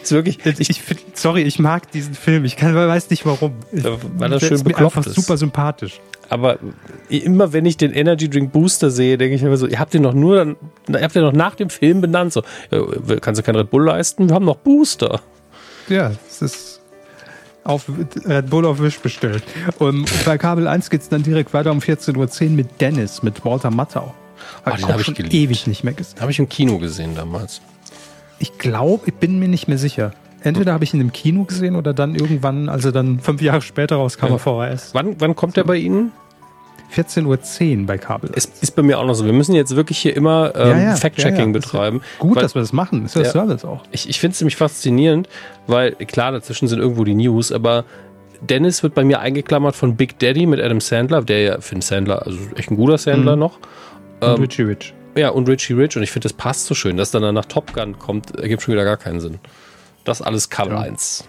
Ist 0.02 0.12
wirklich, 0.12 0.44
Ich, 0.44 0.70
ich 0.70 0.82
find, 0.82 1.00
sorry, 1.16 1.42
ich 1.42 1.58
mag 1.58 1.90
diesen 1.90 2.14
Film. 2.14 2.44
Ich 2.44 2.56
kann, 2.56 2.74
weiß 2.74 3.10
nicht 3.10 3.24
warum. 3.26 3.54
Ich, 3.72 3.84
weil 3.84 4.30
der 4.30 4.38
schön 4.38 4.52
ist 4.52 4.66
mir 4.68 4.76
einfach 4.76 5.04
ist. 5.04 5.14
super 5.14 5.36
sympathisch. 5.36 6.00
aber 6.28 6.58
immer 7.08 7.52
wenn 7.52 7.64
ich 7.66 7.78
den 7.78 7.92
Energy 7.92 8.28
Drink 8.28 8.52
Booster 8.52 8.90
sehe, 8.90 9.16
denke 9.18 9.34
ich 9.34 9.42
mir 9.42 9.56
so, 9.56 9.66
ihr 9.66 9.78
habt 9.80 9.94
den 9.94 10.02
noch 10.02 10.14
nur, 10.14 10.56
ihr 10.88 11.02
habt 11.02 11.14
den 11.14 11.22
noch 11.22 11.32
nach 11.32 11.54
dem 11.54 11.70
Film 11.70 12.00
benannt. 12.00 12.32
So, 12.32 12.42
ja, 12.70 12.82
kannst 13.20 13.40
du 13.40 13.42
kein 13.44 13.56
Red 13.56 13.70
Bull 13.70 13.84
leisten? 13.86 14.28
Wir 14.28 14.34
haben 14.34 14.44
noch 14.44 14.56
Booster. 14.56 15.20
Ja, 15.88 16.12
es 16.28 16.42
ist 16.42 16.80
auf 17.64 17.84
Red 18.26 18.50
Bull 18.50 18.66
auf 18.66 18.80
Wish 18.80 18.98
bestellt. 19.00 19.42
Und 19.78 20.10
bei 20.24 20.36
Kabel 20.38 20.66
1 20.68 20.90
geht 20.90 21.00
es 21.02 21.08
dann 21.08 21.22
direkt 21.22 21.54
weiter 21.54 21.70
um 21.72 21.78
14.10 21.78 22.44
Uhr 22.44 22.50
mit 22.50 22.80
Dennis, 22.80 23.22
mit 23.22 23.44
Walter 23.44 23.70
Matthau. 23.70 24.14
Ah, 24.64 24.70
Hab 24.72 24.76
den 24.76 24.84
auch 24.84 24.88
hab 24.90 25.00
ich 25.00 25.06
schon 25.06 25.14
geliebt. 25.14 25.34
ewig 25.34 25.66
nicht 25.66 25.84
mehr 25.84 25.94
gesehen. 25.94 26.20
Habe 26.20 26.30
ich 26.30 26.38
im 26.38 26.48
Kino 26.48 26.78
gesehen 26.78 27.14
damals. 27.14 27.60
Ich 28.38 28.58
glaube, 28.58 29.04
ich 29.06 29.14
bin 29.14 29.38
mir 29.38 29.48
nicht 29.48 29.68
mehr 29.68 29.78
sicher. 29.78 30.12
Entweder 30.42 30.74
habe 30.74 30.84
ich 30.84 30.92
ihn 30.92 31.00
im 31.00 31.12
Kino 31.12 31.44
gesehen 31.44 31.74
oder 31.74 31.94
dann 31.94 32.14
irgendwann, 32.14 32.68
als 32.68 32.84
er 32.84 32.92
dann 32.92 33.18
fünf 33.20 33.40
Jahre 33.40 33.62
später 33.62 33.96
rauskam 33.96 34.26
Ja. 34.26 34.38
VHS. 34.38 34.90
Wann, 34.92 35.18
wann 35.18 35.34
kommt 35.34 35.56
der 35.56 35.64
bei 35.64 35.76
Ihnen? 35.76 36.12
14.10 36.92 37.80
Uhr 37.80 37.86
bei 37.86 37.98
Kabel. 37.98 38.30
Es 38.34 38.46
ist 38.60 38.72
bei 38.76 38.82
mir 38.82 38.98
auch 38.98 39.04
noch 39.06 39.14
so. 39.14 39.24
Wir 39.24 39.32
müssen 39.32 39.54
jetzt 39.54 39.74
wirklich 39.76 39.98
hier 39.98 40.16
immer 40.16 40.52
ähm, 40.54 40.68
Ja, 40.70 40.78
ja, 40.78 40.96
Fact-Checking 40.96 41.46
ja, 41.46 41.52
betreiben. 41.52 42.02
Gut, 42.18 42.36
weil 42.36 42.42
dass 42.42 42.54
wir 42.54 42.60
das 42.62 42.72
machen. 42.72 43.04
Ist 43.04 43.16
ja. 43.16 43.24
Service 43.24 43.64
auch. 43.64 43.82
ich 43.90 44.08
ich 44.08 44.20
finde 44.20 44.32
es 44.32 44.38
ziemlich 44.38 44.56
faszinierend, 44.56 45.28
weil 45.66 45.92
klar, 45.94 46.32
dazwischen 46.32 46.68
sind 46.68 46.78
irgendwo 46.78 47.04
die 47.04 47.14
News, 47.14 47.50
aber 47.52 47.84
Dennis 48.40 48.82
wird 48.82 48.94
bei 48.94 49.04
mir 49.04 49.20
eingeklammert 49.20 49.74
von 49.74 49.96
Big 49.96 50.18
Daddy 50.18 50.46
mit 50.46 50.60
Adam 50.60 50.80
Sandler, 50.80 51.22
der 51.22 51.40
ja, 51.40 51.60
finde 51.60 51.84
Sandler, 51.86 52.24
also 52.26 52.38
echt 52.56 52.70
ein 52.70 52.76
guter 52.76 52.98
Sandler 52.98 53.34
Mhm. 53.36 53.40
noch. 53.40 53.58
Und 54.20 54.28
Ähm, 54.28 54.40
Richie 54.42 54.62
Rich. 54.62 54.94
Ja, 55.16 55.30
und 55.30 55.48
Richie 55.48 55.72
Rich. 55.74 55.96
Und 55.96 56.02
ich 56.02 56.10
finde, 56.10 56.28
das 56.28 56.32
passt 56.32 56.66
so 56.66 56.74
schön. 56.74 56.96
Dass 56.96 57.10
dann 57.10 57.34
nach 57.34 57.44
Top 57.46 57.72
Gun 57.72 57.98
kommt, 57.98 58.36
ergibt 58.36 58.62
schon 58.62 58.74
wieder 58.74 58.84
gar 58.84 58.96
keinen 58.96 59.20
Sinn. 59.20 59.38
Das 60.04 60.20
alles 60.22 60.50
Kabel 60.50 60.74
Ja. 60.74 60.80
1. 60.80 61.24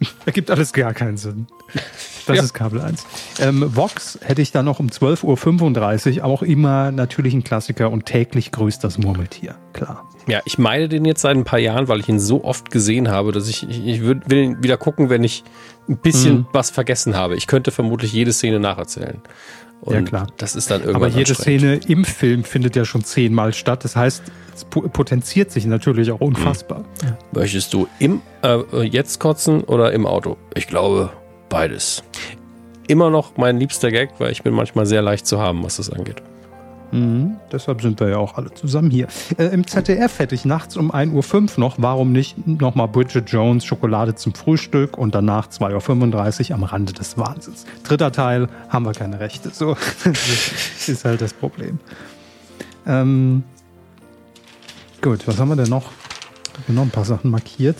Ergibt 0.26 0.50
alles 0.50 0.72
gar 0.72 0.92
keinen 0.92 1.16
Sinn. 1.16 1.46
Das 2.26 2.36
Ja. 2.38 2.42
ist 2.42 2.54
Kabel 2.54 2.80
1. 2.80 3.06
Ähm, 3.40 3.64
Vox 3.76 4.18
hätte 4.22 4.42
ich 4.42 4.50
dann 4.52 4.64
noch 4.64 4.80
um 4.80 4.88
12.35 4.88 6.18
Uhr, 6.18 6.24
auch 6.24 6.42
immer 6.42 6.90
natürlich 6.92 7.34
ein 7.34 7.44
Klassiker 7.44 7.90
und 7.90 8.06
täglich 8.06 8.50
grüßt 8.52 8.82
das 8.82 8.98
Murmeltier. 8.98 9.54
Klar. 9.72 10.08
Ja, 10.26 10.40
ich 10.44 10.58
meine 10.58 10.88
den 10.88 11.04
jetzt 11.04 11.20
seit 11.22 11.36
ein 11.36 11.44
paar 11.44 11.58
Jahren, 11.60 11.88
weil 11.88 12.00
ich 12.00 12.08
ihn 12.08 12.18
so 12.18 12.42
oft 12.44 12.70
gesehen 12.70 13.08
habe, 13.10 13.32
dass 13.32 13.48
ich, 13.48 13.68
ich, 13.68 13.86
ich 13.86 14.00
würd, 14.02 14.28
will 14.28 14.38
ihn 14.38 14.62
wieder 14.62 14.76
gucken, 14.76 15.08
wenn 15.08 15.22
ich 15.24 15.44
ein 15.88 15.98
bisschen 15.98 16.38
Mhm. 16.38 16.46
was 16.52 16.70
vergessen 16.70 17.16
habe. 17.16 17.36
Ich 17.36 17.46
könnte 17.46 17.70
vermutlich 17.70 18.12
jede 18.12 18.32
Szene 18.32 18.58
nacherzählen. 18.58 19.20
Und 19.82 19.94
Ja, 19.94 20.02
klar. 20.02 20.26
Das 20.38 20.56
ist 20.56 20.70
dann 20.70 20.80
irgendwann 20.80 21.10
Aber 21.10 21.16
jede. 21.18 21.34
Szene 21.34 21.78
im 21.86 22.04
Film 22.04 22.42
findet 22.44 22.74
ja 22.74 22.84
schon 22.84 23.04
zehnmal 23.04 23.52
statt. 23.54 23.84
Das 23.84 23.94
heißt, 23.94 24.22
es 24.54 24.64
po- 24.64 24.80
potenziert 24.88 25.52
sich 25.52 25.66
natürlich 25.66 26.10
auch 26.10 26.20
unfassbar. 26.20 26.84
Möchtest 27.32 27.72
du 27.74 27.86
im 28.00 28.22
äh, 28.42 28.82
jetzt 28.84 29.20
kotzen 29.20 29.62
oder 29.62 29.92
im 29.92 30.06
Auto? 30.06 30.38
Ich 30.54 30.66
glaube, 30.66 31.10
beides. 31.56 32.02
Immer 32.86 33.08
noch 33.08 33.38
mein 33.38 33.58
liebster 33.58 33.90
Gag, 33.90 34.10
weil 34.18 34.30
ich 34.30 34.42
bin 34.42 34.52
manchmal 34.52 34.84
sehr 34.84 35.00
leicht 35.00 35.26
zu 35.26 35.40
haben, 35.40 35.64
was 35.64 35.78
das 35.78 35.90
angeht. 35.90 36.22
Mhm. 36.92 37.36
Deshalb 37.50 37.80
sind 37.80 37.98
wir 37.98 38.10
ja 38.10 38.18
auch 38.18 38.36
alle 38.36 38.52
zusammen 38.52 38.90
hier. 38.90 39.08
Äh, 39.38 39.46
Im 39.46 39.66
ZDF 39.66 40.18
hätte 40.18 40.34
ich 40.34 40.44
nachts 40.44 40.76
um 40.76 40.92
1.05 40.92 41.34
Uhr 41.56 41.60
noch, 41.60 41.76
warum 41.78 42.12
nicht, 42.12 42.46
nochmal 42.46 42.88
Bridget 42.88 43.30
Jones 43.30 43.64
Schokolade 43.64 44.14
zum 44.14 44.34
Frühstück 44.34 44.98
und 44.98 45.14
danach 45.14 45.48
2.35 45.48 46.50
Uhr 46.50 46.56
am 46.56 46.62
Rande 46.62 46.92
des 46.92 47.16
Wahnsinns. 47.16 47.64
Dritter 47.84 48.12
Teil, 48.12 48.48
haben 48.68 48.84
wir 48.84 48.92
keine 48.92 49.18
Rechte. 49.18 49.50
So, 49.50 49.76
ist 50.86 51.04
halt 51.06 51.22
das 51.22 51.32
Problem. 51.32 51.80
Ähm, 52.86 53.42
gut, 55.00 55.26
was 55.26 55.38
haben 55.38 55.48
wir 55.48 55.56
denn 55.56 55.70
noch? 55.70 55.90
Ich 56.68 56.74
noch 56.74 56.82
ein 56.82 56.90
paar 56.90 57.06
Sachen 57.06 57.30
markiert. 57.30 57.78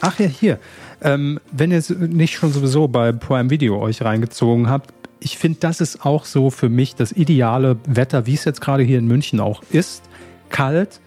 Ach 0.00 0.18
ja, 0.18 0.26
hier. 0.26 0.58
Ähm, 1.02 1.38
wenn 1.52 1.70
ihr 1.70 1.78
es 1.78 1.90
nicht 1.90 2.34
schon 2.34 2.52
sowieso 2.52 2.88
bei 2.88 3.12
Prime 3.12 3.50
Video 3.50 3.80
euch 3.80 4.02
reingezogen 4.02 4.68
habt, 4.68 4.92
ich 5.20 5.38
finde, 5.38 5.58
das 5.60 5.80
ist 5.80 6.04
auch 6.04 6.24
so 6.24 6.50
für 6.50 6.68
mich 6.68 6.94
das 6.94 7.12
ideale 7.12 7.76
Wetter, 7.86 8.26
wie 8.26 8.34
es 8.34 8.44
jetzt 8.44 8.60
gerade 8.60 8.82
hier 8.82 8.98
in 8.98 9.06
München 9.06 9.40
auch 9.40 9.62
ist. 9.70 10.02
Kalt, 10.50 11.00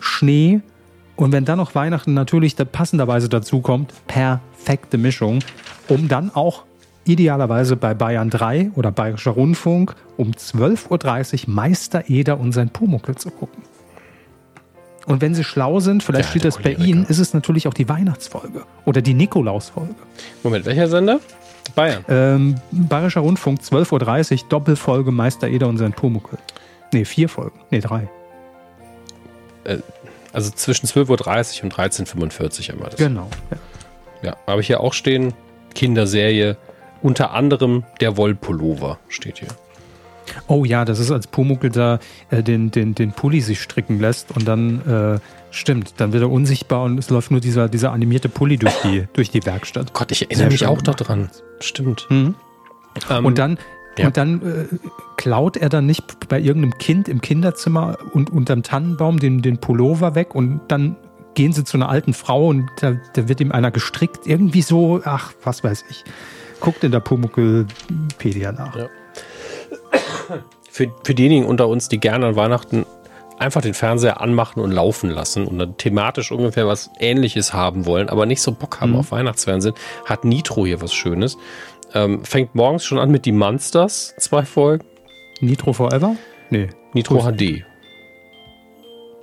Schnee 0.00 0.60
und 1.16 1.32
wenn 1.32 1.44
dann 1.44 1.58
noch 1.58 1.74
Weihnachten 1.74 2.14
natürlich 2.14 2.56
passenderweise 2.56 3.28
dazu 3.28 3.60
kommt, 3.60 3.92
perfekte 4.06 4.98
Mischung, 4.98 5.40
um 5.88 6.08
dann 6.08 6.34
auch 6.34 6.64
idealerweise 7.04 7.76
bei 7.76 7.94
Bayern 7.94 8.30
3 8.30 8.72
oder 8.74 8.90
Bayerischer 8.90 9.32
Rundfunk 9.32 9.94
um 10.16 10.32
12.30 10.32 11.46
Uhr 11.48 11.54
Meister 11.54 12.08
Eder 12.08 12.40
und 12.40 12.52
sein 12.52 12.70
Pumuckel 12.70 13.14
zu 13.16 13.30
gucken. 13.30 13.62
Und 15.06 15.20
wenn 15.20 15.34
sie 15.34 15.44
schlau 15.44 15.80
sind, 15.80 16.02
vielleicht 16.02 16.26
Ja, 16.26 16.30
steht 16.30 16.44
das 16.44 16.58
bei. 16.58 16.72
Ihnen, 16.72 17.04
ist 17.06 17.18
es 17.18 17.34
natürlich 17.34 17.68
auch 17.68 17.74
die 17.74 17.88
Weihnachtsfolge 17.88 18.64
oder 18.84 19.02
die 19.02 19.14
Nikolausfolge. 19.14 19.94
Moment, 20.42 20.64
welcher 20.64 20.88
Sender? 20.88 21.20
Bayern. 21.74 22.04
Ähm, 22.08 22.56
Bayerischer 22.70 23.20
Rundfunk, 23.20 23.60
12.30 23.60 24.42
Uhr, 24.42 24.48
Doppelfolge 24.48 25.10
Meister 25.10 25.48
Eder 25.48 25.68
und 25.68 25.78
sein 25.78 25.92
Pumuckel. 25.92 26.38
Nee, 26.92 27.04
vier 27.04 27.28
Folgen. 27.28 27.58
Nee, 27.70 27.80
drei. 27.80 28.08
Also 30.32 30.50
zwischen 30.50 30.86
12.30 30.86 31.58
Uhr 31.58 31.64
und 31.64 31.74
13.45 31.74 32.68
Uhr 32.68 32.74
immer 32.74 32.84
das. 32.86 32.96
Genau. 32.96 33.28
Ja. 33.50 33.56
Ja, 34.30 34.36
habe 34.46 34.60
ich 34.60 34.66
hier 34.68 34.80
auch 34.80 34.92
stehen. 34.92 35.34
Kinderserie. 35.74 36.56
Unter 37.02 37.32
anderem 37.32 37.84
der 38.00 38.16
Wollpullover 38.16 38.98
steht 39.08 39.38
hier. 39.38 39.48
Oh 40.46 40.64
ja, 40.64 40.84
das 40.84 40.98
ist 40.98 41.10
als 41.10 41.26
Pumuckel 41.26 41.70
da 41.70 41.98
äh, 42.30 42.42
den, 42.42 42.70
den, 42.70 42.94
den 42.94 43.12
Pulli 43.12 43.40
sich 43.40 43.60
stricken 43.60 44.00
lässt 44.00 44.34
und 44.34 44.46
dann, 44.46 44.80
äh, 44.86 45.18
stimmt, 45.50 45.94
dann 45.98 46.12
wird 46.12 46.22
er 46.22 46.30
unsichtbar 46.30 46.82
und 46.82 46.98
es 46.98 47.10
läuft 47.10 47.30
nur 47.30 47.40
dieser, 47.40 47.68
dieser 47.68 47.92
animierte 47.92 48.28
Pulli 48.28 48.56
durch 48.56 48.74
die, 48.82 49.04
durch 49.12 49.30
die 49.30 49.44
Werkstatt. 49.44 49.92
Gott, 49.92 50.12
ich 50.12 50.18
Sehr 50.18 50.30
erinnere 50.30 50.50
mich 50.50 50.58
schön 50.60 50.68
auch 50.68 50.82
daran. 50.82 51.30
Stimmt. 51.60 52.06
Mhm. 52.10 52.34
Ähm, 53.10 53.24
Und 53.24 53.38
dann, 53.38 53.58
ja. 53.98 54.06
und 54.06 54.16
dann 54.16 54.42
äh, 54.42 54.64
klaut 55.16 55.56
er 55.56 55.68
dann 55.68 55.86
nicht 55.86 56.28
bei 56.28 56.40
irgendeinem 56.40 56.78
Kind 56.78 57.08
im 57.08 57.20
Kinderzimmer 57.20 57.98
und 58.12 58.30
unterm 58.30 58.62
Tannenbaum 58.62 59.18
den, 59.18 59.42
den 59.42 59.58
Pullover 59.58 60.14
weg 60.14 60.34
und 60.34 60.60
dann 60.68 60.96
gehen 61.34 61.52
sie 61.52 61.64
zu 61.64 61.76
einer 61.76 61.88
alten 61.88 62.14
Frau 62.14 62.48
und 62.48 62.68
da, 62.80 62.96
da 63.14 63.28
wird 63.28 63.40
ihm 63.40 63.52
einer 63.52 63.70
gestrickt. 63.70 64.26
Irgendwie 64.26 64.62
so, 64.62 65.00
ach, 65.04 65.32
was 65.42 65.64
weiß 65.64 65.84
ich. 65.90 66.04
Guckt 66.60 66.84
in 66.84 66.92
der 66.92 67.00
Pumuckelpedia 67.00 68.52
nach. 68.52 68.76
Ja. 68.76 68.88
Für, 70.70 70.90
für 71.04 71.14
diejenigen 71.14 71.46
unter 71.46 71.68
uns, 71.68 71.88
die 71.88 71.98
gerne 71.98 72.26
an 72.26 72.36
Weihnachten 72.36 72.86
einfach 73.38 73.62
den 73.62 73.74
Fernseher 73.74 74.20
anmachen 74.20 74.60
und 74.60 74.70
laufen 74.70 75.10
lassen 75.10 75.46
und 75.46 75.58
dann 75.58 75.76
thematisch 75.76 76.30
ungefähr 76.30 76.68
was 76.68 76.90
ähnliches 77.00 77.52
haben 77.52 77.84
wollen, 77.84 78.08
aber 78.08 78.26
nicht 78.26 78.40
so 78.40 78.52
Bock 78.52 78.80
haben 78.80 78.92
Mhm. 78.92 78.98
auf 78.98 79.10
Weihnachtsfernsehen, 79.12 79.74
hat 80.04 80.24
Nitro 80.24 80.66
hier 80.66 80.80
was 80.80 80.94
Schönes. 80.94 81.36
Ähm, 81.94 82.24
fängt 82.24 82.54
morgens 82.54 82.84
schon 82.84 82.98
an 82.98 83.10
mit 83.10 83.24
die 83.24 83.32
Monsters, 83.32 84.14
zwei 84.18 84.44
Folgen. 84.44 84.84
Nitro 85.40 85.72
Forever? 85.72 86.16
Nee. 86.50 86.68
Nitro 86.92 87.20
HD. 87.22 87.64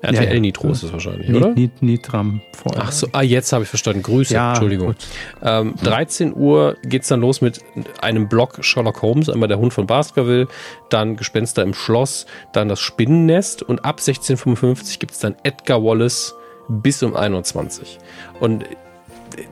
RTL 0.01 0.25
Ja, 0.25 0.33
ja. 0.33 0.39
Nitro 0.39 0.69
ist 0.69 0.83
es 0.83 0.91
wahrscheinlich, 0.91 1.29
Nit, 1.29 1.37
oder? 1.37 1.53
Nit, 1.53 1.81
Nitram 1.81 2.41
Forever. 2.53 2.83
Ach 2.85 2.91
so, 2.91 3.07
ah, 3.11 3.21
jetzt 3.21 3.53
habe 3.53 3.63
ich 3.63 3.69
verstanden. 3.69 4.01
Grüße, 4.01 4.33
Ja, 4.33 4.49
Entschuldigung. 4.49 4.95
Ähm, 5.43 5.75
13 5.83 6.35
Uhr 6.35 6.75
geht's 6.83 7.07
dann 7.07 7.21
los 7.21 7.41
mit 7.41 7.61
einem 8.01 8.27
Blog 8.27 8.57
Sherlock 8.61 9.01
Holmes, 9.01 9.29
einmal 9.29 9.47
der 9.47 9.59
Hund 9.59 9.73
von 9.73 9.85
Baskerville, 9.85 10.47
dann 10.89 11.17
Gespenster 11.17 11.61
im 11.63 11.73
Schloss, 11.73 12.25
dann 12.53 12.67
das 12.67 12.79
Spinnennest 12.79 13.63
und 13.63 13.85
ab 13.85 13.99
16.55 13.99 14.99
gibt's 14.99 15.19
dann 15.19 15.35
Edgar 15.43 15.83
Wallace 15.83 16.33
bis 16.67 17.03
um 17.03 17.15
21. 17.15 17.99
Und 18.39 18.65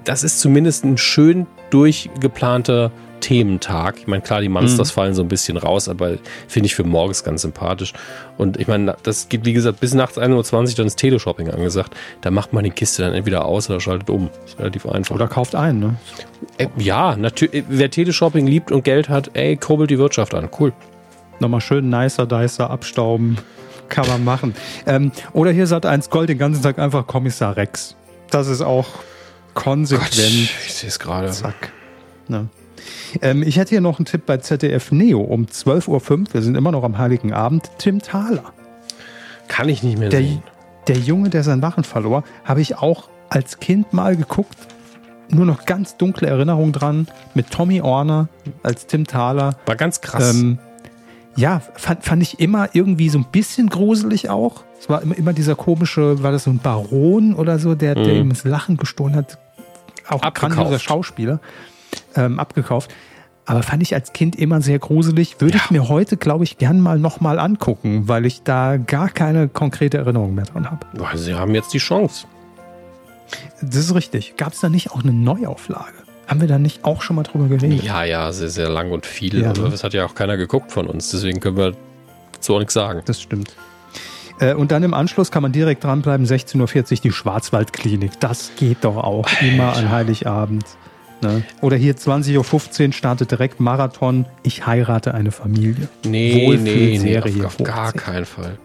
das 0.03 0.23
ist 0.23 0.39
zumindest 0.39 0.83
ein 0.83 0.97
schön 0.97 1.47
durchgeplanter 1.69 2.91
Thementag. 3.19 3.97
Ich 3.99 4.07
meine, 4.07 4.21
klar, 4.21 4.41
die 4.41 4.49
Monsters 4.49 4.91
fallen 4.91 5.13
so 5.13 5.21
ein 5.21 5.27
bisschen 5.27 5.57
raus, 5.57 5.89
aber 5.89 6.17
finde 6.47 6.67
ich 6.67 6.75
für 6.75 6.83
morgens 6.83 7.23
ganz 7.23 7.41
sympathisch. 7.41 7.93
Und 8.37 8.57
ich 8.57 8.67
meine, 8.67 8.95
das 9.03 9.29
geht, 9.29 9.45
wie 9.45 9.53
gesagt, 9.53 9.79
bis 9.79 9.93
nachts 9.93 10.17
1.20 10.17 10.53
Uhr, 10.53 10.75
dann 10.75 10.87
ist 10.87 10.95
Teleshopping 10.97 11.49
angesagt. 11.49 11.95
Da 12.21 12.31
macht 12.31 12.53
man 12.53 12.63
die 12.63 12.71
Kiste 12.71 13.03
dann 13.03 13.13
entweder 13.13 13.45
aus 13.45 13.69
oder 13.69 13.79
schaltet 13.79 14.09
um. 14.09 14.29
Ist 14.45 14.59
relativ 14.59 14.85
einfach. 14.85 15.15
Oder 15.15 15.27
kauft 15.27 15.55
ein, 15.55 15.79
ne? 15.79 15.95
Äh, 16.57 16.67
ja, 16.77 17.15
natürlich. 17.15 17.63
Wer 17.67 17.89
Teleshopping 17.89 18.47
liebt 18.47 18.71
und 18.71 18.83
Geld 18.83 19.09
hat, 19.09 19.31
ey, 19.33 19.57
kurbelt 19.57 19.89
die 19.89 19.97
Wirtschaft 19.97 20.33
an. 20.33 20.49
Cool. 20.59 20.73
Nochmal 21.39 21.61
schön 21.61 21.89
nicer, 21.89 22.25
dicer 22.25 22.69
abstauben. 22.69 23.37
Kann 23.87 24.07
man 24.07 24.23
machen. 24.23 24.53
Ähm, 24.85 25.11
oder 25.33 25.51
hier 25.51 25.65
sagt 25.65 25.85
eins 25.85 26.09
Gold 26.09 26.29
den 26.29 26.37
ganzen 26.37 26.61
Tag 26.61 26.77
einfach 26.77 27.07
Kommissar 27.07 27.57
Rex. 27.57 27.95
Das 28.29 28.47
ist 28.47 28.61
auch 28.61 28.87
konsequent. 29.55 30.11
Gott, 30.11 30.65
ich 30.65 30.73
sehe 30.73 30.89
es 30.89 30.99
gerade. 30.99 31.31
Zack. 31.31 31.71
Ne? 32.27 32.47
Ähm, 33.21 33.43
ich 33.43 33.57
hätte 33.57 33.71
hier 33.71 33.81
noch 33.81 33.99
einen 33.99 34.05
Tipp 34.05 34.25
bei 34.25 34.37
ZDF 34.37 34.91
Neo 34.91 35.21
um 35.21 35.45
12.05 35.45 35.87
Uhr. 35.87 36.33
Wir 36.33 36.41
sind 36.41 36.55
immer 36.55 36.71
noch 36.71 36.83
am 36.83 36.97
Heiligen 36.97 37.33
Abend. 37.33 37.69
Tim 37.77 38.01
Thaler. 38.01 38.53
Kann 39.47 39.69
ich 39.69 39.83
nicht 39.83 39.97
mehr 39.97 40.09
der, 40.09 40.21
sehen. 40.21 40.43
Der 40.87 40.97
Junge, 40.97 41.29
der 41.29 41.43
sein 41.43 41.61
Wachen 41.61 41.83
verlor, 41.83 42.23
habe 42.43 42.61
ich 42.61 42.77
auch 42.77 43.09
als 43.29 43.59
Kind 43.59 43.93
mal 43.93 44.15
geguckt. 44.15 44.57
Nur 45.29 45.45
noch 45.45 45.65
ganz 45.65 45.97
dunkle 45.97 46.27
Erinnerungen 46.27 46.71
dran. 46.71 47.07
Mit 47.33 47.51
Tommy 47.51 47.81
Orner 47.81 48.29
als 48.63 48.87
Tim 48.87 49.05
Thaler. 49.05 49.57
War 49.65 49.75
ganz 49.75 50.01
krass. 50.01 50.35
Ähm, 50.35 50.59
ja, 51.35 51.61
fand, 51.75 52.03
fand 52.03 52.21
ich 52.21 52.39
immer 52.39 52.69
irgendwie 52.73 53.09
so 53.09 53.19
ein 53.19 53.25
bisschen 53.31 53.69
gruselig 53.69 54.29
auch. 54.29 54.63
Es 54.79 54.89
war 54.89 55.01
immer, 55.01 55.15
immer 55.15 55.33
dieser 55.33 55.55
komische, 55.55 56.23
war 56.23 56.31
das 56.31 56.45
so 56.45 56.51
ein 56.51 56.59
Baron 56.59 57.33
oder 57.35 57.59
so, 57.59 57.75
der, 57.75 57.97
mhm. 57.97 58.03
der 58.03 58.15
ihm 58.15 58.29
das 58.29 58.43
Lachen 58.43 58.77
gestohlen 58.77 59.15
hat. 59.15 59.37
Auch 60.07 60.21
ein 60.21 60.33
grandioser 60.33 60.79
Schauspieler. 60.79 61.39
Ähm, 62.19 62.39
abgekauft. 62.39 62.93
Aber 63.45 63.63
fand 63.63 63.81
ich 63.81 63.95
als 63.95 64.13
Kind 64.13 64.35
immer 64.35 64.61
sehr 64.61 64.77
gruselig. 64.77 65.41
Würde 65.41 65.57
ja. 65.57 65.63
ich 65.63 65.71
mir 65.71 65.89
heute, 65.89 66.17
glaube 66.17 66.43
ich, 66.43 66.59
gern 66.59 66.81
mal 66.81 66.99
nochmal 66.99 67.39
angucken, 67.39 68.07
weil 68.07 68.27
ich 68.27 68.43
da 68.43 68.77
gar 68.77 69.09
keine 69.09 69.47
konkrete 69.47 69.97
Erinnerung 69.97 70.35
mehr 70.35 70.45
dran 70.45 70.69
habe. 70.69 70.85
Sie 71.17 71.33
haben 71.33 71.55
jetzt 71.55 71.73
die 71.73 71.79
Chance. 71.79 72.27
Das 73.61 73.77
ist 73.77 73.95
richtig. 73.95 74.35
Gab 74.37 74.53
es 74.53 74.59
da 74.59 74.69
nicht 74.69 74.91
auch 74.91 75.01
eine 75.01 75.13
Neuauflage? 75.13 75.93
Haben 76.27 76.41
wir 76.41 76.47
da 76.47 76.59
nicht 76.59 76.85
auch 76.85 77.01
schon 77.01 77.15
mal 77.15 77.23
drüber 77.23 77.47
geredet? 77.47 77.81
Ja, 77.81 78.03
ja, 78.03 78.31
sehr, 78.31 78.49
sehr 78.49 78.69
lang 78.69 78.91
und 78.91 79.07
viel. 79.07 79.41
Ja, 79.41 79.49
aber 79.49 79.63
ne? 79.63 79.69
das 79.69 79.83
hat 79.83 79.95
ja 79.95 80.05
auch 80.05 80.13
keiner 80.13 80.37
geguckt 80.37 80.71
von 80.71 80.85
uns. 80.85 81.09
Deswegen 81.09 81.39
können 81.39 81.57
wir 81.57 81.73
so 82.39 82.59
nichts 82.59 82.75
sagen. 82.75 83.01
Das 83.05 83.19
stimmt. 83.19 83.55
Äh, 84.39 84.53
und 84.53 84.71
dann 84.71 84.83
im 84.83 84.93
Anschluss 84.93 85.31
kann 85.31 85.41
man 85.41 85.51
direkt 85.51 85.83
dranbleiben, 85.83 86.25
16.40 86.25 86.91
Uhr 86.91 86.97
die 87.03 87.11
Schwarzwaldklinik. 87.11 88.19
Das 88.19 88.51
geht 88.57 88.83
doch 88.83 88.97
auch 88.97 89.27
immer 89.41 89.75
an 89.75 89.89
Heiligabend. 89.89 90.65
Ne? 91.21 91.43
Oder 91.61 91.77
hier 91.77 91.95
20.15 91.95 92.87
Uhr 92.87 92.93
startet 92.93 93.31
direkt 93.31 93.59
Marathon. 93.59 94.25
Ich 94.43 94.65
heirate 94.65 95.13
eine 95.13 95.31
Familie. 95.31 95.87
Nee, 96.05 96.57
nee, 96.57 96.99
nee, 97.01 97.43
auf, 97.43 97.45
auf 97.45 97.57
gar 97.57 97.93
keinen 97.93 98.25
Fall. 98.25 98.57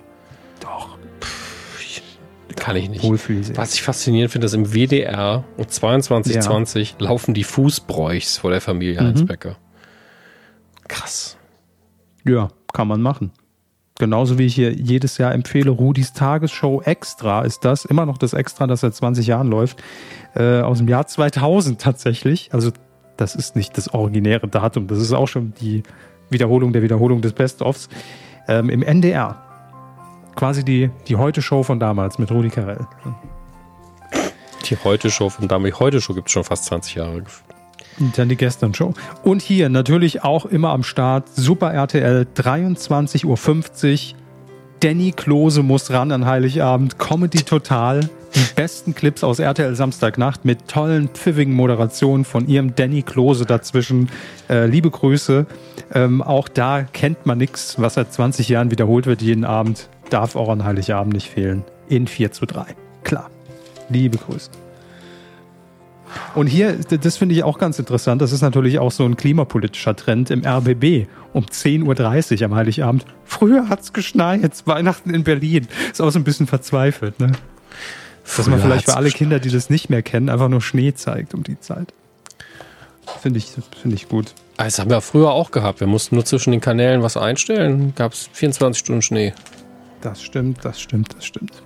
Doch. 0.61 0.97
Pff, 1.21 2.03
kann 2.57 2.77
ich 2.77 2.89
nicht. 2.89 3.05
Was 3.57 3.75
ich 3.75 3.83
faszinierend 3.83 4.33
finde, 4.33 4.47
ist 4.47 4.55
im 4.55 4.73
WDR 4.73 5.45
um 5.57 5.65
22.20 5.65 6.81
ja. 6.81 6.87
laufen 6.99 7.35
die 7.35 7.45
Fußbräuchs 7.45 8.39
vor 8.39 8.51
der 8.51 8.61
Familie 8.61 9.01
mhm. 9.01 9.07
Heinz 9.07 9.27
Becker. 9.27 9.57
Krass. 10.89 11.37
Ja, 12.27 12.49
kann 12.73 12.89
man 12.89 13.03
machen. 13.03 13.33
Genauso 13.97 14.39
wie 14.39 14.47
ich 14.47 14.57
hier 14.57 14.73
jedes 14.73 15.19
Jahr 15.19 15.33
empfehle, 15.33 15.71
Rudis 15.71 16.13
Tagesshow 16.13 16.83
Extra 16.83 17.43
ist 17.43 17.65
das, 17.65 17.85
immer 17.85 18.07
noch 18.07 18.19
das 18.19 18.33
Extra, 18.33 18.67
das 18.67 18.81
seit 18.81 18.93
20 18.93 19.29
Jahren 19.29 19.47
läuft, 19.47 19.83
äh, 20.35 20.61
aus 20.63 20.79
dem 20.79 20.89
Jahr 20.89 21.07
2000 21.07 21.81
tatsächlich. 21.81 22.53
Also 22.53 22.73
das 23.17 23.37
ist 23.37 23.55
nicht 23.55 23.79
das 23.79 23.95
originäre 23.95 24.49
Datum, 24.49 24.89
das 24.89 24.99
ist 24.99 25.13
auch 25.13 25.29
schon 25.29 25.55
die 25.61 25.85
Wiederholung 26.29 26.73
der 26.73 26.83
Wiederholung 26.83 27.21
des 27.21 27.35
Best-ofs. 27.35 27.89
Ähm, 28.49 28.69
Im 28.69 28.83
NDR. 28.83 29.41
Quasi 30.35 30.65
die, 30.65 30.91
die 31.07 31.15
Heute-Show 31.15 31.63
von 31.63 31.79
damals 31.79 32.19
mit 32.19 32.33
Rudi 32.33 32.51
Carell. 32.51 32.89
Die 34.69 34.77
Heute-Show 34.77 35.31
von 35.31 35.47
damals. 35.47 35.79
Heute-Show 35.79 36.15
gibt 36.15 36.27
es 36.27 36.33
schon 36.33 36.43
fast 36.43 36.65
20 36.65 36.97
Jahre. 36.97 37.13
Und 37.19 37.29
dann 38.17 38.29
die 38.29 38.37
Gestern-Show. 38.37 38.95
Und 39.23 39.43
hier 39.43 39.69
natürlich 39.69 40.25
auch 40.25 40.47
immer 40.47 40.71
am 40.71 40.83
Start 40.83 41.29
Super 41.35 41.73
RTL 41.73 42.27
23.50 42.35 43.25
Uhr. 43.25 44.19
Danny 44.81 45.13
Klose 45.13 45.63
muss 45.63 45.91
ran 45.91 46.13
an 46.13 46.27
Heiligabend. 46.27 46.99
Comedy 46.99 47.43
total. 47.43 48.01
Die 48.35 48.55
besten 48.57 48.95
Clips 48.95 49.23
aus 49.23 49.39
RTL 49.39 49.77
Samstagnacht 49.77 50.45
mit 50.45 50.67
tollen, 50.67 51.09
pfiffigen 51.09 51.55
Moderationen 51.55 52.25
von 52.25 52.49
ihrem 52.49 52.75
Danny 52.75 53.03
Klose 53.03 53.47
dazwischen. 53.47 54.11
Äh, 54.51 54.67
liebe 54.67 54.91
Grüße. 54.91 55.47
Ähm, 55.95 56.21
auch 56.21 56.49
da 56.49 56.83
kennt 56.83 57.27
man 57.27 57.39
nichts, 57.39 57.77
was 57.79 57.95
seit 57.95 58.13
20 58.13 58.49
Jahren 58.49 58.71
wiederholt 58.71 59.07
wird 59.07 59.23
jeden 59.23 59.45
Abend. 59.45 59.89
Darf 60.11 60.37
auch 60.37 60.49
an 60.49 60.65
Heiligabend 60.65 61.15
nicht 61.15 61.31
fehlen. 61.31 61.65
In 61.89 62.07
4 62.07 62.33
zu 62.33 62.45
3. 62.45 62.67
Klar. 63.05 63.31
Liebe 63.89 64.19
Grüße. 64.19 64.51
Und 66.35 66.47
hier, 66.47 66.77
das 66.77 67.17
finde 67.17 67.35
ich 67.35 67.45
auch 67.45 67.59
ganz 67.59 67.79
interessant, 67.79 68.23
das 68.23 68.33
ist 68.33 68.43
natürlich 68.43 68.79
auch 68.79 68.93
so 68.93 69.05
ein 69.05 69.17
klimapolitischer 69.17 69.97
Trend 69.97 70.31
im 70.31 70.45
RBB 70.45 71.09
um 71.33 71.45
10.30 71.47 72.39
Uhr 72.39 72.45
am 72.45 72.55
Heiligabend. 72.55 73.05
Früher 73.25 73.69
hat 73.69 73.81
es 73.81 73.93
geschneit, 73.93 74.67
Weihnachten 74.67 75.13
in 75.13 75.25
Berlin. 75.25 75.67
Ist 75.91 76.01
auch 76.01 76.11
so 76.11 76.19
ein 76.19 76.25
bisschen 76.25 76.47
verzweifelt, 76.47 77.19
ne? 77.21 77.33
Dass 78.37 78.47
man 78.47 78.61
vielleicht 78.61 78.87
für 78.87 78.97
alle 78.97 79.11
Kinder, 79.11 79.39
die 79.39 79.51
das 79.51 79.69
nicht 79.69 79.91
mehr 79.91 80.03
kennen, 80.03 80.31
einfach 80.31 80.49
nur 80.49 80.63
Schnee 80.63 80.95
zeigt 80.95 81.35
um 81.35 81.43
die 81.43 81.61
Zeit. 81.61 81.93
Finde 83.21 83.39
ich, 83.39 83.47
find 83.83 83.95
ich 83.95 84.09
gut. 84.09 84.35
Ah, 84.57 84.65
das 84.65 84.79
haben 84.79 84.89
wir 84.89 85.01
früher 85.01 85.31
auch 85.31 85.51
gehabt. 85.51 85.81
Wir 85.81 85.87
mussten 85.87 86.15
nur 86.15 86.25
zwischen 86.25 86.53
den 86.53 86.61
Kanälen 86.61 87.03
was 87.03 87.17
einstellen. 87.17 87.93
Gab 87.97 88.13
es 88.13 88.31
24 88.33 88.79
Stunden 88.79 89.03
Schnee. 89.03 89.35
Das 90.01 90.23
stimmt, 90.23 90.65
das 90.65 90.81
stimmt, 90.81 91.15
das 91.15 91.27
stimmt. 91.27 91.63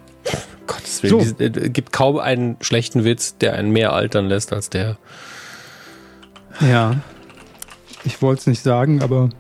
Gottes 0.67 1.03
Willen, 1.03 1.21
so. 1.21 1.35
es 1.39 1.41
äh, 1.41 1.71
gibt 1.71 1.93
kaum 1.93 2.19
einen 2.19 2.57
schlechten 2.61 3.05
Witz, 3.05 3.39
der 3.39 3.55
einen 3.55 3.71
mehr 3.71 3.93
altern 3.93 4.27
lässt 4.29 4.53
als 4.53 4.71
der. 4.71 4.99
Ja. 6.61 6.97
Ich 8.05 8.23
wollte 8.23 8.41
es 8.41 8.47
nicht 8.47 8.63
sagen, 8.63 9.03
aber 9.03 9.31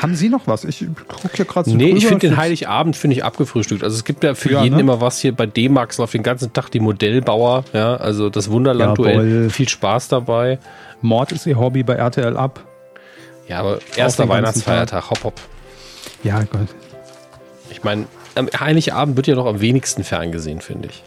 haben 0.00 0.14
Sie 0.14 0.28
noch 0.28 0.46
was? 0.46 0.64
Ich 0.64 0.86
gucke 1.08 1.30
hier 1.34 1.44
gerade 1.44 1.68
so 1.68 1.76
Nee, 1.76 1.90
ich 1.90 2.06
finde 2.06 2.28
den 2.28 2.36
Heiligabend 2.36 2.94
finde 2.94 3.16
ich 3.16 3.24
abgefrühstückt. 3.24 3.82
Also 3.82 3.96
es 3.96 4.04
gibt 4.04 4.22
ja 4.22 4.34
für 4.34 4.52
ja, 4.52 4.62
jeden 4.62 4.76
ne? 4.76 4.82
immer 4.82 5.00
was 5.00 5.18
hier 5.18 5.34
bei 5.34 5.46
D-Max 5.46 5.98
auf 5.98 6.12
den 6.12 6.22
ganzen 6.22 6.52
Tag 6.52 6.70
die 6.70 6.78
Modellbauer, 6.78 7.64
ja, 7.72 7.96
also 7.96 8.30
das 8.30 8.48
Wunderland-Duell. 8.50 9.44
Ja, 9.44 9.48
viel 9.50 9.68
Spaß 9.68 10.08
dabei. 10.08 10.60
Mord 11.02 11.32
ist 11.32 11.46
Ihr 11.46 11.58
Hobby 11.58 11.82
bei 11.82 11.94
RTL 11.94 12.36
ab. 12.36 12.64
Ja, 13.48 13.60
aber 13.60 13.78
erster 13.96 14.28
Weihnachtsfeiertag, 14.28 15.10
hopp 15.10 15.24
hopp. 15.24 15.40
Ja, 16.22 16.42
Gott. 16.42 16.68
Ich 17.70 17.82
meine, 17.82 18.06
am 18.38 18.48
Heiligabend 18.58 19.16
wird 19.16 19.26
ja 19.26 19.34
noch 19.34 19.46
am 19.46 19.60
wenigsten 19.60 20.04
ferngesehen, 20.04 20.60
finde 20.60 20.88
ich. 20.88 21.02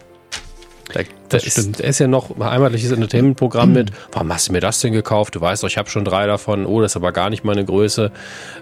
Da, 0.94 1.02
da, 1.30 1.38
ist, 1.38 1.80
da 1.80 1.84
ist 1.86 2.00
ja 2.00 2.08
noch 2.08 2.36
ein 2.36 2.44
heimatliches 2.44 2.92
Entertainment-Programm 2.92 3.72
mit, 3.72 3.92
warum 4.12 4.34
hast 4.34 4.50
du 4.50 4.52
mir 4.52 4.60
das 4.60 4.82
denn 4.82 4.92
gekauft? 4.92 5.36
Du 5.36 5.42
weißt 5.42 5.64
doch, 5.64 5.70
ich 5.70 5.78
habe 5.78 5.90
schon 5.90 6.04
drei 6.04 6.28
davon. 6.28 6.66
Oh, 6.66 6.82
das 6.82 6.92
ist 6.92 6.96
aber 6.98 7.14
gar 7.14 7.30
nicht 7.30 7.46
meine 7.46 7.64
Größe. 7.64 8.12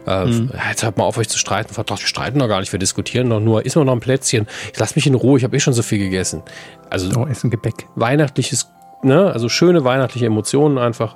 Äh, 0.05 0.25
mhm. 0.25 0.51
Jetzt 0.69 0.83
hört 0.83 0.97
mal 0.97 1.05
auf, 1.05 1.17
euch 1.17 1.27
zu 1.27 1.39
streiten. 1.39 1.73
Verdammt, 1.73 2.01
wir 2.01 2.07
streiten 2.07 2.37
noch 2.37 2.47
gar 2.47 2.59
nicht, 2.59 2.71
wir 2.71 2.79
diskutieren 2.79 3.29
doch 3.29 3.39
nur. 3.39 3.65
Ist 3.65 3.75
mir 3.75 3.83
noch 3.83 3.93
ein 3.93 3.99
Plätzchen. 3.99 4.47
Ich 4.71 4.79
lass 4.79 4.95
mich 4.95 5.07
in 5.07 5.15
Ruhe, 5.15 5.39
ich 5.39 5.43
habe 5.43 5.55
eh 5.55 5.59
schon 5.59 5.73
so 5.73 5.81
viel 5.81 5.97
gegessen. 5.97 6.43
Also 6.89 7.09
oh, 7.19 7.25
Essen 7.25 7.49
Gebäck. 7.49 7.87
Weihnachtliches, 7.95 8.69
ne? 9.01 9.31
Also 9.31 9.49
schöne 9.49 9.83
weihnachtliche 9.83 10.27
Emotionen 10.27 10.77
einfach, 10.77 11.15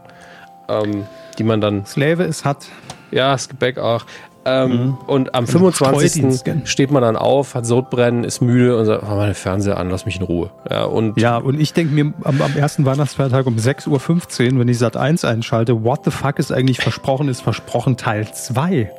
ähm, 0.67 1.05
die 1.37 1.43
man 1.43 1.61
dann. 1.61 1.85
Slave 1.85 2.23
ist 2.23 2.43
hat. 2.43 2.65
Ja, 3.11 3.33
das 3.33 3.49
Gebäck 3.49 3.77
auch. 3.77 4.05
Ähm, 4.45 4.71
mhm. 4.71 4.97
Und 5.07 5.35
am 5.35 5.47
25. 5.47 6.65
steht 6.65 6.91
man 6.91 7.01
dann 7.01 7.15
auf, 7.15 7.55
hat 7.55 7.65
Sodbrennen, 7.65 8.23
ist 8.23 8.41
müde 8.41 8.77
und 8.77 8.85
sagt, 8.85 9.03
mach 9.03 9.15
mal 9.15 9.27
den 9.27 9.35
Fernseher 9.35 9.77
an, 9.77 9.89
lass 9.89 10.05
mich 10.05 10.17
in 10.17 10.23
Ruhe. 10.23 10.49
Ja, 10.69 10.83
und, 10.83 11.19
ja, 11.19 11.37
und 11.37 11.59
ich 11.59 11.73
denke 11.73 11.93
mir 11.93 12.13
am, 12.23 12.41
am, 12.41 12.57
ersten 12.57 12.85
Weihnachtsfeiertag 12.85 13.45
um 13.45 13.55
6.15 13.55 14.53
Uhr, 14.53 14.59
wenn 14.59 14.67
ich 14.67 14.77
Sat 14.77 14.97
1 14.97 15.23
einschalte, 15.23 15.83
what 15.83 16.03
the 16.03 16.11
fuck 16.11 16.39
ist 16.39 16.51
eigentlich 16.51 16.79
versprochen, 16.79 17.29
ist 17.29 17.41
versprochen 17.41 17.95
Teil 17.95 18.27
2. 18.31 18.91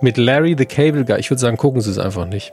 Mit 0.00 0.16
Larry 0.16 0.54
the 0.56 0.66
Cable 0.66 1.04
Guy. 1.04 1.18
Ich 1.18 1.30
würde 1.30 1.40
sagen, 1.40 1.56
gucken 1.56 1.80
Sie 1.80 1.90
es 1.90 1.98
einfach 1.98 2.26
nicht. 2.26 2.52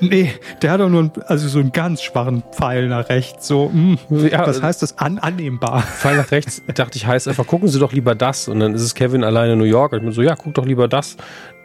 Nee, 0.00 0.32
der 0.62 0.72
hat 0.72 0.80
doch 0.80 0.88
nur 0.88 1.00
einen, 1.00 1.12
also 1.26 1.48
so 1.48 1.58
einen 1.58 1.72
ganz 1.72 2.02
schwachen 2.02 2.42
Pfeil 2.52 2.88
nach 2.88 3.08
rechts. 3.08 3.46
So, 3.46 3.70
mh, 3.72 3.98
hm, 4.08 4.28
ja, 4.28 4.46
was 4.46 4.62
heißt 4.62 4.82
das? 4.82 4.98
An, 4.98 5.18
annehmbar. 5.18 5.82
Pfeil 5.82 6.16
nach 6.16 6.30
rechts, 6.30 6.62
dachte 6.74 6.96
ich, 6.96 7.06
heißt 7.06 7.28
einfach, 7.28 7.46
gucken 7.46 7.68
Sie 7.68 7.78
doch 7.78 7.92
lieber 7.92 8.14
das. 8.14 8.48
Und 8.48 8.60
dann 8.60 8.74
ist 8.74 8.82
es 8.82 8.94
Kevin 8.94 9.24
alleine 9.24 9.54
in 9.54 9.58
New 9.58 9.64
York. 9.64 9.92
Und 9.92 9.98
ich 9.98 10.04
bin 10.04 10.12
so, 10.12 10.22
ja, 10.22 10.34
guck 10.36 10.54
doch 10.54 10.66
lieber 10.66 10.88
das. 10.88 11.16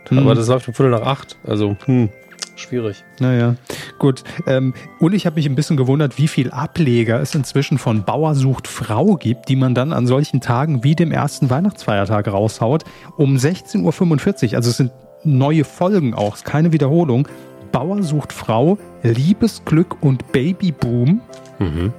Hm. 0.10 0.20
Aber 0.20 0.36
das 0.36 0.48
läuft 0.48 0.68
um 0.68 0.74
Viertel 0.74 0.92
nach 0.92 1.06
acht. 1.06 1.38
Also, 1.46 1.76
hm, 1.86 2.10
schwierig. 2.56 3.04
Naja, 3.20 3.56
gut. 3.98 4.24
Ähm, 4.48 4.74
und 5.00 5.14
ich 5.14 5.26
habe 5.26 5.36
mich 5.36 5.46
ein 5.46 5.56
bisschen 5.56 5.78
gewundert, 5.78 6.18
wie 6.18 6.28
viel 6.28 6.52
Ableger 6.52 7.20
es 7.20 7.36
inzwischen 7.36 7.78
von 7.78 8.04
Bauer 8.04 8.36
sucht 8.36 8.68
Frau 8.68 9.16
gibt, 9.16 9.50
die 9.50 9.56
man 9.56 9.76
dann 9.76 9.94
an 9.94 10.08
solchen 10.08 10.42
Tagen 10.42 10.84
wie 10.84 10.96
dem 10.96 11.12
ersten 11.12 11.50
Weihnachtsfeiertag 11.50 12.28
raushaut. 12.28 12.84
Um 13.18 13.36
16.45 13.36 14.50
Uhr, 14.52 14.58
also 14.58 14.70
es 14.70 14.78
sind 14.78 14.92
neue 15.24 15.64
Folgen 15.64 16.14
auch, 16.14 16.44
keine 16.44 16.72
Wiederholung. 16.72 17.28
Bauer 17.72 18.04
sucht 18.04 18.34
Frau, 18.34 18.78
Liebesglück 19.04 20.02
und 20.02 20.32
Babyboom. 20.32 21.22
Mhm. 21.60 21.94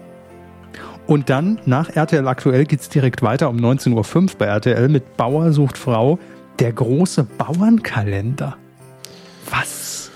Und 1.07 1.29
dann 1.29 1.59
nach 1.67 1.91
RTL 1.97 2.27
aktuell 2.29 2.65
geht 2.67 2.81
es 2.81 2.89
direkt 2.89 3.23
weiter 3.23 3.49
um 3.49 3.57
19.05 3.57 4.17
Uhr 4.17 4.39
bei 4.39 4.47
RTL 4.47 4.89
mit 4.89 5.17
Bauer 5.17 5.53
sucht 5.53 5.77
Frau, 5.77 6.19
der 6.61 6.73
große 6.73 7.25
Bauernkalender. 7.25 8.57
Was? 9.51 10.11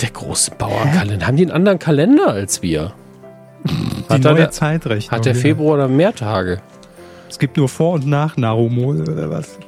Der 0.00 0.10
große 0.10 0.52
Bauernkalender. 0.52 1.26
Haben 1.26 1.36
die 1.36 1.42
einen 1.44 1.52
anderen 1.52 1.78
Kalender 1.78 2.28
als 2.28 2.62
wir? 2.62 2.92
Die 3.64 4.08
hat 4.08 4.22
neue 4.22 4.34
der, 4.36 4.50
Zeitrechnung. 4.52 5.10
Hat 5.10 5.24
der 5.24 5.34
Februar 5.34 5.74
oder 5.74 5.88
mehr 5.88 6.14
Tage? 6.14 6.60
Es 7.28 7.38
gibt 7.38 7.56
nur 7.56 7.68
Vor- 7.68 7.94
und 7.94 8.06
Nach 8.06 8.36
Narumol 8.36 9.00
oder 9.00 9.30
was? 9.30 9.58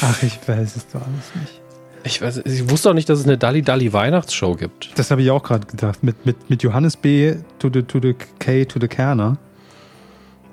Ach, 0.00 0.22
ich 0.22 0.38
weiß 0.46 0.76
es 0.76 0.88
doch 0.88 1.02
alles 1.02 1.34
nicht. 1.40 1.63
Ich, 2.04 2.20
weiß, 2.20 2.42
ich 2.44 2.70
wusste 2.70 2.90
auch 2.90 2.94
nicht, 2.94 3.08
dass 3.08 3.18
es 3.18 3.24
eine 3.24 3.38
Dalli 3.38 3.62
Dalli 3.62 3.92
Weihnachtsshow 3.92 4.54
gibt. 4.54 4.90
Das 4.98 5.10
habe 5.10 5.22
ich 5.22 5.30
auch 5.30 5.42
gerade 5.42 5.66
gedacht. 5.66 6.02
Mit, 6.02 6.26
mit, 6.26 6.50
mit 6.50 6.62
Johannes 6.62 6.96
B. 6.96 7.36
to 7.58 7.70
the, 7.72 7.82
to 7.82 7.98
the 8.00 8.14
K 8.38 8.64
to 8.66 8.78
the 8.78 8.88
Kerner. 8.88 9.38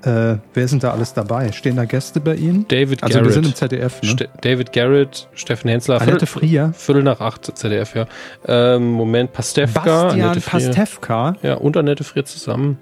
Äh, 0.04 0.38
wer 0.54 0.66
sind 0.66 0.82
da 0.82 0.90
alles 0.90 1.14
dabei? 1.14 1.52
Stehen 1.52 1.76
da 1.76 1.84
Gäste 1.84 2.18
bei 2.18 2.34
Ihnen? 2.34 2.66
David 2.66 3.02
also 3.04 3.18
Garrett. 3.18 3.28
wir 3.28 3.34
sind 3.34 3.46
im 3.46 3.54
ZDF. 3.54 4.02
Ne? 4.02 4.08
Ste 4.08 4.28
David 4.40 4.72
Garrett, 4.72 5.28
Steffen 5.34 5.70
Hensler. 5.70 6.00
Annette 6.00 6.26
Frier. 6.26 6.72
Viertel 6.74 7.04
nach 7.04 7.20
acht 7.20 7.56
ZDF, 7.56 7.94
ja. 7.94 8.06
Ähm, 8.46 8.90
Moment, 8.90 9.32
Pastewka. 9.32 10.04
Bastian. 10.04 10.40
Pastewka. 10.40 11.36
Ja, 11.42 11.54
und 11.54 11.76
Annette 11.76 12.02
Frier 12.02 12.24
zusammen. 12.24 12.78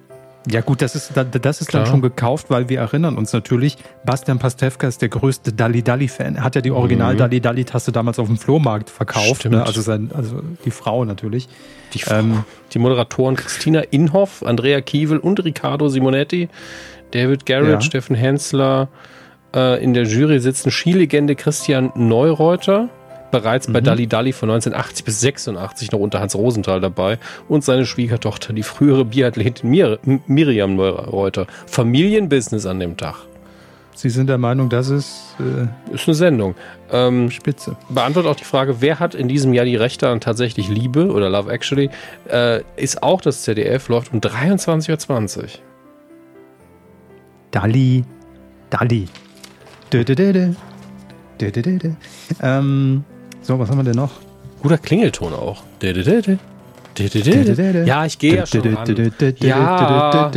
Ja 0.50 0.62
gut, 0.62 0.80
das 0.80 0.94
ist, 0.94 1.12
das 1.14 1.60
ist 1.60 1.68
Klar. 1.68 1.82
dann 1.82 1.90
schon 1.92 2.00
gekauft, 2.00 2.46
weil 2.48 2.68
wir 2.70 2.78
erinnern 2.80 3.18
uns 3.18 3.32
natürlich, 3.34 3.76
Bastian 4.06 4.38
Pastewka 4.38 4.88
ist 4.88 5.02
der 5.02 5.10
größte 5.10 5.52
Dalli 5.52 5.82
Dalli-Fan. 5.82 6.36
Er 6.36 6.44
hat 6.44 6.54
ja 6.54 6.62
die 6.62 6.70
Original 6.70 7.14
Dalli 7.14 7.40
Dalli-Tasse 7.42 7.92
damals 7.92 8.18
auf 8.18 8.26
dem 8.26 8.38
Flohmarkt 8.38 8.88
verkauft. 8.88 9.44
Ne? 9.44 9.62
Also, 9.62 9.82
sein, 9.82 10.10
also 10.14 10.40
die 10.64 10.70
Frau 10.70 11.04
natürlich. 11.04 11.46
Die, 11.92 11.98
Frau- 11.98 12.14
Ähm, 12.14 12.44
die 12.72 12.78
Moderatoren 12.78 13.36
Christina 13.36 13.80
Inhoff, 13.90 14.42
Andrea 14.42 14.80
Kiewel 14.80 15.18
und 15.18 15.44
Riccardo 15.44 15.88
Simonetti. 15.88 16.48
David 17.10 17.44
Garrett, 17.44 17.70
Ja. 17.70 17.80
Steffen 17.82 18.16
Hensler. 18.16 18.88
Äh, 19.54 19.82
in 19.82 19.92
der 19.94 20.04
Jury 20.04 20.38
sitzen 20.40 20.70
Skilegende 20.70 21.34
Christian 21.34 21.92
Neureuter. 21.96 22.88
Bereits 23.30 23.68
Mhm. 23.68 23.72
bei 23.72 23.80
Dalli 23.80 24.06
Dalli 24.06 24.32
von 24.32 24.48
1980 24.50 25.04
bis 25.04 25.20
86 25.20 25.92
noch 25.92 26.00
unter 26.00 26.20
Hans 26.20 26.34
Rosenthal 26.34 26.80
dabei. 26.80 27.18
Und 27.48 27.64
seine 27.64 27.86
Schwiegertochter, 27.86 28.52
die 28.52 28.62
frühere 28.62 29.04
Biathletin 29.04 29.70
Mir 29.70 29.98
Miriam 30.26 30.76
Neureuter. 30.76 31.46
Familienbusiness 31.66 32.66
an 32.66 32.80
dem 32.80 32.96
Tag. 32.96 33.16
Sie 33.94 34.08
sind 34.08 34.28
der 34.28 34.38
Meinung, 34.38 34.70
das 34.70 34.88
ist 34.88 35.36
äh, 35.40 35.94
Ist 35.94 36.08
eine 36.08 36.14
Sendung. 36.14 36.54
Ähm, 36.90 37.30
spitze. 37.30 37.76
beantwortet 37.90 38.30
auch 38.30 38.36
die 38.36 38.44
Frage, 38.44 38.80
wer 38.80 38.98
hat 38.98 39.14
in 39.14 39.28
diesem 39.28 39.52
Jahr 39.52 39.66
die 39.66 39.76
Rechte 39.76 40.08
an 40.08 40.20
tatsächlich 40.20 40.68
Liebe 40.68 41.12
oder 41.12 41.28
Love 41.28 41.52
Actually, 41.52 41.90
äh, 42.30 42.62
ist 42.76 43.02
auch 43.02 43.20
das 43.20 43.42
ZDF, 43.42 43.88
läuft 43.88 44.14
um 44.14 44.20
23.20 44.20 45.38
Uhr. 45.42 45.48
Dalli, 47.50 48.04
Dalli. 48.70 49.06
Dö, 49.92 50.04
dö, 50.04 50.14
dö, 50.14 50.32
dö. 50.32 50.52
Dö, 51.40 51.50
dö, 51.50 51.62
dö, 51.62 51.78
dö. 51.78 51.90
Ähm, 52.42 53.04
so, 53.50 53.58
was 53.58 53.68
haben 53.68 53.78
wir 53.78 53.84
denn 53.84 53.96
noch? 53.96 54.12
Guter 54.62 54.78
Klingelton 54.78 55.34
auch. 55.34 55.64
Ja, 57.84 58.06
ich 58.06 58.16
gehe 58.18 58.36
ja 58.36 58.46
schon 58.46 58.74
ran. 58.74 59.12
Ja. 59.40 60.30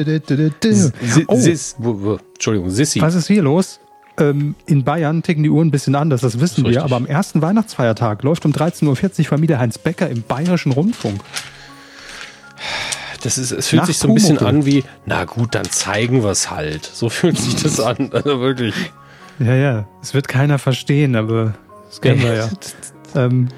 Oh, 1.27 2.18
Entschuldigung, 2.34 2.69
Sissi. 2.72 3.02
was 3.02 3.14
ist 3.14 3.27
hier 3.27 3.44
los? 3.44 3.80
Ähm, 4.18 4.56
in 4.65 4.84
Bayern 4.84 5.22
ticken 5.22 5.44
die 5.44 5.49
Uhren 5.49 5.68
ein 5.68 5.72
bisschen 5.72 5.94
anders, 5.94 6.22
das 6.22 6.40
wissen 6.40 6.65
wir. 6.65 6.84
Aber 6.84 6.95
am 6.95 7.06
ersten 7.06 7.41
Weihnachtsfeiertag 7.44 8.23
läuft 8.23 8.45
um 8.45 8.52
13.40 8.52 9.19
Uhr 9.19 9.26
Familie 9.26 9.60
Heinz 9.60 9.77
Becker 9.77 10.10
im 10.10 10.23
Bayerischen 10.23 10.72
Rundfunk. 10.72 11.22
Das 13.22 13.38
ist, 13.38 13.52
es 13.52 13.68
fühlt 13.68 13.81
Nach 13.81 13.88
sich 13.88 13.98
so 13.99 14.07
ein 14.07 14.15
bisschen 14.15 14.40
an 14.40 14.65
wie, 14.65 14.84
na 15.06 15.26
gut, 15.26 15.53
dann 15.53 15.65
zeigen 15.65 16.23
wir 16.23 16.31
es 16.31 16.49
halt. 16.49 16.90
So 16.91 17.10
fühlt 17.10 17.38
sich 17.38 17.61
das 17.61 17.80
an. 17.80 18.10
Also 18.11 18.40
wirklich. 18.40 18.76
Ja, 19.40 19.56
ja, 19.56 19.88
es 20.02 20.15
wird 20.15 20.27
keiner 20.27 20.57
verstehen, 20.57 21.15
aber 21.15 21.53
das 21.90 22.02
kennen 22.02 22.22
wir 22.23 22.34
ja. 22.34 22.49
Ähm, 23.15 23.49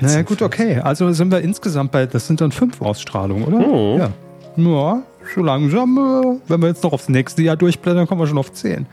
naja, 0.00 0.22
gut, 0.22 0.42
okay. 0.42 0.78
Also 0.78 1.10
sind 1.12 1.30
wir 1.30 1.40
insgesamt 1.40 1.92
bei, 1.92 2.06
das 2.06 2.26
sind 2.26 2.40
dann 2.40 2.52
fünf 2.52 2.80
Ausstrahlungen, 2.80 3.44
oder? 3.44 3.58
Mhm. 3.58 3.98
Ja. 3.98 4.10
Ja, 4.56 5.02
so 5.34 5.42
langsam, 5.42 5.96
äh, 5.96 6.40
wenn 6.48 6.60
wir 6.60 6.68
jetzt 6.68 6.82
noch 6.82 6.92
aufs 6.92 7.08
nächste 7.08 7.42
Jahr 7.42 7.56
durchblättern, 7.56 8.06
kommen 8.06 8.20
wir 8.20 8.26
schon 8.26 8.38
auf 8.38 8.52
10. 8.52 8.86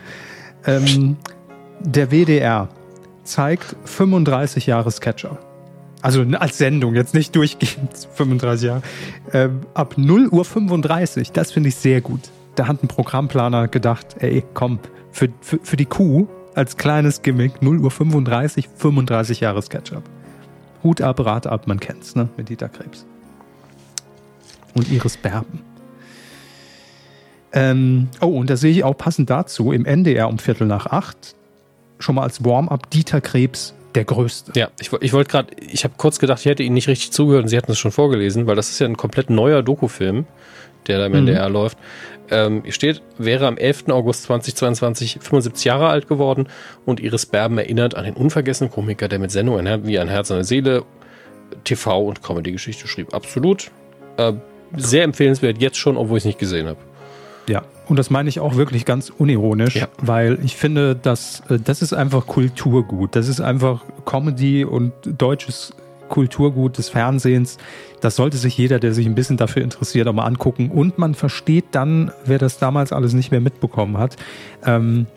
Ähm, 0.66 1.18
der 1.82 2.12
WDR 2.12 2.70
zeigt 3.24 3.76
35 3.86 4.68
Jahre 4.68 4.92
Sketcher. 4.92 5.38
Also 6.02 6.24
als 6.40 6.58
Sendung, 6.58 6.96
jetzt 6.96 7.14
nicht 7.14 7.36
durchgehend 7.36 7.92
35 8.14 8.68
Jahre. 8.68 8.82
Ähm, 9.34 9.62
ab 9.74 9.96
0 9.98 10.30
Uhr 10.30 10.46
35, 10.46 11.32
das 11.32 11.52
finde 11.52 11.70
ich 11.70 11.76
sehr 11.76 12.02
gut. 12.02 12.22
Da 12.56 12.68
hat 12.68 12.84
ein 12.84 12.88
Programmplaner 12.88 13.68
gedacht, 13.68 14.16
ey, 14.20 14.44
komm, 14.54 14.80
für, 15.12 15.30
für, 15.42 15.60
für 15.62 15.78
die 15.78 15.86
Kuh 15.86 16.28
als 16.60 16.76
kleines 16.76 17.22
Gimmick 17.22 17.62
0 17.62 17.80
Uhr 17.80 17.90
35, 17.90 18.70
35 18.76 19.40
Jahre 19.40 19.62
Sketchup. 19.62 20.04
Hut 20.84 21.02
ab, 21.02 21.26
Rat 21.26 21.48
ab, 21.48 21.68
man 21.68 21.80
kennt's, 21.80 22.16
ne? 22.16 22.28
Mit 22.36 22.50
Dieter 22.50 22.68
Krebs. 22.68 23.06
Und 24.76 24.92
Iris 24.92 25.16
Berben. 25.16 25.62
Ähm, 27.54 28.10
oh, 28.20 28.28
und 28.28 28.50
da 28.50 28.58
sehe 28.58 28.72
ich 28.72 28.84
auch 28.84 28.96
passend 28.96 29.30
dazu 29.30 29.72
im 29.72 29.86
NDR 29.86 30.28
um 30.28 30.38
Viertel 30.38 30.68
nach 30.68 30.86
acht 30.86 31.34
schon 31.98 32.16
mal 32.16 32.24
als 32.24 32.44
Warm-up 32.44 32.90
Dieter 32.90 33.22
Krebs 33.22 33.74
der 33.96 34.04
Größte. 34.04 34.52
Ja, 34.56 34.70
ich, 34.80 34.92
ich 35.00 35.14
wollte 35.14 35.32
gerade, 35.32 35.56
ich 35.60 35.86
habe 35.86 35.94
kurz 35.98 36.20
gedacht, 36.20 36.42
ich 36.42 36.46
hätte 36.46 36.64
Ihnen 36.64 36.76
nicht 36.76 36.90
richtig 36.90 37.12
zugehört 37.12 37.44
und 37.44 37.50
Sie 37.50 37.58
hatten 37.58 37.72
es 37.72 37.80
schon 37.80 37.92
vorgelesen, 37.92 38.48
weil 38.48 38.56
das 38.56 38.70
ist 38.70 38.80
ja 38.80 38.86
ein 38.86 38.98
komplett 38.98 39.30
neuer 39.30 39.64
Dokufilm, 39.64 40.26
der 40.88 41.00
da 41.00 41.06
im 41.06 41.14
NDR 41.14 41.50
läuft. 41.50 41.78
Ähm, 42.32 42.64
steht, 42.70 43.02
wäre 43.18 43.48
am 43.48 43.58
11. 43.58 43.86
August 43.90 44.24
2022 44.24 45.18
75 45.22 45.66
Jahre 45.66 45.88
alt 45.90 46.08
geworden 46.08 46.48
und 46.86 47.00
Iris 47.00 47.26
Berben 47.26 47.58
erinnert 47.58 47.96
an 47.96 48.06
den 48.06 48.14
unvergessenen 48.14 48.72
Komiker, 48.72 49.08
der 49.08 49.18
mit 49.20 49.32
Sendungen 49.32 49.66
Her- 49.66 49.86
wie 49.86 49.98
ein 49.98 50.08
Herz, 50.10 50.30
eine 50.30 50.44
Seele 50.44 50.84
TV- 51.66 52.06
und 52.08 52.22
Comedy-Geschichte 52.22 52.88
schrieb. 52.88 53.14
Absolut. 53.16 53.72
Äh, 54.18 54.34
sehr 54.78 55.04
empfehlenswert, 55.04 55.58
jetzt 55.60 55.78
schon, 55.78 55.98
obwohl 55.98 56.18
ich 56.18 56.22
es 56.22 56.26
nicht 56.26 56.38
gesehen 56.40 56.68
habe. 56.68 56.78
Ja, 57.48 57.64
und 57.88 57.98
das 57.98 58.12
meine 58.12 58.30
ich 58.30 58.40
auch 58.40 58.56
wirklich 58.58 58.86
ganz 58.86 59.10
unironisch, 59.10 59.76
Ja. 59.78 59.88
weil 60.00 60.38
ich 60.44 60.56
finde, 60.56 60.96
dass, 60.96 61.42
äh, 61.50 61.58
das 61.58 61.82
ist 61.82 61.94
einfach 61.94 62.28
Kulturgut. 62.28 63.16
Das 63.16 63.28
ist 63.28 63.42
einfach 63.42 63.82
Comedy 64.06 64.66
und 64.66 64.92
deutsches 65.18 65.74
Kulturgut 66.10 66.78
des 66.78 66.90
Fernsehens. 66.90 67.58
Das 68.02 68.16
sollte 68.16 68.38
sich 68.38 68.58
jeder, 68.58 68.80
der 68.80 68.94
sich 68.94 69.06
ein 69.06 69.16
bisschen 69.16 69.38
dafür 69.38 69.64
interessiert, 69.64 70.08
auch 70.08 70.14
mal 70.14 70.26
angucken. 70.26 70.70
Und 70.72 70.98
man 70.98 71.14
versteht 71.14 71.66
dann, 71.72 72.12
wer 72.26 72.38
das 72.38 72.60
damals 72.60 72.92
alles 72.92 73.14
nicht 73.14 73.32
mehr 73.32 73.42
mitbekommen 73.42 73.98
hat, 73.98 74.18
ähm, 74.66 75.08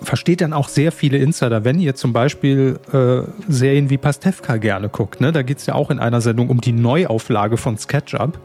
versteht 0.00 0.40
dann 0.40 0.52
auch 0.52 0.68
sehr 0.68 0.92
viele 0.92 1.18
Insider. 1.18 1.64
Wenn 1.64 1.78
ihr 1.78 1.94
zum 1.94 2.12
Beispiel 2.12 2.78
äh, 2.92 3.30
Serien 3.50 3.90
wie 3.90 3.98
Pastewka 3.98 4.56
gerne 4.56 4.88
guckt, 4.88 5.20
ne? 5.20 5.32
da 5.32 5.42
geht 5.42 5.58
es 5.58 5.66
ja 5.66 5.74
auch 5.74 5.90
in 5.90 5.98
einer 5.98 6.20
Sendung 6.20 6.48
um 6.48 6.60
die 6.60 6.72
Neuauflage 6.72 7.56
von 7.56 7.76
SketchUp 7.76 8.38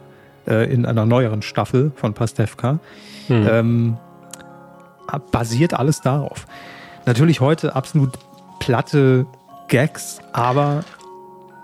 äh, 0.48 0.72
in 0.72 0.86
einer 0.86 1.06
neueren 1.06 1.42
Staffel 1.42 1.92
von 1.96 2.14
Pastewka. 2.14 2.80
Ähm, 3.30 3.98
basiert 5.32 5.74
alles 5.74 6.02
darauf. 6.02 6.46
Natürlich 7.06 7.42
heute 7.42 7.76
absolut 7.76 8.12
platte 8.60 9.26
Gags, 9.68 10.20
aber 10.34 10.84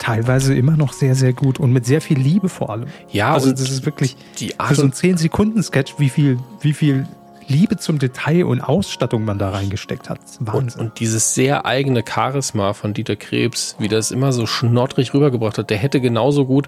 teilweise 0.04 0.54
immer 0.54 0.76
noch 0.76 0.92
sehr, 0.92 1.16
sehr 1.16 1.32
gut 1.32 1.60
und 1.60 1.72
mit 1.72 1.86
sehr 1.86 2.02
viel 2.02 2.20
Liebe 2.20 2.50
vor 2.50 2.70
allem. 2.70 2.88
Ja, 3.10 3.34
also 3.34 3.50
und 3.50 3.60
das 3.60 3.70
ist 3.70 3.86
wirklich 3.86 4.18
die 4.38 4.50
für 4.50 4.60
Art 4.60 4.76
so 4.76 4.82
einen 4.82 4.92
und 4.92 4.98
10-Sekunden-Sketch, 4.98 5.96
wie 5.98 6.10
viel, 6.10 6.40
wie 6.62 6.74
viel 6.74 7.08
Liebe 7.48 7.78
zum 7.78 8.00
Detail 8.00 8.46
und 8.46 8.60
Ausstattung 8.60 9.24
man 9.24 9.38
da 9.40 9.52
reingesteckt 9.52 10.10
hat. 10.10 10.20
Und, 10.40 10.54
Wahnsinn. 10.54 10.82
und 10.82 11.00
dieses 11.00 11.34
sehr 11.34 11.66
eigene 11.66 12.04
Charisma 12.08 12.74
von 12.74 12.94
Dieter 12.94 13.16
Krebs, 13.16 13.78
wie 13.80 13.88
das 13.88 14.12
immer 14.12 14.34
so 14.34 14.46
schnottrig 14.46 15.14
rübergebracht 15.14 15.58
hat, 15.58 15.70
der 15.70 15.78
hätte 15.78 16.02
genauso 16.02 16.46
gut 16.46 16.68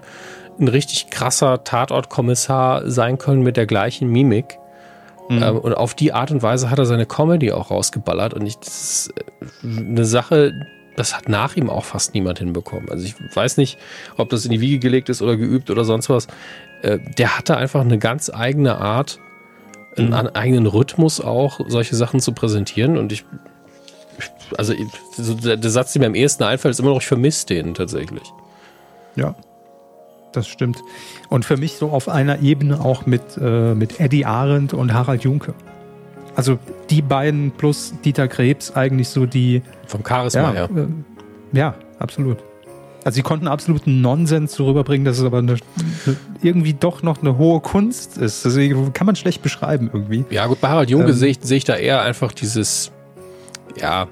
ein 0.58 0.68
richtig 0.68 1.10
krasser 1.10 1.62
Tatortkommissar 1.62 2.90
sein 2.90 3.18
können 3.18 3.42
mit 3.42 3.58
der 3.58 3.66
gleichen 3.66 4.08
Mimik. 4.08 4.58
Ähm, 5.28 5.58
und 5.58 5.74
auf 5.74 5.94
die 5.94 6.12
Art 6.12 6.30
und 6.30 6.42
Weise 6.42 6.70
hat 6.70 6.78
er 6.78 6.86
seine 6.86 7.04
Comedy 7.04 7.52
auch 7.52 7.70
rausgeballert. 7.70 8.32
Und 8.32 8.46
ich, 8.46 8.56
das 8.58 9.08
ist 9.08 9.14
äh, 9.62 9.80
eine 9.80 10.04
Sache, 10.04 10.52
das 10.96 11.16
hat 11.16 11.28
nach 11.28 11.56
ihm 11.56 11.70
auch 11.70 11.84
fast 11.84 12.14
niemand 12.14 12.38
hinbekommen. 12.38 12.88
Also 12.90 13.04
ich 13.04 13.14
weiß 13.34 13.58
nicht, 13.58 13.78
ob 14.16 14.30
das 14.30 14.44
in 14.44 14.50
die 14.50 14.60
Wiege 14.60 14.78
gelegt 14.78 15.08
ist 15.08 15.22
oder 15.22 15.36
geübt 15.36 15.70
oder 15.70 15.84
sonst 15.84 16.08
was. 16.08 16.26
Äh, 16.82 16.98
der 17.18 17.38
hatte 17.38 17.56
einfach 17.56 17.82
eine 17.82 17.98
ganz 17.98 18.30
eigene 18.30 18.78
Art, 18.78 19.18
einen 19.96 20.12
an- 20.14 20.28
eigenen 20.28 20.66
Rhythmus 20.66 21.20
auch, 21.20 21.60
solche 21.68 21.96
Sachen 21.96 22.20
zu 22.20 22.32
präsentieren. 22.32 22.98
Und 22.98 23.12
ich, 23.12 23.24
also 24.58 24.74
der 24.74 25.70
Satz, 25.70 25.92
der 25.92 26.00
mir 26.00 26.06
am 26.06 26.14
ehesten 26.14 26.42
einfällt, 26.44 26.72
ist 26.72 26.80
immer 26.80 26.90
noch, 26.90 27.00
ich 27.00 27.06
vermisse 27.06 27.46
den 27.46 27.74
tatsächlich. 27.74 28.24
Ja, 29.16 29.34
das 30.32 30.48
stimmt. 30.48 30.78
Und 31.30 31.44
für 31.46 31.56
mich 31.56 31.76
so 31.76 31.90
auf 31.90 32.08
einer 32.08 32.40
Ebene 32.40 32.84
auch 32.84 33.06
mit, 33.06 33.22
äh, 33.40 33.74
mit 33.74 34.00
Eddie 34.00 34.26
Arendt 34.26 34.74
und 34.74 34.92
Harald 34.92 35.24
Junke. 35.24 35.54
Also 36.36 36.58
die 36.90 37.02
beiden 37.02 37.50
plus 37.50 37.94
Dieter 38.04 38.28
Krebs 38.28 38.70
eigentlich 38.76 39.08
so 39.08 39.26
die, 39.26 39.62
Vom 39.86 40.04
Charisma 40.06 40.42
ja, 40.42 40.52
her. 40.52 40.68
äh, 40.76 41.56
ja, 41.58 41.74
absolut. 41.98 42.38
Also 43.04 43.16
sie 43.16 43.22
konnten 43.22 43.48
absoluten 43.48 44.00
Nonsens 44.00 44.54
so 44.54 44.66
rüberbringen, 44.66 45.04
dass 45.04 45.18
es 45.18 45.24
aber 45.24 45.38
eine, 45.38 45.52
eine, 45.52 46.16
irgendwie 46.42 46.74
doch 46.74 47.02
noch 47.02 47.22
eine 47.22 47.38
hohe 47.38 47.60
Kunst 47.60 48.18
ist. 48.18 48.44
Deswegen 48.44 48.92
kann 48.92 49.06
man 49.06 49.16
schlecht 49.16 49.42
beschreiben 49.42 49.88
irgendwie. 49.92 50.24
Ja, 50.30 50.46
gut, 50.46 50.60
bei 50.60 50.68
Harald 50.68 50.90
Junke 50.90 51.08
Ähm. 51.08 51.14
sehe 51.14 51.30
ich, 51.30 51.38
sehe 51.40 51.56
ich 51.56 51.64
da 51.64 51.76
eher 51.76 52.02
einfach 52.02 52.32
dieses, 52.32 52.90
ja, 53.80 54.08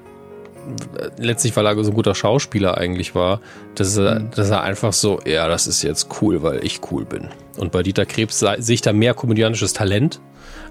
letztlich, 1.17 1.55
weil 1.55 1.65
er 1.67 1.83
so 1.83 1.91
ein 1.91 1.93
guter 1.95 2.15
Schauspieler 2.15 2.77
eigentlich 2.77 3.13
war, 3.15 3.39
dass 3.75 3.97
er, 3.97 4.19
Mhm. 4.21 4.31
dass 4.35 4.49
er 4.49 4.61
einfach 4.63 4.93
so, 4.93 5.19
ja, 5.25 5.47
das 5.47 5.67
ist 5.67 5.83
jetzt 5.83 6.07
cool, 6.21 6.41
weil 6.41 6.63
ich 6.65 6.79
cool 6.91 7.05
bin. 7.05 7.27
Und 7.57 7.71
bei 7.71 7.83
Dieter 7.83 8.05
Krebs 8.05 8.39
sehe 8.39 8.73
ich 8.73 8.81
da 8.81 8.93
mehr 8.93 9.13
komödianisches 9.13 9.73
Talent, 9.73 10.19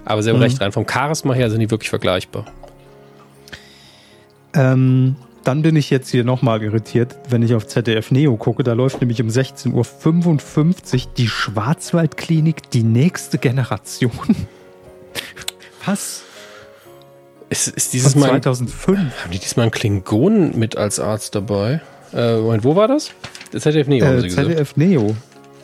aber 0.05 0.23
Sie 0.23 0.29
haben 0.29 0.37
Mhm. 0.37 0.43
recht, 0.43 0.61
rein 0.61 0.71
vom 0.71 0.87
Charisma 0.87 1.33
her 1.33 1.49
sind 1.49 1.59
die 1.59 1.69
wirklich 1.71 1.89
vergleichbar. 1.89 2.45
Ähm, 4.53 5.15
dann 5.43 5.61
bin 5.61 5.75
ich 5.75 5.89
jetzt 5.89 6.09
hier 6.09 6.23
nochmal 6.23 6.63
irritiert, 6.63 7.15
wenn 7.29 7.43
ich 7.43 7.53
auf 7.53 7.67
ZDF 7.67 8.09
Neo 8.11 8.35
gucke. 8.37 8.63
Da 8.63 8.73
läuft 8.73 9.01
nämlich 9.01 9.21
um 9.21 9.27
16.55 9.27 11.05
Uhr 11.07 11.11
die 11.17 11.27
Schwarzwaldklinik, 11.27 12.69
die 12.71 12.83
nächste 12.83 13.37
Generation. 13.37 14.11
Was? 15.85 16.23
Ist, 17.49 17.67
ist 17.67 17.93
dieses 17.93 18.13
Von 18.13 18.21
Mal. 18.21 18.27
2005. 18.41 18.99
Haben 19.23 19.31
die 19.31 19.37
diesmal 19.39 19.65
einen 19.65 19.71
Klingonen 19.71 20.57
mit 20.57 20.77
als 20.77 20.99
Arzt 20.99 21.35
dabei? 21.35 21.81
Äh, 22.11 22.37
Moment, 22.37 22.63
wo 22.63 22.75
war 22.75 22.87
das? 22.87 23.11
Das 23.51 23.63
ZDF 23.63 23.87
Neo, 23.87 24.05
haben 24.05 24.17
Äh, 24.17 24.21
sie 24.21 24.27
gesagt. 24.29 24.47
ZDF 24.47 24.75
Neo, 24.77 25.15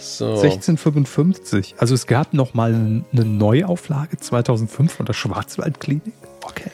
So. 0.01 0.29
1655. 0.41 1.75
Also 1.77 1.93
es 1.93 2.07
gab 2.07 2.33
nochmal 2.33 2.73
eine 2.73 3.25
Neuauflage 3.25 4.17
2005 4.17 4.91
von 4.91 5.05
der 5.05 5.13
Schwarzwaldklinik. 5.13 6.13
Okay. 6.43 6.71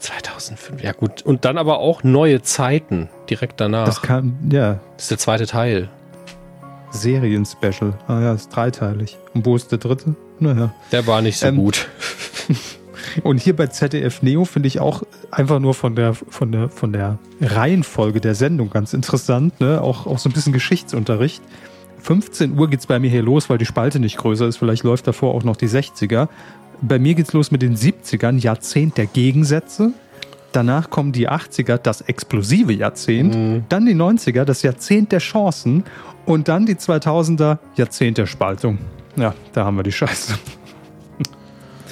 2005, 0.00 0.82
ja 0.82 0.92
gut. 0.92 1.22
Und 1.22 1.44
dann 1.44 1.56
aber 1.58 1.78
auch 1.78 2.02
neue 2.02 2.42
Zeiten 2.42 3.08
direkt 3.30 3.60
danach. 3.60 3.86
Das 3.86 3.96
Das, 3.96 4.02
kam, 4.02 4.36
ja, 4.50 4.80
ist 4.98 5.10
der 5.10 5.18
zweite 5.18 5.46
Teil. 5.46 5.88
Serien-Special. 6.90 7.94
Ah 8.08 8.20
ja, 8.20 8.34
ist 8.34 8.48
dreiteilig. 8.50 9.16
Und 9.34 9.46
wo 9.46 9.56
ist 9.56 9.70
der 9.70 9.78
dritte? 9.78 10.14
Naja. 10.40 10.74
Der 10.90 11.06
war 11.06 11.22
nicht 11.22 11.38
so 11.38 11.46
Ähm, 11.46 11.56
gut. 11.56 11.88
Und 13.22 13.40
hier 13.40 13.54
bei 13.54 13.66
ZDF 13.66 14.22
Neo 14.22 14.44
finde 14.44 14.68
ich 14.68 14.80
auch 14.80 15.02
einfach 15.30 15.58
nur 15.58 15.74
von 15.74 15.94
der, 15.94 16.14
von 16.14 16.50
der, 16.52 16.68
von 16.68 16.92
der 16.92 17.18
Reihenfolge 17.40 18.20
der 18.20 18.34
Sendung 18.34 18.70
ganz 18.70 18.94
interessant, 18.94 19.60
ne? 19.60 19.80
Auch, 19.82 20.06
auch 20.06 20.18
so 20.18 20.28
ein 20.28 20.32
bisschen 20.32 20.52
Geschichtsunterricht. 20.52 21.42
15 22.02 22.58
Uhr 22.58 22.68
geht's 22.68 22.86
bei 22.86 22.98
mir 22.98 23.10
hier 23.10 23.22
los, 23.22 23.48
weil 23.48 23.58
die 23.58 23.66
Spalte 23.66 24.00
nicht 24.00 24.16
größer 24.16 24.46
ist. 24.46 24.56
Vielleicht 24.56 24.82
läuft 24.82 25.06
davor 25.06 25.34
auch 25.34 25.44
noch 25.44 25.56
die 25.56 25.68
60er. 25.68 26.28
Bei 26.80 26.98
mir 26.98 27.14
geht's 27.14 27.32
los 27.32 27.50
mit 27.50 27.62
den 27.62 27.76
70ern, 27.76 28.38
Jahrzehnt 28.38 28.96
der 28.98 29.06
Gegensätze. 29.06 29.92
Danach 30.50 30.90
kommen 30.90 31.12
die 31.12 31.30
80er, 31.30 31.78
das 31.78 32.02
explosive 32.02 32.72
Jahrzehnt. 32.72 33.64
Dann 33.68 33.86
die 33.86 33.94
90er, 33.94 34.44
das 34.44 34.62
Jahrzehnt 34.62 35.12
der 35.12 35.20
Chancen. 35.20 35.84
Und 36.26 36.48
dann 36.48 36.66
die 36.66 36.74
2000er, 36.74 37.58
Jahrzehnt 37.76 38.18
der 38.18 38.26
Spaltung. 38.26 38.78
Ja, 39.16 39.34
da 39.52 39.64
haben 39.64 39.76
wir 39.76 39.82
die 39.82 39.92
Scheiße. 39.92 40.34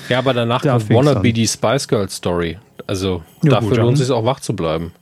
Ja, 0.08 0.18
aber 0.18 0.34
danach 0.34 0.60
Da 0.62 0.72
kommt 0.72 0.90
Wannabe 0.90 1.28
an. 1.28 1.34
die 1.34 1.46
Spice 1.46 1.86
Girl 1.86 2.08
Story. 2.10 2.58
Also 2.86 3.22
Ja, 3.42 3.50
dafür 3.50 3.68
gut, 3.68 3.78
lohnt 3.78 3.92
es 3.94 4.06
sich 4.06 4.10
auch 4.10 4.24
wach 4.24 4.40
zu 4.40 4.54
bleiben. 4.54 4.92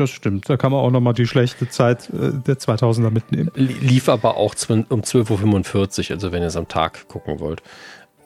Das 0.00 0.10
stimmt. 0.10 0.48
Da 0.48 0.56
kann 0.56 0.72
man 0.72 0.80
auch 0.80 0.90
nochmal 0.90 1.12
die 1.14 1.26
schlechte 1.26 1.68
Zeit 1.68 2.08
äh, 2.10 2.32
der 2.46 2.56
2000er 2.58 3.10
mitnehmen. 3.10 3.50
Li- 3.54 3.76
Lief 3.80 4.08
aber 4.08 4.36
auch 4.36 4.54
um 4.88 5.00
12.45 5.02 6.10
Uhr, 6.10 6.14
also 6.16 6.32
wenn 6.32 6.42
ihr 6.42 6.48
es 6.48 6.56
am 6.56 6.68
Tag 6.68 7.06
gucken 7.08 7.38
wollt. 7.40 7.62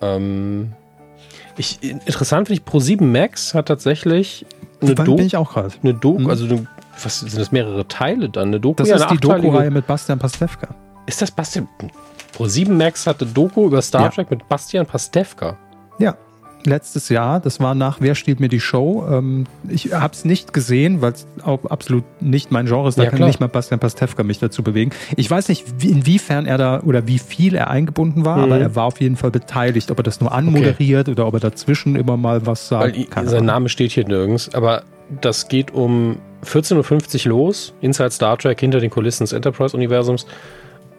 Ähm, 0.01 0.73
ich, 1.57 1.83
interessant 1.83 2.49
finde 2.49 2.61
ich, 2.63 2.69
Pro7 2.69 3.03
Max 3.05 3.55
hat 3.55 3.67
tatsächlich 3.67 4.45
eine 4.81 4.95
Doku. 4.95 5.17
bin 5.17 5.27
ich 5.27 5.37
auch 5.37 5.53
gerade. 5.55 5.75
Eine 5.83 5.95
Doku, 5.95 6.21
Hm? 6.25 6.31
also 6.31 6.45
eine, 6.47 6.67
was 7.03 7.21
sind 7.21 7.37
das 7.39 7.53
mehrere 7.53 7.87
Teile 7.89 8.29
dann? 8.29 8.49
Eine 8.49 8.61
Doku, 8.61 8.77
Das 8.77 8.89
ja, 8.89 8.97
ist 8.97 9.09
die 9.11 9.19
Doku-Reihe 9.19 9.71
mit 9.71 9.87
Bastian 9.87 10.19
Pastewka. 10.19 10.75
Ist 11.07 11.23
das 11.23 11.31
Bastian? 11.31 11.69
Pro7 12.37 12.71
Max 12.73 13.07
hatte 13.07 13.27
Doku 13.27 13.67
über 13.67 13.81
Star 13.83 14.03
Ja. 14.03 14.09
Trek 14.11 14.31
mit 14.31 14.49
Bastian 14.49 14.87
Pastewka. 14.87 15.57
Ja, 15.99 16.17
letztes 16.67 17.09
Jahr. 17.09 17.41
Das 17.41 17.61
war 17.61 17.75
nach 17.75 18.01
Wer 18.01 18.15
stiehlt 18.15 18.41
mir 18.41 18.49
die 18.49 18.61
Show. 18.61 19.07
Ähm, 19.11 19.45
ich 19.69 19.93
habe 19.93 20.13
es 20.15 20.25
nicht 20.25 20.53
gesehen, 20.53 21.01
weil 21.03 21.13
es 21.13 21.27
auch 21.45 21.65
absolut 21.67 22.05
nicht 22.21 22.51
mein 22.51 22.67
Genre 22.67 22.89
ist. 22.89 22.99
Da 22.99 23.05
Ja, 23.05 23.11
kann 23.11 23.17
klar. 23.19 23.29
nicht 23.29 23.41
mal 23.41 23.49
Bastian 23.49 23.81
Pastewka 23.81 24.23
mich 24.23 24.39
dazu 24.39 24.63
bewegen. 24.63 24.91
Ich 25.17 25.31
weiß 25.31 25.49
nicht, 25.49 25.65
wie, 25.79 25.89
inwiefern 25.91 26.47
er 26.47 26.59
da 26.59 26.81
oder 26.81 27.07
wie 27.07 27.19
viel 27.19 27.55
er 27.55 27.71
eingebunden 27.71 28.25
war, 28.25 28.39
Mhm. 28.39 28.43
aber 28.45 28.59
er 28.59 28.77
war 28.77 28.85
auf 28.85 29.01
jeden 29.01 29.17
Fall 29.17 29.31
beteiligt. 29.31 29.91
Ob 29.91 29.99
er 29.99 30.03
das 30.03 30.21
nur 30.21 30.33
anmoderiert 30.33 31.09
oder 31.09 31.27
ob 31.27 31.35
er 31.35 31.41
dazwischen 31.41 31.97
immer 31.97 32.17
mal 32.17 32.47
was 32.47 32.69
sagt. 32.69 32.97
Weil 33.17 33.29
sein. 33.29 33.45
Name 33.45 33.69
steht 33.69 33.93
hier 33.93 34.07
nirgends, 34.07 34.55
aber 34.55 34.83
das 35.21 35.49
geht 35.49 35.73
um 35.75 36.17
14.50 36.45 37.27
Uhr 37.27 37.31
los, 37.31 37.75
Inside 37.81 38.11
Star 38.11 38.37
Trek, 38.39 38.61
hinter 38.61 38.81
den 38.81 38.91
Kulissen 38.91 39.25
des 39.25 39.33
Enterprise-Universums 39.33 40.27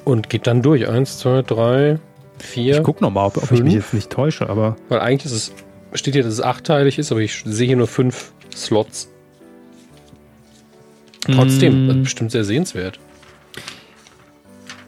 und 0.04 0.30
geht 0.30 0.48
dann 0.48 0.62
durch. 0.62 0.88
Eins, 0.88 1.20
zwei, 1.20 1.42
drei, 1.42 2.00
vier. 2.40 2.78
Ich 2.78 2.84
gucke 2.84 3.04
nochmal, 3.04 3.28
ob, 3.28 3.38
ob 3.38 3.52
ich 3.52 3.62
mich 3.64 3.74
jetzt 3.74 3.94
nicht 3.94 4.10
täusche, 4.10 4.50
aber 4.50 4.76
Weil 4.90 5.00
eigentlich 5.00 5.26
ist 5.26 5.32
es, 5.32 5.54
steht 5.94 6.14
hier, 6.16 6.24
dass 6.24 6.34
es 6.34 6.42
achteilig 6.42 6.98
ist, 7.00 7.12
aber 7.12 7.22
ich 7.22 7.44
sehe 7.46 7.68
hier 7.68 7.78
nur 7.78 7.88
fünf 7.88 8.34
Slots. 8.56 9.10
Trotzdem, 11.22 11.86
Mm. 11.86 11.88
das 11.88 11.98
ist 11.98 12.04
bestimmt 12.04 12.32
sehr 12.32 12.44
sehenswert. 12.44 13.00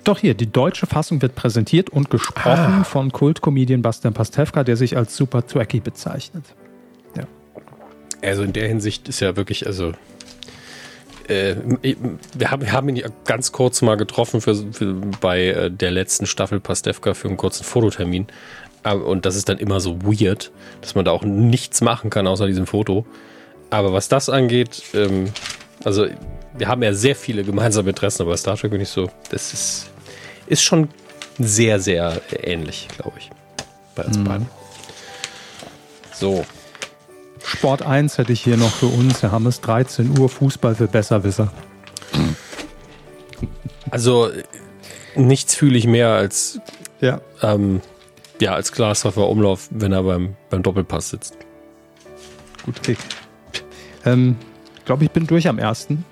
Doch 0.04 0.20
hier, 0.20 0.36
die 0.36 0.50
deutsche 0.52 0.86
Fassung 0.86 1.22
wird 1.22 1.36
präsentiert 1.36 1.90
und 1.90 2.10
gesprochen 2.10 2.78
Ah. 2.82 2.84
von 2.84 3.12
Kultcomedian 3.12 3.82
Bastian 3.82 4.14
Pastewka, 4.14 4.64
der 4.64 4.78
sich 4.78 4.96
als 4.96 5.16
super 5.18 5.46
Tracky 5.46 5.80
bezeichnet. 5.80 6.44
Also 8.24 8.42
in 8.42 8.52
der 8.52 8.68
Hinsicht 8.68 9.08
ist 9.10 9.20
ja 9.20 9.36
wirklich, 9.38 9.68
also 9.68 9.92
äh, 11.28 11.56
wir, 12.34 12.52
haben, 12.52 12.62
wir 12.62 12.72
haben 12.72 12.90
ihn 12.90 12.96
ja 12.96 13.08
ganz 13.26 13.52
kurz 13.52 13.82
mal 13.82 13.96
getroffen 13.96 14.42
für, 14.42 14.56
für, 14.72 14.94
bei 15.22 15.48
äh, 15.48 15.72
der 15.72 15.92
letzten 15.92 16.26
Staffel 16.26 16.60
Pastewka 16.60 17.14
für 17.14 17.28
einen 17.28 17.38
kurzen 17.38 17.64
Fototermin. 17.64 18.28
Und 18.84 19.26
das 19.26 19.36
ist 19.36 19.50
dann 19.50 19.58
immer 19.58 19.82
so 19.82 20.02
weird, 20.04 20.52
dass 20.80 20.96
man 20.96 21.04
da 21.04 21.12
auch 21.12 21.24
nichts 21.24 21.82
machen 21.82 22.10
kann 22.10 22.26
außer 22.26 22.48
diesem 22.48 22.68
Foto. 22.68 23.06
Aber 23.70 23.92
was 23.92 24.08
das 24.08 24.30
angeht, 24.30 24.82
ähm, 24.94 25.26
also 25.84 26.08
wir 26.58 26.68
haben 26.70 26.82
ja 26.84 26.94
sehr 26.94 27.16
viele 27.16 27.44
gemeinsame 27.44 27.90
Interessen, 27.90 28.22
aber 28.22 28.38
Star 28.38 28.56
Trek 28.56 28.72
bin 28.72 28.80
ich 28.80 28.90
so, 28.90 29.10
das 29.30 29.54
ist, 29.54 29.90
ist 30.48 30.64
schon 30.64 30.88
sehr, 31.38 31.80
sehr 31.80 32.22
ähnlich, 32.32 32.88
glaube 32.96 33.18
ich, 33.20 33.30
bei 33.96 34.04
uns 34.04 34.18
beiden. 34.24 34.48
So, 36.14 36.46
Sport 37.48 37.82
1 37.82 38.18
hätte 38.18 38.34
ich 38.34 38.42
hier 38.42 38.58
noch 38.58 38.74
für 38.74 38.88
uns. 38.88 39.22
Wir 39.22 39.32
haben 39.32 39.48
es 39.48 39.62
13 39.62 40.20
Uhr 40.20 40.28
Fußball 40.28 40.76
für 40.76 40.88
Besserwisser. 40.88 41.50
Also 43.90 44.30
nichts 45.16 45.56
fühle 45.56 45.78
ich 45.78 45.88
mehr 45.88 46.10
als 46.10 46.60
Ja. 47.00 47.22
ähm, 47.42 47.80
ja 48.42 48.54
als 48.54 48.74
Glashoffer 48.74 49.30
Umlauf, 49.30 49.70
wenn 49.72 49.94
er 49.94 50.04
beim, 50.04 50.36
beim 50.50 50.62
Doppelpass 50.62 51.10
sitzt. 51.12 51.38
Gut 52.66 52.84
Kick. 52.84 52.98
Ähm, 54.06 54.36
ich 54.78 54.84
glaube, 54.86 55.06
ich 55.06 55.12
bin 55.12 55.26
durch 55.26 55.48
am 55.48 55.58
ersten. 55.58 56.04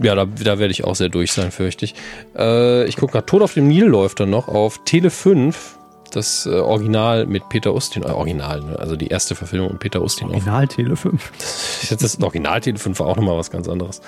Ja, 0.00 0.14
da, 0.14 0.24
da 0.24 0.58
werde 0.58 0.72
ich 0.72 0.84
auch 0.84 0.96
sehr 0.96 1.10
durch 1.10 1.32
sein, 1.32 1.50
fürchte 1.52 1.84
ich. 1.84 1.94
Äh, 2.36 2.86
ich 2.86 2.96
gucke 2.96 3.12
gerade, 3.12 3.26
Tod 3.26 3.42
auf 3.42 3.52
dem 3.54 3.68
Nil 3.68 3.84
läuft 3.84 4.20
dann 4.20 4.30
noch 4.30 4.48
auf 4.48 4.84
Tele 4.86 5.10
5. 5.10 5.78
Das 6.14 6.46
äh, 6.46 6.50
Original 6.50 7.26
mit 7.26 7.48
Peter 7.48 7.74
Ustin, 7.74 8.04
äh, 8.04 8.06
Original, 8.06 8.60
ne? 8.60 8.78
also 8.78 8.94
die 8.94 9.08
erste 9.08 9.34
Verfilmung 9.34 9.72
mit 9.72 9.80
Peter 9.80 10.00
Ustin. 10.00 10.28
Auf, 10.28 10.34
Original 10.34 10.68
Tele 10.68 10.96
5. 10.96 11.32
jetzt 11.90 12.02
das 12.02 12.20
Original 12.20 12.60
Tele 12.60 12.78
5 12.78 13.00
war 13.00 13.06
auch 13.08 13.16
nochmal 13.16 13.36
was 13.36 13.50
ganz 13.50 13.68
anderes. 13.68 14.00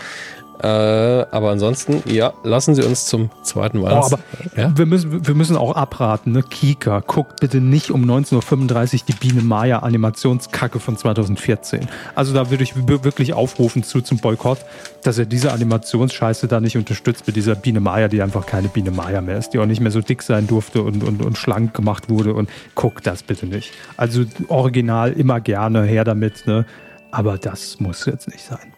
Äh, 0.63 0.67
aber 0.67 1.51
ansonsten, 1.51 2.03
ja, 2.07 2.33
lassen 2.43 2.75
Sie 2.75 2.83
uns 2.83 3.07
zum 3.07 3.31
zweiten 3.43 3.81
Mal. 3.81 3.93
Oh, 3.93 4.05
aber 4.05 4.19
ja? 4.57 4.77
wir, 4.77 4.87
müssen, 4.87 5.27
wir 5.27 5.35
müssen 5.35 5.57
auch 5.57 5.77
abraten. 5.77 6.33
Ne? 6.33 6.43
Kika, 6.43 7.01
guckt 7.01 7.41
bitte 7.41 7.61
nicht 7.61 7.91
um 7.91 8.05
19.35 8.05 8.95
Uhr 8.95 9.01
die 9.09 9.13
Biene 9.13 9.43
Maya 9.43 9.81
Animationskacke 9.81 10.81
von 10.81 10.97
2014. 10.97 11.89
Also 12.15 12.33
da 12.33 12.51
würde 12.51 12.63
ich 12.63 12.75
wirklich 12.89 13.35
aufrufen 13.35 13.83
zu 13.83 14.01
zum 14.01 14.19
Boykott, 14.19 14.59
dass 15.03 15.19
er 15.19 15.27
diese 15.27 15.53
Animationsscheiße 15.53 16.49
da 16.49 16.61
nicht 16.61 16.77
unterstützt 16.77 17.27
mit 17.27 17.37
dieser 17.37 17.55
Biene 17.55 17.81
Maya, 17.81 18.09
die 18.09 18.23
einfach 18.23 18.47
keine 18.47 18.69
Biene 18.69 18.91
Maya 18.91 19.21
mehr 19.21 19.39
ist, 19.39 19.51
die 19.51 19.59
auch 19.59 19.67
nicht 19.67 19.81
mehr 19.81 19.91
so 19.91 20.01
dick 20.01 20.23
sein 20.23 20.47
durfte 20.47 20.83
und, 20.83 21.05
und, 21.05 21.23
und 21.23 21.37
schlank 21.37 21.75
gemacht 21.75 22.09
wurde. 22.09 22.35
Und 22.35 22.49
guckt 22.75 23.07
das 23.07 23.23
bitte 23.23 23.47
nicht. 23.47 23.73
Also 23.97 24.25
original 24.49 25.13
immer 25.13 25.41
gerne 25.41 25.83
her 25.83 26.05
damit, 26.05 26.47
ne? 26.47 26.65
aber 27.11 27.37
das 27.39 27.79
muss 27.81 28.07
jetzt 28.07 28.29
nicht 28.29 28.45
sein. 28.45 28.76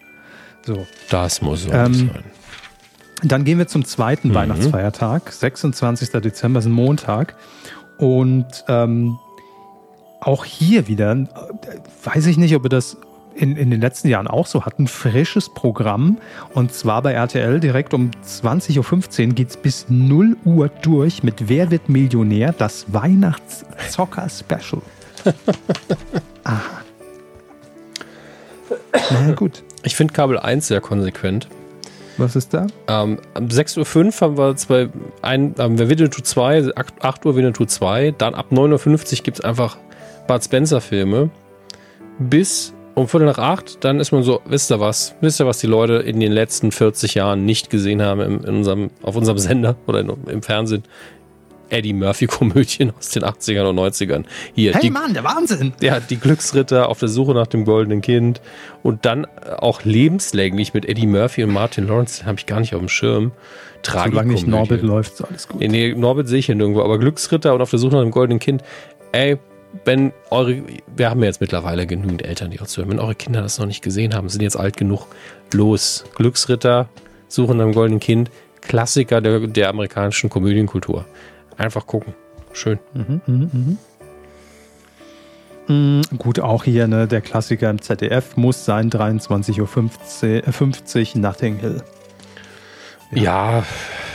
So. 0.65 0.87
Das 1.11 1.41
muss 1.43 1.63
so 1.65 1.73
Ähm, 1.73 1.95
sein. 1.95 2.11
Dann 3.25 3.45
gehen 3.45 3.59
wir 3.59 3.67
zum 3.67 3.85
zweiten 3.85 4.29
Mhm. 4.29 4.35
Weihnachtsfeiertag, 4.35 5.33
26. 5.33 6.11
Dezember 6.21 6.61
ist 6.61 6.67
ein 6.67 6.73
Montag. 6.73 7.35
Und 7.99 8.65
ähm, 8.69 9.19
auch 10.21 10.45
hier 10.45 10.87
wieder, 10.89 11.27
weiß 12.05 12.27
ich 12.27 12.37
nicht, 12.39 12.55
ob 12.55 12.63
wir 12.65 12.69
das 12.71 12.97
in, 13.35 13.57
in 13.57 13.71
den 13.71 13.81
letzten 13.81 14.09
Jahren 14.09 14.27
auch 14.29 14.47
so 14.47 14.65
hatten, 14.67 14.87
frisches 14.89 15.49
Programm. 15.53 16.19
Und 16.55 16.73
zwar 16.75 17.03
bei 17.03 17.13
RTL 17.13 17.59
direkt 17.61 17.95
um 17.95 18.11
20.15 18.25 19.29
Uhr 19.29 19.35
geht 19.35 19.51
es 19.51 19.57
bis 19.57 19.87
0 19.89 20.37
Uhr 20.45 20.69
durch 20.83 21.23
mit 21.25 21.49
Wer 21.49 21.71
wird 21.73 21.89
Millionär? 21.89 22.53
Das 22.57 22.93
Weihnachtszocker-Special. 22.93 24.83
Aha. 26.45 26.61
Na 29.11 29.33
gut, 29.35 29.63
Ich 29.83 29.97
finde 29.97 30.15
Kabel 30.15 30.39
1 30.39 30.69
sehr 30.69 30.81
konsequent. 30.81 31.49
was 32.17 32.37
ist 32.37 32.53
da? 32.55 32.67
Ähm, 32.89 33.19
um 33.35 33.47
6.05 33.47 34.07
Uhr 34.07 34.21
haben 34.21 34.39
wir 34.39 34.57
zwei, 34.57 34.89
ein, 35.23 35.55
haben 35.59 35.79
wir 35.79 35.89
Winnetou 35.89 36.23
2, 36.23 36.77
8, 36.77 36.95
8 37.01 37.27
Uhr 37.27 37.37
Winnetou 37.37 37.65
2, 37.65 38.15
dann 38.19 38.35
ab 38.35 38.47
9.50 38.51 39.19
Uhr 39.19 39.25
gibt 39.25 39.39
es 39.39 39.45
einfach 39.45 39.79
Bud 40.27 40.45
Spencer 40.45 40.81
Filme. 40.81 41.31
Bis 42.19 42.75
um 42.99 43.07
Viertel 43.07 43.27
nach 43.27 43.39
acht, 43.39 43.85
dann 43.85 44.01
ist 44.01 44.11
man 44.11 44.25
so, 44.25 44.41
wisst 44.45 44.73
ihr 44.73 44.81
was? 44.81 45.15
Wisst 45.21 45.41
ihr, 45.41 45.47
was 45.47 45.59
die 45.59 45.69
Leute 45.69 45.95
in 45.95 46.19
den 46.19 46.33
letzten 46.33 46.73
40 46.73 47.15
Jahren 47.15 47.45
nicht 47.45 47.71
gesehen 47.71 48.03
haben 48.03 48.21
im, 48.21 48.45
in 48.45 48.57
unserem, 48.57 48.91
auf 49.03 49.15
unserem 49.15 49.39
Sender 49.39 49.77
oder 49.87 50.01
in, 50.01 50.13
im 50.27 50.43
Fernsehen? 50.43 50.83
Eddie 51.71 51.93
Murphy-Komödien 51.93 52.93
aus 52.97 53.11
den 53.11 53.25
80ern 53.25 53.67
und 53.67 53.79
90ern. 53.79 54.25
Hier, 54.55 54.75
hey 54.75 54.81
die, 54.83 54.91
Mann, 54.91 55.15
der 55.15 55.25
Wahnsinn! 55.25 55.73
Ja, 55.81 56.01
die 56.01 56.17
Glücksritter 56.17 56.89
auf 56.89 56.99
der 56.99 57.09
Suche 57.09 57.35
nach 57.35 57.47
dem 57.47 57.65
goldenen 57.65 58.01
Kind. 58.01 58.41
Und 58.83 59.05
dann 59.05 59.27
auch 59.59 59.85
lebenslänglich 59.85 60.75
mit 60.75 60.87
Eddie 60.87 61.07
Murphy 61.07 61.45
und 61.45 61.53
Martin 61.53 61.87
Lawrence, 61.87 62.21
den 62.21 62.27
habe 62.27 62.39
ich 62.39 62.47
gar 62.47 62.61
nicht 62.61 62.75
auf 62.75 62.81
dem 62.81 62.89
Schirm. 62.89 63.33
Solange 63.83 64.33
nicht 64.33 64.47
Norbit 64.47 64.83
läuft, 64.83 65.15
ist 65.15 65.23
alles 65.23 65.49
gut. 65.49 65.61
Nee, 65.61 65.69
nee, 65.69 65.95
Norbit 65.95 66.29
sehe 66.29 66.39
ich 66.39 66.47
hier 66.47 66.55
nirgendwo, 66.55 66.83
aber 66.83 66.99
Glücksritter 66.99 67.55
und 67.55 67.63
auf 67.63 67.71
der 67.71 67.79
Suche 67.79 67.97
nach 67.97 68.03
dem 68.03 68.11
goldenen 68.11 68.41
Kind. 68.41 68.63
Ey, 69.13 69.39
wenn 69.85 70.13
eure, 70.31 70.63
wir 70.97 71.11
haben 71.11 71.21
ja 71.21 71.27
jetzt 71.27 71.41
mittlerweile 71.41 71.87
genügend 71.87 72.25
Eltern, 72.25 72.51
die 72.51 72.59
uns 72.59 72.77
hören, 72.77 72.91
wenn 72.91 72.99
eure 72.99 73.15
Kinder 73.15 73.43
das 73.43 73.59
noch 73.59 73.67
nicht 73.67 73.83
gesehen 73.83 74.15
haben, 74.15 74.29
sind 74.29 74.43
jetzt 74.43 74.57
alt 74.57 74.77
genug, 74.77 75.07
los. 75.53 76.05
Glücksritter, 76.15 76.89
Suche 77.29 77.55
nach 77.55 77.65
dem 77.65 77.75
goldenen 77.75 78.01
Kind, 78.01 78.31
Klassiker 78.63 79.21
der, 79.21 79.41
der 79.41 79.69
amerikanischen 79.69 80.31
Komödienkultur. 80.31 81.05
Einfach 81.59 81.87
gucken. 81.87 82.15
Schön. 82.53 82.79
Mhm, 82.95 83.21
mh, 83.27 83.49
mh. 83.53 83.77
Mhm, 85.69 86.03
gut, 86.17 86.41
auch 86.41 86.65
hier 86.65 86.87
ne, 86.89 87.07
der 87.07 87.21
Klassiker 87.21 87.69
im 87.69 87.83
ZDF 87.83 88.37
muss 88.37 88.65
sein 88.65 88.91
23.50 88.91 89.61
Uhr 89.61 90.53
50, 90.53 91.15
Nothing 91.17 91.59
Hill. 91.59 91.83
Ja, 93.11 93.23
ja 93.23 93.63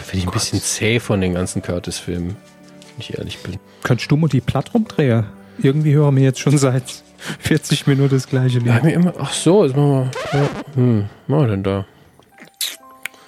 finde 0.03 0.19
ich 0.19 0.27
ein 0.27 0.33
bisschen 0.33 0.61
zäh 0.61 0.99
von 0.99 1.21
den 1.21 1.35
ganzen 1.35 1.61
Curtis-Filmen, 1.61 2.29
wenn 2.29 2.99
ich 2.99 3.17
ehrlich 3.17 3.37
bin. 3.43 3.59
Könntest 3.83 4.09
du 4.09 4.17
mal 4.17 4.29
die 4.29 4.41
Platt 4.41 4.73
rumdrehen? 4.73 5.25
Irgendwie 5.59 5.93
hören 5.93 6.15
wir 6.15 6.23
jetzt 6.23 6.39
schon 6.39 6.57
seit 6.57 7.03
40 7.39 7.85
Minuten 7.85 8.15
das 8.15 8.27
gleiche 8.27 8.57
Lied. 8.57 8.67
Ja, 8.67 8.81
mir 8.81 8.93
immer, 8.93 9.13
ach 9.19 9.33
so, 9.33 9.63
ist 9.63 9.75
mal, 9.75 10.09
ja, 10.31 10.49
hm, 10.73 11.09
was 11.27 11.47
denn 11.47 11.63
da? 11.63 11.85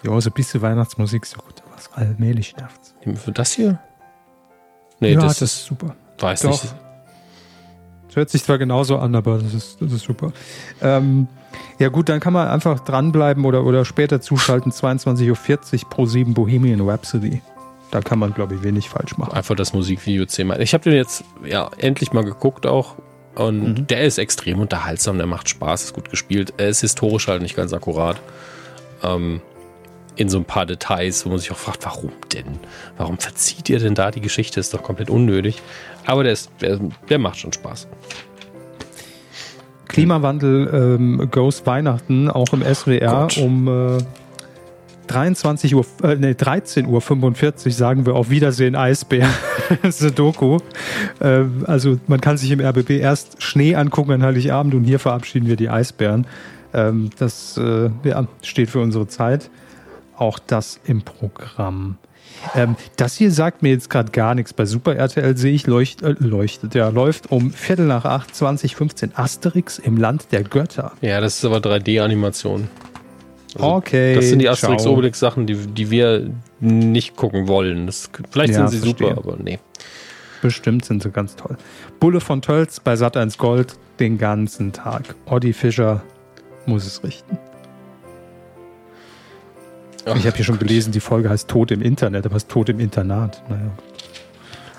Ja, 0.03 0.19
so 0.19 0.29
ein 0.29 0.33
bisschen 0.33 0.61
Weihnachtsmusik 0.61 1.25
so 1.25 1.37
gut, 1.37 1.61
aber 1.63 2.01
allmählich 2.01 2.55
nervt. 2.57 2.95
Für 3.23 3.31
das 3.31 3.51
hier? 3.53 3.79
Nee, 4.99 5.13
ja, 5.13 5.19
das, 5.19 5.39
das 5.39 5.53
ist 5.53 5.65
super. 5.65 5.95
Weiß 6.19 6.41
Doch. 6.41 6.51
nicht. 6.51 6.75
Das 8.07 8.15
hört 8.15 8.29
sich 8.29 8.43
zwar 8.43 8.57
genauso 8.57 8.97
an, 8.97 9.13
aber 9.15 9.39
das 9.39 9.53
ist, 9.53 9.81
das 9.81 9.91
ist 9.91 10.03
super. 10.03 10.31
Ähm, 10.81 11.27
ja 11.79 11.89
gut, 11.89 12.07
dann 12.07 12.19
kann 12.19 12.33
man 12.33 12.47
einfach 12.47 12.79
dranbleiben 12.79 13.45
oder, 13.45 13.65
oder 13.65 13.83
später 13.83 14.21
zuschalten, 14.21 14.71
22.40 14.71 15.83
Uhr 15.83 15.89
pro 15.89 16.05
7 16.05 16.33
Bohemian 16.33 16.81
Rhapsody. 16.81 17.41
Da 17.91 18.01
kann 18.01 18.19
man, 18.19 18.33
glaube 18.33 18.55
ich, 18.55 18.63
wenig 18.63 18.89
falsch 18.89 19.17
machen. 19.17 19.33
Einfach 19.33 19.55
das 19.55 19.73
Musikvideo 19.73 20.25
zehnmal. 20.25 20.61
Ich 20.61 20.73
habe 20.73 20.83
den 20.83 20.93
jetzt 20.93 21.23
ja 21.45 21.69
endlich 21.77 22.13
mal 22.13 22.23
geguckt 22.23 22.65
auch. 22.65 22.95
Und 23.35 23.63
mhm. 23.63 23.87
der 23.87 24.05
ist 24.05 24.17
extrem 24.17 24.59
unterhaltsam, 24.59 25.17
der 25.17 25.27
macht 25.27 25.49
Spaß, 25.49 25.83
ist 25.83 25.93
gut 25.93 26.09
gespielt. 26.09 26.53
Er 26.57 26.69
ist 26.69 26.81
historisch 26.81 27.27
halt 27.27 27.41
nicht 27.41 27.55
ganz 27.55 27.73
akkurat. 27.73 28.21
Ähm, 29.03 29.41
in 30.15 30.29
so 30.29 30.37
ein 30.37 30.45
paar 30.45 30.65
Details, 30.65 31.25
wo 31.25 31.29
man 31.29 31.39
sich 31.39 31.51
auch 31.51 31.57
fragt, 31.57 31.85
warum 31.85 32.11
denn? 32.33 32.59
Warum 32.97 33.17
verzieht 33.17 33.69
ihr 33.69 33.79
denn 33.79 33.95
da 33.95 34.11
die 34.11 34.21
Geschichte? 34.21 34.59
Ist 34.59 34.73
doch 34.73 34.83
komplett 34.83 35.09
unnötig. 35.09 35.61
Aber 36.05 36.23
der, 36.23 36.33
ist, 36.33 36.51
der, 36.61 36.79
der 37.09 37.19
macht 37.19 37.37
schon 37.37 37.53
Spaß. 37.53 37.87
Klimawandel 39.87 40.97
ähm, 40.99 41.27
Ghost 41.31 41.65
Weihnachten, 41.65 42.29
auch 42.29 42.51
im 42.53 42.63
SWR 42.63 43.27
Gut. 43.27 43.37
um 43.37 43.67
äh, 43.67 43.97
23 45.07 45.75
Uhr, 45.75 45.85
äh, 46.03 46.15
nee, 46.15 46.33
13 46.33 46.87
Uhr 46.87 47.01
45 47.01 47.75
sagen 47.75 48.05
wir 48.05 48.15
auf 48.15 48.29
Wiedersehen 48.29 48.75
Eisbär. 48.75 49.27
das 49.81 49.95
ist 49.95 50.01
eine 50.01 50.11
Doku. 50.11 50.57
Äh, 51.19 51.43
also 51.65 51.99
man 52.07 52.21
kann 52.21 52.37
sich 52.37 52.51
im 52.51 52.59
RBB 52.59 52.91
erst 52.91 53.41
Schnee 53.41 53.75
angucken 53.75 54.11
an 54.11 54.23
Heiligabend 54.23 54.73
und 54.73 54.83
hier 54.83 54.99
verabschieden 54.99 55.47
wir 55.47 55.55
die 55.55 55.69
Eisbären. 55.69 56.27
Ähm, 56.73 57.09
das 57.17 57.57
äh, 57.57 57.89
ja, 58.03 58.27
steht 58.41 58.69
für 58.69 58.79
unsere 58.79 59.07
Zeit. 59.07 59.49
Auch 60.17 60.39
das 60.39 60.79
im 60.85 61.01
Programm. 61.01 61.97
Ähm, 62.53 62.75
das 62.97 63.15
hier 63.15 63.31
sagt 63.31 63.61
mir 63.63 63.69
jetzt 63.69 63.89
gerade 63.89 64.11
gar 64.11 64.35
nichts. 64.35 64.53
Bei 64.53 64.65
Super 64.65 64.95
RTL 64.95 65.37
sehe 65.37 65.53
ich 65.53 65.67
leucht, 65.67 66.01
äh, 66.01 66.15
leuchtet, 66.19 66.75
ja, 66.75 66.89
läuft 66.89 67.31
um 67.31 67.51
Viertel 67.51 67.85
nach 67.85 68.05
acht 68.05 68.35
2015 68.35 69.11
Asterix 69.15 69.79
im 69.79 69.97
Land 69.97 70.31
der 70.31 70.43
Götter. 70.43 70.91
Ja, 71.01 71.21
das 71.21 71.37
ist 71.37 71.45
aber 71.45 71.57
3D-Animation. 71.57 72.67
Also 73.55 73.67
okay. 73.67 74.15
Das 74.15 74.25
sind 74.25 74.39
die 74.39 74.49
Asterix-Obelix-Sachen, 74.49 75.47
die, 75.47 75.55
die 75.55 75.89
wir 75.89 76.29
nicht 76.59 77.15
gucken 77.15 77.47
wollen. 77.47 77.85
Das, 77.85 78.09
vielleicht 78.29 78.53
ja, 78.53 78.67
sind 78.67 78.69
sie 78.69 78.79
verstehe. 78.79 79.09
super, 79.15 79.21
aber 79.21 79.37
nee. 79.41 79.59
Bestimmt 80.41 80.85
sind 80.85 81.01
sie 81.01 81.09
ganz 81.09 81.35
toll. 81.35 81.57
Bulle 81.99 82.19
von 82.19 82.41
Tölz 82.41 82.79
bei 82.79 82.93
Sat1 82.93 83.37
Gold 83.37 83.75
den 83.99 84.17
ganzen 84.17 84.73
Tag. 84.73 85.15
Oddi 85.25 85.53
Fischer 85.53 86.03
muss 86.65 86.85
es 86.85 87.03
richten. 87.03 87.37
Ich 90.05 90.27
habe 90.27 90.35
hier 90.35 90.45
schon 90.45 90.59
gelesen, 90.59 90.91
die 90.91 90.99
Folge 90.99 91.29
heißt 91.29 91.47
Tod 91.47 91.71
im 91.71 91.81
Internet, 91.81 92.25
aber 92.25 92.35
es 92.35 92.43
ist 92.43 92.51
Tod 92.51 92.69
im 92.69 92.79
Internat. 92.79 93.41
Naja. 93.49 93.71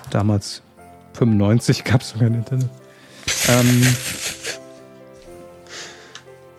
Damals 0.09 0.61
95 1.13 1.83
gab 1.83 2.01
es 2.01 2.11
sogar 2.11 2.27
ein 2.27 2.35
Internet. 2.35 2.69
Ähm, 3.49 3.85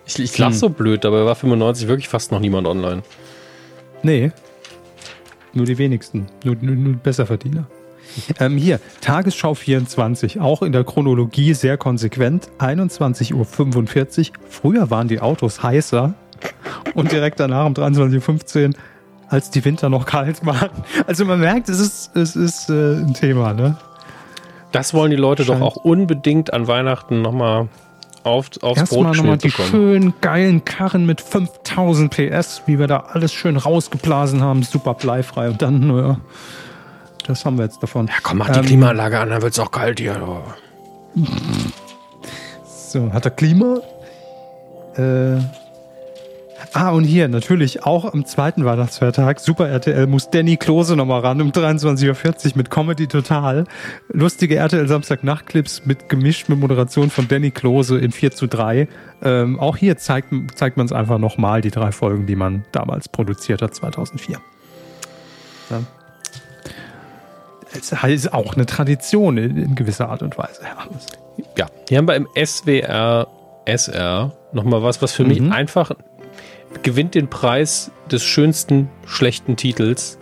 ich, 0.06 0.18
ich 0.18 0.36
lach 0.36 0.48
hm. 0.48 0.54
so 0.54 0.68
blöd, 0.68 1.04
dabei 1.04 1.24
war 1.24 1.34
95 1.34 1.88
wirklich 1.88 2.08
fast 2.08 2.30
noch 2.30 2.40
niemand 2.40 2.66
online. 2.66 3.02
Nee. 4.02 4.32
Nur 5.54 5.64
die 5.64 5.78
wenigsten. 5.78 6.26
Nur, 6.44 6.56
nur, 6.60 6.76
nur 6.76 6.94
Besserverdiener. 6.94 7.66
Ähm, 8.38 8.56
hier, 8.56 8.80
Tagesschau 9.00 9.54
24, 9.54 10.40
auch 10.40 10.62
in 10.62 10.72
der 10.72 10.84
Chronologie 10.84 11.54
sehr 11.54 11.76
konsequent. 11.76 12.50
21.45 12.58 13.34
Uhr. 13.34 14.34
Früher 14.48 14.90
waren 14.90 15.08
die 15.08 15.20
Autos 15.20 15.62
heißer. 15.62 16.14
Und 16.94 17.12
direkt 17.12 17.40
danach 17.40 17.66
um 17.66 17.74
23.15 17.74 18.68
Uhr, 18.68 18.74
als 19.28 19.50
die 19.50 19.64
Winter 19.64 19.88
noch 19.88 20.06
kalt 20.06 20.44
waren. 20.44 20.70
Also 21.06 21.24
man 21.24 21.40
merkt, 21.40 21.68
es 21.68 21.80
ist, 21.80 22.16
es 22.16 22.36
ist 22.36 22.70
äh, 22.70 22.94
ein 22.94 23.14
Thema, 23.14 23.52
ne? 23.52 23.76
Das 24.72 24.92
wollen 24.92 25.10
die 25.10 25.16
Leute 25.16 25.44
Schein. 25.44 25.60
doch 25.60 25.66
auch 25.66 25.76
unbedingt 25.76 26.52
an 26.52 26.66
Weihnachten 26.66 27.22
nochmal 27.22 27.68
auf, 28.24 28.50
aufs 28.60 28.80
Erstmal 28.80 29.04
Brot 29.04 29.16
nochmal 29.16 29.38
die 29.38 29.50
schönen, 29.50 30.14
geilen 30.20 30.64
Karren 30.64 31.06
mit 31.06 31.20
5000 31.20 32.14
PS, 32.14 32.62
wie 32.66 32.78
wir 32.78 32.86
da 32.86 33.04
alles 33.12 33.32
schön 33.32 33.56
rausgeblasen 33.56 34.42
haben, 34.42 34.62
super 34.62 34.94
bleifrei. 34.94 35.48
Und 35.48 35.62
dann, 35.62 35.86
naja, 35.86 36.20
das 37.26 37.44
haben 37.44 37.56
wir 37.56 37.64
jetzt 37.64 37.82
davon. 37.82 38.08
Ja, 38.08 38.14
komm, 38.22 38.38
mach 38.38 38.50
die 38.50 38.58
ähm, 38.58 38.66
Klimaanlage 38.66 39.18
an, 39.18 39.30
dann 39.30 39.42
wird 39.42 39.52
es 39.52 39.58
auch 39.58 39.70
kalt 39.70 40.00
hier. 40.00 40.20
Oh. 40.26 40.42
So, 42.64 43.12
hat 43.12 43.24
er 43.24 43.30
Klima? 43.30 43.80
Äh, 44.96 45.38
Ah, 46.72 46.90
und 46.90 47.04
hier 47.04 47.28
natürlich 47.28 47.84
auch 47.84 48.12
am 48.12 48.24
zweiten 48.24 48.64
Weihnachtsfeiertag, 48.64 49.40
Super 49.40 49.68
RTL, 49.68 50.06
muss 50.06 50.30
Danny 50.30 50.56
Klose 50.56 50.96
nochmal 50.96 51.20
ran 51.20 51.40
um 51.40 51.50
23.40 51.50 52.46
Uhr 52.46 52.52
mit 52.56 52.70
Comedy 52.70 53.06
Total. 53.06 53.64
Lustige 54.08 54.56
RTL 54.56 54.88
Samstag-Nachtclips 54.88 55.86
mit 55.86 56.08
gemischt 56.08 56.48
mit 56.48 56.58
Moderation 56.58 57.10
von 57.10 57.28
Danny 57.28 57.50
Klose 57.50 57.98
in 57.98 58.12
4 58.12 58.32
zu 58.32 58.46
3. 58.48 58.88
Ähm, 59.22 59.60
auch 59.60 59.76
hier 59.76 59.96
zeigt, 59.98 60.32
zeigt 60.56 60.76
man 60.76 60.86
es 60.86 60.92
einfach 60.92 61.18
nochmal, 61.18 61.60
die 61.60 61.70
drei 61.70 61.92
Folgen, 61.92 62.26
die 62.26 62.36
man 62.36 62.64
damals 62.72 63.08
produziert 63.08 63.62
hat, 63.62 63.74
2004. 63.74 64.38
Ja. 65.70 65.80
Es 67.72 67.92
ist 67.92 68.32
auch 68.32 68.54
eine 68.54 68.66
Tradition 68.66 69.36
in, 69.36 69.56
in 69.56 69.74
gewisser 69.74 70.08
Art 70.08 70.22
und 70.22 70.38
Weise. 70.38 70.62
Ja, 71.56 71.66
hier 71.88 71.98
haben 71.98 72.08
wir 72.08 72.16
im 72.16 72.26
SWR 72.34 73.28
SR 73.68 74.32
nochmal 74.52 74.82
was, 74.82 75.02
was 75.02 75.12
für 75.12 75.24
mhm. 75.24 75.28
mich 75.28 75.52
einfach 75.52 75.92
gewinnt 76.82 77.14
den 77.14 77.28
Preis 77.28 77.90
des 78.10 78.24
schönsten 78.24 78.88
schlechten 79.06 79.56
Titels. 79.56 80.18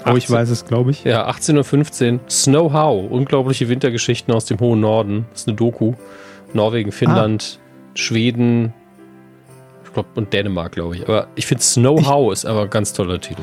Oh, 0.00 0.10
18, 0.10 0.16
ich 0.16 0.30
weiß 0.30 0.50
es, 0.50 0.64
glaube 0.66 0.90
ich. 0.90 1.04
Ja, 1.04 1.28
18.15 1.28 2.12
Uhr. 2.12 2.20
Snow 2.28 2.72
How. 2.72 3.10
Unglaubliche 3.10 3.68
Wintergeschichten 3.68 4.32
aus 4.32 4.44
dem 4.44 4.60
hohen 4.60 4.80
Norden. 4.80 5.26
Das 5.32 5.42
ist 5.42 5.48
eine 5.48 5.56
Doku. 5.56 5.94
Norwegen, 6.52 6.92
Finnland, 6.92 7.58
ah. 7.60 7.98
Schweden 7.98 8.72
ich 9.84 9.92
glaub, 9.92 10.06
und 10.16 10.32
Dänemark, 10.32 10.72
glaube 10.72 10.96
ich. 10.96 11.02
Aber 11.02 11.28
ich 11.34 11.46
finde 11.46 11.62
Snow 11.62 12.00
ich, 12.00 12.06
How 12.06 12.32
ist 12.32 12.44
aber 12.44 12.62
ein 12.62 12.70
ganz 12.70 12.92
toller 12.92 13.20
Titel. 13.20 13.42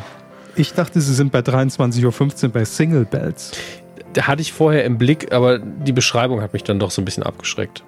Ich 0.55 0.73
dachte, 0.73 1.01
sie 1.01 1.13
sind 1.13 1.31
bei 1.31 1.39
23.15 1.39 2.45
Uhr 2.45 2.49
bei 2.51 2.63
Single 2.63 3.05
Bells. 3.05 3.51
Da 4.13 4.27
hatte 4.27 4.41
ich 4.41 4.53
vorher 4.53 4.85
im 4.85 4.97
Blick, 4.97 5.33
aber 5.33 5.57
die 5.57 5.91
Beschreibung 5.91 6.41
hat 6.41 6.53
mich 6.53 6.63
dann 6.63 6.79
doch 6.79 6.91
so 6.91 7.01
ein 7.01 7.05
bisschen 7.05 7.23
abgeschreckt. 7.23 7.83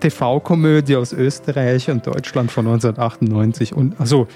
TV-Komödie 0.00 0.96
aus 0.96 1.12
Österreich 1.12 1.90
und 1.90 2.06
Deutschland 2.06 2.50
von 2.50 2.66
1998. 2.66 3.72
Und 3.72 3.98
also, 4.00 4.28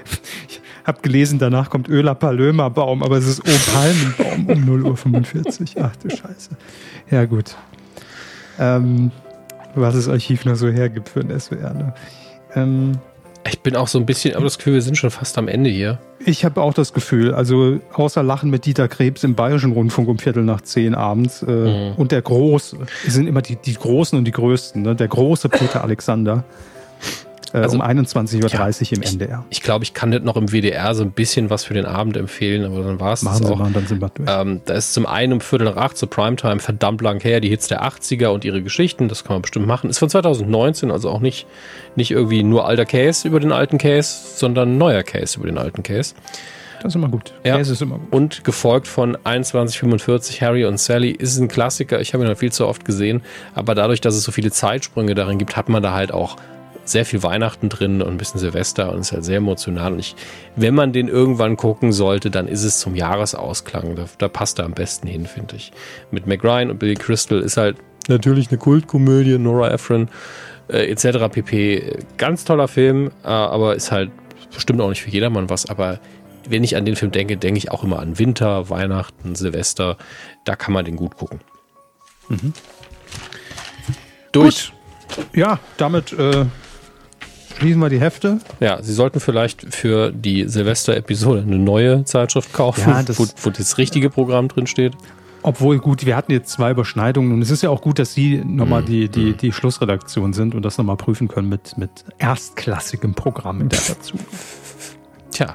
ich 0.49 0.61
habe 0.85 1.01
gelesen, 1.03 1.39
danach 1.39 1.71
kommt 1.71 1.89
Öler 1.89 2.15
Palömer 2.15 2.71
Baum, 2.71 3.03
aber 3.03 3.17
es 3.17 3.27
ist 3.27 3.41
O 3.41 3.73
Palmenbaum 3.73 4.47
um 4.47 4.95
0.45 4.95 5.77
Uhr. 5.77 5.91
Ach 5.91 5.97
du 5.97 6.11
Scheiße. 6.11 6.51
Ja, 7.11 7.25
gut. 7.25 7.57
Ähm, 8.59 9.11
was 9.75 9.95
das 9.95 10.09
Archiv 10.09 10.45
noch 10.45 10.57
so 10.57 10.69
hergibt 10.69 11.09
für 11.09 11.21
ein 11.21 11.39
SWR. 11.39 11.75
Ne? 11.75 11.95
Ähm, 12.55 12.93
ich 13.49 13.61
bin 13.61 13.77
auch 13.77 13.89
so 13.89 13.99
ein 13.99 14.07
bisschen, 14.07 14.35
aber 14.35 14.45
das 14.45 14.59
Gefühl, 14.59 14.75
wir 14.75 14.83
sind 14.83 14.97
schon 14.97 15.11
fast 15.11 15.37
am 15.39 15.49
Ende 15.49 15.71
hier. 15.71 15.99
Ich 16.25 16.45
habe 16.45 16.63
auch 16.63 16.75
das 16.75 16.93
Gefühl, 16.93 17.35
also 17.35 17.81
außer 17.93 18.23
Lachen 18.23 18.51
mit 18.51 18.67
Dieter 18.67 18.89
Krebs 18.89 19.25
im 19.25 19.35
Bayerischen 19.35 19.73
Rundfunk 19.73 20.09
um 20.09 20.19
Viertel 20.19 20.45
nach 20.45 20.61
zehn 20.61 20.95
abends 20.95 21.43
äh, 21.43 21.51
mhm. 21.51 21.95
und 21.97 22.13
der 22.13 22.23
Große, 22.23 22.79
sind 23.07 23.27
immer 23.27 23.43
die, 23.43 23.57
die 23.57 23.75
Großen 23.75 24.17
und 24.17 24.25
die 24.25 24.33
Größten, 24.33 24.83
ne? 24.83 24.95
der 24.95 25.09
große 25.09 25.49
Peter 25.49 25.83
Alexander. 25.83 26.45
Äh, 27.53 27.59
also, 27.59 27.77
um 27.77 27.83
21.30 27.83 28.93
Uhr 28.93 28.93
im 28.97 29.03
ich, 29.03 29.13
NDR. 29.13 29.45
Ich 29.51 29.63
glaube, 29.63 29.85
ich 29.85 29.95
kann 29.95 30.11
nicht 30.11 30.25
noch 30.25 30.37
im 30.37 30.49
WDR 30.49 30.95
so 30.95 31.03
ein 31.03 31.11
bisschen 31.11 31.51
was 31.51 31.65
für 31.65 31.75
den 31.75 31.87
Abend 31.87 32.17
empfehlen, 32.17 32.65
aber 32.65 32.83
dann 32.83 33.01
war 33.01 33.13
es 33.13 33.23
Machen 33.23 33.43
das 33.43 33.51
auch. 33.51 33.57
mal, 33.57 33.71
dann 33.73 33.87
sind 33.87 34.01
wir 34.01 34.09
durch. 34.09 34.29
Ähm, 34.31 34.61
da 34.65 34.75
ist 34.75 34.95
zum 34.95 35.07
einen 35.07 35.35
um 35.35 35.41
Viertel 35.41 35.65
nach 35.65 35.77
acht 35.77 35.97
zur 35.97 36.09
Primetime 36.09 36.61
verdammt 36.61 37.01
lang 37.01 37.21
her, 37.21 37.41
die 37.41 37.49
Hits 37.49 37.69
der 37.69 37.85
80er 37.85 38.29
und 38.29 38.45
ihre 38.45 38.63
Geschichten, 38.63 39.09
das 39.09 39.25
kann 39.25 39.35
man 39.35 39.43
bestimmt 39.43 39.67
machen. 39.67 39.91
Ist 39.91 39.99
von 39.99 40.09
2019, 40.09 40.91
also 40.91 41.11
auch 41.11 41.21
nicht, 41.21 41.47
nicht 41.97 42.11
irgendwie 42.11 42.43
nur 42.43 42.67
alter 42.67 42.87
Case 42.87 43.27
über 43.27 43.41
den 43.41 43.53
alten 43.53 43.79
Case, 43.79 44.37
sondern 44.37 44.79
neuer 44.79 45.03
Case 45.03 45.39
über 45.39 45.47
den 45.47 45.59
alten 45.59 45.83
Case. 45.83 46.15
Das 46.83 46.93
ist 46.93 46.97
immer 46.97 47.09
gut. 47.09 47.33
Ja. 47.45 47.59
Das 47.59 47.69
ist 47.69 47.81
immer 47.81 47.99
gut. 47.99 48.13
Und 48.13 48.45
gefolgt 48.45 48.89
von 48.89 49.17
2145 49.23 50.43
Harry 50.43 50.65
und 50.65 50.81
Sally 50.81 51.11
ist 51.11 51.39
ein 51.39 51.47
Klassiker. 51.47 52.01
Ich 52.01 52.13
habe 52.13 52.25
ihn 52.25 52.27
halt 52.27 52.39
viel 52.39 52.51
zu 52.51 52.67
oft 52.67 52.85
gesehen, 52.85 53.23
aber 53.55 53.77
dadurch, 53.77 54.01
dass 54.01 54.17
es 54.17 54.25
so 54.25 54.33
viele 54.33 54.51
Zeitsprünge 54.51 55.15
darin 55.15 55.39
gibt, 55.39 55.57
hat 55.57 55.69
man 55.69 55.83
da 55.83 55.93
halt 55.93 56.13
auch 56.13 56.37
sehr 56.85 57.05
viel 57.05 57.23
Weihnachten 57.23 57.69
drin 57.69 58.03
und 58.03 58.09
ein 58.09 58.19
bisschen 58.19 58.41
Silvester 58.41 58.93
und 58.93 59.01
ist 59.01 59.13
halt 59.13 59.25
sehr 59.25 59.37
emotional. 59.37 59.93
Und 59.93 59.99
ich, 59.99 60.15
wenn 60.57 60.75
man 60.75 60.93
den 60.93 61.09
irgendwann 61.09 61.57
gucken 61.57 61.93
sollte, 61.93 62.31
dann 62.31 62.49
ist 62.49 62.65
es 62.65 62.79
zum 62.81 62.95
Jahresausklang. 62.95 63.97
Da, 63.97 64.07
da 64.19 64.29
passt 64.29 64.59
er 64.59 64.65
am 64.65 64.73
besten 64.73 65.07
hin, 65.07 65.27
finde 65.27 65.57
ich. 65.57 65.73
Mit 66.11 66.27
Meg 66.27 66.43
Ryan 66.43 66.71
und 66.71 66.79
Billy 66.79 66.95
Crystal 66.95 67.41
ist 67.41 67.57
halt 67.57 67.77
natürlich 68.09 68.49
eine 68.49 68.59
Kultkomödie, 68.59 69.39
Nora 69.39 69.71
Ephron 69.71 70.09
äh, 70.69 70.91
etc. 70.91 71.29
pp. 71.31 71.99
Ganz 72.17 72.45
toller 72.45 72.69
Film, 72.69 73.11
äh, 73.25 73.29
aber 73.29 73.77
ist 73.77 73.93
halt 73.93 74.11
bestimmt 74.53 74.81
auch 74.81 74.89
nicht 74.89 75.03
für 75.03 75.11
jedermann 75.11 75.51
was. 75.51 75.67
Aber 75.69 76.01
wenn 76.49 76.65
ich 76.65 76.77
an 76.77 76.85
den 76.85 76.97
Film 76.97 77.13
denke, 77.13 77.37
denke 77.37 77.59
ich 77.59 77.71
auch 77.71 77.85
immer 77.85 78.01
an 78.01 78.19
Winter, 78.19 78.69
Weihnachten, 78.69 79.35
Silvester. 79.35 79.97
Da 80.45 80.57
kann 80.57 80.73
man 80.73 80.85
den 80.85 80.97
gut 80.97 81.17
gucken. 81.17 81.41
Mhm. 82.29 82.53
Durch. 84.33 84.73
Gut. 85.15 85.27
Ja, 85.35 85.59
damit 85.77 86.13
äh, 86.13 86.47
schließen 87.63 87.81
wir 87.81 87.89
die 87.89 88.01
Hefte. 88.01 88.39
Ja, 88.61 88.83
Sie 88.83 88.93
sollten 88.93 89.21
vielleicht 89.21 89.75
für 89.75 90.13
die 90.13 90.49
Silvester-Episode 90.49 91.43
eine 91.43 91.59
neue 91.59 92.05
Zeitschrift 92.05 92.53
kaufen, 92.53 92.89
Ja, 92.91 93.03
das- 93.03 93.19
wo, 93.19 93.27
wo 93.43 93.51
das 93.51 93.79
richtige 93.79 94.11
Programm 94.11 94.49
drin 94.49 94.67
steht. 94.67 94.93
Obwohl, 95.45 95.79
gut, 95.79 96.07
wir 96.07 96.15
hatten 96.17 96.31
jetzt 96.31 96.53
zwei 96.53 96.71
Überschneidungen 96.71 97.33
und 97.33 97.43
es 97.43 97.51
ist 97.51 97.63
ja 97.63 97.71
auch 97.71 97.81
gut, 97.81 97.99
dass 97.99 98.15
Sie 98.15 98.37
Mhm. 98.39 98.57
nochmal 98.57 98.85
die, 98.85 99.09
die, 99.09 99.33
die 99.33 99.51
Schlussredaktion 99.53 100.33
sind 100.33 100.55
und 100.55 100.63
das 100.65 100.79
nochmal 100.79 100.97
prüfen 100.97 101.27
können 101.27 101.49
mit, 101.49 101.77
mit 101.79 101.91
erstklassigem 102.19 103.15
Programm 103.15 103.69
dazu. 103.69 104.15
Tja, 105.33 105.55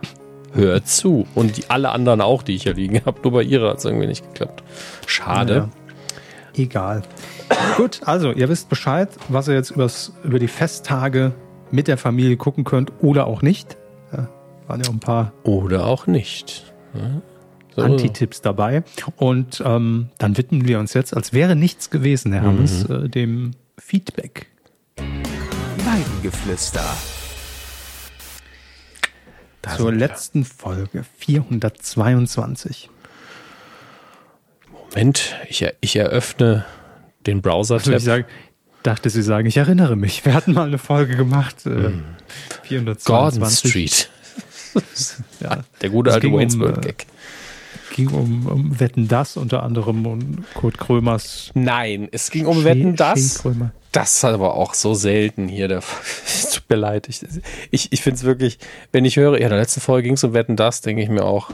hör 0.53 0.83
zu. 0.83 1.25
Und 1.35 1.55
die, 1.57 1.69
alle 1.69 1.89
anderen 1.89 2.19
auch, 2.19 2.43
die 2.43 2.55
ich 2.55 2.63
hier 2.63 2.73
liegen 2.73 3.01
habe. 3.05 3.21
Nur 3.21 3.31
bei 3.31 3.43
ihrer 3.43 3.69
hat 3.69 3.77
es 3.77 3.85
irgendwie 3.85 4.07
nicht 4.07 4.25
geklappt. 4.27 4.61
Schade. 5.05 5.55
Ja. 5.55 6.61
Egal. 6.61 7.03
Gut, 7.77 8.01
also 8.03 8.31
ihr 8.31 8.49
wisst 8.49 8.67
Bescheid, 8.67 9.09
was 9.29 9.47
ihr 9.47 9.53
jetzt 9.53 9.71
übers, 9.71 10.11
über 10.23 10.39
die 10.39 10.47
Festtage 10.49 11.31
mit 11.71 11.87
der 11.87 11.97
Familie 11.97 12.37
gucken 12.37 12.63
könnt 12.63 12.91
oder 13.01 13.27
auch 13.27 13.41
nicht. 13.41 13.77
Ja, 14.11 14.29
waren 14.67 14.81
ja 14.81 14.89
auch 14.89 14.93
ein 14.93 14.99
paar 14.99 15.33
Oder 15.43 15.85
auch 15.85 16.07
nicht. 16.07 16.73
Ja. 16.93 17.21
So. 17.75 17.81
Anti-Tipps 17.83 18.41
dabei. 18.41 18.83
Und 19.17 19.61
ähm, 19.65 20.09
dann 20.17 20.35
widmen 20.37 20.67
wir 20.67 20.79
uns 20.79 20.93
jetzt, 20.93 21.15
als 21.15 21.31
wäre 21.33 21.55
nichts 21.55 21.89
gewesen, 21.91 22.33
Herr 22.33 22.41
Hammes, 22.43 22.87
Mhm. 22.87 23.05
äh, 23.05 23.09
dem 23.09 23.51
Feedback. 23.77 24.47
Weidengeflüster. 24.97 26.83
Da 29.61 29.75
zur 29.75 29.93
letzten 29.93 30.43
Folge 30.45 31.03
422. 31.19 32.89
Moment, 34.71 35.35
ich, 35.49 35.65
ich 35.81 35.95
eröffne 35.95 36.65
den 37.25 37.37
Also 37.45 37.75
ich 37.75 37.81
Browser-Tab. 37.83 37.99
sag, 37.99 38.25
dachte, 38.87 39.09
Sie 39.09 39.21
sagen, 39.21 39.47
ich 39.47 39.57
erinnere 39.57 39.95
mich. 39.95 40.25
Wir 40.25 40.33
hatten 40.33 40.53
mal 40.53 40.67
eine 40.67 40.77
Folge 40.77 41.15
gemacht. 41.15 41.65
Äh, 41.65 41.69
Mhm. 41.69 42.03
422. 42.63 43.03
Gordon 43.05 43.49
Street. 43.51 44.09
Ja, 45.39 45.63
Der 45.81 45.89
gute 45.89 46.11
alte 46.13 46.27
ging 46.27 46.33
um, 46.33 46.39
Wayne's 46.39 46.59
World 46.59 46.85
äh, 46.85 46.93
ging 47.95 48.09
um, 48.09 48.45
um 48.45 48.79
Wetten 48.79 49.07
das 49.07 49.35
unter 49.37 49.63
anderem 49.63 50.05
und 50.05 50.43
Kurt 50.53 50.77
Krömers. 50.77 51.49
Nein, 51.55 52.07
es 52.11 52.29
ging 52.29 52.45
um 52.45 52.57
Schee- 52.59 52.65
Wetten 52.65 52.95
das. 52.95 53.43
Das 53.91 54.15
ist 54.17 54.23
aber 54.25 54.53
auch 54.55 54.73
so 54.75 54.93
selten 54.93 55.47
hier. 55.47 55.67
Der, 55.67 55.79
tut 56.53 56.63
mir 56.69 56.75
leid. 56.75 57.07
Ich, 57.09 57.21
ich, 57.71 57.91
ich 57.91 58.01
finde 58.01 58.17
es 58.17 58.23
wirklich, 58.23 58.59
wenn 58.91 59.03
ich 59.05 59.15
höre, 59.15 59.39
ja, 59.39 59.45
in 59.45 59.49
der 59.49 59.59
letzten 59.59 59.81
Folge 59.81 60.03
ging 60.03 60.13
es 60.15 60.23
um 60.23 60.33
Wetten 60.33 60.55
das, 60.55 60.81
denke 60.81 61.01
ich 61.01 61.09
mir 61.09 61.23
auch, 61.23 61.49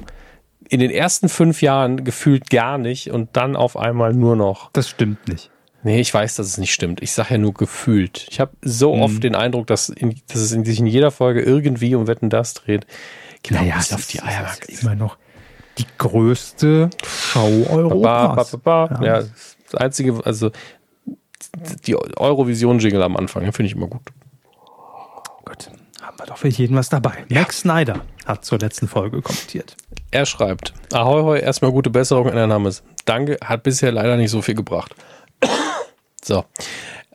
in 0.68 0.80
den 0.82 0.92
ersten 0.92 1.30
fünf 1.30 1.62
Jahren 1.62 2.04
gefühlt 2.04 2.50
gar 2.50 2.78
nicht 2.78 3.10
und 3.12 3.30
dann 3.38 3.56
auf 3.56 3.78
einmal 3.78 4.14
nur 4.14 4.36
noch. 4.36 4.70
Das 4.74 4.90
stimmt 4.90 5.28
nicht. 5.30 5.50
Nee, 5.84 6.00
ich 6.00 6.14
weiß, 6.14 6.36
dass 6.36 6.48
es 6.48 6.58
nicht 6.58 6.74
stimmt. 6.74 7.02
Ich 7.04 7.12
sage 7.12 7.32
ja 7.34 7.38
nur 7.38 7.54
gefühlt. 7.54 8.26
Ich 8.30 8.40
habe 8.40 8.52
so 8.62 8.94
oft 8.94 9.22
den 9.24 9.36
Eindruck, 9.36 9.68
dass, 9.68 9.90
in, 9.90 10.16
dass 10.28 10.38
es 10.38 10.52
in, 10.54 10.64
sich 10.64 10.80
in 10.80 10.88
jeder 10.88 11.12
Folge 11.12 11.42
irgendwie 11.42 11.94
um 11.96 12.08
Wetten 12.08 12.30
das 12.30 12.54
dreht. 12.54 12.88
Genau, 13.44 13.60
Naja, 13.62 13.76
es 13.80 13.92
auf 13.94 14.00
ist, 14.00 14.14
die 14.14 14.18
es 14.20 14.24
Eier. 14.24 14.48
ist 14.68 14.84
immer 14.84 14.96
noch 14.96 15.18
die 15.78 15.86
größte 15.98 16.90
Show 17.06 17.66
Ba, 17.66 17.68
ba, 17.68 17.74
Europas. 17.76 18.52
ba, 18.58 18.86
ba. 18.88 19.00
Ja. 19.04 19.20
Ja, 19.22 19.26
das 19.72 19.76
einzige, 19.82 20.22
also 20.26 20.52
die 21.86 21.96
Eurovision-Jingle 21.96 23.04
am 23.04 23.18
Anfang, 23.18 23.44
finde 23.52 23.66
ich 23.68 23.76
immer 23.76 23.88
gut. 23.88 24.02
Gut, 25.46 25.70
haben 26.02 26.18
wir 26.20 26.26
doch 26.28 26.38
für 26.38 26.48
jeden 26.48 26.76
was 26.78 26.90
dabei. 26.90 27.26
Max 27.30 27.60
Snyder 27.62 28.02
hat 28.26 28.46
zur 28.46 28.60
letzten 28.60 28.88
Folge 28.88 29.22
kommentiert. 29.22 29.76
Er 30.12 30.26
schreibt, 30.26 30.74
Ahoi, 30.94 31.22
hoi, 31.24 31.40
erstmal 31.40 31.72
gute 31.72 31.90
Besserung 31.90 32.30
in 32.30 32.36
der 32.36 32.48
Name. 32.48 32.72
Danke, 33.06 33.38
hat 33.44 33.64
bisher 33.64 33.92
leider 33.92 34.16
nicht 34.16 34.32
so 34.32 34.42
viel 34.42 34.56
gebracht. 34.56 34.96
So. 36.24 36.46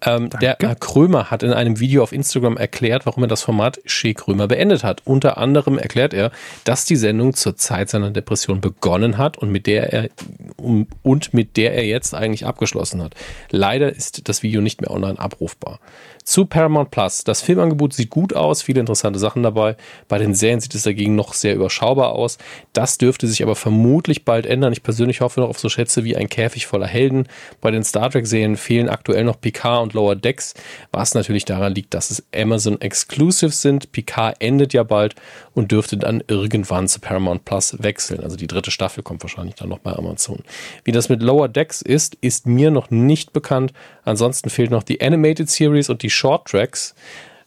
Ähm, 0.03 0.31
der 0.41 0.57
Herr 0.61 0.77
Krömer 0.77 1.31
hat 1.31 1.43
in 1.43 1.53
einem 1.53 1.81
Video 1.81 2.05
auf 2.05 2.13
Instagram 2.13 2.57
erklärt, 2.57 3.05
warum 3.05 3.25
er 3.25 3.29
das 3.29 3.43
Format 3.43 3.81
Shea 3.85 4.13
Krömer 4.13 4.47
beendet 4.47 4.85
hat. 4.85 5.03
Unter 5.05 5.39
anderem 5.39 5.77
erklärt 5.77 6.15
er, 6.15 6.31
dass 6.65 6.85
die 6.85 6.95
Sendung 6.95 7.35
zur 7.35 7.57
Zeit 7.57 7.89
seiner 7.91 8.11
Depression 8.11 8.61
begonnen 8.61 9.19
hat 9.19 9.39
und 9.39 9.51
mit 9.51 9.67
der 9.67 9.93
er 9.93 10.09
um, 10.57 10.87
und 11.03 11.35
mit 11.35 11.57
der 11.57 11.75
er 11.75 11.85
jetzt 11.85 12.15
eigentlich 12.15 12.47
abgeschlossen 12.47 13.03
hat. 13.03 13.15
Leider 13.51 13.93
ist 13.93 14.29
das 14.29 14.45
Video 14.45 14.61
nicht 14.61 14.81
mehr 14.81 14.91
online 14.91 15.19
abrufbar. 15.19 15.81
Zu 16.29 16.45
Paramount 16.45 16.91
Plus. 16.91 17.25
Das 17.25 17.41
Filmangebot 17.41 17.95
sieht 17.95 18.11
gut 18.11 18.37
aus, 18.37 18.61
viele 18.61 18.81
interessante 18.81 19.19
Sachen 19.19 19.43
dabei. 19.43 19.79
Bei 20.09 20.19
den 20.19 20.35
Serien 20.35 20.61
sieht 20.61 20.75
es 20.75 20.83
dagegen 20.83 21.15
noch 21.15 21.33
sehr 21.33 21.55
überschaubar 21.55 22.13
aus. 22.13 22.37
Das 22.75 22.99
dürfte 22.99 23.27
sich 23.27 23.43
aber 23.43 23.57
vermutlich 23.57 24.27
bald 24.27 24.45
ändern. 24.45 24.75
Ich 24.75 24.83
persönlich 24.83 25.23
hoffe 25.23 25.41
noch 25.41 25.49
auf 25.49 25.59
so 25.59 25.71
Schätze 25.71 26.05
wie 26.05 26.19
ein 26.19 26.29
Käfig 26.29 26.67
voller 26.67 26.87
Helden. 26.87 27.29
Bei 27.63 27.71
den 27.71 27.83
Star 27.83 28.11
Trek-Serien 28.11 28.59
fehlen 28.59 28.91
aktuell 28.91 29.25
noch 29.25 29.41
Picard 29.41 29.83
und 29.83 29.95
Lower 29.95 30.17
Decks, 30.17 30.53
was 30.93 31.15
natürlich 31.15 31.47
daran 31.47 31.75
liegt, 31.75 31.95
dass 31.95 32.11
es 32.11 32.23
Amazon 32.37 32.79
Exclusives 32.79 33.63
sind. 33.63 33.93
Picard 33.93 34.37
endet 34.41 34.75
ja 34.75 34.83
bald 34.83 35.15
und 35.55 35.73
dürfte 35.73 35.97
dann 35.97 36.23
irgendwann 36.29 36.89
zu 36.89 37.01
Paramount 37.01 37.47
Plus 37.47 37.83
wechseln. 37.83 38.23
Also 38.23 38.37
die 38.37 38.49
dritte 38.49 38.71
Staffel 38.71 39.03
kommt 39.03 39.23
wahrscheinlich 39.23 39.55
dann 39.55 39.71
noch 39.71 39.79
bei 39.79 39.95
Amazon. 39.95 40.41
Wie 40.85 40.93
das 40.93 41.09
mit 41.09 41.23
Lower 41.23 41.49
Decks 41.49 41.81
ist, 41.81 42.17
ist 42.21 42.47
mir 42.47 42.71
noch 42.71 42.91
nicht 42.91 43.33
bekannt. 43.33 43.73
Ansonsten 44.09 44.51
fehlt 44.51 44.71
noch 44.71 44.83
die 44.83 45.01
Animated 45.01 45.51
Series 45.51 45.91
und 45.91 46.03
die 46.03 46.11
Short 46.11 46.49
Tracks, 46.49 46.95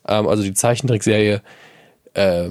ähm, 0.07 0.27
also 0.27 0.43
die 0.43 0.53
Zeichentrickserie. 0.53 1.41
Äh, 2.13 2.49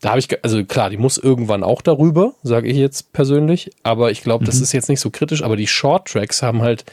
da 0.00 0.10
habe 0.10 0.18
ich, 0.18 0.44
also 0.44 0.64
klar, 0.64 0.90
die 0.90 0.96
muss 0.96 1.16
irgendwann 1.16 1.62
auch 1.62 1.80
darüber, 1.80 2.34
sage 2.42 2.68
ich 2.68 2.76
jetzt 2.76 3.12
persönlich. 3.12 3.70
Aber 3.82 4.10
ich 4.10 4.22
glaube, 4.22 4.44
das 4.44 4.60
ist 4.60 4.72
jetzt 4.72 4.88
nicht 4.88 5.00
so 5.00 5.10
kritisch. 5.10 5.42
Aber 5.42 5.56
die 5.56 5.66
Short 5.66 6.08
Tracks 6.08 6.42
haben 6.42 6.62
halt, 6.62 6.84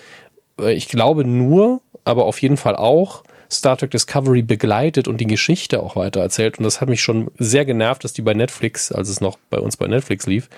äh, 0.59 0.73
ich 0.73 0.87
glaube 0.87 1.25
nur, 1.25 1.81
aber 2.05 2.25
auf 2.25 2.41
jeden 2.41 2.57
Fall 2.57 2.75
auch 2.75 3.23
Star 3.49 3.77
Trek 3.77 3.91
Discovery 3.91 4.41
begleitet 4.41 5.07
und 5.07 5.17
die 5.17 5.27
Geschichte 5.27 5.83
auch 5.83 5.95
weiter 5.95 6.21
erzählt. 6.21 6.57
Und 6.57 6.63
das 6.63 6.79
hat 6.79 6.87
mich 6.87 7.01
schon 7.01 7.29
sehr 7.37 7.65
genervt, 7.65 8.03
dass 8.03 8.13
die 8.13 8.21
bei 8.21 8.33
Netflix, 8.33 8.91
als 8.91 9.09
es 9.09 9.19
noch 9.19 9.37
bei 9.49 9.59
uns 9.59 9.75
bei 9.75 9.87
Netflix 9.87 10.25
lief, 10.25 10.49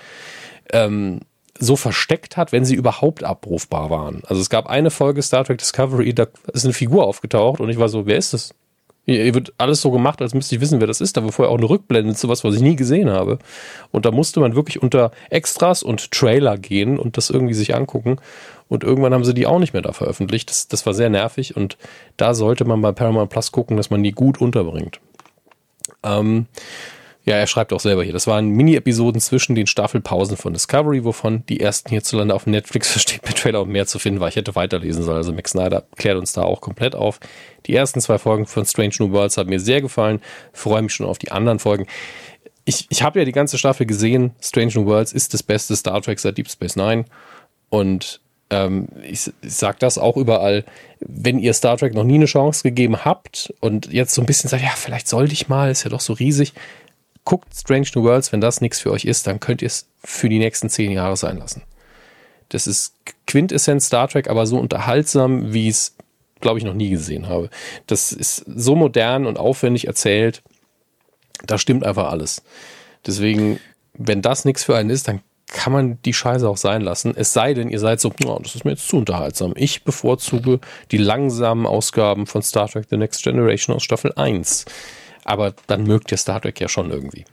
ähm, 0.72 1.20
so 1.58 1.76
versteckt 1.76 2.36
hat, 2.36 2.52
wenn 2.52 2.64
sie 2.64 2.74
überhaupt 2.74 3.24
abrufbar 3.24 3.90
waren. 3.90 4.22
Also 4.26 4.40
es 4.40 4.50
gab 4.50 4.66
eine 4.66 4.90
Folge 4.90 5.22
Star 5.22 5.44
Trek 5.44 5.58
Discovery, 5.58 6.12
da 6.14 6.26
ist 6.52 6.64
eine 6.64 6.74
Figur 6.74 7.06
aufgetaucht 7.06 7.60
und 7.60 7.68
ich 7.68 7.78
war 7.78 7.88
so, 7.88 8.06
wer 8.06 8.16
ist 8.16 8.32
das? 8.32 8.54
Hier 9.06 9.34
wird 9.34 9.52
alles 9.58 9.82
so 9.82 9.90
gemacht, 9.90 10.22
als 10.22 10.32
müsste 10.32 10.54
ich 10.54 10.62
wissen, 10.62 10.80
wer 10.80 10.86
das 10.86 11.02
ist. 11.02 11.18
Da 11.18 11.22
war 11.22 11.30
vorher 11.30 11.52
auch 11.52 11.58
eine 11.58 11.68
Rückblende 11.68 12.14
zu 12.14 12.30
was, 12.30 12.42
was 12.42 12.54
ich 12.54 12.62
nie 12.62 12.74
gesehen 12.74 13.10
habe. 13.10 13.38
Und 13.90 14.06
da 14.06 14.10
musste 14.10 14.40
man 14.40 14.54
wirklich 14.54 14.82
unter 14.82 15.10
Extras 15.28 15.82
und 15.82 16.10
Trailer 16.10 16.56
gehen 16.56 16.98
und 16.98 17.18
das 17.18 17.28
irgendwie 17.28 17.52
sich 17.52 17.74
angucken. 17.74 18.16
Und 18.68 18.82
irgendwann 18.82 19.12
haben 19.12 19.24
sie 19.24 19.34
die 19.34 19.46
auch 19.46 19.58
nicht 19.58 19.74
mehr 19.74 19.82
da 19.82 19.92
veröffentlicht. 19.92 20.48
Das, 20.48 20.68
das 20.68 20.86
war 20.86 20.94
sehr 20.94 21.10
nervig 21.10 21.54
und 21.54 21.76
da 22.16 22.32
sollte 22.32 22.64
man 22.64 22.80
bei 22.80 22.92
Paramount 22.92 23.28
Plus 23.28 23.52
gucken, 23.52 23.76
dass 23.76 23.90
man 23.90 24.02
die 24.02 24.12
gut 24.12 24.40
unterbringt. 24.40 25.00
Ähm, 26.02 26.46
ja, 27.24 27.36
er 27.36 27.46
schreibt 27.46 27.72
auch 27.72 27.80
selber 27.80 28.04
hier. 28.04 28.12
Das 28.12 28.26
waren 28.26 28.48
Mini-Episoden 28.50 29.18
zwischen 29.18 29.54
den 29.54 29.66
Staffelpausen 29.66 30.36
von 30.36 30.52
Discovery, 30.52 31.04
wovon 31.04 31.44
die 31.46 31.58
ersten 31.58 31.88
hierzulande 31.88 32.34
auf 32.34 32.46
Netflix 32.46 32.88
versteht 32.92 33.26
mit 33.26 33.38
Trailer 33.38 33.62
und 33.62 33.70
mehr 33.70 33.86
zu 33.86 33.98
finden 33.98 34.20
war. 34.20 34.28
Ich 34.28 34.36
hätte 34.36 34.54
weiterlesen 34.54 35.02
sollen. 35.02 35.16
Also 35.16 35.32
Max 35.32 35.52
Snyder 35.52 35.84
klärt 35.96 36.18
uns 36.18 36.34
da 36.34 36.42
auch 36.42 36.60
komplett 36.60 36.94
auf. 36.94 37.20
Die 37.64 37.74
ersten 37.74 38.00
zwei 38.00 38.18
Folgen 38.18 38.46
von 38.46 38.66
Strange 38.66 38.94
New 38.98 39.12
Worlds 39.12 39.38
haben 39.38 39.48
mir 39.48 39.60
sehr 39.60 39.80
gefallen. 39.80 40.20
Freue 40.52 40.82
mich 40.82 40.92
schon 40.92 41.06
auf 41.06 41.18
die 41.18 41.32
anderen 41.32 41.58
Folgen. 41.58 41.86
Ich, 42.66 42.86
ich 42.90 43.02
habe 43.02 43.18
ja 43.18 43.24
die 43.24 43.32
ganze 43.32 43.56
Staffel 43.56 43.86
gesehen. 43.86 44.32
Strange 44.42 44.72
New 44.74 44.84
Worlds 44.84 45.12
ist 45.12 45.32
das 45.32 45.42
beste 45.42 45.76
Star 45.76 46.02
Trek 46.02 46.20
seit 46.20 46.36
Deep 46.36 46.50
Space 46.50 46.76
Nine. 46.76 47.06
Und 47.70 48.20
ähm, 48.50 48.88
ich, 49.02 49.32
ich 49.40 49.54
sage 49.54 49.78
das 49.80 49.96
auch 49.96 50.18
überall, 50.18 50.64
wenn 51.00 51.38
ihr 51.38 51.54
Star 51.54 51.78
Trek 51.78 51.94
noch 51.94 52.04
nie 52.04 52.16
eine 52.16 52.26
Chance 52.26 52.62
gegeben 52.62 53.04
habt 53.06 53.54
und 53.60 53.90
jetzt 53.90 54.14
so 54.14 54.20
ein 54.20 54.26
bisschen 54.26 54.50
sagt, 54.50 54.62
ja, 54.62 54.72
vielleicht 54.76 55.08
sollte 55.08 55.32
ich 55.32 55.48
mal, 55.48 55.70
ist 55.70 55.84
ja 55.84 55.90
doch 55.90 56.00
so 56.00 56.12
riesig, 56.12 56.52
guckt 57.24 57.54
Strange 57.54 57.88
New 57.94 58.04
Worlds, 58.04 58.32
wenn 58.32 58.40
das 58.40 58.60
nichts 58.60 58.80
für 58.80 58.90
euch 58.90 59.04
ist, 59.04 59.26
dann 59.26 59.40
könnt 59.40 59.62
ihr 59.62 59.66
es 59.66 59.88
für 60.02 60.28
die 60.28 60.38
nächsten 60.38 60.68
zehn 60.68 60.92
Jahre 60.92 61.16
sein 61.16 61.38
lassen. 61.38 61.62
Das 62.50 62.66
ist 62.66 62.94
Quintessenz 63.26 63.86
Star 63.86 64.08
Trek, 64.08 64.28
aber 64.28 64.46
so 64.46 64.58
unterhaltsam, 64.58 65.52
wie 65.52 65.68
ich 65.68 65.74
es, 65.74 65.96
glaube 66.40 66.58
ich, 66.58 66.64
noch 66.64 66.74
nie 66.74 66.90
gesehen 66.90 67.28
habe. 67.28 67.48
Das 67.86 68.12
ist 68.12 68.44
so 68.46 68.76
modern 68.76 69.26
und 69.26 69.38
aufwendig 69.38 69.86
erzählt. 69.86 70.42
Da 71.46 71.58
stimmt 71.58 71.84
einfach 71.84 72.10
alles. 72.10 72.42
Deswegen, 73.06 73.58
wenn 73.94 74.22
das 74.22 74.44
nichts 74.44 74.64
für 74.64 74.76
einen 74.76 74.90
ist, 74.90 75.08
dann 75.08 75.20
kann 75.46 75.72
man 75.72 75.98
die 76.04 76.12
Scheiße 76.12 76.48
auch 76.48 76.56
sein 76.56 76.82
lassen. 76.82 77.14
Es 77.16 77.32
sei 77.32 77.54
denn, 77.54 77.70
ihr 77.70 77.78
seid 77.78 78.00
so, 78.00 78.12
oh, 78.26 78.38
das 78.42 78.54
ist 78.54 78.64
mir 78.64 78.72
jetzt 78.72 78.88
zu 78.88 78.96
unterhaltsam. 78.96 79.52
Ich 79.56 79.84
bevorzuge 79.84 80.60
die 80.90 80.98
langsamen 80.98 81.66
Ausgaben 81.66 82.26
von 82.26 82.42
Star 82.42 82.68
Trek 82.68 82.86
The 82.90 82.96
Next 82.96 83.22
Generation 83.22 83.76
aus 83.76 83.82
Staffel 83.82 84.12
1. 84.16 84.64
Aber 85.24 85.54
dann 85.66 85.84
mögt 85.84 86.12
ihr 86.12 86.18
Star 86.18 86.40
Trek 86.40 86.60
ja 86.60 86.68
schon 86.68 86.90
irgendwie. 86.90 87.24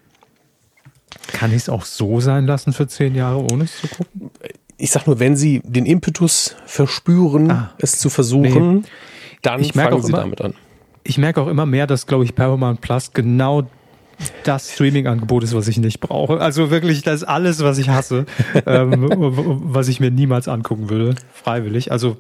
Kann 1.34 1.52
ich 1.52 1.58
es 1.58 1.70
auch 1.70 1.84
so 1.86 2.20
sein 2.20 2.46
lassen 2.46 2.74
für 2.74 2.88
zehn 2.88 3.16
Jahre, 3.16 3.44
ohne 3.52 3.66
es 3.66 3.78
zu 3.78 3.88
gucken? 3.88 4.32
Ich 4.78 4.92
sag 4.92 5.06
nur, 5.06 5.20
wenn 5.20 5.36
sie 5.36 5.62
den 5.64 5.86
Impetus 5.86 6.56
verspüren, 6.66 7.52
ah, 7.52 7.74
es 7.78 8.00
zu 8.00 8.10
versuchen, 8.10 8.76
nee. 8.76 8.84
dann 9.42 9.64
fangen 9.64 10.02
sie 10.02 10.10
immer, 10.10 10.20
damit 10.20 10.42
an. 10.42 10.56
Ich 11.04 11.18
merke 11.18 11.42
auch 11.42 11.48
immer 11.48 11.66
mehr, 11.66 11.86
dass, 11.86 12.08
glaube 12.08 12.24
ich, 12.24 12.34
Paramount 12.34 12.82
Plus 12.82 13.14
genau 13.14 13.68
das 14.44 14.74
Streaming-Angebot 14.74 15.44
ist, 15.44 15.56
was 15.56 15.68
ich 15.68 15.78
nicht 15.78 16.00
brauche. 16.00 16.40
Also 16.40 16.70
wirklich, 16.72 17.02
das 17.04 17.22
ist 17.22 17.24
alles, 17.24 17.64
was 17.64 17.78
ich 17.78 17.90
hasse, 17.90 18.26
ähm, 18.66 19.08
was 19.64 19.88
ich 19.88 20.00
mir 20.00 20.12
niemals 20.12 20.48
angucken 20.48 20.90
würde, 20.90 21.16
freiwillig. 21.34 21.92
Also 21.92 22.18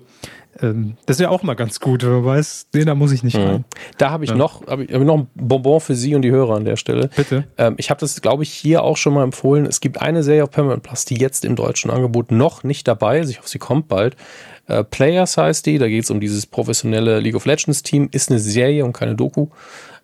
ähm, 0.61 0.97
das 1.05 1.17
ist 1.17 1.21
ja 1.21 1.29
auch 1.29 1.43
mal 1.43 1.53
ganz 1.53 1.79
gut, 1.79 2.03
wenn 2.03 2.11
man 2.11 2.25
weiß, 2.25 2.67
den 2.73 2.85
da 2.85 2.95
muss 2.95 3.11
ich 3.11 3.23
nicht 3.23 3.37
mhm. 3.37 3.43
rein. 3.43 3.65
Da 3.97 4.11
habe 4.11 4.23
ich 4.23 4.31
ja. 4.31 4.35
noch, 4.35 4.67
hab 4.67 4.79
ich, 4.79 4.91
hab 4.93 4.99
ich 4.99 5.07
noch 5.07 5.19
ein 5.19 5.27
Bonbon 5.35 5.79
für 5.79 5.95
Sie 5.95 6.13
und 6.15 6.23
die 6.23 6.31
Hörer 6.31 6.55
an 6.55 6.65
der 6.65 6.75
Stelle. 6.75 7.09
Bitte. 7.15 7.45
Ähm, 7.57 7.75
ich 7.77 7.89
habe 7.89 7.99
das, 7.99 8.21
glaube 8.21 8.43
ich, 8.43 8.51
hier 8.51 8.83
auch 8.83 8.97
schon 8.97 9.13
mal 9.13 9.23
empfohlen. 9.23 9.65
Es 9.65 9.79
gibt 9.79 10.01
eine 10.01 10.23
Serie 10.23 10.43
auf 10.43 10.51
Permanent 10.51 10.83
Plus, 10.83 11.05
die 11.05 11.15
jetzt 11.15 11.45
im 11.45 11.55
deutschen 11.55 11.89
Angebot 11.89 12.31
noch 12.31 12.63
nicht 12.63 12.87
dabei 12.87 13.19
ist. 13.19 13.29
Ich 13.29 13.37
hoffe, 13.37 13.49
sie 13.49 13.59
kommt 13.59 13.87
bald. 13.87 14.15
Äh, 14.67 14.83
Players 14.83 15.37
heißt 15.37 15.65
die, 15.65 15.77
da 15.77 15.87
geht 15.87 16.03
es 16.03 16.11
um 16.11 16.19
dieses 16.19 16.45
professionelle 16.45 17.19
League 17.19 17.35
of 17.35 17.45
Legends 17.45 17.83
Team. 17.83 18.09
Ist 18.11 18.29
eine 18.29 18.39
Serie 18.39 18.83
und 18.83 18.93
keine 18.93 19.15
Doku. 19.15 19.47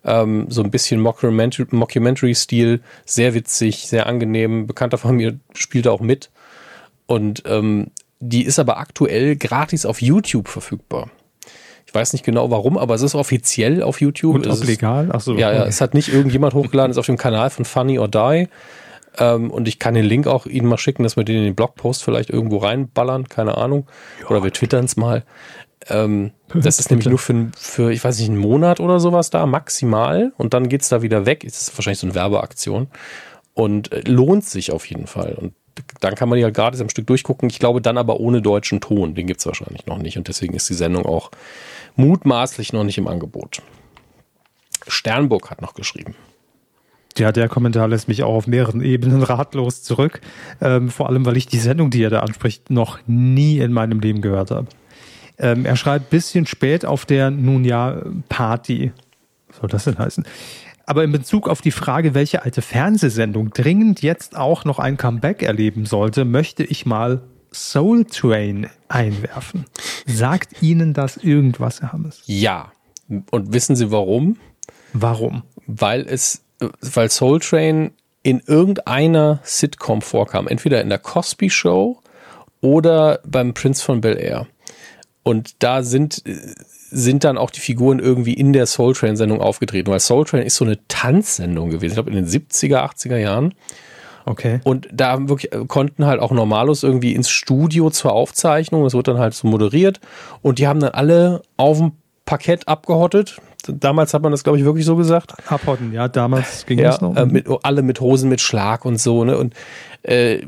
Ähm, 0.05 0.45
so 0.49 0.63
ein 0.63 0.71
bisschen 0.71 1.01
Mockumentary-Stil, 1.01 2.81
sehr 3.05 3.33
witzig, 3.33 3.87
sehr 3.87 4.07
angenehm. 4.07 4.65
Bekannter 4.67 4.97
von 4.97 5.15
mir 5.17 5.37
spielt 5.53 5.87
auch 5.87 5.99
mit. 5.99 6.29
Und 7.05 7.43
ähm, 7.45 7.87
die 8.19 8.43
ist 8.43 8.59
aber 8.59 8.77
aktuell 8.77 9.35
gratis 9.35 9.85
auf 9.85 10.01
YouTube 10.01 10.47
verfügbar. 10.47 11.09
Ich 11.85 11.95
weiß 11.95 12.13
nicht 12.13 12.25
genau 12.25 12.51
warum, 12.51 12.77
aber 12.77 12.95
es 12.95 13.01
ist 13.01 13.15
offiziell 13.15 13.81
auf 13.81 14.01
YouTube. 14.01 14.35
Und 14.35 14.47
ob 14.47 14.63
legal? 14.65 15.09
Ach 15.11 15.21
so, 15.21 15.35
ja, 15.35 15.53
ja, 15.53 15.65
es 15.65 15.79
hat 15.79 15.93
nicht 15.93 16.09
irgendjemand 16.09 16.53
hochgeladen, 16.53 16.91
ist 16.91 16.97
auf 16.97 17.05
dem 17.05 17.17
Kanal 17.17 17.49
von 17.49 17.63
Funny 17.63 17.97
or 17.97 18.09
Die. 18.09 18.49
Ähm, 19.17 19.49
und 19.49 19.67
ich 19.67 19.79
kann 19.79 19.93
den 19.93 20.05
Link 20.05 20.27
auch 20.27 20.45
Ihnen 20.45 20.67
mal 20.67 20.77
schicken, 20.77 21.03
dass 21.03 21.15
wir 21.15 21.23
den 21.23 21.37
in 21.37 21.43
den 21.43 21.55
Blogpost 21.55 22.03
vielleicht 22.03 22.29
irgendwo 22.29 22.57
reinballern, 22.57 23.29
keine 23.29 23.57
Ahnung. 23.57 23.87
Ja. 24.21 24.27
Oder 24.27 24.43
wir 24.43 24.51
twittern 24.51 24.85
es 24.85 24.97
mal. 24.97 25.23
Ähm, 25.87 26.31
das 26.53 26.79
ist 26.79 26.89
nämlich 26.89 27.07
nur 27.07 27.19
für, 27.19 27.51
für, 27.57 27.91
ich 27.91 28.03
weiß 28.03 28.19
nicht, 28.19 28.29
einen 28.29 28.37
Monat 28.37 28.79
oder 28.81 28.99
sowas 28.99 29.29
da, 29.29 29.45
maximal. 29.45 30.33
Und 30.37 30.53
dann 30.53 30.67
geht's 30.67 30.89
da 30.89 31.01
wieder 31.01 31.25
weg. 31.25 31.43
Das 31.45 31.61
ist 31.61 31.77
wahrscheinlich 31.77 31.99
so 31.99 32.07
eine 32.07 32.15
Werbeaktion. 32.15 32.87
Und 33.53 33.91
äh, 33.93 34.01
lohnt 34.01 34.45
sich 34.45 34.71
auf 34.71 34.85
jeden 34.85 35.07
Fall. 35.07 35.33
Und 35.33 35.53
dann 35.99 36.15
kann 36.15 36.29
man 36.29 36.37
die 36.37 36.43
halt 36.43 36.55
gratis 36.55 36.81
am 36.81 36.89
Stück 36.89 37.07
durchgucken. 37.07 37.49
Ich 37.49 37.59
glaube 37.59 37.81
dann 37.81 37.97
aber 37.97 38.19
ohne 38.19 38.41
deutschen 38.41 38.81
Ton. 38.81 39.15
Den 39.15 39.27
gibt's 39.27 39.45
wahrscheinlich 39.45 39.85
noch 39.85 39.97
nicht. 39.97 40.17
Und 40.17 40.27
deswegen 40.27 40.53
ist 40.53 40.69
die 40.69 40.73
Sendung 40.73 41.05
auch 41.05 41.31
mutmaßlich 41.95 42.73
noch 42.73 42.83
nicht 42.83 42.97
im 42.97 43.07
Angebot. 43.07 43.61
Sternburg 44.87 45.49
hat 45.51 45.61
noch 45.61 45.73
geschrieben. 45.73 46.15
Ja, 47.17 47.31
der 47.31 47.49
Kommentar 47.49 47.87
lässt 47.87 48.07
mich 48.07 48.23
auch 48.23 48.35
auf 48.35 48.47
mehreren 48.47 48.81
Ebenen 48.81 49.23
ratlos 49.23 49.83
zurück. 49.83 50.21
Ähm, 50.61 50.89
vor 50.89 51.09
allem, 51.09 51.25
weil 51.25 51.37
ich 51.37 51.47
die 51.47 51.59
Sendung, 51.59 51.89
die 51.89 52.03
er 52.03 52.09
da 52.09 52.19
anspricht, 52.19 52.69
noch 52.69 52.99
nie 53.07 53.59
in 53.59 53.73
meinem 53.73 53.99
Leben 53.99 54.21
gehört 54.21 54.51
habe. 54.51 54.67
Ähm, 55.39 55.65
er 55.65 55.75
schreibt 55.75 56.09
bisschen 56.09 56.45
spät 56.45 56.85
auf 56.85 57.05
der 57.05 57.31
nun 57.31 57.63
ja 57.63 58.01
Party. 58.29 58.91
Was 59.47 59.57
soll 59.57 59.69
das 59.69 59.83
denn 59.85 59.97
heißen? 59.97 60.25
Aber 60.87 61.03
in 61.03 61.11
Bezug 61.11 61.49
auf 61.49 61.59
die 61.59 61.71
Frage, 61.71 62.13
welche 62.13 62.43
alte 62.43 62.61
Fernsehsendung 62.61 63.49
dringend 63.49 64.01
jetzt 64.01 64.37
auch 64.37 64.63
noch 64.63 64.79
ein 64.79 64.95
Comeback 64.95 65.43
erleben 65.43 65.85
sollte, 65.85 66.23
möchte 66.23 66.63
ich 66.63 66.85
mal 66.85 67.21
Soul 67.53 68.05
Train 68.05 68.67
einwerfen. 68.87 69.65
Sagt 70.05 70.63
Ihnen 70.63 70.93
das 70.93 71.17
irgendwas, 71.17 71.81
Herr 71.81 71.91
Hammes? 71.91 72.23
Ja. 72.25 72.71
Und 73.31 73.53
wissen 73.53 73.75
Sie 73.75 73.91
warum? 73.91 74.37
Warum? 74.93 75.43
Weil 75.65 76.05
es, 76.07 76.43
weil 76.79 77.11
Soul 77.11 77.41
Train 77.41 77.91
in 78.23 78.41
irgendeiner 78.45 79.41
Sitcom 79.43 80.01
vorkam. 80.01 80.47
Entweder 80.47 80.81
in 80.81 80.87
der 80.87 80.99
Cosby 80.99 81.49
Show 81.49 82.01
oder 82.61 83.19
beim 83.27 83.53
Prince 83.53 83.83
von 83.83 83.99
Bel 83.99 84.17
Air. 84.17 84.47
Und 85.27 85.61
da 85.61 85.83
sind, 85.83 86.23
sind 86.89 87.25
dann 87.25 87.37
auch 87.37 87.49
die 87.49 87.59
Figuren 87.59 87.99
irgendwie 87.99 88.31
in 88.31 88.53
der 88.53 88.65
Soul 88.65 88.93
Train 88.93 89.17
Sendung 89.17 89.41
aufgetreten, 89.41 89.91
weil 89.91 89.99
Soul 89.99 90.23
Train 90.23 90.43
ist 90.43 90.55
so 90.55 90.63
eine 90.63 90.79
Tanzsendung 90.87 91.69
gewesen, 91.69 91.87
ich 91.87 91.93
glaube 91.95 92.11
in 92.11 92.15
den 92.15 92.25
70er, 92.25 92.77
80er 92.77 93.17
Jahren. 93.17 93.53
Okay. 94.23 94.61
Und 94.63 94.87
da 94.89 95.27
wirklich 95.27 95.51
konnten 95.67 96.05
halt 96.05 96.21
auch 96.21 96.31
Normalos 96.31 96.83
irgendwie 96.83 97.13
ins 97.13 97.29
Studio 97.29 97.89
zur 97.89 98.13
Aufzeichnung, 98.13 98.85
das 98.85 98.93
wurde 98.93 99.11
dann 99.11 99.19
halt 99.19 99.33
so 99.33 99.49
moderiert 99.49 99.99
und 100.41 100.59
die 100.59 100.67
haben 100.69 100.79
dann 100.79 100.91
alle 100.91 101.41
auf 101.57 101.77
dem 101.77 101.91
Parkett 102.23 102.65
abgehottet. 102.69 103.41
Damals 103.67 104.13
hat 104.13 104.21
man 104.21 104.31
das, 104.31 104.45
glaube 104.45 104.57
ich, 104.59 104.63
wirklich 104.63 104.85
so 104.85 104.95
gesagt. 104.95 105.33
Abhotten, 105.51 105.91
ja, 105.91 106.07
damals 106.07 106.65
ging 106.65 106.79
ja, 106.79 106.91
es 106.91 107.01
noch. 107.01 107.17
Äh, 107.17 107.25
mit, 107.25 107.47
alle 107.63 107.81
mit 107.81 107.99
Hosen 107.99 108.29
mit 108.29 108.39
Schlag 108.39 108.85
und 108.85 108.97
so, 108.97 109.25
ne? 109.25 109.37
Und 109.37 109.53
äh, 110.03 110.43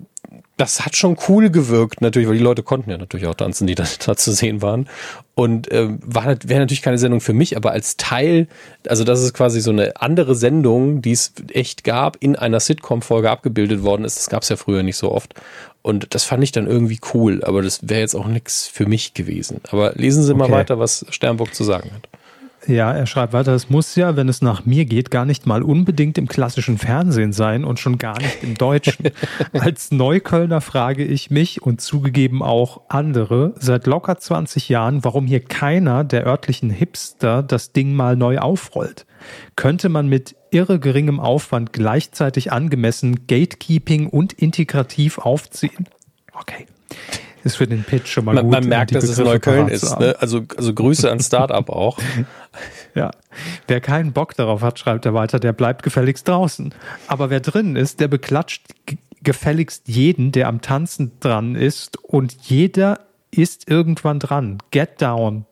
das 0.60 0.86
hat 0.86 0.98
schon 0.98 1.18
cool 1.30 1.49
gewirkt, 1.49 2.02
natürlich, 2.02 2.27
weil 2.27 2.38
die 2.38 2.44
Leute 2.44 2.64
konnten 2.64 2.91
ja 2.91 2.98
natürlich 2.98 3.27
auch 3.27 3.36
tanzen, 3.36 3.65
die 3.65 3.76
da, 3.76 3.86
da 4.06 4.18
zu 4.18 4.34
sehen 4.34 4.61
waren. 4.61 4.90
Und 5.34 5.72
äh, 5.72 5.88
war 6.06 6.26
wäre 6.26 6.60
natürlich 6.60 6.81
keine 6.81 6.98
Sendung 6.98 7.22
für 7.22 7.31
mich, 7.31 7.56
aber 7.56 7.72
als 7.72 7.95
Teil, 7.95 8.48
also 8.86 9.06
das 9.06 9.22
ist 9.22 9.34
quasi 9.34 9.61
so 9.61 9.72
eine 9.72 10.02
andere 10.02 10.36
Sendung, 10.36 11.02
die 11.02 11.14
es 11.14 11.31
echt 11.53 11.86
gab, 11.86 12.18
in 12.19 12.36
einer 12.36 12.60
Sitcom-Folge 12.60 13.30
abgebildet 13.30 13.84
worden 13.84 14.03
ist. 14.03 14.18
Das 14.18 14.30
gab 14.30 14.44
es 14.44 14.49
ja 14.49 14.57
früher 14.57 14.84
nicht 14.84 14.98
so 14.98 15.14
oft. 15.14 15.34
Und 15.81 16.14
das 16.14 16.26
fand 16.26 16.44
ich 16.44 16.52
dann 16.52 16.68
irgendwie 16.68 16.99
cool, 17.14 17.41
aber 17.45 17.61
das 17.61 17.88
wäre 17.88 18.02
jetzt 18.02 18.15
auch 18.15 18.27
nichts 18.27 18.68
für 18.68 18.86
mich 18.86 19.14
gewesen. 19.14 19.61
Aber 19.72 19.94
lesen 19.94 20.23
Sie 20.23 20.34
okay. 20.34 20.40
mal 20.40 20.52
weiter, 20.52 20.77
was 20.77 21.06
Sternburg 21.10 21.56
zu 21.56 21.64
sagen 21.64 21.91
hat. 21.94 22.09
Ja, 22.69 22.93
er 22.93 23.07
schreibt 23.07 23.33
weiter, 23.33 23.55
es 23.55 23.71
muss 23.71 23.95
ja, 23.95 24.15
wenn 24.15 24.29
es 24.29 24.43
nach 24.43 24.63
mir 24.63 24.85
geht, 24.85 25.09
gar 25.09 25.25
nicht 25.25 25.47
mal 25.47 25.63
unbedingt 25.63 26.19
im 26.19 26.27
klassischen 26.27 26.77
Fernsehen 26.77 27.33
sein 27.33 27.65
und 27.65 27.79
schon 27.79 27.97
gar 27.97 28.19
nicht 28.19 28.43
im 28.43 28.53
Deutschen. 28.55 29.09
Als 29.53 29.89
Neuköllner 29.89 30.61
frage 30.61 31.03
ich 31.03 31.31
mich 31.31 31.63
und 31.63 31.81
zugegeben 31.81 32.43
auch 32.43 32.81
andere 32.87 33.55
seit 33.57 33.87
locker 33.87 34.19
20 34.19 34.69
Jahren, 34.69 35.03
warum 35.03 35.25
hier 35.25 35.39
keiner 35.39 36.03
der 36.03 36.27
örtlichen 36.27 36.69
Hipster 36.69 37.41
das 37.41 37.71
Ding 37.71 37.95
mal 37.95 38.15
neu 38.15 38.37
aufrollt. 38.37 39.07
Könnte 39.55 39.89
man 39.89 40.07
mit 40.07 40.35
irre 40.51 40.79
geringem 40.79 41.19
Aufwand 41.19 41.73
gleichzeitig 41.73 42.51
angemessen 42.51 43.25
Gatekeeping 43.25 44.07
und 44.09 44.33
integrativ 44.33 45.17
aufziehen? 45.17 45.87
Okay 46.33 46.67
ist 47.44 47.56
für 47.56 47.68
den 47.68 47.84
Pitch 47.84 48.07
schon 48.07 48.26
mal 48.26 48.36
man, 48.36 48.45
gut. 48.45 48.52
Man 48.52 48.68
merkt, 48.68 48.94
dass 48.94 49.03
es 49.03 49.18
Neukölln 49.18 49.68
ist. 49.68 49.99
Ne? 49.99 50.16
Also, 50.20 50.44
also 50.57 50.74
Grüße 50.74 51.10
an 51.10 51.20
Startup 51.20 51.68
auch. 51.70 51.98
Ja. 52.95 53.11
Wer 53.68 53.82
keinen 53.82 54.14
Bock 54.14 54.36
darauf 54.36 54.61
hat, 54.61 54.80
schreibt 54.80 55.06
er 55.06 55.14
weiter, 55.14 55.40
der 55.40 55.53
bleibt 55.53 55.84
gefälligst 55.84 56.28
draußen. 56.28 56.74
Aber 57.07 57.30
wer 57.30 57.40
drinnen 57.40 57.76
ist, 57.76 57.99
der 57.99 58.07
beklatscht 58.07 58.64
gefälligst 59.22 59.88
jeden, 59.88 60.32
der 60.32 60.48
am 60.48 60.61
Tanzen 60.61 61.11
dran 61.20 61.56
ist. 61.56 61.98
Und 62.03 62.34
jeder 62.44 63.02
ist 63.32 63.70
irgendwann 63.70 64.20
dran. 64.20 64.57
Get 64.72 65.02
down. 65.02 65.45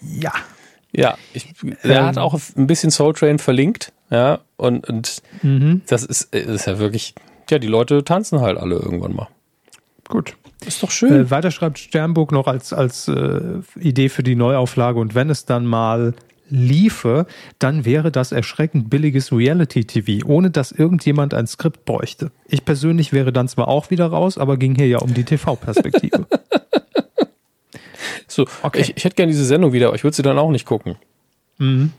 Ja. 0.00 0.32
Ja, 0.96 1.18
ich, 1.32 1.52
er 1.82 2.00
ähm, 2.00 2.06
hat 2.06 2.18
auch 2.18 2.38
ein 2.56 2.66
bisschen 2.68 2.92
Soul 2.92 3.14
Train 3.14 3.40
verlinkt. 3.40 3.92
Ja, 4.10 4.40
und, 4.56 4.88
und 4.88 5.22
mhm. 5.42 5.82
das 5.88 6.04
ist, 6.04 6.32
ist 6.34 6.66
ja 6.66 6.78
wirklich, 6.78 7.14
ja, 7.50 7.58
die 7.58 7.66
Leute 7.66 8.04
tanzen 8.04 8.40
halt 8.40 8.58
alle 8.58 8.76
irgendwann 8.76 9.14
mal. 9.14 9.28
Gut. 10.08 10.36
Ist 10.66 10.82
doch 10.82 10.90
schön. 10.90 11.12
Äh, 11.12 11.30
weiter 11.30 11.50
schreibt 11.50 11.78
Sternburg 11.78 12.32
noch 12.32 12.46
als, 12.46 12.72
als 12.72 13.08
äh, 13.08 13.40
Idee 13.78 14.08
für 14.08 14.22
die 14.22 14.34
Neuauflage 14.34 14.98
und 14.98 15.14
wenn 15.14 15.30
es 15.30 15.44
dann 15.44 15.66
mal 15.66 16.14
liefe, 16.50 17.26
dann 17.58 17.84
wäre 17.84 18.12
das 18.12 18.32
erschreckend 18.32 18.90
billiges 18.90 19.32
Reality-TV, 19.32 20.26
ohne 20.26 20.50
dass 20.50 20.72
irgendjemand 20.72 21.34
ein 21.34 21.46
Skript 21.46 21.84
bräuchte. 21.84 22.30
Ich 22.48 22.64
persönlich 22.64 23.12
wäre 23.12 23.32
dann 23.32 23.48
zwar 23.48 23.68
auch 23.68 23.90
wieder 23.90 24.06
raus, 24.06 24.38
aber 24.38 24.56
ging 24.56 24.74
hier 24.74 24.86
ja 24.86 24.98
um 24.98 25.14
die 25.14 25.24
TV-Perspektive. 25.24 26.26
so, 28.28 28.46
okay. 28.62 28.80
ich, 28.80 28.96
ich 28.96 29.04
hätte 29.04 29.16
gerne 29.16 29.32
diese 29.32 29.44
Sendung 29.44 29.72
wieder, 29.72 29.88
aber 29.88 29.96
ich 29.96 30.04
würde 30.04 30.16
sie 30.16 30.22
dann 30.22 30.38
auch 30.38 30.50
nicht 30.50 30.66
gucken. 30.66 30.96
Mhm. 31.58 31.92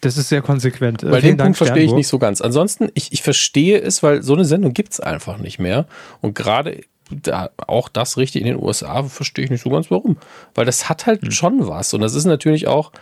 Das 0.00 0.18
ist 0.18 0.28
sehr 0.28 0.42
konsequent. 0.42 1.02
Weil 1.02 1.22
den 1.22 1.38
Punkt 1.38 1.56
verstehe 1.56 1.82
ich 1.82 1.92
nicht 1.92 2.08
so 2.08 2.18
ganz. 2.18 2.42
Ansonsten, 2.42 2.90
ich, 2.92 3.12
ich 3.12 3.22
verstehe 3.22 3.80
es, 3.80 4.02
weil 4.02 4.22
so 4.22 4.34
eine 4.34 4.44
Sendung 4.44 4.74
gibt 4.74 4.92
es 4.92 5.00
einfach 5.00 5.38
nicht 5.38 5.58
mehr. 5.58 5.86
Und 6.20 6.34
gerade 6.34 6.82
da, 7.22 7.50
auch 7.66 7.88
das 7.88 8.16
richtig 8.16 8.42
in 8.42 8.48
den 8.48 8.62
USA, 8.62 9.02
verstehe 9.04 9.44
ich 9.44 9.50
nicht 9.50 9.62
so 9.62 9.70
ganz 9.70 9.90
warum. 9.90 10.16
Weil 10.54 10.66
das 10.66 10.88
hat 10.88 11.06
halt 11.06 11.22
hm. 11.22 11.30
schon 11.30 11.66
was. 11.68 11.94
Und 11.94 12.00
das 12.00 12.14
ist 12.14 12.24
natürlich 12.24 12.66
auch, 12.66 12.92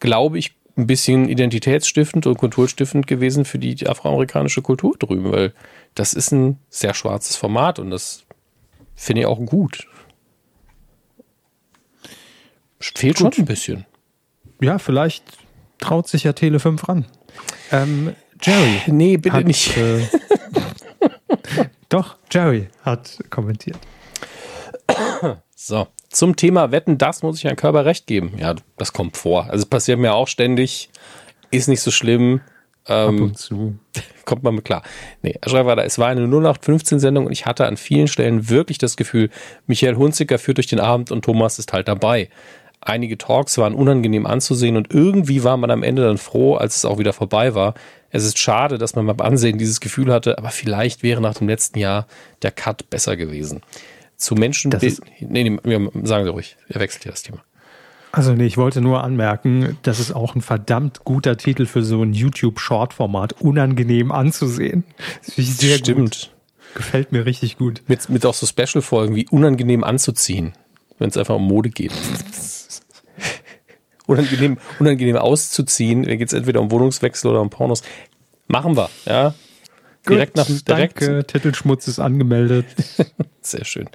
glaube 0.00 0.38
ich, 0.38 0.54
ein 0.76 0.86
bisschen 0.86 1.28
identitätsstiftend 1.28 2.26
und 2.26 2.38
kulturstiftend 2.38 3.06
gewesen 3.06 3.44
für 3.44 3.58
die, 3.58 3.74
die 3.74 3.88
afroamerikanische 3.88 4.62
Kultur 4.62 4.96
drüben, 4.96 5.32
weil 5.32 5.52
das 5.94 6.14
ist 6.14 6.30
ein 6.30 6.58
sehr 6.70 6.94
schwarzes 6.94 7.34
Format 7.34 7.80
und 7.80 7.90
das 7.90 8.24
finde 8.94 9.22
ich 9.22 9.26
auch 9.26 9.40
gut. 9.40 9.88
Fehlt 12.80 13.16
gut. 13.16 13.34
schon 13.34 13.42
ein 13.42 13.46
bisschen. 13.46 13.86
Ja, 14.60 14.78
vielleicht 14.78 15.24
traut 15.78 16.06
sich 16.08 16.24
ja 16.24 16.32
Tele 16.32 16.60
5 16.60 16.88
ran. 16.88 17.06
Ähm, 17.72 18.14
Jerry. 18.40 18.82
Nee, 18.86 19.16
bitte 19.16 19.36
hat, 19.36 19.46
nicht. 19.46 19.76
Äh, 19.76 20.06
doch, 21.88 22.16
Jerry 22.30 22.68
hat 22.82 23.18
kommentiert. 23.30 23.78
So, 25.54 25.88
zum 26.08 26.36
Thema 26.36 26.70
Wetten, 26.70 26.98
das 26.98 27.22
muss 27.22 27.38
ich 27.38 27.44
Herrn 27.44 27.56
Körper 27.56 27.84
recht 27.84 28.06
geben. 28.06 28.32
Ja, 28.38 28.54
das 28.76 28.92
kommt 28.92 29.16
vor. 29.16 29.44
Also 29.44 29.64
es 29.64 29.66
passiert 29.66 29.98
mir 29.98 30.14
auch 30.14 30.28
ständig, 30.28 30.90
ist 31.50 31.68
nicht 31.68 31.80
so 31.80 31.90
schlimm. 31.90 32.40
Ähm, 32.86 33.16
Ab 33.16 33.22
und 33.22 33.38
zu. 33.38 33.78
Kommt 34.24 34.42
man 34.42 34.54
mit 34.54 34.64
klar. 34.64 34.82
Nee, 35.22 35.34
er 35.40 35.50
schreibt 35.50 35.66
weiter, 35.66 35.84
es 35.84 35.98
war 35.98 36.08
eine 36.08 36.26
0815-Sendung 36.26 37.26
und 37.26 37.32
ich 37.32 37.44
hatte 37.44 37.66
an 37.66 37.76
vielen 37.76 38.08
Stellen 38.08 38.48
wirklich 38.48 38.78
das 38.78 38.96
Gefühl, 38.96 39.30
Michael 39.66 39.96
Hunziker 39.96 40.38
führt 40.38 40.58
durch 40.58 40.66
den 40.66 40.80
Abend 40.80 41.10
und 41.10 41.24
Thomas 41.24 41.58
ist 41.58 41.72
halt 41.72 41.88
dabei. 41.88 42.28
Einige 42.80 43.18
Talks 43.18 43.58
waren 43.58 43.74
unangenehm 43.74 44.26
anzusehen 44.26 44.76
und 44.76 44.92
irgendwie 44.92 45.44
war 45.44 45.56
man 45.56 45.70
am 45.70 45.82
Ende 45.82 46.02
dann 46.02 46.18
froh, 46.18 46.54
als 46.54 46.76
es 46.76 46.84
auch 46.84 46.98
wieder 46.98 47.12
vorbei 47.12 47.54
war. 47.54 47.74
Es 48.10 48.24
ist 48.24 48.38
schade, 48.38 48.78
dass 48.78 48.94
man 48.94 49.06
beim 49.06 49.20
Ansehen 49.20 49.58
dieses 49.58 49.80
Gefühl 49.80 50.12
hatte, 50.12 50.38
aber 50.38 50.50
vielleicht 50.50 51.02
wäre 51.02 51.20
nach 51.20 51.34
dem 51.34 51.48
letzten 51.48 51.78
Jahr 51.78 52.06
der 52.42 52.52
Cut 52.52 52.88
besser 52.88 53.16
gewesen 53.16 53.62
zu 54.16 54.34
Menschen. 54.34 54.72
Nee, 55.20 55.58
nee, 55.62 55.88
sagen 56.02 56.24
Sie 56.24 56.30
ruhig, 56.30 56.56
er 56.68 56.80
wechselt 56.80 57.04
ja 57.04 57.10
das 57.10 57.22
Thema. 57.22 57.38
Also 58.10 58.32
nee, 58.32 58.46
ich 58.46 58.56
wollte 58.56 58.80
nur 58.80 59.04
anmerken, 59.04 59.78
das 59.82 60.00
ist 60.00 60.12
auch 60.12 60.34
ein 60.34 60.40
verdammt 60.40 61.04
guter 61.04 61.36
Titel 61.36 61.66
für 61.66 61.82
so 61.82 62.02
ein 62.02 62.14
YouTube-Short-Format, 62.14 63.40
unangenehm 63.40 64.12
anzusehen. 64.12 64.84
sehr 65.22 65.78
Stimmt. 65.78 65.98
Gut. 65.98 66.30
Gefällt 66.74 67.12
mir 67.12 67.26
richtig 67.26 67.58
gut. 67.58 67.82
Mit, 67.86 68.08
mit 68.08 68.24
auch 68.26 68.34
so 68.34 68.46
Special-Folgen 68.46 69.14
wie 69.14 69.26
unangenehm 69.28 69.84
anzuziehen, 69.84 70.52
wenn 70.98 71.10
es 71.10 71.16
einfach 71.16 71.36
um 71.36 71.46
Mode 71.46 71.70
geht. 71.70 71.92
unangenehm, 74.08 74.58
unangenehm 74.80 75.16
auszuziehen, 75.16 76.02
da 76.02 76.16
geht 76.16 76.28
es 76.28 76.34
entweder 76.34 76.60
um 76.60 76.70
Wohnungswechsel 76.70 77.30
oder 77.30 77.40
um 77.40 77.50
Pornos. 77.50 77.82
Machen 78.48 78.76
wir, 78.76 78.88
ja. 79.06 79.34
Direkt 80.08 80.36
nach 80.36 80.46
direkt. 80.46 81.02
Danke, 81.02 81.26
Titelschmutz 81.26 81.86
ist 81.86 81.98
angemeldet. 81.98 82.64
Sehr 83.42 83.64
schön. 83.64 83.88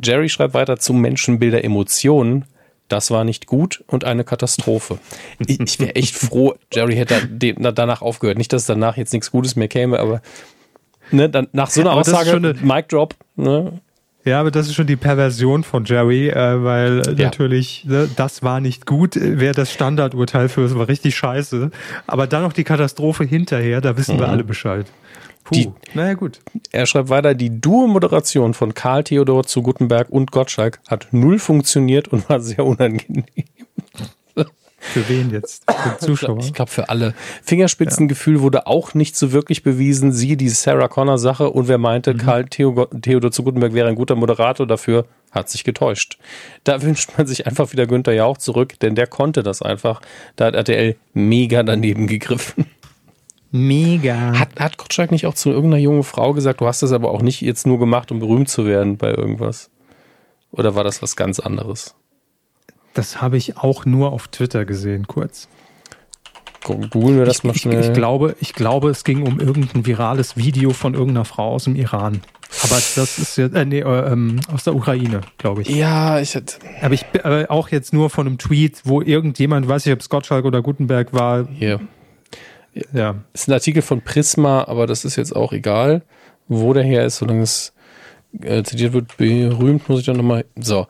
Jerry 0.00 0.28
schreibt 0.28 0.54
weiter 0.54 0.78
zu 0.78 0.92
Menschenbilder 0.92 1.64
Emotionen. 1.64 2.44
Das 2.86 3.10
war 3.10 3.24
nicht 3.24 3.46
gut 3.46 3.82
und 3.86 4.04
eine 4.04 4.22
Katastrophe. 4.22 4.98
Ich, 5.38 5.58
ich 5.58 5.80
wäre 5.80 5.96
echt 5.96 6.14
froh, 6.14 6.54
Jerry 6.72 6.94
hätte 6.94 7.26
danach 7.28 8.02
aufgehört. 8.02 8.38
Nicht, 8.38 8.52
dass 8.52 8.66
danach 8.66 8.96
jetzt 8.96 9.12
nichts 9.12 9.30
Gutes 9.30 9.56
mehr 9.56 9.68
käme, 9.68 9.98
aber 9.98 10.20
ne, 11.10 11.28
dann, 11.28 11.48
nach 11.52 11.70
so 11.70 11.80
einer 11.80 11.92
aber 11.92 12.02
Aussage, 12.02 12.54
Mic 12.62 12.88
Drop, 12.88 13.14
ne? 13.34 13.80
Ja, 14.24 14.40
aber 14.40 14.50
das 14.50 14.68
ist 14.68 14.74
schon 14.74 14.86
die 14.86 14.96
Perversion 14.96 15.64
von 15.64 15.84
Jerry, 15.84 16.28
äh, 16.28 16.62
weil 16.62 17.02
ja. 17.06 17.24
natürlich, 17.24 17.84
ne, 17.84 18.08
das 18.14 18.42
war 18.42 18.60
nicht 18.60 18.86
gut, 18.86 19.16
wäre 19.16 19.54
das 19.54 19.72
Standardurteil 19.72 20.48
für 20.48 20.62
es 20.62 20.76
war 20.76 20.88
richtig 20.88 21.16
scheiße. 21.16 21.70
Aber 22.06 22.26
dann 22.26 22.42
noch 22.42 22.52
die 22.52 22.64
Katastrophe 22.64 23.24
hinterher, 23.24 23.80
da 23.80 23.96
wissen 23.96 24.16
mhm. 24.16 24.20
wir 24.20 24.28
alle 24.28 24.44
Bescheid. 24.44 24.86
Puh, 25.44 25.54
die, 25.54 25.70
naja 25.94 26.14
gut. 26.14 26.38
Er 26.70 26.86
schreibt 26.86 27.08
weiter, 27.08 27.34
die 27.34 27.60
Duo-Moderation 27.60 28.54
von 28.54 28.74
Karl 28.74 29.02
Theodor 29.02 29.44
zu 29.44 29.62
Gutenberg 29.62 30.08
und 30.10 30.30
Gottschalk 30.30 30.80
hat 30.88 31.08
null 31.10 31.40
funktioniert 31.40 32.08
und 32.08 32.28
war 32.28 32.40
sehr 32.40 32.64
unangenehm. 32.64 33.24
Für 34.84 35.08
wen 35.08 35.30
jetzt? 35.30 35.64
Für 35.70 35.98
Zuschauer? 35.98 36.38
Ich 36.40 36.52
glaube 36.52 36.70
für 36.70 36.88
alle. 36.88 37.14
Fingerspitzengefühl 37.44 38.36
ja. 38.36 38.42
wurde 38.42 38.66
auch 38.66 38.94
nicht 38.94 39.16
so 39.16 39.30
wirklich 39.30 39.62
bewiesen. 39.62 40.12
Siehe 40.12 40.36
die 40.36 40.48
Sarah 40.48 40.88
Connor 40.88 41.18
Sache 41.18 41.50
und 41.50 41.68
wer 41.68 41.78
meinte, 41.78 42.14
mhm. 42.14 42.18
Karl 42.18 42.44
Theodor 42.46 43.30
zu 43.30 43.44
Gutenberg 43.44 43.74
wäre 43.74 43.88
ein 43.88 43.94
guter 43.94 44.16
Moderator 44.16 44.66
dafür, 44.66 45.06
hat 45.30 45.48
sich 45.48 45.62
getäuscht. 45.62 46.18
Da 46.64 46.82
wünscht 46.82 47.10
man 47.16 47.28
sich 47.28 47.46
einfach 47.46 47.72
wieder 47.72 47.86
Günther 47.86 48.12
Jauch 48.12 48.38
zurück, 48.38 48.78
denn 48.80 48.96
der 48.96 49.06
konnte 49.06 49.44
das 49.44 49.62
einfach. 49.62 50.02
Da 50.34 50.46
hat 50.46 50.54
RTL 50.56 50.96
mega 51.14 51.62
daneben 51.62 52.08
gegriffen. 52.08 52.66
Mega. 53.52 54.36
Hat, 54.36 54.58
hat 54.58 54.78
Gottschalk 54.78 55.12
nicht 55.12 55.26
auch 55.26 55.34
zu 55.34 55.50
irgendeiner 55.50 55.82
jungen 55.82 56.02
Frau 56.02 56.32
gesagt, 56.32 56.60
du 56.60 56.66
hast 56.66 56.82
das 56.82 56.90
aber 56.90 57.12
auch 57.12 57.22
nicht 57.22 57.40
jetzt 57.40 57.66
nur 57.66 57.78
gemacht, 57.78 58.10
um 58.10 58.18
berühmt 58.18 58.48
zu 58.48 58.66
werden 58.66 58.96
bei 58.96 59.10
irgendwas? 59.10 59.70
Oder 60.50 60.74
war 60.74 60.82
das 60.82 61.02
was 61.02 61.14
ganz 61.14 61.38
anderes? 61.38 61.94
Das 62.94 63.22
habe 63.22 63.36
ich 63.36 63.56
auch 63.56 63.84
nur 63.86 64.12
auf 64.12 64.28
Twitter 64.28 64.64
gesehen, 64.64 65.06
kurz. 65.06 65.48
Googeln 66.62 67.18
wir 67.18 67.24
das 67.24 67.38
ich, 67.38 67.44
mal 67.44 67.54
schnell. 67.54 67.80
Ich, 67.80 67.88
ich, 67.88 67.92
glaube, 67.92 68.36
ich 68.40 68.52
glaube, 68.52 68.90
es 68.90 69.02
ging 69.04 69.26
um 69.26 69.40
irgendein 69.40 69.84
virales 69.84 70.36
Video 70.36 70.70
von 70.70 70.94
irgendeiner 70.94 71.24
Frau 71.24 71.52
aus 71.54 71.64
dem 71.64 71.74
Iran. 71.74 72.20
Aber 72.62 72.74
das 72.74 73.18
ist 73.18 73.36
jetzt, 73.36 73.56
äh, 73.56 73.64
nee, 73.64 73.80
äh, 73.80 74.12
ähm, 74.12 74.40
aus 74.52 74.64
der 74.64 74.74
Ukraine, 74.74 75.22
glaube 75.38 75.62
ich. 75.62 75.68
Ja, 75.70 76.20
ich 76.20 76.34
hätte. 76.34 76.56
Aber 76.82 76.94
ich 76.94 77.04
äh, 77.24 77.46
auch 77.48 77.68
jetzt 77.68 77.92
nur 77.92 78.10
von 78.10 78.26
einem 78.26 78.38
Tweet, 78.38 78.82
wo 78.84 79.00
irgendjemand, 79.00 79.66
weiß 79.66 79.86
ich, 79.86 79.92
ob 79.92 80.00
es 80.00 80.08
Gottschalk 80.08 80.44
oder 80.44 80.62
Gutenberg 80.62 81.12
war, 81.12 81.48
Hier. 81.48 81.80
Ja. 82.92 83.16
Ist 83.32 83.48
ein 83.48 83.52
Artikel 83.52 83.82
von 83.82 84.00
Prisma, 84.00 84.64
aber 84.64 84.86
das 84.86 85.04
ist 85.04 85.16
jetzt 85.16 85.34
auch 85.34 85.52
egal, 85.52 86.02
wo 86.48 86.72
der 86.72 86.84
her 86.84 87.04
ist, 87.04 87.18
solange 87.18 87.42
es 87.42 87.72
äh, 88.40 88.62
zitiert 88.62 88.92
wird, 88.92 89.16
berühmt, 89.16 89.88
muss 89.88 90.00
ich 90.00 90.06
dann 90.06 90.16
nochmal. 90.16 90.44
So. 90.56 90.86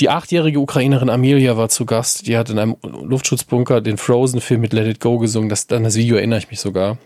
Die 0.00 0.08
achtjährige 0.10 0.58
Ukrainerin 0.58 1.10
Amelia 1.10 1.56
war 1.56 1.68
zu 1.68 1.86
Gast. 1.86 2.26
Die 2.26 2.36
hat 2.36 2.50
in 2.50 2.58
einem 2.58 2.76
Luftschutzbunker 2.82 3.80
den 3.80 3.96
Frozen-Film 3.96 4.60
mit 4.60 4.72
Let 4.72 4.86
It 4.86 5.00
Go 5.00 5.18
gesungen. 5.18 5.48
Das, 5.48 5.68
an 5.70 5.84
das 5.84 5.96
Video 5.96 6.16
erinnere 6.16 6.38
ich 6.38 6.50
mich 6.50 6.60
sogar. 6.60 6.98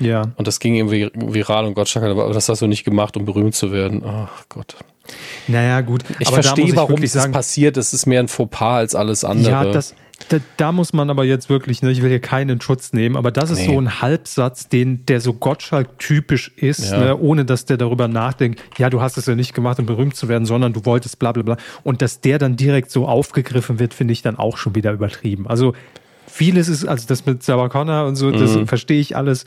Ja. 0.00 0.32
Und 0.36 0.48
das 0.48 0.60
ging 0.60 0.74
irgendwie 0.74 1.10
viral 1.14 1.66
und 1.66 1.74
Gott 1.74 1.94
aber 1.96 2.32
das 2.32 2.48
hast 2.48 2.62
du 2.62 2.66
nicht 2.66 2.84
gemacht, 2.84 3.16
um 3.16 3.24
berühmt 3.24 3.54
zu 3.54 3.70
werden. 3.70 4.02
Ach 4.04 4.44
Gott. 4.48 4.76
Naja, 5.46 5.80
gut. 5.80 6.04
Ich 6.18 6.28
aber 6.28 6.42
verstehe, 6.42 6.74
warum 6.76 7.00
das 7.00 7.30
passiert. 7.30 7.76
Das 7.76 7.92
ist 7.92 8.06
mehr 8.06 8.20
ein 8.20 8.28
Fauxpas 8.28 8.76
als 8.76 8.94
alles 8.94 9.24
andere. 9.24 9.50
Ja, 9.50 9.64
das, 9.64 9.94
da, 10.28 10.38
da, 10.56 10.72
muss 10.72 10.92
man 10.92 11.10
aber 11.10 11.24
jetzt 11.24 11.48
wirklich, 11.48 11.82
ne, 11.82 11.90
ich 11.90 12.02
will 12.02 12.10
hier 12.10 12.20
keinen 12.20 12.60
Schutz 12.60 12.92
nehmen, 12.92 13.16
aber 13.16 13.30
das 13.30 13.50
ist 13.50 13.60
nee. 13.60 13.66
so 13.66 13.80
ein 13.80 14.00
Halbsatz, 14.00 14.68
den, 14.68 15.04
der 15.06 15.20
so 15.20 15.32
Gottschalk-typisch 15.32 16.52
ist, 16.56 16.90
ja. 16.90 16.98
ne, 16.98 17.18
ohne 17.18 17.44
dass 17.44 17.64
der 17.64 17.76
darüber 17.76 18.06
nachdenkt, 18.06 18.60
ja, 18.78 18.90
du 18.90 19.00
hast 19.00 19.16
es 19.16 19.26
ja 19.26 19.34
nicht 19.34 19.54
gemacht, 19.54 19.78
um 19.78 19.86
berühmt 19.86 20.14
zu 20.14 20.28
werden, 20.28 20.44
sondern 20.44 20.72
du 20.72 20.84
wolltest 20.84 21.18
bla 21.18 21.32
bla 21.32 21.42
bla. 21.42 21.56
Und 21.82 22.02
dass 22.02 22.20
der 22.20 22.38
dann 22.38 22.56
direkt 22.56 22.90
so 22.90 23.08
aufgegriffen 23.08 23.78
wird, 23.78 23.94
finde 23.94 24.12
ich 24.12 24.22
dann 24.22 24.36
auch 24.36 24.56
schon 24.56 24.74
wieder 24.74 24.92
übertrieben. 24.92 25.46
Also 25.48 25.74
vieles 26.26 26.68
ist, 26.68 26.84
also 26.84 27.06
das 27.08 27.26
mit 27.26 27.42
Sarah 27.42 27.68
Connor 27.68 28.06
und 28.06 28.16
so, 28.16 28.30
das 28.30 28.54
mhm. 28.54 28.66
verstehe 28.66 29.00
ich 29.00 29.16
alles. 29.16 29.44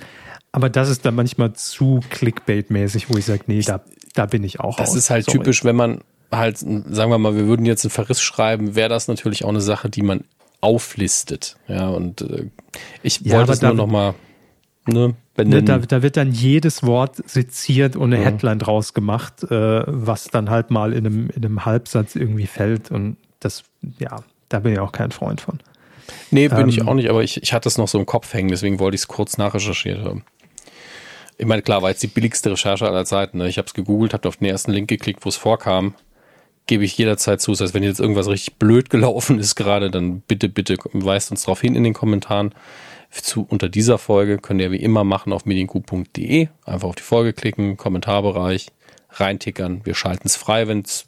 Aber 0.51 0.69
das 0.69 0.89
ist 0.89 1.05
dann 1.05 1.15
manchmal 1.15 1.53
zu 1.53 2.01
Clickbait-mäßig, 2.11 3.05
wo 3.09 3.17
ich 3.17 3.25
sage, 3.25 3.43
nee, 3.47 3.61
da, 3.61 3.81
da 4.13 4.25
bin 4.25 4.43
ich 4.43 4.59
auch 4.59 4.77
Das 4.77 4.91
aus. 4.91 4.95
ist 4.95 5.09
halt 5.09 5.25
Sorry. 5.25 5.39
typisch, 5.39 5.63
wenn 5.63 5.75
man 5.75 6.01
halt, 6.31 6.57
sagen 6.57 7.11
wir 7.11 7.17
mal, 7.17 7.35
wir 7.35 7.47
würden 7.47 7.65
jetzt 7.65 7.85
einen 7.85 7.91
Verriss 7.91 8.21
schreiben, 8.21 8.75
wäre 8.75 8.89
das 8.89 9.07
natürlich 9.07 9.45
auch 9.45 9.49
eine 9.49 9.61
Sache, 9.61 9.89
die 9.89 10.01
man 10.01 10.23
auflistet. 10.63 11.57
Ja, 11.67 11.89
und 11.89 12.21
äh, 12.21 12.49
ich 13.03 13.19
ja, 13.21 13.37
wollte 13.37 13.51
es 13.51 13.61
nur 13.61 13.73
noch 13.73 13.87
mal 13.87 14.15
ne, 14.87 15.13
ne, 15.37 15.61
da, 15.61 15.77
da, 15.77 16.01
wird 16.01 16.15
dann 16.15 16.31
jedes 16.31 16.83
Wort 16.83 17.17
seziert 17.29 17.97
und 17.97 18.13
eine 18.13 18.23
ja. 18.23 18.29
Headline 18.29 18.59
draus 18.59 18.93
gemacht, 18.93 19.43
äh, 19.43 19.83
was 19.85 20.25
dann 20.25 20.49
halt 20.49 20.71
mal 20.71 20.93
in 20.93 21.05
einem, 21.05 21.29
in 21.29 21.45
einem 21.45 21.65
Halbsatz 21.65 22.15
irgendwie 22.15 22.47
fällt. 22.47 22.91
Und 22.91 23.17
das, 23.41 23.63
ja, 23.99 24.23
da 24.47 24.59
bin 24.59 24.71
ich 24.71 24.79
auch 24.79 24.93
kein 24.93 25.11
Freund 25.11 25.41
von. 25.41 25.59
Nee, 26.31 26.47
bin 26.47 26.61
ähm, 26.61 26.69
ich 26.69 26.81
auch 26.87 26.93
nicht, 26.93 27.09
aber 27.09 27.23
ich, 27.23 27.43
ich 27.43 27.51
hatte 27.51 27.67
es 27.67 27.77
noch 27.77 27.89
so 27.89 27.99
im 27.99 28.05
Kopf 28.05 28.33
hängen, 28.33 28.49
deswegen 28.49 28.79
wollte 28.79 28.95
ich 28.95 29.01
es 29.01 29.07
kurz 29.07 29.37
nachrecherchiert 29.37 30.03
haben. 30.05 30.23
Ich 31.37 31.45
meine, 31.45 31.61
klar, 31.61 31.81
war 31.81 31.89
jetzt 31.89 32.03
die 32.03 32.07
billigste 32.07 32.51
Recherche 32.51 32.87
aller 32.87 33.03
Zeiten. 33.03 33.39
Ne? 33.39 33.49
Ich 33.49 33.57
habe 33.57 33.65
es 33.65 33.73
gegoogelt, 33.73 34.13
habe 34.13 34.27
auf 34.29 34.37
den 34.37 34.47
ersten 34.47 34.71
Link 34.71 34.87
geklickt, 34.87 35.25
wo 35.25 35.29
es 35.29 35.35
vorkam 35.35 35.93
gebe 36.67 36.83
ich 36.83 36.97
jederzeit 36.97 37.41
zu. 37.41 37.51
Das 37.51 37.61
heißt, 37.61 37.73
wenn 37.73 37.83
jetzt 37.83 37.99
irgendwas 37.99 38.27
richtig 38.27 38.55
blöd 38.55 38.89
gelaufen 38.89 39.39
ist 39.39 39.55
gerade, 39.55 39.91
dann 39.91 40.21
bitte, 40.21 40.49
bitte 40.49 40.77
weist 40.93 41.31
uns 41.31 41.43
darauf 41.43 41.61
hin 41.61 41.75
in 41.75 41.83
den 41.83 41.93
Kommentaren. 41.93 42.53
Zu, 43.11 43.45
unter 43.47 43.69
dieser 43.69 43.99
Folge 43.99 44.39
könnt 44.39 44.59
ihr 44.59 44.71
wie 44.71 44.77
immer 44.77 45.03
machen 45.03 45.33
auf 45.33 45.45
medienku.de. 45.45 46.47
Einfach 46.65 46.87
auf 46.87 46.95
die 46.95 47.03
Folge 47.03 47.33
klicken, 47.33 47.77
Kommentarbereich, 47.77 48.67
reintickern. 49.11 49.81
Wir 49.83 49.93
schalten 49.93 50.25
es 50.25 50.35
frei, 50.35 50.67
wenn 50.67 50.79
es 50.79 51.05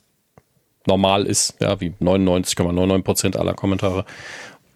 normal 0.85 1.25
ist, 1.25 1.55
ja, 1.59 1.81
wie 1.81 1.93
99,99 1.99 3.01
Prozent 3.01 3.37
aller 3.37 3.55
Kommentare. 3.55 4.05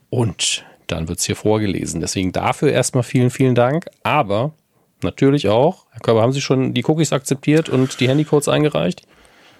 Und 0.10 0.66
dann 0.88 1.08
wird 1.08 1.20
es 1.20 1.26
hier 1.26 1.36
vorgelesen. 1.36 2.02
Deswegen 2.02 2.32
dafür 2.32 2.72
erstmal 2.72 3.04
vielen, 3.04 3.30
vielen 3.30 3.54
Dank. 3.54 3.86
Aber 4.02 4.54
natürlich 5.04 5.50
auch, 5.50 5.86
Herr 5.92 6.02
Körber, 6.02 6.24
haben 6.24 6.34
Sie 6.34 6.42
schon 6.42 6.74
die 6.74 6.84
Cookies 6.86 7.14
akzeptiert 7.14 7.70
und 7.70 8.00
die 8.00 8.10
Handycodes 8.10 8.48
eingereicht? 8.48 9.04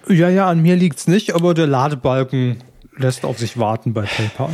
Ja, 0.08 0.28
ja, 0.28 0.48
an 0.48 0.60
mir 0.60 0.76
liegt 0.76 0.98
es 0.98 1.06
nicht, 1.06 1.34
aber 1.34 1.54
der 1.54 1.66
Ladebalken 1.66 2.58
lässt 2.96 3.24
auf 3.24 3.38
sich 3.38 3.58
warten 3.58 3.92
bei 3.92 4.02
PayPal. 4.02 4.50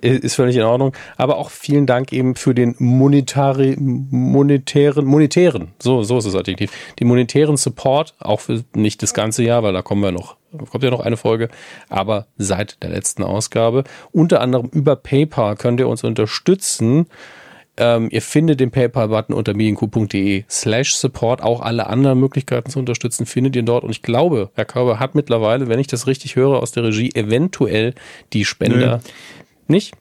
Ist 0.00 0.34
völlig 0.34 0.56
in 0.56 0.62
Ordnung. 0.62 0.92
Aber 1.16 1.38
auch 1.38 1.50
vielen 1.50 1.86
Dank 1.86 2.12
eben 2.12 2.34
für 2.34 2.54
den 2.54 2.74
monetari, 2.78 3.76
monetären, 3.78 5.04
monetären, 5.04 5.72
so, 5.80 6.02
so 6.02 6.18
ist 6.18 6.26
das 6.26 6.34
Adjektiv, 6.34 6.70
den 7.00 7.08
monetären 7.08 7.56
Support, 7.56 8.14
auch 8.18 8.40
für 8.40 8.64
nicht 8.74 9.02
das 9.02 9.14
ganze 9.14 9.42
Jahr, 9.42 9.62
weil 9.62 9.72
da 9.72 9.82
kommen 9.82 10.02
wir 10.02 10.12
noch, 10.12 10.36
kommt 10.70 10.84
ja 10.84 10.90
noch 10.90 11.00
eine 11.00 11.16
Folge, 11.16 11.48
aber 11.88 12.26
seit 12.36 12.82
der 12.82 12.90
letzten 12.90 13.22
Ausgabe. 13.22 13.84
Unter 14.12 14.40
anderem 14.40 14.68
über 14.72 14.96
PayPal 14.96 15.56
könnt 15.56 15.80
ihr 15.80 15.88
uns 15.88 16.04
unterstützen. 16.04 17.06
Ähm, 17.78 18.08
ihr 18.10 18.20
findet 18.20 18.60
den 18.60 18.70
PayPal-Button 18.70 19.34
unter 19.34 19.54
medienku.de 19.54 20.44
slash 20.48 20.94
support. 20.94 21.42
Auch 21.42 21.60
alle 21.60 21.86
anderen 21.86 22.20
Möglichkeiten 22.20 22.70
zu 22.70 22.78
unterstützen 22.78 23.24
findet 23.24 23.56
ihr 23.56 23.62
dort. 23.62 23.84
Und 23.84 23.90
ich 23.90 24.02
glaube, 24.02 24.50
Herr 24.54 24.66
Körber 24.66 24.98
hat 24.98 25.14
mittlerweile, 25.14 25.68
wenn 25.68 25.78
ich 25.78 25.86
das 25.86 26.06
richtig 26.06 26.36
höre 26.36 26.60
aus 26.60 26.72
der 26.72 26.84
Regie, 26.84 27.10
eventuell 27.14 27.94
die 28.32 28.44
Spender. 28.44 28.96
Nö. 28.96 29.10
Nicht? 29.68 29.94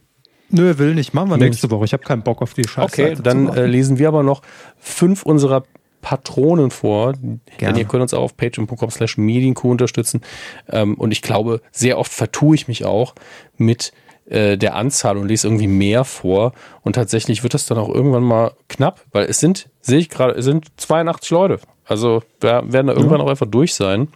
Nö, 0.50 0.78
will 0.78 0.96
nicht. 0.96 1.14
Machen 1.14 1.30
wir 1.30 1.38
Nö. 1.38 1.46
nächste 1.46 1.72
Woche. 1.72 1.86
Ich 1.86 1.94
habe 1.94 2.04
keinen 2.04 2.24
Bock 2.24 2.42
auf 2.42 2.54
die 2.54 2.68
Scheiße. 2.68 2.86
Okay, 2.86 3.18
dann 3.22 3.48
äh, 3.48 3.66
lesen 3.66 4.00
wir 4.00 4.10
aber 4.10 4.24
noch 4.24 4.42
fünf 4.78 5.24
unserer 5.24 5.64
Patronen 6.02 6.72
vor. 6.72 7.14
Gerne. 7.14 7.40
Denn 7.60 7.76
ihr 7.78 7.86
könnt 7.86 8.02
uns 8.02 8.14
auch 8.14 8.24
auf 8.24 8.36
patreon.com 8.36 8.90
slash 8.90 9.18
medienku 9.18 9.72
unterstützen. 9.72 10.22
Ähm, 10.70 10.96
und 10.96 11.12
ich 11.12 11.22
glaube, 11.22 11.62
sehr 11.72 11.98
oft 11.98 12.12
vertue 12.12 12.56
ich 12.56 12.68
mich 12.68 12.84
auch 12.84 13.16
mit 13.58 13.94
äh, 14.32 14.58
der 14.58 14.76
Anzahl 14.76 15.18
und 15.18 15.28
lese 15.28 15.48
irgendwie 15.48 15.68
mehr 15.68 16.06
vor. 16.06 16.54
Und 16.84 16.94
tatsächlich 16.94 17.44
wird 17.44 17.54
das 17.54 17.66
dann 17.66 17.78
auch 17.78 17.90
irgendwann 17.90 18.24
mal 18.24 18.54
knapp, 18.70 19.02
weil 19.12 19.26
es 19.26 19.40
sind, 19.40 19.70
sehe 19.82 20.00
ich 20.00 20.10
gerade, 20.10 20.34
es 20.34 20.46
sind 20.46 20.68
82 20.78 21.30
Leute. 21.32 21.60
Also 21.86 22.24
wir 22.40 22.64
werden 22.66 22.88
da 22.88 22.94
irgendwann 22.94 23.20
ja. 23.20 23.26
auch 23.26 23.30
einfach 23.30 23.48
durch 23.48 23.76
sein. 23.76 24.08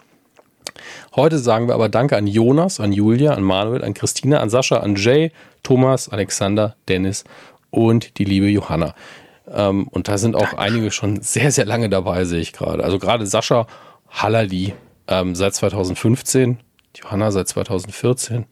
Heute 1.16 1.38
sagen 1.38 1.68
wir 1.68 1.76
aber 1.76 1.90
Danke 1.90 2.16
an 2.16 2.28
Jonas, 2.28 2.80
an 2.80 2.94
Julia, 2.94 3.34
an 3.34 3.44
Manuel, 3.44 3.84
an 3.84 3.94
Christina, 3.94 4.40
an 4.40 4.50
Sascha, 4.50 4.78
an 4.78 4.96
Jay, 4.96 5.32
Thomas, 5.64 6.10
Alexander, 6.10 6.76
Dennis 6.88 7.26
und 7.70 8.18
die 8.18 8.24
liebe 8.24 8.48
Johanna. 8.48 8.96
Ähm, 9.52 9.88
und 9.90 10.08
da 10.08 10.18
sind 10.18 10.36
auch 10.36 10.42
Danke. 10.42 10.60
einige 10.60 10.92
schon 10.92 11.22
sehr, 11.22 11.52
sehr 11.52 11.66
lange 11.66 11.90
dabei, 11.90 12.26
sehe 12.26 12.40
ich 12.40 12.54
gerade. 12.54 12.84
Also 12.84 13.00
gerade 13.00 13.26
Sascha 13.26 13.68
Hallali 14.10 14.74
ähm, 15.08 15.36
seit 15.36 15.54
2015, 15.54 16.60
Johanna 16.96 17.32
seit 17.32 17.48
2014. 17.50 18.46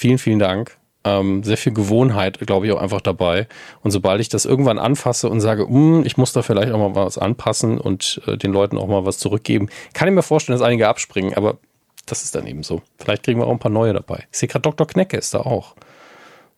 Vielen, 0.00 0.16
vielen 0.16 0.38
Dank. 0.38 0.78
Ähm, 1.04 1.42
sehr 1.42 1.58
viel 1.58 1.74
Gewohnheit, 1.74 2.38
glaube 2.38 2.64
ich, 2.64 2.72
auch 2.72 2.80
einfach 2.80 3.02
dabei. 3.02 3.46
Und 3.82 3.90
sobald 3.90 4.18
ich 4.22 4.30
das 4.30 4.46
irgendwann 4.46 4.78
anfasse 4.78 5.28
und 5.28 5.42
sage, 5.42 5.68
hm, 5.68 6.06
ich 6.06 6.16
muss 6.16 6.32
da 6.32 6.40
vielleicht 6.40 6.72
auch 6.72 6.78
mal 6.78 6.94
was 6.94 7.18
anpassen 7.18 7.76
und 7.78 8.18
äh, 8.26 8.38
den 8.38 8.50
Leuten 8.50 8.78
auch 8.78 8.86
mal 8.86 9.04
was 9.04 9.18
zurückgeben, 9.18 9.68
kann 9.92 10.08
ich 10.08 10.14
mir 10.14 10.22
vorstellen, 10.22 10.58
dass 10.58 10.66
einige 10.66 10.88
abspringen, 10.88 11.34
aber 11.34 11.58
das 12.06 12.22
ist 12.22 12.34
dann 12.34 12.46
eben 12.46 12.62
so. 12.62 12.80
Vielleicht 12.98 13.24
kriegen 13.24 13.40
wir 13.40 13.46
auch 13.46 13.50
ein 13.50 13.58
paar 13.58 13.70
neue 13.70 13.92
dabei. 13.92 14.26
Ich 14.32 14.38
sehe 14.38 14.48
gerade 14.48 14.62
Dr. 14.62 14.86
Knecke 14.86 15.18
ist 15.18 15.34
da 15.34 15.40
auch. 15.40 15.74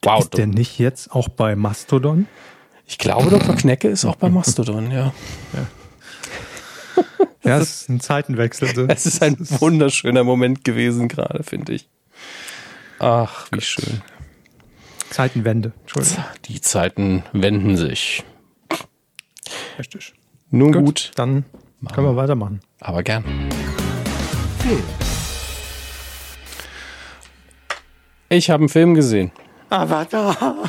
Wow. 0.04 0.20
Ist 0.20 0.38
der 0.38 0.46
nicht 0.46 0.78
jetzt 0.78 1.10
auch 1.10 1.28
bei 1.28 1.56
Mastodon? 1.56 2.28
Ich 2.86 2.98
glaube, 2.98 3.28
Dr. 3.28 3.56
Knecke 3.56 3.88
ist 3.88 4.04
auch 4.04 4.14
bei 4.14 4.28
Mastodon, 4.28 4.92
ja. 4.92 5.12
Ja, 5.52 7.04
ja 7.42 7.58
es 7.58 7.82
ist 7.82 7.88
ein 7.88 7.98
Zeitenwechsel. 7.98 8.86
Es 8.88 9.04
ist 9.04 9.20
ein 9.20 9.36
wunderschöner 9.40 10.22
Moment 10.22 10.62
gewesen 10.62 11.08
gerade, 11.08 11.42
finde 11.42 11.72
ich. 11.72 11.88
Ach, 13.02 13.48
wie 13.50 13.60
schön. 13.60 14.00
Zeitenwende. 15.10 15.72
Entschuldigung. 15.80 16.22
Die 16.44 16.60
Zeiten 16.60 17.24
wenden 17.32 17.76
sich. 17.76 18.22
Richtig. 19.76 20.14
Nun 20.50 20.70
gut. 20.70 20.84
gut 20.84 21.10
dann 21.16 21.44
können 21.92 22.06
wir 22.06 22.14
weitermachen. 22.14 22.60
Aber 22.78 23.02
gern. 23.02 23.24
Ich 28.28 28.50
habe 28.50 28.60
einen 28.60 28.68
Film 28.68 28.94
gesehen. 28.94 29.32
Avatar. 29.68 30.36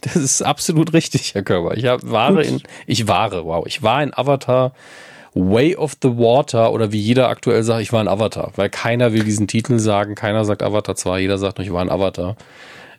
das 0.00 0.16
ist 0.16 0.42
absolut 0.42 0.92
richtig, 0.92 1.34
Herr 1.34 1.44
Körber. 1.44 1.76
Ich 1.76 1.84
war 1.84 2.42
in, 2.42 2.62
ich 2.88 3.06
war, 3.06 3.30
wow, 3.44 3.64
ich 3.64 3.84
war 3.84 4.02
in 4.02 4.12
Avatar 4.12 4.72
Way 5.36 5.76
of 5.76 5.96
the 6.02 6.16
Water 6.16 6.72
oder 6.72 6.92
wie 6.92 6.98
jeder 6.98 7.28
aktuell 7.28 7.62
sagt, 7.62 7.82
ich 7.82 7.92
war 7.92 8.00
ein 8.00 8.08
Avatar, 8.08 8.52
weil 8.56 8.70
keiner 8.70 9.12
will 9.12 9.22
diesen 9.22 9.46
Titel 9.46 9.78
sagen, 9.78 10.14
keiner 10.14 10.46
sagt 10.46 10.62
Avatar 10.62 10.96
2, 10.96 11.20
jeder 11.20 11.36
sagt 11.36 11.58
nur, 11.58 11.66
ich 11.66 11.72
war 11.72 11.82
ein 11.82 11.90
Avatar. 11.90 12.36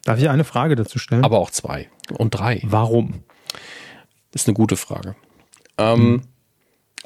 Darf 0.06 0.20
ich 0.20 0.30
eine 0.30 0.44
Frage 0.44 0.76
dazu 0.76 1.00
stellen? 1.00 1.24
Aber 1.24 1.40
auch 1.40 1.50
zwei 1.50 1.90
und 2.16 2.30
drei. 2.30 2.62
Warum? 2.64 3.24
Ist 4.34 4.48
eine 4.48 4.54
gute 4.54 4.78
Frage. 4.78 5.16
Ähm, 5.80 5.98
hm. 5.98 6.22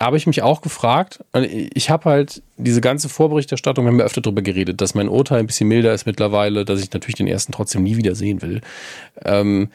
Habe 0.02 0.18
ich 0.18 0.28
mich 0.28 0.41
auch 0.41 0.62
gefragt. 0.62 1.24
Ich 1.34 1.90
habe 1.90 2.10
halt 2.10 2.44
diese 2.58 2.82
ganze 2.82 3.08
Vorberichterstattung, 3.08 3.86
wir 3.86 3.91
haben 3.91 3.99
ja 3.99 4.06
öfter 4.06 4.22
darüber 4.22 4.41
geredet, 4.41 4.82
dass 4.82 4.95
mein 4.95 5.08
Urteil 5.08 5.40
ein 5.40 5.48
bisschen 5.48 5.70
milder 5.70 5.94
ist 5.94 6.06
mittlerweile, 6.06 6.66
dass 6.66 6.82
ich 6.82 6.91
natürlich 6.91 7.16
den 7.16 7.28
ersten 7.28 7.53
trotzdem 7.53 7.84
nie 7.84 7.95
wieder 7.95 8.16
sehen 8.16 8.41
will. 8.41 8.62
Ähm, 9.24 9.70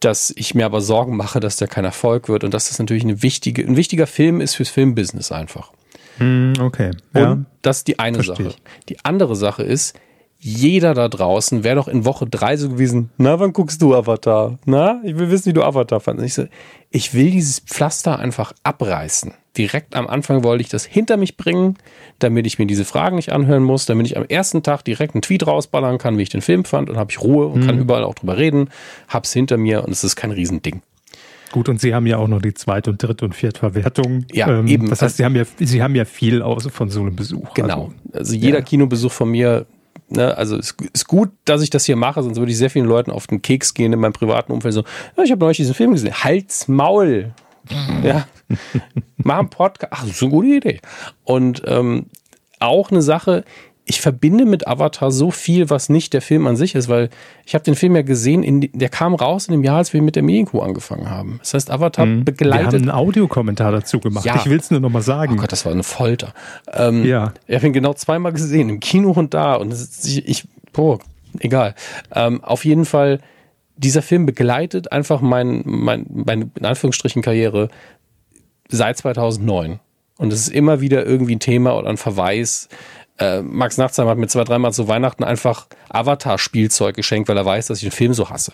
dass 0.00 0.32
ich 0.36 0.54
mir 0.54 0.64
aber 0.64 0.80
Sorgen 0.80 1.16
mache, 1.16 1.40
dass 1.40 1.56
der 1.56 1.68
kein 1.68 1.84
Erfolg 1.84 2.28
wird 2.28 2.44
und 2.44 2.54
dass 2.54 2.68
das 2.68 2.78
natürlich 2.78 3.04
eine 3.04 3.22
wichtige, 3.22 3.62
ein 3.62 3.76
wichtiger 3.76 4.06
Film 4.06 4.40
ist 4.40 4.54
fürs 4.54 4.68
Filmbusiness 4.68 5.32
einfach. 5.32 5.72
Hm, 6.18 6.54
okay. 6.60 6.92
Ja. 7.14 7.32
Und 7.32 7.46
das 7.62 7.78
ist 7.78 7.88
die 7.88 7.98
eine 7.98 8.22
Versteh 8.22 8.44
Sache. 8.44 8.56
Die 8.88 9.04
andere 9.04 9.36
Sache 9.36 9.62
ist, 9.62 9.98
jeder 10.40 10.94
da 10.94 11.08
draußen 11.08 11.64
wäre 11.64 11.76
doch 11.76 11.88
in 11.88 12.04
Woche 12.04 12.26
drei 12.26 12.56
so 12.56 12.68
gewesen, 12.68 13.10
na, 13.16 13.40
wann 13.40 13.52
guckst 13.52 13.82
du 13.82 13.94
Avatar? 13.94 14.58
Na, 14.66 15.00
ich 15.04 15.18
will 15.18 15.30
wissen, 15.30 15.46
wie 15.46 15.52
du 15.52 15.64
Avatar 15.64 16.00
fandest. 16.00 16.26
Ich 16.26 16.34
so, 16.34 16.44
ich 16.90 17.14
will 17.14 17.30
dieses 17.30 17.58
Pflaster 17.60 18.18
einfach 18.18 18.52
abreißen. 18.62 19.34
Direkt 19.58 19.96
am 19.96 20.06
Anfang 20.06 20.44
wollte 20.44 20.62
ich 20.62 20.68
das 20.68 20.84
hinter 20.84 21.16
mich 21.16 21.36
bringen, 21.36 21.76
damit 22.20 22.46
ich 22.46 22.58
mir 22.58 22.66
diese 22.66 22.84
Fragen 22.84 23.16
nicht 23.16 23.32
anhören 23.32 23.64
muss, 23.64 23.86
damit 23.86 24.06
ich 24.06 24.16
am 24.16 24.24
ersten 24.24 24.62
Tag 24.62 24.84
direkt 24.84 25.14
einen 25.14 25.22
Tweet 25.22 25.46
rausballern 25.46 25.98
kann, 25.98 26.16
wie 26.16 26.22
ich 26.22 26.28
den 26.28 26.40
Film 26.40 26.64
fand 26.64 26.88
und 26.88 26.96
habe 26.96 27.10
ich 27.10 27.20
Ruhe 27.20 27.46
und 27.46 27.62
mhm. 27.62 27.66
kann 27.66 27.78
überall 27.78 28.04
auch 28.04 28.14
drüber 28.14 28.38
reden, 28.38 28.70
hab's 29.08 29.32
hinter 29.32 29.56
mir 29.56 29.84
und 29.84 29.90
es 29.90 30.04
ist 30.04 30.16
kein 30.16 30.30
Riesending. 30.30 30.82
Gut, 31.50 31.68
und 31.68 31.80
Sie 31.80 31.94
haben 31.94 32.06
ja 32.06 32.18
auch 32.18 32.28
noch 32.28 32.42
die 32.42 32.54
zweite 32.54 32.90
und 32.90 33.02
dritte 33.02 33.24
und 33.24 33.34
vierte 33.34 33.60
Verwertung. 33.60 34.26
Ja, 34.32 34.58
ähm, 34.58 34.66
eben. 34.66 34.90
Das 34.90 35.02
heißt, 35.02 35.16
Sie 35.16 35.24
haben 35.24 35.34
ja, 35.34 35.44
Sie 35.58 35.82
haben 35.82 35.94
ja 35.94 36.04
viel 36.04 36.42
aus 36.42 36.66
von 36.66 36.90
so 36.90 37.00
einem 37.00 37.16
Besuch. 37.16 37.54
Genau. 37.54 37.92
Also, 38.12 38.18
also 38.18 38.34
jeder 38.34 38.58
ja. 38.58 38.64
Kinobesuch 38.64 39.12
von 39.12 39.30
mir 39.30 39.66
Ne, 40.10 40.34
also 40.38 40.56
es 40.56 40.74
ist 40.94 41.06
gut, 41.06 41.30
dass 41.44 41.60
ich 41.60 41.68
das 41.68 41.84
hier 41.84 41.96
mache, 41.96 42.22
sonst 42.22 42.38
würde 42.38 42.50
ich 42.50 42.56
sehr 42.56 42.70
vielen 42.70 42.86
Leuten 42.86 43.10
auf 43.10 43.26
den 43.26 43.42
Keks 43.42 43.74
gehen 43.74 43.92
in 43.92 44.00
meinem 44.00 44.14
privaten 44.14 44.52
Umfeld. 44.52 44.72
So, 44.72 44.84
ja, 45.16 45.22
ich 45.22 45.30
habe 45.30 45.40
neulich 45.40 45.58
diesen 45.58 45.74
Film 45.74 45.92
gesehen. 45.92 46.14
Halt's 46.14 46.66
Maul. 46.66 47.34
Ja. 48.02 48.26
Mach 49.16 49.38
einen 49.38 49.50
Podcast. 49.50 49.92
Ach, 49.94 50.02
das 50.02 50.10
ist 50.10 50.22
eine 50.22 50.30
gute 50.30 50.48
Idee. 50.48 50.80
Und 51.24 51.62
ähm, 51.66 52.06
auch 52.60 52.90
eine 52.90 53.02
Sache, 53.02 53.44
ich 53.88 54.02
verbinde 54.02 54.44
mit 54.44 54.68
Avatar 54.68 55.10
so 55.10 55.30
viel, 55.30 55.70
was 55.70 55.88
nicht 55.88 56.12
der 56.12 56.20
Film 56.20 56.46
an 56.46 56.56
sich 56.56 56.74
ist, 56.74 56.88
weil 56.88 57.08
ich 57.46 57.54
habe 57.54 57.64
den 57.64 57.74
Film 57.74 57.96
ja 57.96 58.02
gesehen, 58.02 58.42
in, 58.42 58.68
der 58.72 58.90
kam 58.90 59.14
raus 59.14 59.48
in 59.48 59.52
dem 59.52 59.64
Jahr, 59.64 59.78
als 59.78 59.94
wir 59.94 60.02
mit 60.02 60.14
der 60.14 60.22
Medienkuh 60.22 60.60
angefangen 60.60 61.08
haben. 61.08 61.38
Das 61.40 61.54
heißt, 61.54 61.70
Avatar 61.70 62.04
mhm. 62.04 62.24
begleitet. 62.24 62.72
Wir 62.72 62.80
haben 62.80 62.90
einen 62.90 62.90
Audiokommentar 62.90 63.72
dazu 63.72 63.98
gemacht. 63.98 64.26
Ja. 64.26 64.36
Ich 64.36 64.46
will 64.46 64.58
es 64.58 64.70
nur 64.70 64.80
noch 64.80 64.90
mal 64.90 65.00
sagen. 65.00 65.34
Oh 65.34 65.40
Gott, 65.40 65.52
das 65.52 65.64
war 65.64 65.72
eine 65.72 65.84
Folter. 65.84 66.34
Ähm, 66.70 67.04
ja. 67.04 67.32
Ich 67.46 67.54
habe 67.54 67.66
ihn 67.66 67.72
genau 67.72 67.94
zweimal 67.94 68.32
gesehen, 68.32 68.68
im 68.68 68.80
Kino 68.80 69.12
und 69.12 69.32
da. 69.32 69.54
Und 69.54 69.72
ich, 69.72 70.28
ich 70.28 70.44
boah, 70.74 70.98
egal. 71.40 71.74
Ähm, 72.14 72.44
auf 72.44 72.66
jeden 72.66 72.84
Fall, 72.84 73.20
dieser 73.78 74.02
Film 74.02 74.26
begleitet 74.26 74.92
einfach 74.92 75.20
mein, 75.20 75.62
mein, 75.64 76.06
meine, 76.08 76.50
in 76.54 76.66
Anführungsstrichen, 76.66 77.22
Karriere 77.22 77.68
seit 78.68 78.98
2009. 78.98 79.80
Und 80.18 80.32
es 80.32 80.40
ist 80.40 80.48
immer 80.48 80.80
wieder 80.80 81.06
irgendwie 81.06 81.36
ein 81.36 81.40
Thema 81.40 81.76
oder 81.76 81.88
ein 81.88 81.96
Verweis 81.96 82.68
äh, 83.18 83.42
Max 83.42 83.76
Nachtsheim 83.76 84.08
hat 84.08 84.18
mir 84.18 84.28
zwei, 84.28 84.44
dreimal 84.44 84.72
zu 84.72 84.88
Weihnachten 84.88 85.24
einfach 85.24 85.66
Avatar-Spielzeug 85.88 86.94
geschenkt, 86.94 87.28
weil 87.28 87.36
er 87.36 87.44
weiß, 87.44 87.66
dass 87.66 87.78
ich 87.78 87.84
den 87.84 87.92
Film 87.92 88.14
so 88.14 88.30
hasse. 88.30 88.52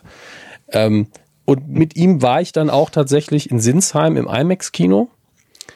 Ähm, 0.68 1.08
und 1.44 1.68
mit 1.68 1.96
ihm 1.96 2.22
war 2.22 2.40
ich 2.40 2.52
dann 2.52 2.70
auch 2.70 2.90
tatsächlich 2.90 3.50
in 3.50 3.60
Sinsheim 3.60 4.16
im 4.16 4.26
IMAX-Kino. 4.26 5.10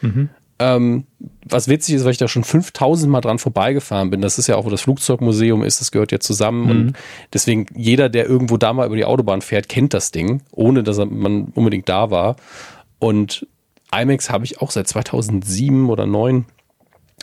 Mhm. 0.01 0.31
Ähm, 0.61 1.05
was 1.45 1.69
witzig 1.69 1.95
ist, 1.95 2.05
weil 2.05 2.11
ich 2.11 2.19
da 2.19 2.27
schon 2.27 2.43
5000 2.45 3.11
Mal 3.11 3.21
dran 3.21 3.39
vorbeigefahren 3.39 4.11
bin. 4.11 4.21
Das 4.21 4.39
ist 4.39 4.49
ja 4.49 4.57
auch, 4.57 4.65
wo 4.65 4.71
das 4.71 4.81
Flugzeugmuseum 4.81 5.63
ist, 5.63 5.81
das 5.81 5.93
gehört 5.93 6.11
ja 6.11 6.19
zusammen. 6.19 6.65
Mhm. 6.65 6.71
Und 6.71 6.97
deswegen, 7.33 7.67
jeder, 7.75 8.09
der 8.09 8.27
irgendwo 8.27 8.57
da 8.57 8.73
mal 8.73 8.87
über 8.87 8.97
die 8.97 9.05
Autobahn 9.05 9.41
fährt, 9.41 9.69
kennt 9.69 9.95
das 9.95 10.11
Ding, 10.11 10.43
ohne 10.51 10.83
dass 10.83 10.99
man 10.99 11.53
unbedingt 11.55 11.89
da 11.89 12.11
war. 12.11 12.37
Und 12.99 13.47
IMAX 13.95 14.31
habe 14.31 14.45
ich 14.45 14.61
auch 14.61 14.71
seit 14.71 14.89
2007 14.89 15.89
oder 15.89 16.05
2009 16.05 16.47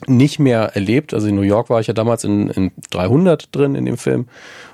nicht 0.07 0.39
mehr 0.39 0.75
erlebt. 0.75 1.13
Also 1.13 1.27
in 1.27 1.35
New 1.35 1.41
York 1.41 1.69
war 1.69 1.79
ich 1.79 1.87
ja 1.87 1.93
damals 1.93 2.23
in, 2.23 2.49
in 2.49 2.71
300 2.91 3.55
drin 3.55 3.75
in 3.75 3.85
dem 3.85 3.97
Film 3.97 4.27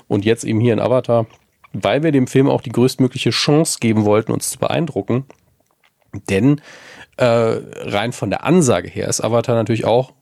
und 0.07 0.25
jetzt 0.25 0.43
eben 0.43 0.59
hier 0.59 0.73
in 0.73 0.79
Avatar, 0.79 1.27
weil 1.73 2.03
wir 2.03 2.11
dem 2.11 2.27
Film 2.27 2.49
auch 2.49 2.61
die 2.61 2.71
größtmögliche 2.71 3.29
Chance 3.29 3.77
geben 3.79 4.05
wollten, 4.05 4.31
uns 4.31 4.49
zu 4.49 4.59
beeindrucken. 4.59 5.25
Denn 6.29 6.59
äh, 7.21 7.61
rein 7.83 8.13
von 8.13 8.31
der 8.31 8.43
Ansage 8.43 8.89
her 8.89 9.07
ist 9.07 9.21
Avatar 9.21 9.55
natürlich 9.55 9.85
auch 9.85 10.13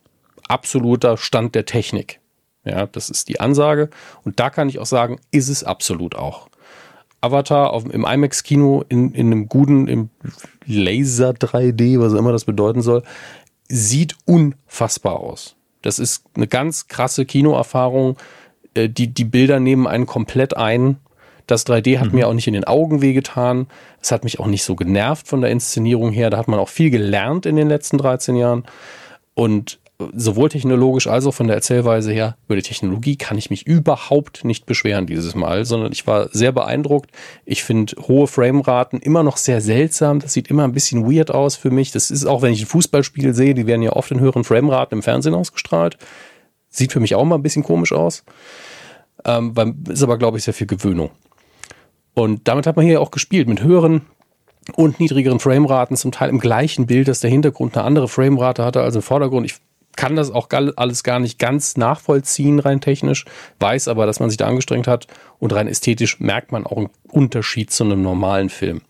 absoluter 0.49 1.15
Stand 1.15 1.55
der 1.55 1.65
Technik. 1.65 2.19
Ja, 2.65 2.87
das 2.87 3.09
ist 3.09 3.29
die 3.29 3.39
Ansage. 3.39 3.89
Und 4.25 4.41
da 4.41 4.49
kann 4.49 4.67
ich 4.67 4.79
auch 4.79 4.85
sagen, 4.85 5.19
ist 5.31 5.47
es 5.47 5.63
absolut 5.63 6.15
auch. 6.15 6.49
Avatar 7.21 7.71
auf, 7.71 7.85
im 7.85 8.05
IMAX-Kino 8.05 8.83
in, 8.89 9.13
in 9.13 9.27
einem 9.27 9.47
guten, 9.47 9.87
im 9.87 10.09
Laser 10.65 11.29
3D, 11.31 12.01
was 12.01 12.13
immer 12.13 12.33
das 12.33 12.43
bedeuten 12.43 12.81
soll, 12.81 13.03
sieht 13.69 14.17
unfassbar 14.25 15.21
aus. 15.21 15.55
Das 15.81 15.99
ist 15.99 16.25
eine 16.35 16.47
ganz 16.47 16.89
krasse 16.89 17.25
Kinoerfahrung. 17.25 18.17
Äh, 18.73 18.89
die, 18.89 19.07
die 19.13 19.25
Bilder 19.25 19.61
nehmen 19.61 19.87
einen 19.87 20.05
komplett 20.05 20.57
ein. 20.57 20.97
Das 21.49 21.65
3D 21.65 21.97
hat 21.97 22.09
mhm. 22.09 22.15
mir 22.19 22.27
auch 22.27 22.33
nicht 22.33 22.47
in 22.47 22.53
den 22.53 22.65
Augen 22.65 23.01
wehgetan. 23.01 23.67
Es 24.01 24.11
hat 24.11 24.23
mich 24.23 24.39
auch 24.39 24.45
nicht 24.45 24.63
so 24.63 24.75
genervt 24.75 25.27
von 25.27 25.41
der 25.41 25.49
Inszenierung 25.49 26.11
her. 26.11 26.29
Da 26.29 26.37
hat 26.37 26.47
man 26.47 26.59
auch 26.59 26.69
viel 26.69 26.91
gelernt 26.91 27.47
in 27.47 27.55
den 27.55 27.67
letzten 27.67 27.97
13 27.97 28.35
Jahren. 28.35 28.65
Und 29.33 29.79
sowohl 30.13 30.49
technologisch 30.49 31.07
als 31.07 31.25
auch 31.25 31.33
von 31.33 31.47
der 31.47 31.55
Erzählweise 31.55 32.11
her, 32.11 32.37
über 32.45 32.55
die 32.55 32.61
Technologie 32.61 33.15
kann 33.15 33.37
ich 33.39 33.49
mich 33.49 33.65
überhaupt 33.65 34.45
nicht 34.45 34.67
beschweren 34.67 35.07
dieses 35.07 35.33
Mal, 35.33 35.65
sondern 35.65 35.91
ich 35.91 36.05
war 36.05 36.29
sehr 36.31 36.51
beeindruckt. 36.51 37.09
Ich 37.45 37.63
finde 37.63 37.95
hohe 38.07 38.27
Frameraten 38.27 38.99
immer 38.99 39.23
noch 39.23 39.37
sehr 39.37 39.59
seltsam. 39.59 40.19
Das 40.19 40.33
sieht 40.33 40.49
immer 40.49 40.65
ein 40.65 40.73
bisschen 40.73 41.11
weird 41.11 41.31
aus 41.31 41.55
für 41.55 41.71
mich. 41.71 41.91
Das 41.91 42.11
ist 42.11 42.27
auch, 42.27 42.43
wenn 42.43 42.53
ich 42.53 42.61
ein 42.61 42.67
Fußballspiel 42.67 43.33
sehe, 43.33 43.55
die 43.55 43.65
werden 43.65 43.81
ja 43.81 43.93
oft 43.93 44.11
in 44.11 44.19
höheren 44.19 44.43
Frameraten 44.43 44.99
im 44.99 45.03
Fernsehen 45.03 45.33
ausgestrahlt. 45.33 45.97
Sieht 46.69 46.93
für 46.93 46.99
mich 46.99 47.15
auch 47.15 47.25
mal 47.25 47.35
ein 47.35 47.43
bisschen 47.43 47.63
komisch 47.63 47.91
aus. 47.91 48.23
Ähm, 49.25 49.53
ist 49.89 50.03
aber, 50.03 50.19
glaube 50.19 50.37
ich, 50.37 50.43
sehr 50.43 50.53
viel 50.53 50.67
Gewöhnung. 50.67 51.09
Und 52.19 52.49
damit 52.49 52.67
hat 52.67 52.75
man 52.75 52.85
hier 52.85 52.99
auch 52.99 53.11
gespielt 53.11 53.47
mit 53.47 53.63
höheren 53.63 54.01
und 54.75 54.99
niedrigeren 54.99 55.39
Frameraten, 55.39 55.95
zum 55.95 56.11
Teil 56.11 56.27
im 56.27 56.41
gleichen 56.41 56.85
Bild, 56.85 57.07
dass 57.07 57.21
der 57.21 57.29
Hintergrund 57.29 57.77
eine 57.77 57.85
andere 57.85 58.09
Framerate 58.09 58.65
hatte 58.65 58.81
als 58.81 58.95
im 58.97 59.01
Vordergrund. 59.01 59.45
Ich 59.45 59.55
kann 59.95 60.17
das 60.17 60.29
auch 60.29 60.49
alles 60.75 61.03
gar 61.03 61.19
nicht 61.19 61.39
ganz 61.39 61.77
nachvollziehen, 61.77 62.59
rein 62.59 62.81
technisch, 62.81 63.23
weiß 63.61 63.87
aber, 63.87 64.05
dass 64.05 64.19
man 64.19 64.29
sich 64.29 64.35
da 64.35 64.47
angestrengt 64.47 64.85
hat 64.85 65.07
und 65.39 65.53
rein 65.53 65.69
ästhetisch 65.69 66.19
merkt 66.19 66.51
man 66.51 66.65
auch 66.65 66.75
einen 66.75 66.89
Unterschied 67.09 67.71
zu 67.71 67.85
einem 67.85 68.01
normalen 68.01 68.49
Film. 68.49 68.81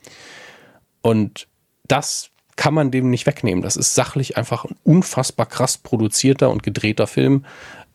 Und 1.03 1.47
das 1.88 2.31
kann 2.56 2.73
man 2.73 2.89
dem 2.89 3.11
nicht 3.11 3.27
wegnehmen. 3.27 3.61
Das 3.61 3.77
ist 3.77 3.93
sachlich 3.93 4.38
einfach 4.38 4.65
ein 4.65 4.76
unfassbar 4.84 5.45
krass 5.45 5.77
produzierter 5.77 6.49
und 6.49 6.64
gedrehter 6.64 7.06
Film. 7.06 7.45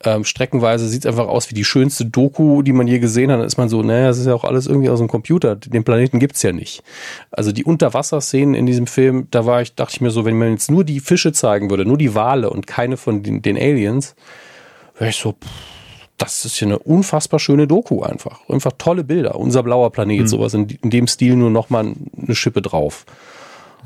Ähm, 0.05 0.25
streckenweise 0.25 0.89
sieht 0.89 1.05
es 1.05 1.07
einfach 1.07 1.29
aus 1.29 1.51
wie 1.51 1.55
die 1.55 1.65
schönste 1.65 2.05
Doku, 2.05 2.63
die 2.63 2.73
man 2.73 2.87
je 2.87 2.99
gesehen 2.99 3.31
hat. 3.31 3.39
Dann 3.39 3.47
ist 3.47 3.57
man 3.57 3.69
so, 3.69 3.83
naja, 3.83 4.09
das 4.09 4.19
ist 4.19 4.27
ja 4.27 4.35
auch 4.35 4.45
alles 4.45 4.67
irgendwie 4.67 4.91
aus 4.91 4.99
dem 4.99 5.09
Computer. 5.09 5.57
Den 5.57 5.85
Planeten 5.85 6.19
gibt's 6.19 6.43
ja 6.43 6.53
nicht. 6.53 6.83
Also 7.31 7.53
die 7.53 7.65
Unterwasserszenen 7.65 8.55
in 8.55 8.67
diesem 8.67 8.87
Film, 8.87 9.29
da 9.31 9.47
war 9.47 9.63
ich, 9.63 9.75
dachte 9.75 9.95
ich 9.95 10.01
mir 10.01 10.11
so, 10.11 10.25
wenn 10.25 10.39
man 10.39 10.51
jetzt 10.53 10.71
nur 10.71 10.85
die 10.85 11.01
Fische 11.01 11.33
zeigen 11.33 11.71
würde, 11.71 11.85
nur 11.85 11.99
die 11.99 12.15
Wale 12.15 12.51
und 12.51 12.67
keine 12.67 12.97
von 12.97 13.23
den, 13.23 13.41
den 13.43 13.57
Aliens, 13.57 14.15
wäre 14.99 15.11
ich 15.11 15.17
so, 15.17 15.33
pff, 15.33 15.49
das 16.19 16.45
ist 16.45 16.61
ja 16.61 16.67
eine 16.67 16.79
unfassbar 16.79 17.41
schöne 17.41 17.67
Doku 17.67 18.03
einfach. 18.03 18.49
Einfach 18.49 18.73
tolle 18.79 19.05
Bilder. 19.05 19.37
Unser 19.37 19.63
blauer 19.63 19.91
Planet, 19.91 20.21
mhm. 20.21 20.27
sowas 20.27 20.55
in, 20.55 20.69
in, 20.69 20.91
dem 20.91 21.07
Stil 21.07 21.37
nur 21.37 21.51
nochmal 21.51 21.95
eine 22.17 22.35
Schippe 22.35 22.63
drauf. 22.63 23.05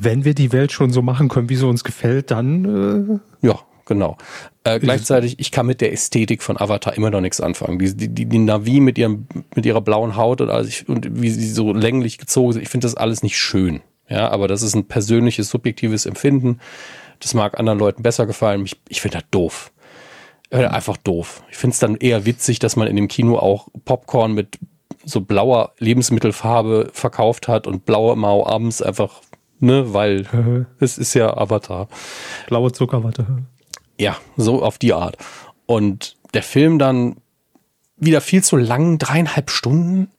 Wenn 0.00 0.24
wir 0.24 0.34
die 0.34 0.52
Welt 0.52 0.70
schon 0.70 0.90
so 0.90 1.02
machen 1.02 1.28
können, 1.28 1.48
wie 1.48 1.56
sie 1.56 1.66
uns 1.66 1.84
gefällt, 1.84 2.30
dann 2.30 3.20
äh 3.42 3.46
ja, 3.46 3.58
genau. 3.88 4.16
Äh, 4.62 4.78
gleichzeitig, 4.78 5.40
ich 5.40 5.50
kann 5.50 5.66
mit 5.66 5.80
der 5.80 5.92
Ästhetik 5.92 6.42
von 6.42 6.60
Avatar 6.60 6.96
immer 6.96 7.10
noch 7.10 7.20
nichts 7.20 7.40
anfangen. 7.40 7.78
Die, 7.78 7.96
die, 7.96 8.26
die 8.26 8.38
Navi 8.38 8.78
mit, 8.80 8.98
ihrem, 8.98 9.26
mit 9.56 9.66
ihrer 9.66 9.80
blauen 9.80 10.16
Haut 10.16 10.40
und, 10.40 10.68
ich, 10.68 10.88
und 10.88 11.20
wie 11.20 11.30
sie 11.30 11.50
so 11.50 11.72
länglich 11.72 12.18
gezogen 12.18 12.52
sind, 12.52 12.62
ich 12.62 12.68
finde 12.68 12.86
das 12.86 12.94
alles 12.94 13.22
nicht 13.22 13.38
schön. 13.38 13.80
Ja, 14.08 14.30
aber 14.30 14.48
das 14.48 14.62
ist 14.62 14.74
ein 14.74 14.86
persönliches, 14.86 15.50
subjektives 15.50 16.06
Empfinden. 16.06 16.60
Das 17.20 17.34
mag 17.34 17.58
anderen 17.58 17.78
Leuten 17.78 18.02
besser 18.02 18.26
gefallen. 18.26 18.64
Ich, 18.64 18.80
ich 18.88 19.00
finde 19.00 19.18
das 19.18 19.26
doof. 19.30 19.72
Ich 20.50 20.58
einfach 20.58 20.96
doof. 20.96 21.42
Ich 21.50 21.56
finde 21.58 21.74
es 21.74 21.80
dann 21.80 21.96
eher 21.96 22.24
witzig, 22.24 22.58
dass 22.58 22.76
man 22.76 22.88
in 22.88 22.96
dem 22.96 23.08
Kino 23.08 23.36
auch 23.36 23.68
Popcorn 23.84 24.32
mit 24.32 24.58
so 25.04 25.20
blauer 25.20 25.72
Lebensmittelfarbe 25.78 26.90
verkauft 26.92 27.48
hat 27.48 27.66
und 27.66 27.84
blaue 27.84 28.16
Mao 28.16 28.46
abends 28.46 28.80
einfach, 28.80 29.20
ne, 29.60 29.92
weil 29.92 30.66
es 30.80 30.96
ist 30.96 31.14
ja 31.14 31.36
Avatar. 31.36 31.88
Blaue 32.46 32.72
Zuckerwatte. 32.72 33.26
Ja, 33.98 34.16
so 34.36 34.62
auf 34.62 34.78
die 34.78 34.92
Art. 34.92 35.16
Und 35.66 36.16
der 36.34 36.42
Film 36.42 36.78
dann 36.78 37.16
wieder 37.96 38.20
viel 38.20 38.42
zu 38.42 38.56
lang, 38.56 38.98
dreieinhalb 38.98 39.50
Stunden. 39.50 40.10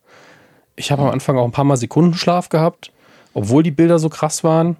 Ich 0.75 0.91
habe 0.91 1.03
am 1.03 1.09
Anfang 1.09 1.37
auch 1.37 1.45
ein 1.45 1.51
paar 1.51 1.65
Mal 1.65 1.77
Sekundenschlaf 1.77 2.49
gehabt, 2.49 2.91
obwohl 3.33 3.63
die 3.63 3.71
Bilder 3.71 3.99
so 3.99 4.09
krass 4.09 4.43
waren, 4.43 4.77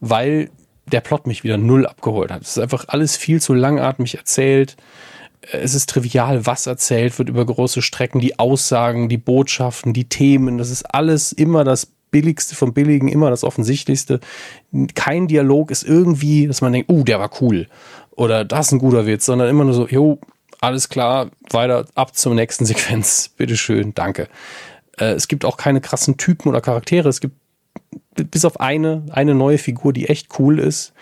weil 0.00 0.50
der 0.86 1.00
Plot 1.00 1.26
mich 1.26 1.44
wieder 1.44 1.56
null 1.56 1.86
abgeholt 1.86 2.30
hat. 2.30 2.42
Es 2.42 2.50
ist 2.50 2.58
einfach 2.58 2.84
alles 2.88 3.16
viel 3.16 3.40
zu 3.40 3.52
langatmig 3.54 4.16
erzählt. 4.16 4.76
Es 5.52 5.74
ist 5.74 5.88
trivial, 5.88 6.46
was 6.46 6.66
erzählt 6.66 7.18
wird 7.18 7.28
über 7.28 7.44
große 7.44 7.82
Strecken, 7.82 8.20
die 8.20 8.38
Aussagen, 8.38 9.08
die 9.08 9.16
Botschaften, 9.16 9.92
die 9.92 10.08
Themen. 10.08 10.58
Das 10.58 10.70
ist 10.70 10.82
alles 10.94 11.32
immer 11.32 11.64
das 11.64 11.86
Billigste 12.10 12.56
vom 12.56 12.74
Billigen, 12.74 13.08
immer 13.08 13.30
das 13.30 13.44
Offensichtlichste. 13.44 14.20
Kein 14.94 15.28
Dialog 15.28 15.70
ist 15.70 15.84
irgendwie, 15.84 16.46
dass 16.46 16.60
man 16.60 16.72
denkt, 16.72 16.90
uh, 16.90 17.04
der 17.04 17.20
war 17.20 17.30
cool 17.40 17.68
oder 18.16 18.44
das 18.44 18.66
ist 18.66 18.72
ein 18.72 18.78
guter 18.78 19.06
Witz, 19.06 19.26
sondern 19.26 19.48
immer 19.48 19.64
nur 19.64 19.74
so, 19.74 19.86
jo, 19.86 20.18
alles 20.60 20.88
klar, 20.88 21.30
weiter 21.50 21.86
ab 21.94 22.14
zur 22.16 22.34
nächsten 22.34 22.66
Sequenz. 22.66 23.28
Bitteschön, 23.36 23.94
danke. 23.94 24.28
Äh, 24.98 25.12
es 25.12 25.28
gibt 25.28 25.44
auch 25.44 25.56
keine 25.56 25.80
krassen 25.80 26.16
Typen 26.16 26.48
oder 26.48 26.60
Charaktere. 26.60 27.08
Es 27.08 27.20
gibt 27.20 27.36
bis 28.14 28.44
auf 28.44 28.60
eine, 28.60 29.06
eine 29.10 29.34
neue 29.34 29.58
Figur, 29.58 29.92
die 29.92 30.08
echt 30.08 30.38
cool 30.38 30.58
ist, 30.58 30.92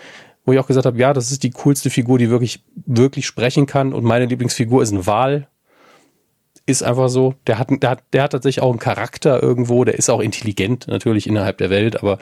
wo 0.44 0.52
ich 0.52 0.58
auch 0.58 0.66
gesagt 0.66 0.86
habe, 0.86 0.98
ja, 0.98 1.12
das 1.12 1.30
ist 1.30 1.42
die 1.42 1.50
coolste 1.50 1.90
Figur, 1.90 2.18
die 2.18 2.30
wirklich, 2.30 2.62
wirklich 2.86 3.26
sprechen 3.26 3.66
kann. 3.66 3.92
Und 3.92 4.04
meine 4.04 4.26
Lieblingsfigur 4.26 4.82
ist 4.82 4.92
ein 4.92 5.06
Wal. 5.06 5.48
Ist 6.66 6.82
einfach 6.82 7.08
so. 7.08 7.34
Der 7.46 7.58
hat, 7.58 7.68
der 7.70 7.90
hat, 7.90 8.02
der 8.12 8.22
hat 8.22 8.32
tatsächlich 8.32 8.62
auch 8.62 8.70
einen 8.70 8.78
Charakter 8.78 9.42
irgendwo. 9.42 9.84
Der 9.84 9.94
ist 9.94 10.10
auch 10.10 10.20
intelligent 10.20 10.86
natürlich 10.86 11.26
innerhalb 11.26 11.58
der 11.58 11.70
Welt, 11.70 12.00
aber 12.02 12.18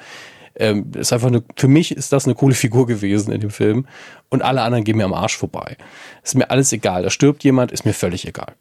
ähm, 0.59 0.91
ist 0.95 1.13
einfach 1.13 1.29
eine, 1.29 1.43
für 1.57 1.69
mich 1.69 1.93
ist 1.93 2.13
das 2.13 2.25
eine 2.25 2.35
coole 2.35 2.55
Figur 2.55 2.87
gewesen 2.87 3.33
in 3.33 3.41
dem 3.41 3.51
Film. 3.51 3.87
Und 4.29 4.43
alle 4.43 4.63
anderen 4.63 4.85
gehen 4.85 4.97
mir 4.97 5.05
am 5.05 5.15
Arsch 5.15 5.37
vorbei. 5.37 5.77
Ist 6.23 6.35
mir 6.35 6.51
alles 6.51 6.73
egal. 6.73 7.03
Da 7.03 7.11
stirbt 7.11 7.45
jemand, 7.45 7.73
ist 7.73 7.85
mir 7.85 7.93
völlig 7.93 8.27
egal. 8.27 8.55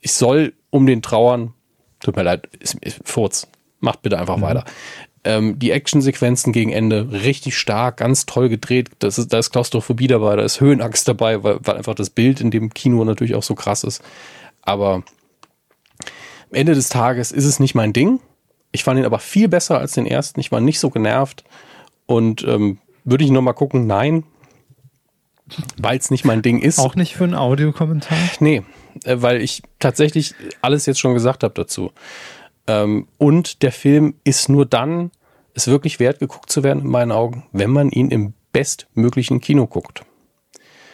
Ich 0.00 0.12
soll 0.12 0.54
um 0.70 0.86
den 0.86 1.02
trauern. 1.02 1.54
Tut 2.00 2.16
mir 2.16 2.22
leid, 2.22 2.48
ist, 2.58 2.76
ist 2.80 3.00
Furz. 3.04 3.46
Macht 3.80 4.02
bitte 4.02 4.18
einfach 4.18 4.38
mhm. 4.38 4.42
weiter. 4.42 4.64
Ähm, 5.24 5.58
die 5.58 5.72
Actionsequenzen 5.72 6.52
gegen 6.52 6.72
Ende 6.72 7.10
richtig 7.10 7.58
stark, 7.58 7.98
ganz 7.98 8.24
toll 8.24 8.48
gedreht. 8.48 8.90
Das 9.00 9.18
ist, 9.18 9.32
da 9.32 9.38
ist 9.38 9.50
Klaustrophobie 9.50 10.06
dabei, 10.06 10.36
da 10.36 10.42
ist 10.42 10.60
Höhenangst 10.60 11.06
dabei, 11.08 11.42
weil, 11.42 11.58
weil 11.62 11.76
einfach 11.76 11.94
das 11.94 12.10
Bild 12.10 12.40
in 12.40 12.50
dem 12.50 12.72
Kino 12.72 13.04
natürlich 13.04 13.34
auch 13.34 13.42
so 13.42 13.54
krass 13.54 13.84
ist. 13.84 14.02
Aber 14.62 15.02
am 16.50 16.52
Ende 16.52 16.74
des 16.74 16.88
Tages 16.88 17.32
ist 17.32 17.44
es 17.44 17.60
nicht 17.60 17.74
mein 17.74 17.92
Ding. 17.92 18.20
Ich 18.72 18.84
fand 18.84 18.98
ihn 18.98 19.06
aber 19.06 19.18
viel 19.18 19.48
besser 19.48 19.78
als 19.78 19.92
den 19.92 20.06
ersten. 20.06 20.40
Ich 20.40 20.52
war 20.52 20.60
nicht 20.60 20.80
so 20.80 20.90
genervt. 20.90 21.44
Und 22.06 22.44
ähm, 22.44 22.78
würde 23.04 23.24
ich 23.24 23.30
nochmal 23.30 23.54
gucken? 23.54 23.86
Nein. 23.86 24.24
Weil 25.78 25.98
es 25.98 26.10
nicht 26.10 26.24
mein 26.24 26.42
Ding 26.42 26.60
ist. 26.60 26.78
Auch 26.78 26.94
nicht 26.94 27.14
für 27.14 27.24
einen 27.24 27.34
Audiokommentar? 27.34 28.18
Nee, 28.40 28.62
äh, 29.04 29.16
weil 29.18 29.40
ich 29.40 29.62
tatsächlich 29.78 30.34
alles 30.60 30.86
jetzt 30.86 31.00
schon 31.00 31.14
gesagt 31.14 31.42
habe 31.42 31.54
dazu. 31.54 31.90
Ähm, 32.66 33.08
und 33.16 33.62
der 33.62 33.72
Film 33.72 34.14
ist 34.24 34.48
nur 34.48 34.66
dann, 34.66 35.10
ist 35.54 35.68
wirklich 35.68 36.00
wert 36.00 36.18
geguckt 36.18 36.52
zu 36.52 36.62
werden, 36.62 36.82
in 36.82 36.88
meinen 36.88 37.12
Augen, 37.12 37.46
wenn 37.52 37.70
man 37.70 37.90
ihn 37.90 38.10
im 38.10 38.34
bestmöglichen 38.52 39.40
Kino 39.40 39.66
guckt. 39.66 40.02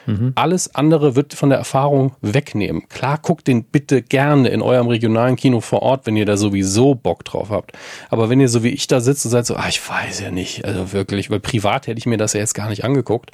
Mhm. 0.07 0.33
Alles 0.35 0.75
andere 0.75 1.17
wird 1.17 1.35
von 1.35 1.49
der 1.49 1.59
Erfahrung 1.59 2.13
wegnehmen. 2.21 2.89
Klar, 2.89 3.19
guckt 3.21 3.47
den 3.47 3.65
bitte 3.65 4.03
gerne 4.03 4.49
in 4.49 4.63
eurem 4.63 4.89
regionalen 4.89 5.37
Kino 5.37 5.61
vor 5.61 5.83
Ort, 5.83 6.07
wenn 6.07 6.17
ihr 6.17 6.27
da 6.27 6.37
sowieso 6.37 6.95
Bock 6.95 7.25
drauf 7.25 7.51
habt. 7.51 7.73
Aber 8.11 8.29
wenn 8.29 8.41
ihr 8.41 8.49
so 8.49 8.63
wie 8.63 8.69
ich 8.69 8.87
da 8.87 9.01
sitzt 9.01 9.25
und 9.25 9.31
seid 9.31 9.47
so, 9.47 9.57
ah, 9.57 9.69
ich 9.69 9.87
weiß 9.89 10.21
ja 10.21 10.31
nicht, 10.31 10.65
also 10.65 10.93
wirklich, 10.93 11.31
weil 11.31 11.41
privat 11.41 11.87
hätte 11.87 11.99
ich 11.99 12.07
mir 12.07 12.19
das 12.19 12.33
ja 12.33 12.41
jetzt 12.41 12.55
gar 12.55 12.69
nicht 12.69 12.85
angeguckt. 12.85 13.31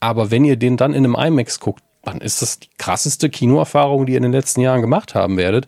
Aber 0.00 0.30
wenn 0.30 0.44
ihr 0.44 0.56
den 0.56 0.76
dann 0.76 0.94
in 0.94 1.04
einem 1.04 1.14
IMAX 1.14 1.60
guckt, 1.60 1.82
dann 2.02 2.20
ist 2.20 2.42
das 2.42 2.58
die 2.58 2.68
krasseste 2.78 3.30
Kinoerfahrung, 3.30 4.06
die 4.06 4.12
ihr 4.12 4.18
in 4.18 4.24
den 4.24 4.32
letzten 4.32 4.60
Jahren 4.60 4.80
gemacht 4.80 5.14
haben 5.14 5.36
werdet. 5.36 5.66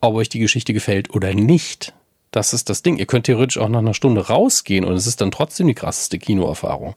Ob 0.00 0.14
euch 0.14 0.28
die 0.28 0.40
Geschichte 0.40 0.72
gefällt 0.72 1.14
oder 1.14 1.32
nicht. 1.32 1.94
Das 2.32 2.52
ist 2.54 2.68
das 2.70 2.82
Ding. 2.82 2.96
Ihr 2.96 3.06
könnt 3.06 3.26
theoretisch 3.26 3.58
auch 3.58 3.68
nach 3.68 3.78
einer 3.78 3.94
Stunde 3.94 4.26
rausgehen 4.26 4.84
und 4.84 4.94
es 4.94 5.06
ist 5.06 5.20
dann 5.20 5.30
trotzdem 5.30 5.68
die 5.68 5.74
krasseste 5.74 6.18
Kinoerfahrung. 6.18 6.96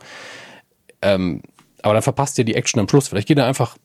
Ähm, 1.01 1.41
aber 1.85 1.93
dann 1.93 2.03
verpasst 2.03 2.39
ihr 2.39 2.45
die 2.45 2.55
Action 2.55 2.79
am 2.79 2.89
Schluss. 2.89 3.09
Vielleicht 3.09 3.27
geht 3.27 3.37
ihr 3.37 3.45
einfach 3.45 3.77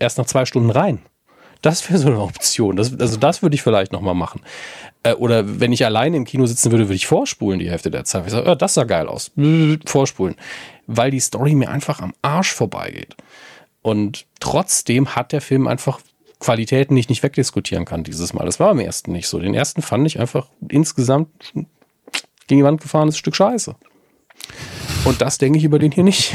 erst 0.00 0.16
nach 0.16 0.24
zwei 0.24 0.46
Stunden 0.46 0.70
rein. 0.70 1.00
Das 1.60 1.88
wäre 1.88 1.98
so 1.98 2.08
eine 2.08 2.20
Option. 2.20 2.76
Das, 2.76 2.98
also 2.98 3.18
das 3.18 3.42
würde 3.42 3.54
ich 3.54 3.62
vielleicht 3.62 3.92
nochmal 3.92 4.14
machen. 4.14 4.40
Äh, 5.02 5.12
oder 5.12 5.60
wenn 5.60 5.70
ich 5.70 5.84
alleine 5.84 6.16
im 6.16 6.24
Kino 6.24 6.46
sitzen 6.46 6.72
würde, 6.72 6.86
würde 6.86 6.94
ich 6.94 7.06
vorspulen 7.06 7.58
die 7.58 7.70
Hälfte 7.70 7.90
der 7.90 8.04
Zeit. 8.04 8.24
Ich 8.24 8.32
sage, 8.32 8.50
oh, 8.50 8.54
das 8.54 8.72
sah 8.72 8.84
geil 8.84 9.06
aus. 9.06 9.32
Vorspulen. 9.86 10.34
Weil 10.86 11.10
die 11.10 11.20
Story 11.20 11.54
mir 11.54 11.70
einfach 11.70 12.00
am 12.00 12.14
Arsch 12.22 12.54
vorbeigeht. 12.54 13.16
Und 13.82 14.24
trotzdem 14.40 15.14
hat 15.14 15.32
der 15.32 15.42
Film 15.42 15.66
einfach 15.66 16.00
Qualitäten, 16.40 16.94
die 16.94 17.00
ich 17.00 17.10
nicht 17.10 17.22
wegdiskutieren 17.22 17.84
kann 17.84 18.02
dieses 18.02 18.32
Mal. 18.32 18.46
Das 18.46 18.60
war 18.60 18.70
am 18.70 18.80
ersten 18.80 19.12
nicht 19.12 19.28
so. 19.28 19.38
Den 19.38 19.52
ersten 19.52 19.82
fand 19.82 20.06
ich 20.06 20.18
einfach 20.18 20.48
insgesamt 20.68 21.28
gegen 21.52 22.60
die 22.60 22.64
Wand 22.64 22.80
gefahrenes 22.80 23.18
Stück 23.18 23.36
Scheiße. 23.36 23.76
Und 25.04 25.20
das 25.20 25.36
denke 25.36 25.58
ich 25.58 25.64
über 25.64 25.78
den 25.78 25.92
hier 25.92 26.04
nicht. 26.04 26.34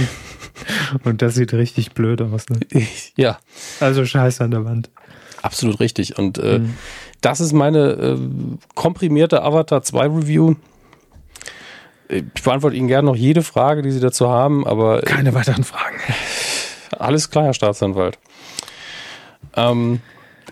Und 1.03 1.21
das 1.21 1.35
sieht 1.35 1.53
richtig 1.53 1.93
blöd 1.93 2.21
aus, 2.21 2.49
ne? 2.49 2.59
Ja. 3.15 3.39
Also 3.79 4.05
Scheiße 4.05 4.43
an 4.43 4.51
der 4.51 4.65
Wand. 4.65 4.89
Absolut 5.41 5.79
richtig. 5.79 6.17
Und 6.17 6.37
äh, 6.37 6.59
mhm. 6.59 6.73
das 7.21 7.39
ist 7.39 7.53
meine 7.53 7.89
äh, 7.91 8.17
komprimierte 8.75 9.43
Avatar 9.43 9.83
2 9.83 10.05
Review. 10.07 10.55
Ich 12.09 12.43
beantworte 12.43 12.75
Ihnen 12.75 12.87
gerne 12.87 13.05
noch 13.05 13.15
jede 13.15 13.43
Frage, 13.43 13.81
die 13.81 13.91
Sie 13.91 13.99
dazu 13.99 14.29
haben, 14.29 14.65
aber. 14.65 15.01
Keine 15.01 15.33
weiteren 15.33 15.63
Fragen. 15.63 15.97
Alles 16.91 17.29
klar, 17.29 17.45
Herr 17.45 17.53
Staatsanwalt. 17.53 18.17
Ähm, 19.55 19.99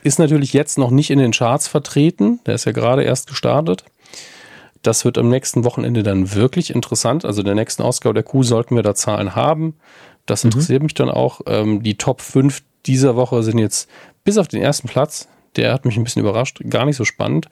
ist 0.03 0.19
natürlich 0.19 0.53
jetzt 0.53 0.77
noch 0.77 0.91
nicht 0.91 1.09
in 1.09 1.19
den 1.19 1.31
Charts 1.31 1.67
vertreten. 1.67 2.39
Der 2.45 2.55
ist 2.55 2.65
ja 2.65 2.73
gerade 2.73 3.03
erst 3.03 3.27
gestartet. 3.27 3.85
Das 4.85 5.03
wird 5.03 5.17
am 5.17 5.29
nächsten 5.29 5.63
Wochenende 5.63 6.03
dann 6.03 6.33
wirklich 6.35 6.69
interessant. 6.69 7.25
Also 7.25 7.41
der 7.41 7.55
nächsten 7.55 7.81
Ausgabe 7.81 8.13
der 8.13 8.23
Kuh 8.23 8.43
sollten 8.43 8.75
wir 8.75 8.83
da 8.83 8.93
Zahlen 8.93 9.35
haben. 9.35 9.75
Das 10.27 10.43
mhm. 10.43 10.49
interessiert 10.49 10.81
mhm. 10.81 10.85
mich 10.85 10.93
dann 10.93 11.09
auch. 11.09 11.41
Ähm, 11.47 11.81
die 11.81 11.97
Top 11.97 12.21
5 12.21 12.61
dieser 12.85 13.15
Woche 13.15 13.41
sind 13.41 13.57
jetzt 13.57 13.89
bis 14.23 14.37
auf 14.37 14.47
den 14.47 14.61
ersten 14.61 14.87
Platz. 14.87 15.27
Der 15.55 15.73
hat 15.73 15.85
mich 15.85 15.97
ein 15.97 16.03
bisschen 16.03 16.21
überrascht. 16.21 16.61
Gar 16.69 16.85
nicht 16.85 16.97
so 16.97 17.05
spannend. 17.05 17.47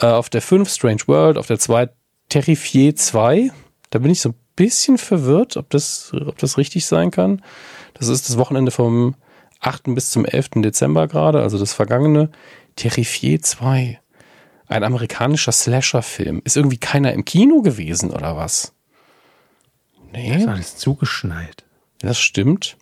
Äh, 0.00 0.06
auf 0.06 0.30
der 0.30 0.40
5 0.40 0.70
Strange 0.70 1.02
World. 1.06 1.36
Auf 1.36 1.48
der 1.48 1.58
2 1.58 1.90
Terrifier 2.30 2.96
2. 2.96 3.50
Da 3.90 3.98
bin 3.98 4.10
ich 4.10 4.22
so 4.22 4.30
ein 4.30 4.34
bisschen 4.56 4.96
verwirrt, 4.96 5.58
ob 5.58 5.68
das, 5.68 6.12
ob 6.14 6.38
das 6.38 6.56
richtig 6.56 6.86
sein 6.86 7.10
kann. 7.10 7.42
Das 7.92 8.08
ist 8.08 8.26
das 8.28 8.38
Wochenende 8.38 8.70
vom 8.70 9.16
8. 9.60 9.94
bis 9.94 10.10
zum 10.10 10.24
11. 10.24 10.62
Dezember 10.62 11.08
gerade, 11.08 11.42
also 11.42 11.58
das 11.58 11.74
vergangene. 11.74 12.30
Terrifier 12.76 13.42
2. 13.42 14.00
Ein 14.66 14.84
amerikanischer 14.84 15.52
Slasher-Film. 15.52 16.42
Ist 16.44 16.56
irgendwie 16.56 16.78
keiner 16.78 17.12
im 17.12 17.24
Kino 17.24 17.62
gewesen 17.62 18.10
oder 18.10 18.36
was? 18.36 18.72
Nee. 20.12 20.32
Das 20.32 20.42
ist 20.42 20.48
alles 20.48 20.76
zugeschneit. 20.76 21.64
Das 21.98 22.18
stimmt. 22.18 22.76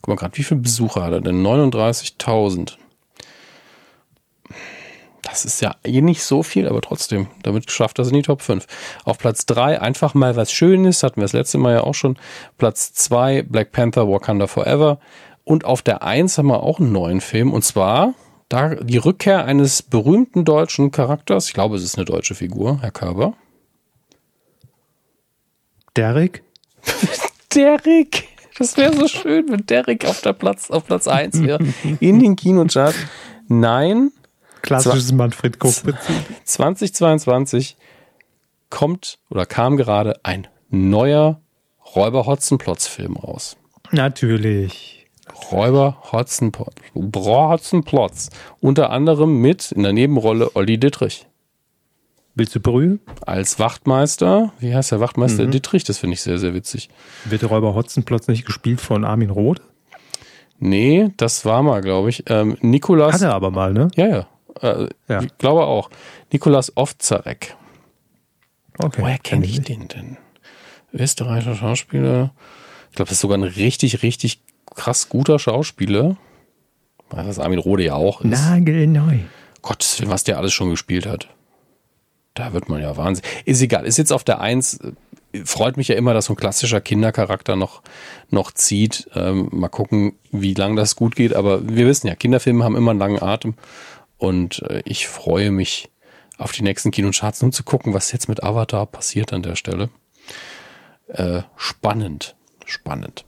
Guck 0.00 0.08
mal 0.08 0.16
gerade, 0.16 0.36
wie 0.36 0.44
viele 0.44 0.60
Besucher 0.60 1.02
hat 1.02 1.12
er 1.12 1.20
denn? 1.20 1.42
39.000. 1.42 2.76
Das 5.22 5.44
ist 5.44 5.62
ja 5.62 5.74
eh 5.84 6.02
nicht 6.02 6.22
so 6.22 6.42
viel, 6.42 6.68
aber 6.68 6.82
trotzdem, 6.82 7.28
damit 7.42 7.70
schafft 7.70 7.98
er 7.98 8.02
es 8.02 8.08
in 8.08 8.14
die 8.14 8.22
Top 8.22 8.42
5. 8.42 8.66
Auf 9.04 9.18
Platz 9.18 9.46
3 9.46 9.80
einfach 9.80 10.14
mal 10.14 10.36
was 10.36 10.52
Schönes, 10.52 11.02
hatten 11.02 11.16
wir 11.16 11.24
das 11.24 11.32
letzte 11.32 11.58
Mal 11.58 11.72
ja 11.72 11.80
auch 11.80 11.94
schon. 11.94 12.18
Platz 12.58 12.92
2 12.92 13.42
Black 13.42 13.72
Panther 13.72 14.08
Wakanda 14.08 14.46
Forever. 14.46 15.00
Und 15.42 15.64
auf 15.64 15.82
der 15.82 16.02
1 16.02 16.38
haben 16.38 16.46
wir 16.48 16.62
auch 16.62 16.78
einen 16.78 16.92
neuen 16.92 17.20
Film 17.20 17.52
und 17.52 17.64
zwar 17.64 18.14
da 18.54 18.76
die 18.76 18.98
Rückkehr 18.98 19.44
eines 19.44 19.82
berühmten 19.82 20.44
deutschen 20.44 20.90
Charakters. 20.90 21.48
Ich 21.48 21.54
glaube, 21.54 21.76
es 21.76 21.82
ist 21.82 21.96
eine 21.96 22.04
deutsche 22.04 22.34
Figur, 22.34 22.80
Herr 22.80 22.92
Körber. 22.92 23.34
Derek? 25.96 26.42
Derek! 27.54 28.28
Das 28.56 28.76
wäre 28.76 28.94
so 28.94 29.08
schön, 29.08 29.48
wenn 29.48 29.66
Derek 29.66 30.04
auf 30.04 30.20
der 30.20 30.32
Platz, 30.32 30.70
auf 30.70 30.86
Platz 30.86 31.08
1 31.08 31.42
wäre. 31.42 31.58
In 32.00 32.20
den 32.20 32.36
Kinocharts. 32.36 32.96
Nein, 33.48 34.12
Klassisches 34.62 35.12
Manfred 35.12 35.58
Koch-Prinzip. 35.58 36.14
2022 36.44 37.76
kommt 38.70 39.18
oder 39.28 39.44
kam 39.46 39.76
gerade 39.76 40.18
ein 40.22 40.46
neuer 40.70 41.40
Räuber 41.94 42.26
Hotzenplotz-Film 42.26 43.16
raus. 43.16 43.56
Natürlich. 43.90 44.93
Räuber 45.50 45.98
Hotzenplotz. 46.12 46.74
Hotzenplotz. 46.94 48.30
Unter 48.60 48.90
anderem 48.90 49.40
mit 49.40 49.72
in 49.72 49.82
der 49.82 49.92
Nebenrolle 49.92 50.54
Olli 50.54 50.78
Dittrich. 50.78 51.26
Willst 52.34 52.54
du 52.54 52.60
Brühe? 52.60 52.98
Als 53.20 53.58
Wachtmeister. 53.58 54.52
Wie 54.58 54.74
heißt 54.74 54.90
der 54.90 55.00
Wachtmeister 55.00 55.44
mhm. 55.44 55.52
Dittrich? 55.52 55.84
Das 55.84 55.98
finde 55.98 56.14
ich 56.14 56.22
sehr, 56.22 56.38
sehr 56.38 56.54
witzig. 56.54 56.88
Wird 57.24 57.42
der 57.42 57.48
Räuber 57.48 57.74
Hotzenplotz 57.74 58.26
nicht 58.26 58.44
gespielt 58.44 58.80
von 58.80 59.04
Armin 59.04 59.30
Roth? 59.30 59.60
Nee, 60.58 61.10
das 61.16 61.44
war 61.44 61.62
mal, 61.62 61.80
glaube 61.80 62.10
ich. 62.10 62.24
Ähm, 62.28 62.56
Nikolas. 62.60 63.14
Hat 63.14 63.22
er 63.22 63.34
aber 63.34 63.50
mal, 63.50 63.72
ne? 63.72 63.88
Ja, 63.94 64.06
ja. 64.06 64.26
Äh, 64.60 64.88
ja. 65.08 65.22
Ich 65.22 65.38
glaube 65.38 65.64
auch. 65.64 65.90
Nikolas 66.32 66.76
Ovzarek. 66.76 67.56
Okay. 68.78 69.02
Woher 69.02 69.18
kenne 69.18 69.46
ich 69.46 69.60
den 69.62 69.88
denn? 69.88 70.16
Österreichischer 70.92 71.54
Schauspieler. 71.54 72.32
Ich 72.90 72.96
glaube, 72.96 73.08
das 73.08 73.18
ist 73.18 73.20
sogar 73.20 73.38
ein 73.38 73.44
richtig, 73.44 74.02
richtig 74.02 74.40
krass 74.74 75.08
guter 75.08 75.38
Schauspieler. 75.38 76.16
Das 77.10 77.38
Armin 77.38 77.58
Rode 77.58 77.84
ja 77.84 77.94
auch 77.94 78.22
ist. 78.22 78.30
Nagelneu. 78.30 79.18
Willen, 79.62 80.10
was 80.10 80.24
der 80.24 80.38
alles 80.38 80.52
schon 80.52 80.70
gespielt 80.70 81.06
hat. 81.06 81.28
Da 82.34 82.52
wird 82.52 82.68
man 82.68 82.82
ja 82.82 82.96
Wahnsinn. 82.96 83.24
Ist 83.44 83.62
egal. 83.62 83.86
Ist 83.86 83.96
jetzt 83.96 84.12
auf 84.12 84.24
der 84.24 84.40
Eins. 84.40 84.80
Freut 85.44 85.76
mich 85.76 85.88
ja 85.88 85.94
immer, 85.96 86.14
dass 86.14 86.26
so 86.26 86.32
ein 86.32 86.36
klassischer 86.36 86.80
Kindercharakter 86.80 87.56
noch, 87.56 87.82
noch 88.30 88.52
zieht. 88.52 89.08
Ähm, 89.14 89.48
mal 89.52 89.68
gucken, 89.68 90.14
wie 90.30 90.54
lange 90.54 90.76
das 90.76 90.96
gut 90.96 91.14
geht. 91.16 91.34
Aber 91.34 91.66
wir 91.68 91.86
wissen 91.86 92.08
ja, 92.08 92.14
Kinderfilme 92.14 92.64
haben 92.64 92.76
immer 92.76 92.90
einen 92.90 93.00
langen 93.00 93.22
Atem. 93.22 93.54
Und 94.18 94.62
äh, 94.62 94.82
ich 94.84 95.06
freue 95.06 95.50
mich 95.50 95.90
auf 96.38 96.52
die 96.52 96.62
nächsten 96.62 96.90
Kinocharts, 96.90 97.42
um 97.42 97.52
zu 97.52 97.62
gucken, 97.62 97.94
was 97.94 98.12
jetzt 98.12 98.28
mit 98.28 98.42
Avatar 98.42 98.86
passiert 98.86 99.32
an 99.32 99.42
der 99.42 99.54
Stelle. 99.54 99.90
Äh, 101.08 101.42
spannend, 101.56 102.34
spannend. 102.64 103.24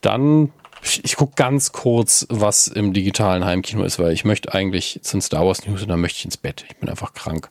Dann, 0.00 0.52
ich, 0.82 1.04
ich 1.04 1.16
gucke 1.16 1.32
ganz 1.36 1.72
kurz, 1.72 2.26
was 2.28 2.68
im 2.68 2.92
digitalen 2.92 3.44
Heimkino 3.44 3.82
ist, 3.84 3.98
weil 3.98 4.12
ich 4.12 4.24
möchte 4.24 4.54
eigentlich 4.54 5.00
zum 5.02 5.20
Star 5.20 5.46
Wars 5.46 5.66
News 5.66 5.82
und 5.82 5.88
dann 5.88 6.00
möchte 6.00 6.18
ich 6.18 6.24
ins 6.24 6.36
Bett. 6.36 6.64
Ich 6.68 6.76
bin 6.76 6.88
einfach 6.88 7.14
krank. 7.14 7.50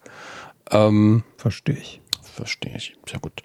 Ähm, 0.71 1.23
verstehe 1.37 1.77
ich. 1.77 2.01
Verstehe 2.21 2.75
ich. 2.75 2.95
Sehr 3.09 3.19
gut. 3.19 3.43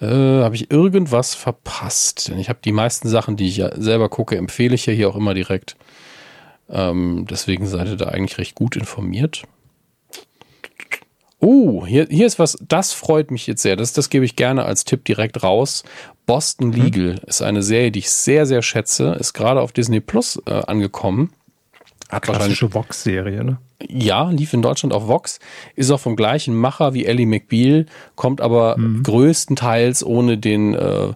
Äh, 0.00 0.06
habe 0.06 0.54
ich 0.54 0.70
irgendwas 0.70 1.34
verpasst? 1.34 2.28
Denn 2.28 2.38
ich 2.38 2.48
habe 2.48 2.60
die 2.64 2.72
meisten 2.72 3.08
Sachen, 3.08 3.36
die 3.36 3.48
ich 3.48 3.56
ja 3.56 3.74
selber 3.80 4.08
gucke, 4.08 4.36
empfehle 4.36 4.74
ich 4.74 4.86
ja 4.86 4.92
hier 4.92 5.08
auch 5.08 5.16
immer 5.16 5.34
direkt. 5.34 5.76
Ähm, 6.68 7.26
deswegen 7.28 7.66
seid 7.66 7.88
ihr 7.88 7.96
da 7.96 8.08
eigentlich 8.08 8.38
recht 8.38 8.54
gut 8.54 8.76
informiert. 8.76 9.42
Oh, 11.40 11.86
hier, 11.86 12.06
hier 12.10 12.26
ist 12.26 12.38
was, 12.38 12.58
das 12.60 12.92
freut 12.92 13.30
mich 13.30 13.46
jetzt 13.46 13.62
sehr. 13.62 13.76
Das, 13.76 13.92
das 13.92 14.10
gebe 14.10 14.24
ich 14.24 14.34
gerne 14.34 14.64
als 14.64 14.84
Tipp 14.84 15.04
direkt 15.04 15.42
raus. 15.42 15.84
Boston 16.28 16.68
mhm. 16.68 16.74
Legal 16.74 17.12
mhm. 17.14 17.20
ist 17.26 17.42
eine 17.42 17.62
Serie, 17.62 17.90
die 17.90 18.00
ich 18.00 18.10
sehr, 18.10 18.46
sehr 18.46 18.62
schätze. 18.62 19.16
Ist 19.18 19.32
gerade 19.32 19.60
auf 19.60 19.72
Disney 19.72 19.98
Plus 20.00 20.40
äh, 20.46 20.50
angekommen. 20.50 21.32
Hat 22.10 22.22
Klassische 22.22 22.72
Vox-Serie, 22.72 23.44
ne? 23.44 23.58
Ja, 23.88 24.30
lief 24.30 24.52
in 24.52 24.62
Deutschland 24.62 24.92
auf 24.92 25.08
Vox. 25.08 25.40
Ist 25.74 25.90
auch 25.90 26.00
vom 26.00 26.16
gleichen 26.16 26.54
Macher 26.54 26.94
wie 26.94 27.06
Ellie 27.06 27.26
McBeal, 27.26 27.86
kommt 28.14 28.40
aber 28.40 28.76
mhm. 28.76 29.02
größtenteils 29.02 30.04
ohne 30.04 30.36
den, 30.36 30.74
äh, 30.74 31.12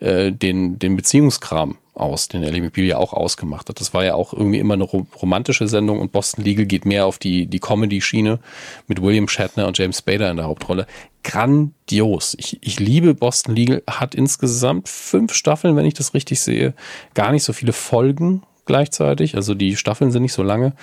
äh, 0.00 0.30
den, 0.30 0.78
den 0.78 0.96
Beziehungskram 0.96 1.76
aus, 2.00 2.28
den 2.28 2.42
Ellie 2.42 2.62
McBeal 2.62 2.86
ja 2.86 2.98
auch 2.98 3.12
ausgemacht 3.12 3.68
hat. 3.68 3.80
Das 3.80 3.94
war 3.94 4.04
ja 4.04 4.14
auch 4.14 4.32
irgendwie 4.32 4.58
immer 4.58 4.74
eine 4.74 4.84
romantische 4.84 5.68
Sendung 5.68 6.00
und 6.00 6.12
Boston 6.12 6.44
Legal 6.44 6.66
geht 6.66 6.84
mehr 6.84 7.06
auf 7.06 7.18
die, 7.18 7.46
die 7.46 7.60
Comedy-Schiene 7.60 8.38
mit 8.86 9.02
William 9.02 9.28
Shatner 9.28 9.66
und 9.66 9.78
James 9.78 9.98
Spader 9.98 10.30
in 10.30 10.36
der 10.36 10.46
Hauptrolle. 10.46 10.86
Grandios. 11.22 12.34
Ich, 12.38 12.58
ich 12.62 12.80
liebe 12.80 13.14
Boston 13.14 13.54
Legal, 13.54 13.82
hat 13.88 14.14
insgesamt 14.14 14.88
fünf 14.88 15.34
Staffeln, 15.34 15.76
wenn 15.76 15.84
ich 15.84 15.94
das 15.94 16.14
richtig 16.14 16.40
sehe. 16.40 16.74
Gar 17.14 17.32
nicht 17.32 17.44
so 17.44 17.52
viele 17.52 17.72
Folgen 17.72 18.42
gleichzeitig. 18.64 19.36
Also 19.36 19.54
die 19.54 19.76
Staffeln 19.76 20.10
sind 20.10 20.22
nicht 20.22 20.32
so 20.32 20.42
lange. 20.42 20.74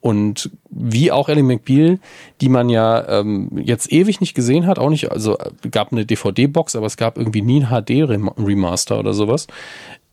Und 0.00 0.50
wie 0.70 1.12
auch 1.12 1.28
Ellie 1.28 1.42
McBeal, 1.42 1.98
die 2.40 2.48
man 2.48 2.70
ja 2.70 3.20
ähm, 3.20 3.50
jetzt 3.62 3.92
ewig 3.92 4.20
nicht 4.20 4.34
gesehen 4.34 4.66
hat, 4.66 4.78
auch 4.78 4.88
nicht, 4.88 5.10
also 5.12 5.36
gab 5.70 5.92
eine 5.92 6.06
DVD-Box, 6.06 6.74
aber 6.74 6.86
es 6.86 6.96
gab 6.96 7.18
irgendwie 7.18 7.42
nie 7.42 7.62
ein 7.62 7.68
HD-Remaster 7.68 8.98
oder 8.98 9.12
sowas 9.12 9.46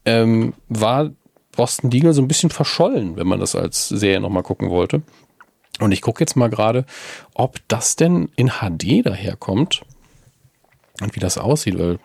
ähm, 0.07 0.53
war 0.69 1.11
Boston 1.51 1.91
Legal 1.91 2.13
so 2.13 2.21
ein 2.21 2.29
bisschen 2.29 2.49
verschollen, 2.49 3.17
wenn 3.17 3.27
man 3.27 3.41
das 3.41 3.55
als 3.55 3.89
Serie 3.89 4.21
nochmal 4.21 4.43
gucken 4.43 4.69
wollte. 4.69 5.01
Und 5.79 5.91
ich 5.91 6.01
gucke 6.01 6.21
jetzt 6.21 6.35
mal 6.35 6.49
gerade, 6.49 6.85
ob 7.33 7.59
das 7.67 7.97
denn 7.97 8.29
in 8.35 8.49
HD 8.61 9.05
daherkommt 9.05 9.81
und 11.01 11.15
wie 11.15 11.19
das 11.19 11.37
aussieht, 11.37 11.77
weil 11.77 11.99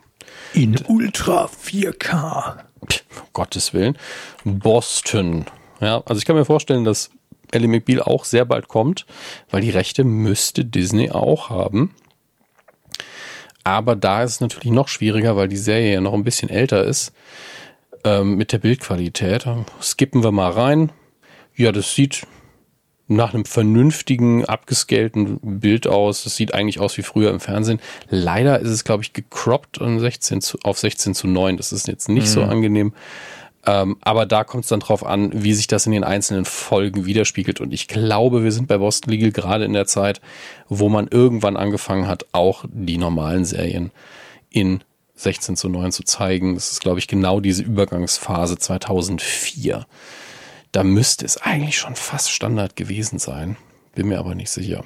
in 0.52 0.78
Ultra 0.86 1.46
4K. 1.46 2.64
Pff, 2.90 3.04
Gottes 3.32 3.72
Willen. 3.72 3.96
Boston. 4.44 5.46
Ja, 5.80 6.02
also 6.04 6.18
ich 6.18 6.24
kann 6.24 6.36
mir 6.36 6.44
vorstellen, 6.44 6.84
dass 6.84 7.10
Ellie 7.52 7.68
McBeal 7.68 8.02
auch 8.02 8.24
sehr 8.24 8.44
bald 8.44 8.66
kommt, 8.68 9.06
weil 9.50 9.60
die 9.60 9.70
Rechte 9.70 10.02
müsste 10.02 10.64
Disney 10.64 11.10
auch 11.10 11.50
haben. 11.50 11.94
Aber 13.64 13.94
da 13.94 14.24
ist 14.24 14.32
es 14.32 14.40
natürlich 14.40 14.72
noch 14.72 14.88
schwieriger, 14.88 15.36
weil 15.36 15.48
die 15.48 15.56
Serie 15.56 15.94
ja 15.94 16.00
noch 16.00 16.14
ein 16.14 16.24
bisschen 16.24 16.50
älter 16.50 16.84
ist 16.84 17.12
ähm, 18.04 18.36
mit 18.36 18.52
der 18.52 18.58
Bildqualität. 18.58 19.46
Skippen 19.80 20.22
wir 20.22 20.32
mal 20.32 20.50
rein. 20.50 20.92
Ja, 21.54 21.72
das 21.72 21.94
sieht 21.94 22.26
nach 23.08 23.34
einem 23.34 23.44
vernünftigen, 23.44 24.44
abgescalten 24.44 25.38
Bild 25.60 25.86
aus. 25.86 26.24
Das 26.24 26.36
sieht 26.36 26.54
eigentlich 26.54 26.80
aus 26.80 26.96
wie 26.96 27.02
früher 27.02 27.30
im 27.30 27.40
Fernsehen. 27.40 27.80
Leider 28.08 28.60
ist 28.60 28.70
es, 28.70 28.84
glaube 28.84 29.02
ich, 29.02 29.12
gecroppt 29.12 29.80
auf 29.80 30.00
16 30.00 30.40
zu, 30.40 30.58
auf 30.62 30.78
16 30.78 31.14
zu 31.14 31.26
9. 31.26 31.56
Das 31.56 31.72
ist 31.72 31.88
jetzt 31.88 32.08
nicht 32.08 32.26
mhm. 32.26 32.30
so 32.30 32.42
angenehm. 32.42 32.94
Ähm, 33.64 33.96
aber 34.00 34.26
da 34.26 34.42
kommt 34.42 34.64
es 34.64 34.70
dann 34.70 34.80
drauf 34.80 35.06
an, 35.06 35.30
wie 35.44 35.52
sich 35.52 35.68
das 35.68 35.86
in 35.86 35.92
den 35.92 36.04
einzelnen 36.04 36.44
Folgen 36.44 37.06
widerspiegelt. 37.06 37.60
Und 37.60 37.72
ich 37.72 37.86
glaube, 37.86 38.42
wir 38.42 38.50
sind 38.50 38.66
bei 38.66 38.78
Boston 38.78 39.12
Legal 39.12 39.30
gerade 39.30 39.64
in 39.64 39.72
der 39.72 39.86
Zeit, 39.86 40.20
wo 40.68 40.88
man 40.88 41.06
irgendwann 41.08 41.56
angefangen 41.56 42.08
hat, 42.08 42.26
auch 42.32 42.64
die 42.68 42.98
normalen 42.98 43.44
Serien 43.44 43.92
in 44.50 44.82
16 45.22 45.56
zu 45.56 45.68
9 45.68 45.92
zu 45.92 46.02
zeigen. 46.02 46.54
Das 46.54 46.72
ist, 46.72 46.80
glaube 46.80 46.98
ich, 46.98 47.08
genau 47.08 47.40
diese 47.40 47.62
Übergangsphase 47.62 48.58
2004. 48.58 49.86
Da 50.72 50.84
müsste 50.84 51.24
es 51.24 51.36
eigentlich 51.36 51.76
schon 51.76 51.96
fast 51.96 52.30
Standard 52.30 52.76
gewesen 52.76 53.18
sein. 53.18 53.56
Bin 53.94 54.08
mir 54.08 54.18
aber 54.18 54.34
nicht 54.34 54.50
sicher. 54.50 54.84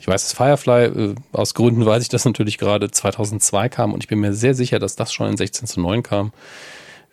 Ich 0.00 0.08
weiß, 0.08 0.22
dass 0.22 0.32
Firefly, 0.32 0.84
äh, 0.84 1.14
aus 1.32 1.54
Gründen 1.54 1.86
weiß 1.86 2.02
ich 2.02 2.08
das 2.08 2.24
natürlich 2.24 2.58
gerade, 2.58 2.90
2002 2.90 3.68
kam 3.68 3.92
und 3.92 4.02
ich 4.02 4.08
bin 4.08 4.18
mir 4.18 4.34
sehr 4.34 4.54
sicher, 4.54 4.78
dass 4.78 4.96
das 4.96 5.12
schon 5.12 5.28
in 5.28 5.36
16 5.36 5.68
zu 5.68 5.80
9 5.80 6.02
kam. 6.02 6.32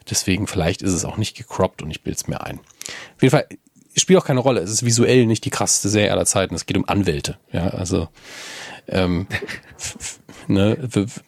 Deswegen 0.10 0.48
vielleicht 0.48 0.82
ist 0.82 0.94
es 0.94 1.06
auch 1.06 1.18
nicht 1.18 1.38
gecroppt 1.38 1.84
und 1.84 1.92
ich 1.92 2.02
bilde 2.02 2.18
es 2.18 2.28
mir 2.28 2.42
ein. 2.42 2.60
Auf 2.60 3.22
jeden 3.22 3.32
Fall 3.32 3.46
spielt 3.96 4.20
auch 4.20 4.26
keine 4.26 4.40
Rolle. 4.40 4.62
Es 4.62 4.72
ist 4.72 4.84
visuell 4.84 5.26
nicht 5.26 5.46
die 5.46 5.50
krasseste 5.50 5.90
Serie 5.90 6.12
aller 6.12 6.26
Zeiten. 6.26 6.56
Es 6.56 6.66
geht 6.66 6.78
um 6.78 6.88
Anwälte. 6.88 7.38
Ja, 7.52 7.68
also 7.68 8.10
ähm, 8.88 9.28
ne, 10.48 10.78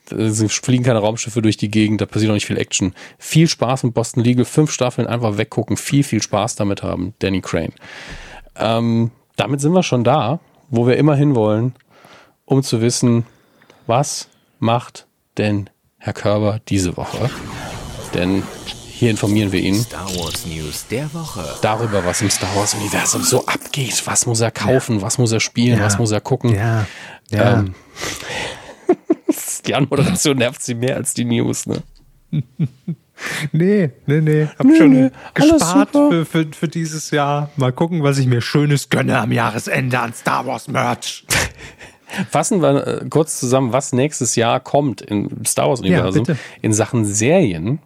es 0.10 0.44
fliegen 0.54 0.84
keine 0.84 1.00
Raumschiffe 1.00 1.42
durch 1.42 1.58
die 1.58 1.70
Gegend, 1.70 2.02
da 2.02 2.06
passiert 2.06 2.32
auch 2.32 2.36
nicht 2.36 2.46
viel 2.46 2.58
Action. 2.58 2.94
Viel 3.18 3.48
Spaß 3.48 3.84
mit 3.84 3.94
Boston 3.94 4.24
Legal, 4.24 4.46
fünf 4.46 4.72
Staffeln 4.72 5.08
einfach 5.08 5.38
weggucken, 5.38 5.78
viel, 5.78 6.04
viel 6.04 6.22
Spaß 6.22 6.56
damit 6.56 6.84
haben. 6.84 7.14
Danny 7.20 7.42
Crane. 7.42 7.74
Ähm, 8.56 9.12
damit 9.36 9.62
sind 9.62 9.74
wir 9.74 9.84
schon 9.84 10.04
da, 10.04 10.40
wo 10.70 10.88
wir 10.88 10.98
immer 10.98 11.16
hinwollen, 11.16 11.74
um 12.46 12.64
zu 12.64 12.82
wissen, 12.82 13.26
was 13.88 14.28
macht 14.60 15.08
denn 15.38 15.70
Herr 15.98 16.14
Körber 16.14 16.60
diese 16.68 16.98
Woche? 16.98 17.30
Denn 18.14 18.44
hier 19.02 19.10
informieren 19.10 19.52
wir 19.52 19.60
ihn 19.60 19.76
Star 19.76 20.08
Wars 20.16 20.46
News 20.46 20.86
der 20.88 21.12
Woche. 21.14 21.44
darüber, 21.64 22.06
was 22.06 22.22
im 22.22 22.30
Star 22.30 22.56
Wars 22.56 22.76
Universum 22.76 23.24
so 23.24 23.46
abgeht. 23.48 24.04
Was 24.06 24.28
muss 24.28 24.42
er 24.42 24.52
kaufen? 24.52 25.02
Was 25.02 25.18
muss 25.18 25.32
er 25.32 25.40
spielen? 25.40 25.80
Ja. 25.80 25.86
Was 25.86 25.98
muss 25.98 26.12
er 26.12 26.22
gucken? 26.22 26.54
Ja. 26.54 26.86
Ja. 27.32 27.60
Ähm, 27.60 27.74
die 29.62 29.76
Anmoderation 29.76 30.38
nervt 30.38 30.62
sie 30.62 30.76
mehr 30.76 30.96
als 30.96 31.14
die 31.14 31.26
News, 31.26 31.66
ne? 31.66 31.84
nee, 33.52 33.90
nee, 34.06 34.22
nee. 34.22 34.48
Hab 34.58 34.66
Nee, 34.66 34.78
schon 34.78 34.90
nee, 34.92 35.10
gespart 35.34 35.90
für, 35.92 36.26
für, 36.26 36.48
für 36.52 36.68
dieses 36.68 37.12
Jahr. 37.12 37.50
Mal 37.58 37.72
gucken, 37.74 38.04
was 38.04 38.18
ich 38.18 38.28
mir 38.28 38.42
Schönes 38.42 38.90
gönne 38.90 39.20
am 39.20 39.32
Jahresende 39.32 40.00
an 40.00 40.14
Star 40.14 40.46
Wars 40.48 40.68
Merch. 40.68 41.26
Fassen 42.30 42.62
wir 42.62 42.88
äh, 42.88 43.06
kurz 43.10 43.40
zusammen, 43.40 43.72
was 43.72 43.94
nächstes 43.94 44.36
Jahr 44.36 44.60
kommt 44.60 45.02
im 45.02 45.46
Star 45.46 45.70
Wars 45.70 45.80
Universum 45.80 46.24
bitte. 46.26 46.40
in 46.62 46.74
Sachen 46.74 47.06
Serien. 47.06 47.80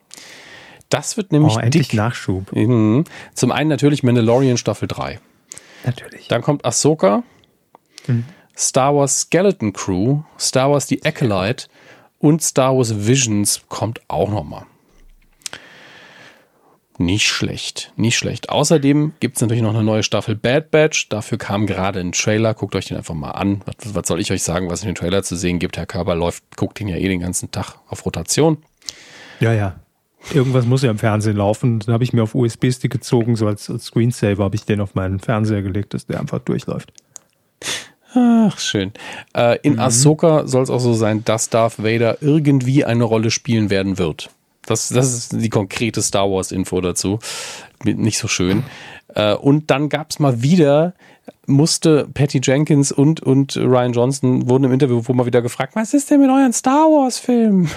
Das 0.89 1.17
wird 1.17 1.31
nämlich 1.31 1.55
Oh, 1.55 1.59
endlich 1.59 1.89
dick. 1.89 1.97
Nachschub. 1.97 2.51
Mhm. 2.51 3.03
Zum 3.33 3.51
einen 3.51 3.69
natürlich 3.69 4.03
Mandalorian 4.03 4.57
Staffel 4.57 4.87
3. 4.87 5.19
Natürlich. 5.85 6.27
Dann 6.27 6.41
kommt 6.41 6.65
Ahsoka, 6.65 7.23
Mhm. 8.07 8.23
Star 8.57 8.95
Wars 8.95 9.21
Skeleton 9.21 9.73
Crew, 9.73 10.21
Star 10.39 10.71
Wars 10.71 10.87
The 10.87 11.03
Acolyte 11.03 11.67
und 12.19 12.41
Star 12.41 12.75
Wars 12.75 13.07
Visions 13.07 13.61
kommt 13.69 14.01
auch 14.07 14.29
nochmal. 14.29 14.65
Nicht 16.97 17.27
schlecht, 17.27 17.91
nicht 17.97 18.17
schlecht. 18.17 18.49
Außerdem 18.49 19.13
gibt 19.19 19.35
es 19.35 19.41
natürlich 19.41 19.61
noch 19.61 19.73
eine 19.73 19.83
neue 19.83 20.01
Staffel 20.01 20.35
Bad 20.35 20.71
Batch. 20.71 21.09
Dafür 21.09 21.37
kam 21.37 21.67
gerade 21.67 21.99
ein 21.99 22.13
Trailer. 22.13 22.53
Guckt 22.53 22.73
euch 22.73 22.85
den 22.85 22.95
einfach 22.95 23.13
mal 23.13 23.31
an. 23.31 23.61
Was, 23.65 23.93
was 23.93 24.07
soll 24.07 24.21
ich 24.21 24.31
euch 24.31 24.43
sagen, 24.43 24.69
was 24.69 24.81
in 24.81 24.87
dem 24.87 24.95
Trailer 24.95 25.21
zu 25.21 25.35
sehen 25.35 25.59
gibt? 25.59 25.75
Herr 25.75 25.85
Körber 25.85 26.15
läuft, 26.15 26.43
guckt 26.55 26.79
ihn 26.79 26.87
ja 26.87 26.95
eh 26.95 27.07
den 27.09 27.19
ganzen 27.19 27.51
Tag 27.51 27.75
auf 27.89 28.05
Rotation. 28.05 28.59
Ja, 29.41 29.51
ja. 29.51 29.75
Irgendwas 30.33 30.65
muss 30.65 30.83
ja 30.83 30.89
im 30.89 30.97
Fernsehen 30.97 31.35
laufen. 31.35 31.79
Dann 31.79 31.93
habe 31.93 32.05
ich 32.05 32.13
mir 32.13 32.23
auf 32.23 32.33
USB-Stick 32.33 32.91
gezogen, 32.91 33.35
so 33.35 33.45
als, 33.45 33.69
als 33.69 33.85
Screensaver 33.85 34.45
habe 34.45 34.55
ich 34.55 34.63
den 34.63 34.79
auf 34.79 34.95
meinen 34.95 35.19
Fernseher 35.19 35.61
gelegt, 35.61 35.93
dass 35.93 36.07
der 36.07 36.21
einfach 36.21 36.39
durchläuft. 36.39 36.93
Ach, 38.15 38.57
schön. 38.59 38.91
Äh, 39.35 39.59
in 39.61 39.77
Ahsoka 39.77 40.47
soll 40.47 40.63
es 40.63 40.69
auch 40.69 40.79
so 40.79 40.93
sein, 40.93 41.23
dass 41.25 41.49
Darth 41.49 41.83
Vader 41.83 42.17
irgendwie 42.21 42.85
eine 42.85 43.03
Rolle 43.03 43.29
spielen 43.29 43.69
werden 43.69 43.97
wird. 43.97 44.29
Das, 44.65 44.89
das 44.89 45.13
ist 45.13 45.33
die 45.33 45.49
konkrete 45.49 46.01
Star 46.01 46.29
Wars-Info 46.31 46.81
dazu. 46.81 47.19
Nicht 47.83 48.17
so 48.17 48.27
schön. 48.27 48.63
Äh, 49.13 49.35
und 49.35 49.69
dann 49.69 49.89
gab 49.89 50.11
es 50.11 50.19
mal 50.19 50.41
wieder, 50.41 50.93
musste 51.45 52.07
Patty 52.13 52.39
Jenkins 52.41 52.91
und, 52.91 53.21
und 53.21 53.57
Ryan 53.57 53.93
Johnson 53.93 54.49
wurden 54.49 54.63
im 54.63 54.71
Interview 54.71 55.01
wo 55.03 55.13
mal 55.13 55.25
wieder 55.25 55.41
gefragt, 55.41 55.75
was 55.75 55.93
ist 55.93 56.09
denn 56.09 56.21
mit 56.21 56.29
euren 56.29 56.53
Star 56.53 56.85
Wars-Filmen? 56.85 57.69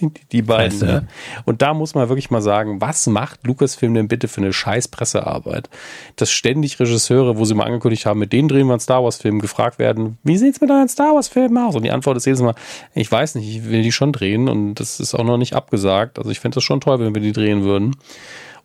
Die, 0.00 0.12
die 0.32 0.42
beiden. 0.42 0.78
Ne? 0.78 1.08
Und 1.44 1.62
da 1.62 1.74
muss 1.74 1.94
man 1.94 2.08
wirklich 2.08 2.30
mal 2.30 2.42
sagen, 2.42 2.80
was 2.80 3.06
macht 3.06 3.46
Lucasfilm 3.46 3.94
denn 3.94 4.08
bitte 4.08 4.28
für 4.28 4.40
eine 4.40 4.52
scheiß 4.52 4.88
Pressearbeit? 4.88 5.68
Dass 6.16 6.30
ständig 6.30 6.80
Regisseure, 6.80 7.38
wo 7.38 7.44
sie 7.44 7.54
mal 7.54 7.64
angekündigt 7.64 8.06
haben, 8.06 8.18
mit 8.18 8.32
denen 8.32 8.48
drehen 8.48 8.66
wir 8.66 8.72
einen 8.72 8.80
Star 8.80 9.02
Wars-Film, 9.04 9.40
gefragt 9.40 9.78
werden, 9.78 10.18
wie 10.22 10.38
sieht's 10.38 10.60
mit 10.60 10.70
euren 10.70 10.88
Star 10.88 11.14
Wars-Filmen 11.14 11.58
aus? 11.58 11.76
Und 11.76 11.82
die 11.82 11.90
Antwort 11.90 12.16
ist 12.16 12.26
jedes 12.26 12.40
Mal, 12.40 12.54
ich 12.94 13.10
weiß 13.10 13.34
nicht, 13.34 13.48
ich 13.48 13.70
will 13.70 13.82
die 13.82 13.92
schon 13.92 14.12
drehen 14.12 14.48
und 14.48 14.74
das 14.74 15.00
ist 15.00 15.14
auch 15.14 15.24
noch 15.24 15.38
nicht 15.38 15.54
abgesagt. 15.54 16.18
Also 16.18 16.30
ich 16.30 16.40
fände 16.40 16.56
das 16.56 16.64
schon 16.64 16.80
toll, 16.80 17.00
wenn 17.00 17.14
wir 17.14 17.22
die 17.22 17.32
drehen 17.32 17.62
würden. 17.62 17.96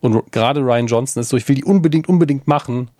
Und 0.01 0.31
gerade 0.31 0.61
Ryan 0.61 0.87
Johnson 0.87 1.21
ist 1.21 1.29
so, 1.29 1.37
ich 1.37 1.47
will 1.47 1.55
die 1.55 1.63
unbedingt, 1.63 2.07
unbedingt 2.07 2.47
machen. 2.47 2.91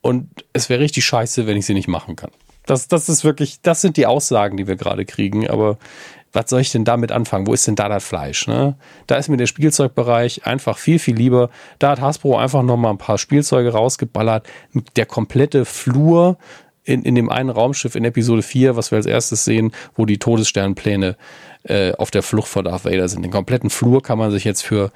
Und 0.00 0.28
es 0.52 0.68
wäre 0.68 0.80
richtig 0.80 1.04
scheiße, 1.04 1.46
wenn 1.46 1.56
ich 1.56 1.66
sie 1.66 1.74
nicht 1.74 1.88
machen 1.88 2.16
kann. 2.16 2.30
Das, 2.66 2.88
das 2.88 3.08
ist 3.08 3.24
wirklich, 3.24 3.60
das 3.62 3.80
sind 3.80 3.96
die 3.96 4.06
Aussagen, 4.06 4.56
die 4.56 4.66
wir 4.66 4.76
gerade 4.76 5.04
kriegen. 5.04 5.48
Aber 5.48 5.78
was 6.32 6.50
soll 6.50 6.60
ich 6.60 6.72
denn 6.72 6.84
damit 6.84 7.12
anfangen? 7.12 7.46
Wo 7.46 7.52
ist 7.52 7.66
denn 7.66 7.76
da 7.76 7.88
das 7.88 8.04
Fleisch? 8.04 8.46
Ne? 8.46 8.76
Da 9.06 9.16
ist 9.16 9.28
mir 9.28 9.36
der 9.36 9.46
Spielzeugbereich 9.46 10.46
einfach 10.46 10.78
viel, 10.78 10.98
viel 10.98 11.16
lieber. 11.16 11.50
Da 11.78 11.90
hat 11.90 12.00
Hasbro 12.00 12.36
einfach 12.38 12.62
noch 12.62 12.76
mal 12.76 12.90
ein 12.90 12.98
paar 12.98 13.18
Spielzeuge 13.18 13.70
rausgeballert. 13.72 14.46
Der 14.96 15.06
komplette 15.06 15.64
Flur 15.64 16.38
in, 16.84 17.02
in 17.02 17.14
dem 17.14 17.28
einen 17.28 17.50
Raumschiff 17.50 17.94
in 17.94 18.04
Episode 18.04 18.42
4, 18.42 18.76
was 18.76 18.90
wir 18.90 18.96
als 18.96 19.06
erstes 19.06 19.44
sehen, 19.44 19.72
wo 19.94 20.06
die 20.06 20.18
Todessternpläne 20.18 21.16
äh, 21.64 21.92
auf 21.92 22.10
der 22.10 22.22
Flucht 22.22 22.48
vor 22.48 22.62
Darth 22.62 22.84
Vader 22.84 23.08
sind. 23.08 23.22
Den 23.22 23.30
kompletten 23.30 23.70
Flur 23.70 24.02
kann 24.02 24.18
man 24.18 24.30
sich 24.30 24.44
jetzt 24.44 24.62
für 24.62 24.90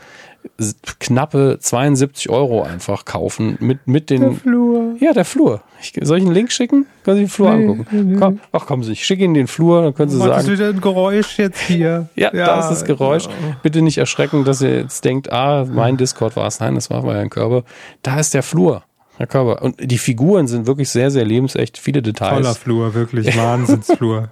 knappe 0.98 1.58
72 1.60 2.30
Euro 2.30 2.62
einfach 2.62 3.04
kaufen 3.04 3.56
mit, 3.60 3.86
mit 3.86 4.10
den. 4.10 4.36
Flur. 4.36 4.96
Ja, 5.00 5.12
der 5.12 5.24
Flur. 5.24 5.62
Ich, 5.80 5.92
soll 6.02 6.18
ich 6.18 6.24
einen 6.24 6.34
Link 6.34 6.52
schicken? 6.52 6.86
Können 7.04 7.16
Sie 7.16 7.22
den 7.24 7.28
Flur 7.28 7.50
angucken? 7.50 8.16
Komm, 8.18 8.40
ach, 8.52 8.66
kommen 8.66 8.82
Sie, 8.82 8.92
ich 8.92 9.04
schicke 9.04 9.24
Ihnen 9.24 9.34
den 9.34 9.46
Flur, 9.46 9.82
dann 9.82 9.94
können 9.94 10.10
Sie 10.10 10.18
ist 10.18 10.24
sagen. 10.24 10.48
wieder 10.48 10.68
ein 10.68 10.80
Geräusch 10.80 11.38
jetzt 11.38 11.60
hier? 11.60 12.08
Ja, 12.16 12.30
da 12.30 12.60
ist 12.60 12.68
das 12.68 12.84
Geräusch. 12.84 13.28
Bitte 13.62 13.82
nicht 13.82 13.98
erschrecken, 13.98 14.44
dass 14.44 14.62
ihr 14.62 14.76
jetzt 14.76 15.04
denkt, 15.04 15.32
ah, 15.32 15.66
mein 15.70 15.96
Discord 15.96 16.36
war 16.36 16.46
es. 16.46 16.60
Nein, 16.60 16.74
das 16.74 16.90
war 16.90 17.02
bei 17.02 17.14
Herrn 17.14 17.30
Körber. 17.30 17.64
Da 18.02 18.18
ist 18.18 18.34
der 18.34 18.42
Flur. 18.42 18.84
Herr 19.16 19.26
Körber. 19.26 19.62
Und 19.62 19.76
die 19.78 19.98
Figuren 19.98 20.46
sind 20.46 20.66
wirklich 20.66 20.88
sehr, 20.88 21.10
sehr 21.10 21.24
lebensecht. 21.24 21.78
Viele 21.78 22.02
Details. 22.02 22.36
Toller 22.36 22.54
Flur, 22.54 22.94
wirklich. 22.94 23.36
Wahnsinnsflur. 23.36 24.30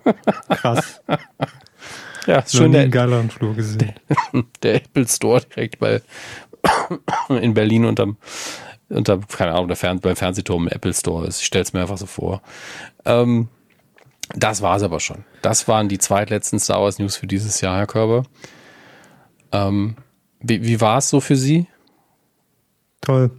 Krass. 0.48 1.02
Ja, 2.26 2.44
schön 2.46 2.70
nie 2.70 2.78
einen 2.78 2.90
der, 2.90 3.00
geileren 3.00 3.30
Flur 3.30 3.54
gesehen. 3.54 3.94
der 4.62 4.76
Apple 4.76 5.08
Store 5.08 5.40
direkt 5.40 5.78
bei 5.78 6.00
in 7.28 7.54
Berlin 7.54 7.84
unterm, 7.84 8.16
unter, 8.88 9.18
keine 9.18 9.52
Ahnung, 9.52 9.68
der 9.68 9.76
Fern, 9.76 10.00
beim 10.00 10.16
Fernsehturm 10.16 10.66
im 10.66 10.72
Apple 10.72 10.94
Store 10.94 11.26
ist. 11.26 11.40
Ich 11.40 11.46
stelle 11.46 11.62
es 11.62 11.72
mir 11.72 11.80
einfach 11.80 11.98
so 11.98 12.06
vor. 12.06 12.42
Ähm, 13.04 13.48
das 14.34 14.62
war 14.62 14.76
es 14.76 14.82
aber 14.82 15.00
schon. 15.00 15.24
Das 15.42 15.66
waren 15.68 15.88
die 15.88 15.98
zweitletzten 15.98 16.58
Star 16.58 16.82
Wars 16.82 16.98
News 16.98 17.16
für 17.16 17.26
dieses 17.26 17.60
Jahr, 17.60 17.76
Herr 17.76 17.86
Körber. 17.86 18.24
Ähm, 19.50 19.96
wie 20.40 20.64
wie 20.64 20.80
war 20.80 20.98
es 20.98 21.08
so 21.08 21.20
für 21.20 21.36
Sie? 21.36 21.66
Toll. 23.00 23.30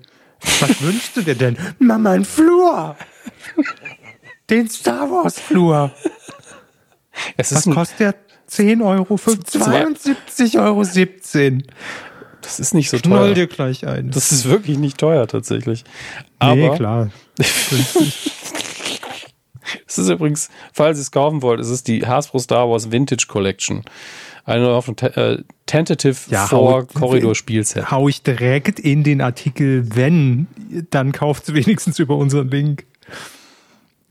Was 0.59 0.81
wünschst 0.81 1.15
du 1.17 1.21
dir 1.21 1.35
denn? 1.35 1.57
Mama, 1.79 2.11
ein 2.11 2.25
Flur! 2.25 2.95
Den 4.49 4.69
Star 4.69 5.09
Wars 5.09 5.39
Flur. 5.39 5.91
Es 7.37 7.53
Was 7.53 7.65
kostet 7.65 7.99
der? 7.99 8.15
10 8.55 8.81
Euro, 8.81 9.15
72,17 9.15 10.61
Euro. 10.63 10.83
17. 10.83 11.63
das 12.41 12.59
ist 12.59 12.73
nicht 12.73 12.89
so 12.89 12.97
Knoll 12.97 13.27
teuer. 13.27 13.33
dir 13.33 13.47
gleich 13.47 13.87
ein. 13.87 14.11
Das 14.11 14.31
ist 14.31 14.45
wirklich 14.45 14.77
nicht 14.77 14.97
teuer 14.97 15.27
tatsächlich. 15.27 15.83
Aber 16.39 16.55
nee, 16.55 16.75
klar. 16.75 17.09
es 19.87 19.97
ist 19.97 20.09
übrigens, 20.09 20.49
falls 20.71 20.97
ihr 20.97 21.01
es 21.01 21.11
kaufen 21.11 21.41
wollt, 21.41 21.59
es 21.59 21.69
ist 21.69 21.87
die 21.87 22.05
Hasbro 22.05 22.39
Star 22.39 22.69
Wars 22.69 22.91
Vintage 22.91 23.25
Collection. 23.27 23.83
Eine 24.45 24.67
auf 24.69 24.85
dem 24.85 24.95
äh, 24.97 25.37
Tentative 25.65 26.17
Ja, 26.29 26.51
hau- 26.51 26.83
Corridor 26.83 27.33
Spielset. 27.33 27.89
Hau 27.91 28.09
ich 28.09 28.23
direkt 28.23 28.77
in 28.79 29.03
den 29.03 29.21
Artikel, 29.21 29.95
wenn, 29.95 30.47
dann 30.89 31.13
kauft 31.13 31.47
es 31.47 31.53
wenigstens 31.55 31.97
über 31.99 32.17
unseren 32.17 32.49
Link. 32.49 32.85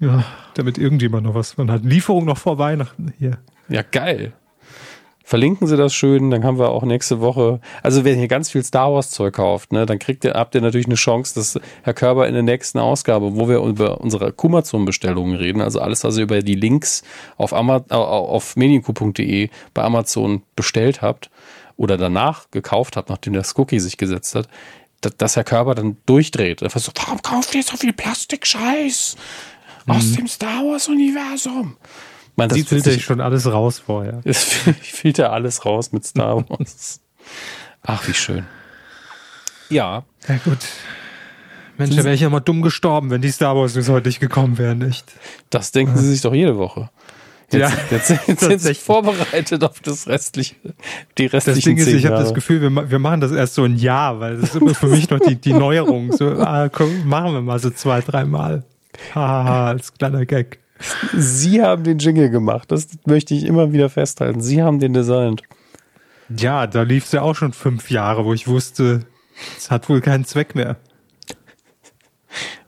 Ja, 0.00 0.24
damit 0.54 0.78
irgendjemand 0.78 1.24
noch 1.26 1.34
was 1.34 1.52
von 1.52 1.70
hat. 1.70 1.84
Lieferung 1.84 2.24
noch 2.24 2.38
vor 2.38 2.58
Weihnachten 2.58 3.12
hier. 3.18 3.38
Ja, 3.72 3.82
geil. 3.82 4.32
Verlinken 5.24 5.66
Sie 5.66 5.78
das 5.78 5.94
schön, 5.94 6.30
dann 6.30 6.44
haben 6.44 6.58
wir 6.58 6.68
auch 6.68 6.82
nächste 6.82 7.20
Woche. 7.20 7.60
Also, 7.82 8.04
wenn 8.04 8.20
ihr 8.20 8.28
ganz 8.28 8.50
viel 8.50 8.62
Star 8.62 8.92
Wars 8.92 9.10
Zeug 9.10 9.34
kauft, 9.34 9.72
ne, 9.72 9.86
dann 9.86 9.98
kriegt 9.98 10.24
ihr, 10.24 10.34
habt 10.34 10.54
ihr 10.54 10.60
natürlich 10.60 10.86
eine 10.86 10.96
Chance, 10.96 11.34
dass 11.34 11.58
Herr 11.82 11.94
Körber 11.94 12.28
in 12.28 12.34
der 12.34 12.42
nächsten 12.42 12.78
Ausgabe, 12.78 13.34
wo 13.34 13.48
wir 13.48 13.60
über 13.60 14.02
unsere 14.02 14.32
Kumazon-Bestellungen 14.32 15.36
reden, 15.36 15.62
also 15.62 15.80
alles, 15.80 16.04
was 16.04 16.18
ihr 16.18 16.24
über 16.24 16.42
die 16.42 16.54
Links 16.54 17.02
auf, 17.38 17.54
Ama 17.54 17.78
auf 17.88 18.56
medienku.de 18.56 19.48
bei 19.72 19.82
Amazon 19.82 20.42
bestellt 20.54 21.00
habt 21.00 21.30
oder 21.78 21.96
danach 21.96 22.50
gekauft 22.50 22.96
habt, 22.98 23.08
nachdem 23.08 23.32
der 23.32 23.44
Cookie 23.56 23.80
sich 23.80 23.96
gesetzt 23.96 24.34
hat, 24.34 24.48
dass, 25.16 25.36
Herr 25.36 25.44
Körber 25.44 25.74
dann 25.74 25.96
durchdreht. 26.04 26.62
Einfach 26.62 26.80
so, 26.80 26.92
warum 26.94 27.22
kauft 27.22 27.54
ihr 27.54 27.62
so 27.62 27.78
viel 27.78 27.94
Plastikscheiß 27.94 29.16
aus 29.86 30.12
dem 30.12 30.28
Star 30.28 30.62
Wars-Universum? 30.62 31.76
Man, 32.36 32.48
Das 32.48 32.56
sieht 32.56 32.68
filter 32.68 32.90
sich 32.90 33.00
ich 33.00 33.04
schon 33.04 33.20
alles 33.20 33.46
raus 33.50 33.78
vorher. 33.84 34.20
es 34.24 34.44
filter 34.44 35.32
alles 35.32 35.64
raus 35.64 35.92
mit 35.92 36.04
Star 36.06 36.36
Wars. 36.48 37.00
Ach, 37.82 38.06
wie 38.08 38.14
schön. 38.14 38.46
Ja, 39.68 40.04
Ja 40.28 40.36
gut. 40.44 40.58
Mensch, 41.78 41.96
da 41.96 42.04
wäre 42.04 42.14
ich 42.14 42.20
ja 42.20 42.28
mal 42.30 42.40
dumm 42.40 42.62
gestorben, 42.62 43.10
wenn 43.10 43.22
die 43.22 43.30
Star 43.30 43.56
Wars 43.56 43.74
News 43.74 43.88
heute 43.88 44.08
nicht 44.08 44.20
gekommen 44.20 44.58
wären, 44.58 44.82
echt. 44.82 45.06
Das 45.50 45.72
denken 45.72 45.96
sie 45.96 46.10
sich 46.10 46.20
doch 46.20 46.34
jede 46.34 46.58
Woche. 46.58 46.90
Jetzt, 47.50 47.60
Ja, 47.60 47.72
jetzt, 47.90 48.10
jetzt 48.10 48.40
sind 48.40 48.60
sie 48.60 48.74
vorbereitet 48.74 49.64
auf 49.64 49.80
das 49.80 50.06
restliche, 50.06 50.54
die 51.18 51.28
Das 51.28 51.46
restlichen 51.46 51.76
Ding 51.76 51.78
ist, 51.78 51.88
ich 51.88 52.06
habe 52.06 52.16
das 52.16 52.34
Gefühl, 52.34 52.60
wir, 52.60 52.90
wir 52.90 52.98
machen 52.98 53.20
das 53.20 53.32
erst 53.32 53.54
so 53.54 53.64
ein 53.64 53.76
Jahr, 53.76 54.20
weil 54.20 54.36
das 54.38 54.50
ist 54.50 54.56
immer 54.56 54.74
für 54.74 54.86
mich 54.86 55.10
noch 55.10 55.18
die, 55.18 55.36
die 55.36 55.52
Neuerung. 55.52 56.12
So, 56.12 56.28
ah, 56.30 56.68
komm, 56.70 57.06
machen 57.06 57.32
wir 57.32 57.40
mal 57.42 57.58
so 57.58 57.70
zwei, 57.70 58.00
dreimal. 58.00 58.64
Haha, 59.14 59.68
als 59.68 59.94
kleiner 59.94 60.24
Gag. 60.26 60.58
Sie 61.14 61.62
haben 61.62 61.84
den 61.84 61.98
Jingle 61.98 62.30
gemacht. 62.30 62.70
Das 62.70 62.88
möchte 63.06 63.34
ich 63.34 63.44
immer 63.44 63.72
wieder 63.72 63.88
festhalten. 63.88 64.40
Sie 64.40 64.62
haben 64.62 64.78
den 64.78 64.92
designt. 64.92 65.42
Ja, 66.28 66.66
da 66.66 66.82
lief 66.82 67.04
es 67.04 67.12
ja 67.12 67.22
auch 67.22 67.34
schon 67.34 67.52
fünf 67.52 67.90
Jahre, 67.90 68.24
wo 68.24 68.32
ich 68.32 68.48
wusste, 68.48 69.06
es 69.56 69.70
hat 69.70 69.88
wohl 69.88 70.00
keinen 70.00 70.24
Zweck 70.24 70.54
mehr. 70.54 70.76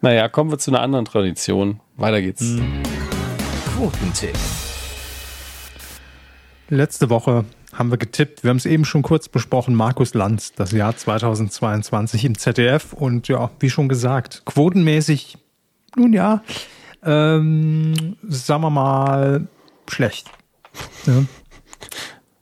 Naja, 0.01 0.29
kommen 0.29 0.51
wir 0.51 0.59
zu 0.59 0.71
einer 0.71 0.83
anderen 0.83 1.07
Tradition. 1.07 1.81
Weiter 1.97 2.21
geht's. 2.21 2.43
Mhm. 2.43 2.83
Quotentipp. 3.77 4.37
Letzte 6.69 7.11
Woche 7.11 7.45
haben 7.73 7.91
wir 7.91 7.99
getippt, 7.99 8.43
wir 8.43 8.51
haben 8.51 8.57
es 8.57 8.67
eben 8.67 8.85
schon 8.85 9.03
kurz 9.03 9.29
besprochen, 9.29 9.75
Markus 9.75 10.15
Lanz, 10.15 10.53
das 10.53 10.73
Jahr 10.73 10.97
2022 10.97 12.25
im 12.25 12.39
ZDF 12.39 12.93
und 12.93 13.29
ja, 13.29 13.51
wie 13.59 13.71
schon 13.71 13.89
gesagt, 13.89 14.43
quotenmäßig, 14.45 15.39
nun 15.97 16.13
ja, 16.13 16.43
ähm, 17.05 18.17
sagen 18.29 18.63
wir 18.63 18.71
mal, 18.71 19.47
schlecht. 19.89 20.31
Ja, 21.07 21.25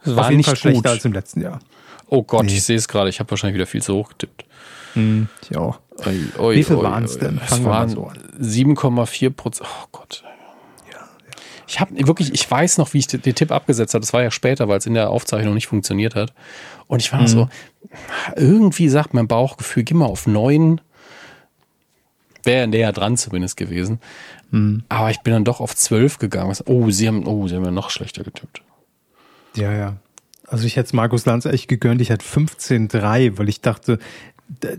Es 0.03 0.09
auf 0.11 0.17
war 0.17 0.25
jeden 0.27 0.39
nicht 0.39 0.47
Fall 0.47 0.57
schlechter 0.57 0.77
gut. 0.83 0.87
als 0.87 1.05
im 1.05 1.13
letzten 1.13 1.41
Jahr. 1.43 1.59
Oh 2.09 2.23
Gott, 2.23 2.45
Nee. 2.47 2.53
ich 2.55 2.63
sehe 2.65 2.77
es 2.77 2.89
gerade. 2.89 3.09
Ich 3.11 3.21
habe 3.21 3.31
wahrscheinlich 3.31 3.55
wieder 3.55 3.67
viel 3.67 3.83
zu 3.83 3.95
hoch 3.95 4.11
getippt. 4.11 4.45
Ich 5.51 5.57
auch. 5.57 5.81
Oi, 6.07 6.19
oi, 6.39 6.57
Wie 6.57 6.65
viel 6.65 6.77
oi, 6.77 6.83
waren's 6.83 7.15
oi. 7.15 7.21
denn? 7.21 7.41
Es 7.43 7.65
waren 7.65 7.89
so 7.89 8.07
an. 8.09 8.19
7,4 8.39 9.31
Prozent. 9.31 9.69
Oh 9.73 9.87
Gott. 9.93 10.23
Ich 11.67 11.81
habe 11.81 12.07
wirklich, 12.07 12.35
ich 12.35 12.51
weiß 12.51 12.77
noch, 12.77 12.93
wie 12.93 12.99
ich 12.99 13.07
den, 13.07 13.23
den 13.23 13.35
Tipp 13.35 13.51
abgesetzt 13.51 13.95
habe. 13.95 14.03
Das 14.03 14.13
war 14.13 14.23
ja 14.23 14.31
später, 14.31 14.69
weil 14.69 14.77
es 14.77 14.85
in 14.85 14.93
der 14.93 15.09
Aufzeichnung 15.09 15.55
nicht 15.55 15.69
funktioniert 15.69 16.15
hat. 16.15 16.35
Und 16.87 17.01
ich 17.01 17.11
war 17.13 17.21
Mhm. 17.21 17.25
noch 17.25 17.31
so, 17.33 17.49
irgendwie 18.37 18.91
sagt 18.91 19.15
mein 19.15 19.27
Bauchgefühl, 19.27 19.83
geh 19.83 19.95
mal 19.95 20.05
auf 20.05 20.27
9. 20.27 20.83
Wäre 22.45 22.67
näher 22.67 22.93
dran 22.93 23.17
zumindest 23.17 23.57
gewesen. 23.57 24.01
Mhm. 24.51 24.85
Aber 24.89 25.11
ich 25.11 25.21
bin 25.21 25.33
dann 25.33 25.45
doch 25.45 25.61
auf 25.61 25.75
12 25.75 26.19
gegangen. 26.19 26.57
Oh, 26.67 26.91
sie 26.91 27.09
haben, 27.09 27.27
oh, 27.27 27.49
sie 27.49 27.57
haben 27.57 27.65
ja 27.65 27.71
noch 27.71 27.91
schlechter 27.91 28.25
getippt. 28.25 28.63
Ja, 29.55 29.73
ja. 29.73 29.97
Also 30.47 30.67
ich 30.67 30.77
hätte 30.77 30.87
es 30.87 30.93
Markus 30.93 31.25
Lanz 31.25 31.47
echt 31.47 31.69
gegönnt. 31.69 32.01
Ich 32.01 32.11
hatte 32.11 32.25
15-3, 32.25 33.39
weil 33.39 33.49
ich 33.49 33.61
dachte, 33.61 33.99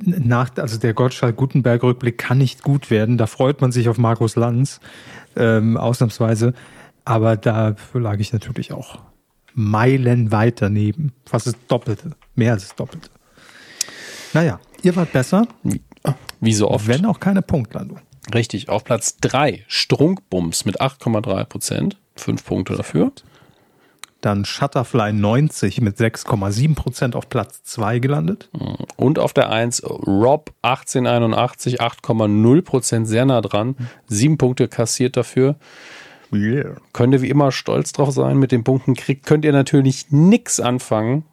nach, 0.01 0.51
also 0.57 0.77
der 0.77 0.93
Gottschalk-Gutenberg-Rückblick 0.93 2.17
kann 2.17 2.37
nicht 2.37 2.63
gut 2.63 2.91
werden. 2.91 3.17
Da 3.17 3.27
freut 3.27 3.61
man 3.61 3.71
sich 3.71 3.89
auf 3.89 3.97
Markus 3.97 4.35
Lanz, 4.35 4.79
ähm, 5.35 5.77
ausnahmsweise. 5.77 6.53
Aber 7.05 7.37
da 7.37 7.75
lag 7.93 8.19
ich 8.19 8.33
natürlich 8.33 8.71
auch 8.71 8.99
meilenweit 9.53 10.61
daneben. 10.61 11.11
Fast 11.25 11.47
das 11.47 11.55
Doppelte. 11.67 12.11
Mehr 12.35 12.53
als 12.53 12.67
das 12.67 12.75
Doppelte. 12.75 13.09
Naja, 14.33 14.59
ihr 14.81 14.95
wart 14.95 15.11
besser, 15.11 15.47
Wie, 16.39 16.53
so 16.53 16.69
oft. 16.69 16.87
wenn 16.87 17.05
auch 17.05 17.19
keine 17.19 17.41
Punktlandung. 17.41 17.99
Richtig, 18.33 18.69
auf 18.69 18.83
Platz 18.83 19.17
3 19.17 19.63
Strunkbums 19.67 20.65
mit 20.65 20.81
8,3 20.81 21.43
Prozent. 21.45 21.97
Fünf 22.15 22.45
Punkte 22.45 22.75
dafür. 22.75 23.11
Dann 24.21 24.45
Shutterfly 24.45 25.11
90 25.11 25.81
mit 25.81 25.97
6,7 25.97 26.75
Prozent 26.75 27.15
auf 27.15 27.27
Platz 27.27 27.63
2 27.63 27.99
gelandet. 27.99 28.49
Und 28.95 29.19
auf 29.19 29.33
der 29.33 29.49
1 29.49 29.83
Rob 29.83 30.53
1881, 30.61 31.81
8,0 31.81 32.61
Prozent, 32.61 33.07
sehr 33.07 33.25
nah 33.25 33.41
dran. 33.41 33.75
Sieben 34.07 34.37
Punkte 34.37 34.69
kassiert 34.69 35.17
dafür. 35.17 35.57
Yeah. 36.31 36.77
Könnt 36.93 37.13
ihr 37.13 37.21
wie 37.21 37.29
immer 37.29 37.51
stolz 37.51 37.91
drauf 37.91 38.11
sein. 38.11 38.37
Mit 38.37 38.53
den 38.53 38.63
Punkten 38.63 38.95
kriegt, 38.95 39.25
könnt 39.25 39.43
ihr 39.43 39.51
natürlich 39.51 40.09
nichts 40.11 40.61
anfangen. 40.61 41.25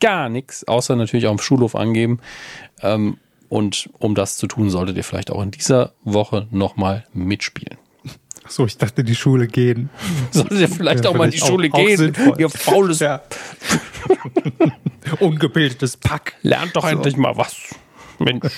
Gar 0.00 0.30
nichts, 0.30 0.66
außer 0.66 0.96
natürlich 0.96 1.26
auch 1.26 1.32
im 1.32 1.38
Schulhof 1.38 1.74
angeben. 1.74 2.20
Ähm, 2.82 3.18
und 3.48 3.90
um 3.98 4.14
das 4.14 4.36
zu 4.36 4.46
tun, 4.46 4.70
solltet 4.70 4.96
ihr 4.96 5.04
vielleicht 5.04 5.30
auch 5.30 5.42
in 5.42 5.50
dieser 5.50 5.92
Woche 6.04 6.46
nochmal 6.50 7.06
mitspielen. 7.12 7.78
So, 8.48 8.64
ich 8.64 8.78
dachte, 8.78 9.02
die 9.02 9.14
Schule 9.16 9.48
gehen. 9.48 9.90
Solltet 10.30 10.60
ihr 10.60 10.68
vielleicht 10.68 11.04
Ja, 11.04 11.10
auch 11.10 11.14
mal 11.14 11.24
in 11.24 11.30
die 11.32 11.38
Schule 11.38 11.68
auch- 11.72 11.78
gehen, 11.78 11.96
sinnvoll. 11.96 12.34
ihr 12.40 12.48
faules 12.48 13.00
Ja. 13.00 13.22
Ungebildetes 15.20 15.96
Pack. 15.96 16.34
Lernt 16.42 16.74
doch 16.76 16.84
endlich 16.86 17.16
mal 17.16 17.36
was. 17.36 17.56
Mensch, 18.18 18.52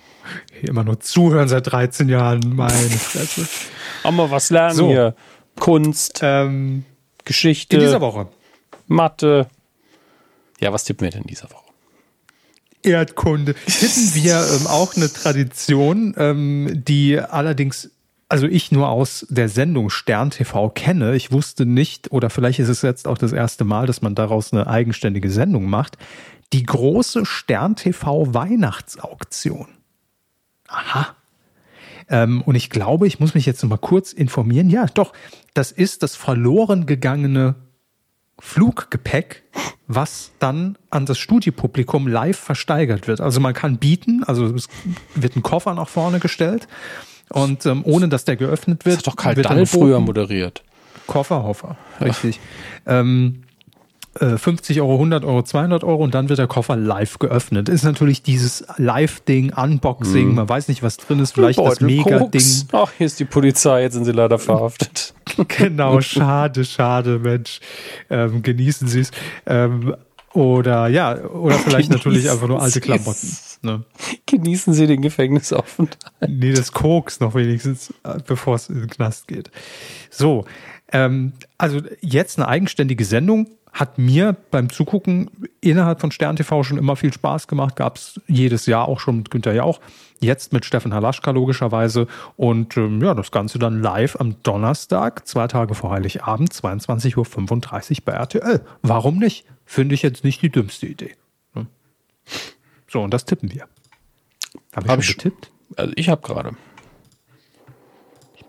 immer 0.62 0.84
nur 0.84 1.00
zuhören 1.00 1.48
seit 1.48 1.70
13 1.70 2.08
Jahren. 2.08 2.40
Meine 2.54 2.72
Fresse. 2.90 3.46
auch 4.02 4.10
mal 4.12 4.30
was 4.30 4.50
lernen 4.50 4.76
So. 4.76 4.88
hier. 4.88 5.14
Kunst, 5.58 6.20
Ähm, 6.22 6.84
Geschichte, 7.24 7.76
in 7.76 7.82
dieser 7.82 8.00
Woche. 8.00 8.28
Mathe. 8.86 9.48
Ja, 10.60 10.72
was 10.72 10.84
tippen 10.84 11.04
wir 11.04 11.10
denn 11.10 11.22
in 11.22 11.26
dieser 11.28 11.50
Woche? 11.50 11.63
Erdkunde. 12.84 13.54
Tippen 13.54 14.14
wir 14.14 14.36
ähm, 14.36 14.66
auch 14.66 14.96
eine 14.96 15.12
Tradition, 15.12 16.14
ähm, 16.16 16.82
die 16.86 17.18
allerdings, 17.18 17.90
also 18.28 18.46
ich 18.46 18.72
nur 18.72 18.88
aus 18.88 19.26
der 19.30 19.48
Sendung 19.48 19.90
Stern 19.90 20.30
TV 20.30 20.70
kenne. 20.70 21.14
Ich 21.14 21.32
wusste 21.32 21.66
nicht, 21.66 22.12
oder 22.12 22.30
vielleicht 22.30 22.58
ist 22.58 22.68
es 22.68 22.82
jetzt 22.82 23.08
auch 23.08 23.18
das 23.18 23.32
erste 23.32 23.64
Mal, 23.64 23.86
dass 23.86 24.02
man 24.02 24.14
daraus 24.14 24.52
eine 24.52 24.66
eigenständige 24.66 25.30
Sendung 25.30 25.66
macht. 25.66 25.96
Die 26.52 26.62
große 26.62 27.26
Stern 27.26 27.76
TV 27.76 28.32
Weihnachtsauktion. 28.34 29.68
Aha. 30.68 31.16
Ähm, 32.08 32.42
und 32.42 32.54
ich 32.54 32.70
glaube, 32.70 33.06
ich 33.06 33.18
muss 33.20 33.34
mich 33.34 33.46
jetzt 33.46 33.62
noch 33.62 33.70
mal 33.70 33.78
kurz 33.78 34.12
informieren. 34.12 34.68
Ja, 34.70 34.86
doch, 34.86 35.12
das 35.54 35.72
ist 35.72 36.02
das 36.02 36.16
verloren 36.16 36.86
gegangene 36.86 37.54
Fluggepäck, 38.44 39.42
was 39.88 40.30
dann 40.38 40.76
an 40.90 41.06
das 41.06 41.18
Studiopublikum 41.18 42.06
live 42.06 42.38
versteigert 42.38 43.08
wird. 43.08 43.22
Also 43.22 43.40
man 43.40 43.54
kann 43.54 43.78
bieten, 43.78 44.22
also 44.22 44.44
es 44.44 44.68
wird 45.14 45.34
ein 45.34 45.42
Koffer 45.42 45.72
nach 45.74 45.88
vorne 45.88 46.20
gestellt 46.20 46.68
und 47.30 47.64
ähm, 47.64 47.80
ohne 47.84 48.08
dass 48.08 48.26
der 48.26 48.36
geöffnet 48.36 48.84
wird, 48.84 48.98
Das 48.98 49.06
hat 49.06 49.06
doch 49.06 49.16
Karl 49.16 49.34
Dall 49.34 49.64
früher 49.64 49.98
moderiert. 49.98 50.62
Kofferhoffer, 51.06 51.76
richtig. 52.02 52.38
Ähm, 52.86 53.40
äh, 53.40 53.43
50 54.18 54.80
Euro, 54.80 54.94
100 54.94 55.24
Euro, 55.24 55.42
200 55.42 55.84
Euro 55.84 56.04
und 56.04 56.14
dann 56.14 56.28
wird 56.28 56.38
der 56.38 56.46
Koffer 56.46 56.76
live 56.76 57.18
geöffnet. 57.18 57.68
Ist 57.68 57.84
natürlich 57.84 58.22
dieses 58.22 58.64
Live-Ding, 58.76 59.52
Unboxing, 59.54 60.34
man 60.34 60.48
weiß 60.48 60.68
nicht, 60.68 60.82
was 60.82 60.96
drin 60.96 61.18
ist, 61.18 61.32
vielleicht 61.32 61.58
das 61.58 61.80
Mega-Ding. 61.80 62.68
Ach, 62.72 62.92
hier 62.96 63.06
ist 63.06 63.18
die 63.18 63.24
Polizei, 63.24 63.82
jetzt 63.82 63.94
sind 63.94 64.04
sie 64.04 64.12
leider 64.12 64.38
verhaftet. 64.38 65.14
Genau, 65.48 66.00
schade, 66.00 66.64
schade, 66.64 67.18
Mensch. 67.18 67.58
Ähm, 68.08 68.42
genießen 68.42 68.86
Sie 68.86 69.00
es. 69.00 69.10
Ähm, 69.46 69.96
oder 70.32 70.88
ja, 70.88 71.24
oder 71.24 71.58
vielleicht 71.58 71.90
natürlich 71.92 72.30
einfach 72.30 72.46
nur 72.46 72.60
alte 72.60 72.80
Genießen 72.80 73.02
Klamotten. 73.62 73.84
Ne? 73.84 73.84
Genießen 74.26 74.74
Sie 74.74 74.86
den 74.86 75.00
Gefängnisaufenthalt. 75.00 76.28
Nee, 76.28 76.52
das 76.52 76.72
Koks 76.72 77.20
noch 77.20 77.34
wenigstens, 77.34 77.92
äh, 78.04 78.18
bevor 78.24 78.56
es 78.56 78.68
in 78.68 78.80
den 78.80 78.90
Knast 78.90 79.26
geht. 79.26 79.50
So, 80.10 80.44
ähm, 80.92 81.32
also 81.58 81.80
jetzt 82.00 82.38
eine 82.38 82.48
eigenständige 82.48 83.04
Sendung 83.04 83.48
hat 83.74 83.98
mir 83.98 84.34
beim 84.50 84.70
Zugucken 84.70 85.28
innerhalb 85.60 86.00
von 86.00 86.10
Stern 86.12 86.36
TV 86.36 86.62
schon 86.62 86.78
immer 86.78 86.94
viel 86.96 87.12
Spaß 87.12 87.48
gemacht. 87.48 87.74
Gab 87.76 87.96
es 87.96 88.20
jedes 88.28 88.66
Jahr 88.66 88.86
auch 88.88 89.00
schon 89.00 89.18
mit 89.18 89.30
Günther 89.30 89.52
Jauch. 89.52 89.80
Jetzt 90.20 90.52
mit 90.52 90.64
Steffen 90.64 90.94
Halaschka 90.94 91.32
logischerweise. 91.32 92.06
Und 92.36 92.76
ähm, 92.76 93.02
ja, 93.02 93.14
das 93.14 93.32
Ganze 93.32 93.58
dann 93.58 93.82
live 93.82 94.16
am 94.20 94.40
Donnerstag, 94.44 95.26
zwei 95.26 95.48
Tage 95.48 95.74
vor 95.74 95.90
Heiligabend, 95.90 96.52
22.35 96.52 97.16
Uhr 97.98 98.04
bei 98.04 98.12
RTL. 98.12 98.64
Warum 98.82 99.18
nicht? 99.18 99.44
Finde 99.66 99.94
ich 99.96 100.02
jetzt 100.02 100.22
nicht 100.24 100.40
die 100.40 100.50
dümmste 100.50 100.86
Idee. 100.86 101.14
Ne? 101.54 101.66
So, 102.88 103.02
und 103.02 103.12
das 103.12 103.24
tippen 103.24 103.52
wir. 103.52 103.66
Habe 104.74 104.86
ich 104.86 104.92
Hab 104.92 105.02
schon 105.04 105.10
ich- 105.10 105.16
getippt? 105.18 105.50
Also 105.76 105.92
ich 105.96 106.08
habe 106.08 106.22
gerade. 106.22 106.52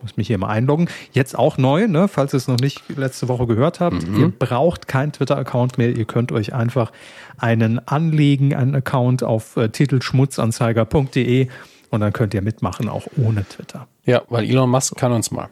Muss 0.05 0.17
mich 0.17 0.27
hier 0.27 0.37
mal 0.37 0.49
einloggen. 0.49 0.87
Jetzt 1.13 1.35
auch 1.35 1.57
neu, 1.57 1.87
ne? 1.87 2.07
falls 2.07 2.31
ihr 2.31 2.37
es 2.37 2.47
noch 2.47 2.59
nicht 2.59 2.83
letzte 2.95 3.27
Woche 3.27 3.47
gehört 3.47 3.79
habt. 3.79 4.03
Ihr 4.03 4.29
braucht 4.29 4.87
keinen 4.87 5.11
Twitter-Account 5.11 5.79
mehr. 5.79 5.97
Ihr 5.97 6.05
könnt 6.05 6.31
euch 6.31 6.53
einfach 6.53 6.91
einen 7.39 7.79
anlegen, 7.87 8.53
einen 8.53 8.75
Account 8.75 9.23
auf 9.23 9.57
äh, 9.57 9.69
titelschmutzanzeiger.de 9.69 11.47
und 11.89 11.99
dann 12.01 12.13
könnt 12.13 12.35
ihr 12.35 12.43
mitmachen, 12.43 12.87
auch 12.87 13.07
ohne 13.17 13.45
Twitter. 13.45 13.87
Ja, 14.05 14.21
weil 14.29 14.47
Elon 14.47 14.69
Musk 14.69 14.95
kann 14.95 15.11
uns 15.11 15.31
mal. 15.31 15.49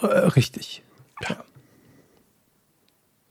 Äh, 0.00 0.06
richtig. 0.06 0.84
Ja. 1.28 1.38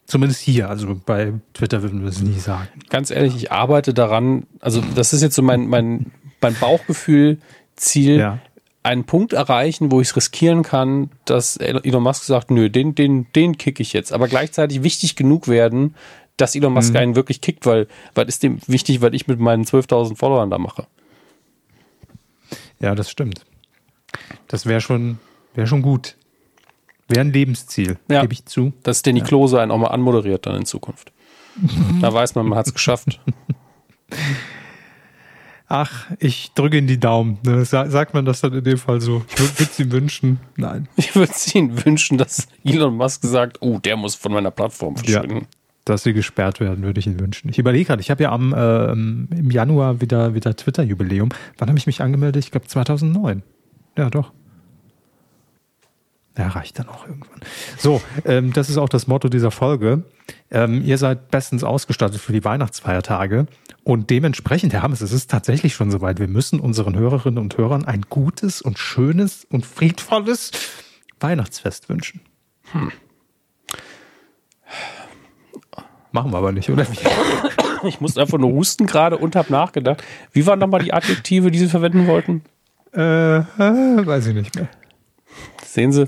Zumindest 0.06 0.42
hier, 0.42 0.70
also 0.70 1.00
bei 1.06 1.32
Twitter 1.54 1.82
würden 1.82 2.02
wir 2.02 2.10
es 2.10 2.22
nie 2.22 2.40
sagen. 2.40 2.68
Ganz 2.90 3.10
ehrlich, 3.10 3.38
ich 3.38 3.54
arbeite 3.54 3.94
daran, 3.94 4.48
also 4.60 4.84
das 4.96 5.14
ist 5.14 5.22
jetzt 5.22 5.36
so 5.36 5.42
mein, 5.42 5.68
mein, 5.68 6.12
mein 6.42 6.56
Bauchgefühl-Ziel, 6.56 8.18
Ja. 8.20 8.40
Einen 8.84 9.06
Punkt 9.06 9.34
erreichen, 9.34 9.92
wo 9.92 10.02
ich 10.02 10.10
es 10.10 10.16
riskieren 10.16 10.62
kann, 10.64 11.10
dass 11.26 11.58
Elon 11.58 12.04
Musk 12.04 12.24
sagt, 12.24 12.52
nö, 12.52 12.70
den, 12.70 12.96
den, 12.96 13.28
den 13.34 13.58
kick 13.58 13.80
ich 13.80 13.94
jetzt. 13.94 14.12
Aber 14.12 14.28
gleichzeitig 14.28 14.84
wichtig 14.84 15.16
genug 15.16 15.48
werden, 15.48 15.96
dass 16.38 16.56
Elon 16.56 16.74
Musk 16.74 16.96
einen 16.96 17.16
wirklich 17.16 17.42
kickt, 17.42 17.66
weil, 17.66 17.88
weil 18.14 18.28
ist 18.28 18.44
dem 18.44 18.60
wichtig, 18.68 19.02
weil 19.02 19.16
ich 19.16 19.28
mit 19.28 19.40
meinen 19.40 19.64
12.000 19.64 20.18
Followern 20.18 20.50
da 20.50 20.58
mache. 20.58 20.88
Ja, 22.80 22.96
das 22.96 23.10
stimmt. 23.10 23.46
Das 24.48 24.66
wäre 24.66 24.82
schon, 24.82 25.20
wäre 25.54 25.68
schon 25.68 25.82
gut. 25.82 26.18
Wäre 27.08 27.22
ein 27.22 27.32
Lebensziel, 27.32 27.98
Ja. 28.10 28.22
gebe 28.22 28.34
ich 28.34 28.46
zu. 28.46 28.74
Dass 28.84 29.02
Danny 29.02 29.22
Klose 29.22 29.62
einen 29.62 29.72
auch 29.72 29.78
mal 29.78 29.88
anmoderiert 29.88 30.46
dann 30.46 30.56
in 30.56 30.66
Zukunft. 30.66 31.12
da 32.02 32.14
weiß 32.14 32.36
man, 32.36 32.48
man 32.48 32.58
hat 32.58 32.68
es 32.68 32.74
geschafft. 32.74 33.20
Ach, 35.76 36.06
ich 36.20 36.52
drücke 36.54 36.78
in 36.78 36.86
die 36.86 37.00
Daumen. 37.00 37.40
Ne? 37.44 37.66
Sa- 37.66 37.90
Sagt 37.90 38.14
man 38.14 38.26
das 38.26 38.42
dann 38.42 38.54
in 38.54 38.64
dem 38.64 38.78
Fall 38.78 39.02
so? 39.02 39.26
Ich 39.34 39.40
würde 39.40 39.54
es 39.72 39.80
ihm 39.80 39.92
wünschen. 39.92 40.40
Nein. 40.56 40.88
Ich 40.98 41.16
würde 41.16 41.32
es 41.32 41.56
Ihnen 41.56 41.84
wünschen, 41.84 42.20
dass 42.20 42.48
Elon 42.64 42.96
Musk 42.96 43.24
sagt, 43.24 43.58
oh, 43.62 43.80
der 43.80 43.98
muss 43.98 44.14
von 44.14 44.34
meiner 44.34 44.52
Plattform 44.52 44.96
verschwinden. 44.96 45.48
Dass 45.84 46.04
sie 46.04 46.14
gesperrt 46.14 46.60
werden, 46.60 46.84
würde 46.84 47.00
ich 47.00 47.08
ihn 47.08 47.20
wünschen. 47.20 47.50
Ich 47.50 47.58
überlege 47.58 47.86
gerade, 47.86 48.02
ich 48.02 48.12
habe 48.12 48.22
ja 48.22 48.32
am 48.32 48.54
ähm, 48.56 49.28
im 49.36 49.50
Januar 49.50 50.00
wieder, 50.00 50.36
wieder 50.36 50.56
Twitter-Jubiläum. 50.56 51.30
Wann 51.58 51.70
habe 51.70 51.80
ich 51.80 51.88
mich 51.88 52.02
angemeldet? 52.02 52.46
Ich 52.46 52.52
glaube 52.52 52.68
2009. 52.68 53.42
Ja, 53.98 54.12
doch. 54.12 54.32
Ja, 56.38 56.48
reicht 56.48 56.80
dann 56.80 56.90
auch 56.90 57.06
irgendwann. 57.08 57.42
So, 57.78 58.02
ähm, 58.26 58.54
das 58.54 58.70
ist 58.70 58.78
auch 58.78 58.90
das 58.90 59.06
Motto 59.06 59.30
dieser 59.30 59.52
Folge. 59.52 60.04
Ähm, 60.50 60.82
ihr 60.84 60.98
seid 60.98 61.30
bestens 61.30 61.64
ausgestattet 61.64 62.20
für 62.20 62.34
die 62.34 62.44
Weihnachtsfeiertage. 62.44 63.46
Und 63.84 64.10
dementsprechend, 64.10 64.74
Herr 64.74 64.82
Hammes, 64.82 65.02
es 65.02 65.12
ist 65.12 65.30
tatsächlich 65.30 65.76
schon 65.76 65.92
soweit. 65.92 66.20
Wir 66.20 66.28
müssen 66.28 66.60
unseren 66.60 66.98
Hörerinnen 66.98 67.38
und 67.38 67.58
Hörern 67.58 67.86
ein 67.86 68.02
gutes 68.10 68.62
und 68.64 68.80
schönes 68.80 69.46
und 69.46 69.66
friedvolles 69.66 70.52
Weihnachtsfest 71.20 71.90
wünschen. 71.90 72.22
Machen 76.12 76.32
wir 76.32 76.38
aber 76.38 76.52
nicht, 76.52 76.70
oder? 76.70 76.88
Ich 77.86 78.00
musste 78.00 78.22
einfach 78.22 78.38
nur 78.38 78.54
husten 78.54 78.86
gerade 78.86 79.18
und 79.18 79.36
habe 79.36 79.52
nachgedacht. 79.52 80.02
Wie 80.32 80.46
waren 80.46 80.58
nochmal 80.58 80.82
die 80.82 80.94
Adjektive, 80.94 81.52
die 81.52 81.60
Sie 81.60 81.68
verwenden 81.68 82.08
wollten? 82.08 82.44
Äh, 82.96 83.40
äh, 83.40 83.44
weiß 84.06 84.28
ich 84.28 84.34
nicht 84.34 84.56
mehr. 84.56 84.70
Sehen 85.66 85.92
Sie, 85.92 86.08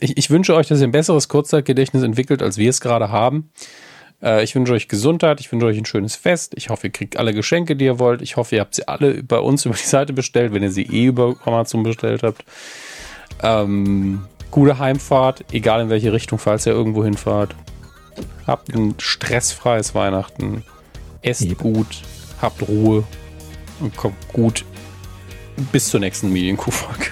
ich, 0.00 0.16
ich 0.16 0.30
wünsche 0.30 0.54
euch, 0.54 0.66
dass 0.68 0.80
ihr 0.80 0.86
ein 0.86 0.92
besseres 0.92 1.28
Kurzzeitgedächtnis 1.28 2.02
entwickelt, 2.02 2.42
als 2.42 2.58
wir 2.58 2.70
es 2.70 2.80
gerade 2.80 3.10
haben. 3.10 3.50
Äh, 4.22 4.42
ich 4.42 4.54
wünsche 4.54 4.72
euch 4.72 4.88
Gesundheit, 4.88 5.40
ich 5.40 5.52
wünsche 5.52 5.66
euch 5.66 5.78
ein 5.78 5.84
schönes 5.84 6.16
Fest. 6.16 6.54
Ich 6.56 6.70
hoffe, 6.70 6.88
ihr 6.88 6.92
kriegt 6.92 7.16
alle 7.16 7.32
Geschenke, 7.34 7.76
die 7.76 7.84
ihr 7.84 7.98
wollt. 7.98 8.22
Ich 8.22 8.36
hoffe, 8.36 8.56
ihr 8.56 8.60
habt 8.60 8.74
sie 8.74 8.88
alle 8.88 9.22
bei 9.22 9.38
uns 9.38 9.64
über 9.64 9.74
die 9.74 9.82
Seite 9.82 10.12
bestellt, 10.12 10.52
wenn 10.52 10.62
ihr 10.62 10.72
sie 10.72 10.82
eh 10.82 11.06
über 11.06 11.36
Amazon 11.44 11.82
bestellt 11.82 12.22
habt. 12.22 12.44
Ähm, 13.42 14.24
gute 14.50 14.78
Heimfahrt, 14.78 15.44
egal 15.52 15.82
in 15.82 15.90
welche 15.90 16.12
Richtung, 16.12 16.38
falls 16.38 16.66
ihr 16.66 16.72
irgendwo 16.72 17.04
hinfahrt. 17.04 17.54
Habt 18.46 18.72
ein 18.74 18.94
stressfreies 18.98 19.94
Weihnachten. 19.94 20.64
Esst 21.22 21.42
Eben. 21.42 21.56
gut, 21.56 22.02
habt 22.40 22.66
Ruhe 22.68 23.04
und 23.80 23.96
kommt 23.96 24.28
gut 24.32 24.64
bis 25.72 25.88
zur 25.88 26.00
nächsten 26.00 26.32
Medienkuhfolge. 26.32 27.06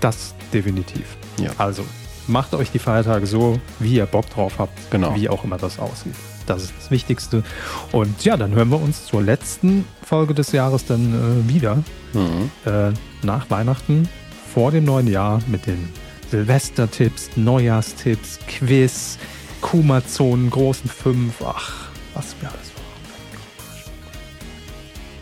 Das 0.00 0.34
definitiv. 0.52 1.16
Ja. 1.38 1.50
Also, 1.58 1.84
macht 2.26 2.54
euch 2.54 2.70
die 2.70 2.78
Feiertage 2.78 3.26
so, 3.26 3.60
wie 3.78 3.94
ihr 3.96 4.06
Bock 4.06 4.28
drauf 4.30 4.54
habt. 4.58 4.90
Genau. 4.90 5.14
Wie 5.14 5.28
auch 5.28 5.44
immer 5.44 5.58
das 5.58 5.78
aussieht. 5.78 6.14
Das 6.46 6.62
ist 6.62 6.72
das 6.78 6.90
Wichtigste. 6.90 7.44
Und 7.92 8.24
ja, 8.24 8.36
dann 8.36 8.52
hören 8.52 8.68
wir 8.70 8.80
uns 8.80 9.06
zur 9.06 9.22
letzten 9.22 9.84
Folge 10.04 10.34
des 10.34 10.52
Jahres 10.52 10.84
dann 10.84 11.44
äh, 11.46 11.52
wieder. 11.52 11.76
Mhm. 12.12 12.50
Äh, 12.64 12.92
nach 13.22 13.48
Weihnachten, 13.50 14.08
vor 14.52 14.70
dem 14.72 14.84
neuen 14.84 15.06
Jahr 15.06 15.40
mit 15.46 15.66
den 15.66 15.88
Silvestertipps, 16.30 17.30
Neujahrstipps, 17.36 18.38
Quiz, 18.48 19.18
Kuma-Zonen, 19.60 20.50
großen 20.50 20.90
Fünf. 20.90 21.34
Ach, 21.44 21.88
was 22.14 22.34
wir 22.40 22.48
alles. 22.48 22.72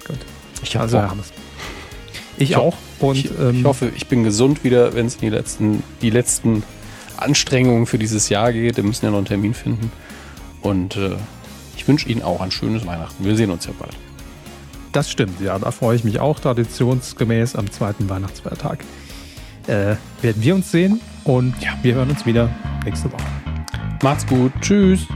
Gut. 0.07 0.19
Ich 0.62 0.78
Also, 0.78 0.98
Bock. 0.98 1.16
Ich 2.41 2.57
auch. 2.57 2.77
Und 2.99 3.17
ich, 3.17 3.31
ähm, 3.39 3.61
ich 3.61 3.65
hoffe, 3.65 3.93
ich 3.95 4.07
bin 4.09 4.25
gesund 4.25 4.65
wieder, 4.65 4.95
wenn 4.95 5.07
es 5.07 5.15
in 5.17 5.21
die 5.21 5.29
letzten, 5.31 5.83
die 6.03 6.11
letzten 6.11 6.62
Anstrengungen 7.17 7.87
für 7.87 7.99
dieses 7.99 8.29
Jahr 8.29 8.53
geht. 8.53 8.77
Wir 8.77 8.85
müssen 8.85 9.05
ja 9.05 9.11
noch 9.11 9.19
einen 9.19 9.27
Termin 9.27 9.55
finden. 9.55 9.93
Und 10.62 10.97
äh, 10.97 11.11
ich 11.77 11.87
wünsche 11.87 12.09
Ihnen 12.09 12.23
auch 12.23 12.41
ein 12.41 12.51
schönes 12.51 12.87
Weihnachten. 12.87 13.25
Wir 13.25 13.37
sehen 13.37 13.51
uns 13.51 13.67
ja 13.67 13.73
bald. 13.79 13.97
Das 14.93 15.11
stimmt, 15.11 15.41
ja, 15.41 15.59
da 15.59 15.71
freue 15.71 15.95
ich 15.97 16.03
mich 16.05 16.19
auch. 16.19 16.41
Traditionsgemäß 16.41 17.55
am 17.55 17.71
zweiten 17.71 18.09
Weihnachtsfeiertag 18.09 18.81
äh, 19.69 19.95
werden 20.21 20.43
wir 20.43 20.55
uns 20.57 20.71
sehen 20.73 21.01
und 21.25 21.55
Ja. 21.61 21.71
wir 21.83 21.95
hören 21.95 22.11
uns 22.11 22.27
wieder 22.27 22.51
nächste 22.85 23.12
Woche. 23.12 23.23
Macht's 24.03 24.27
gut. 24.27 24.51
Tschüss. 24.61 25.07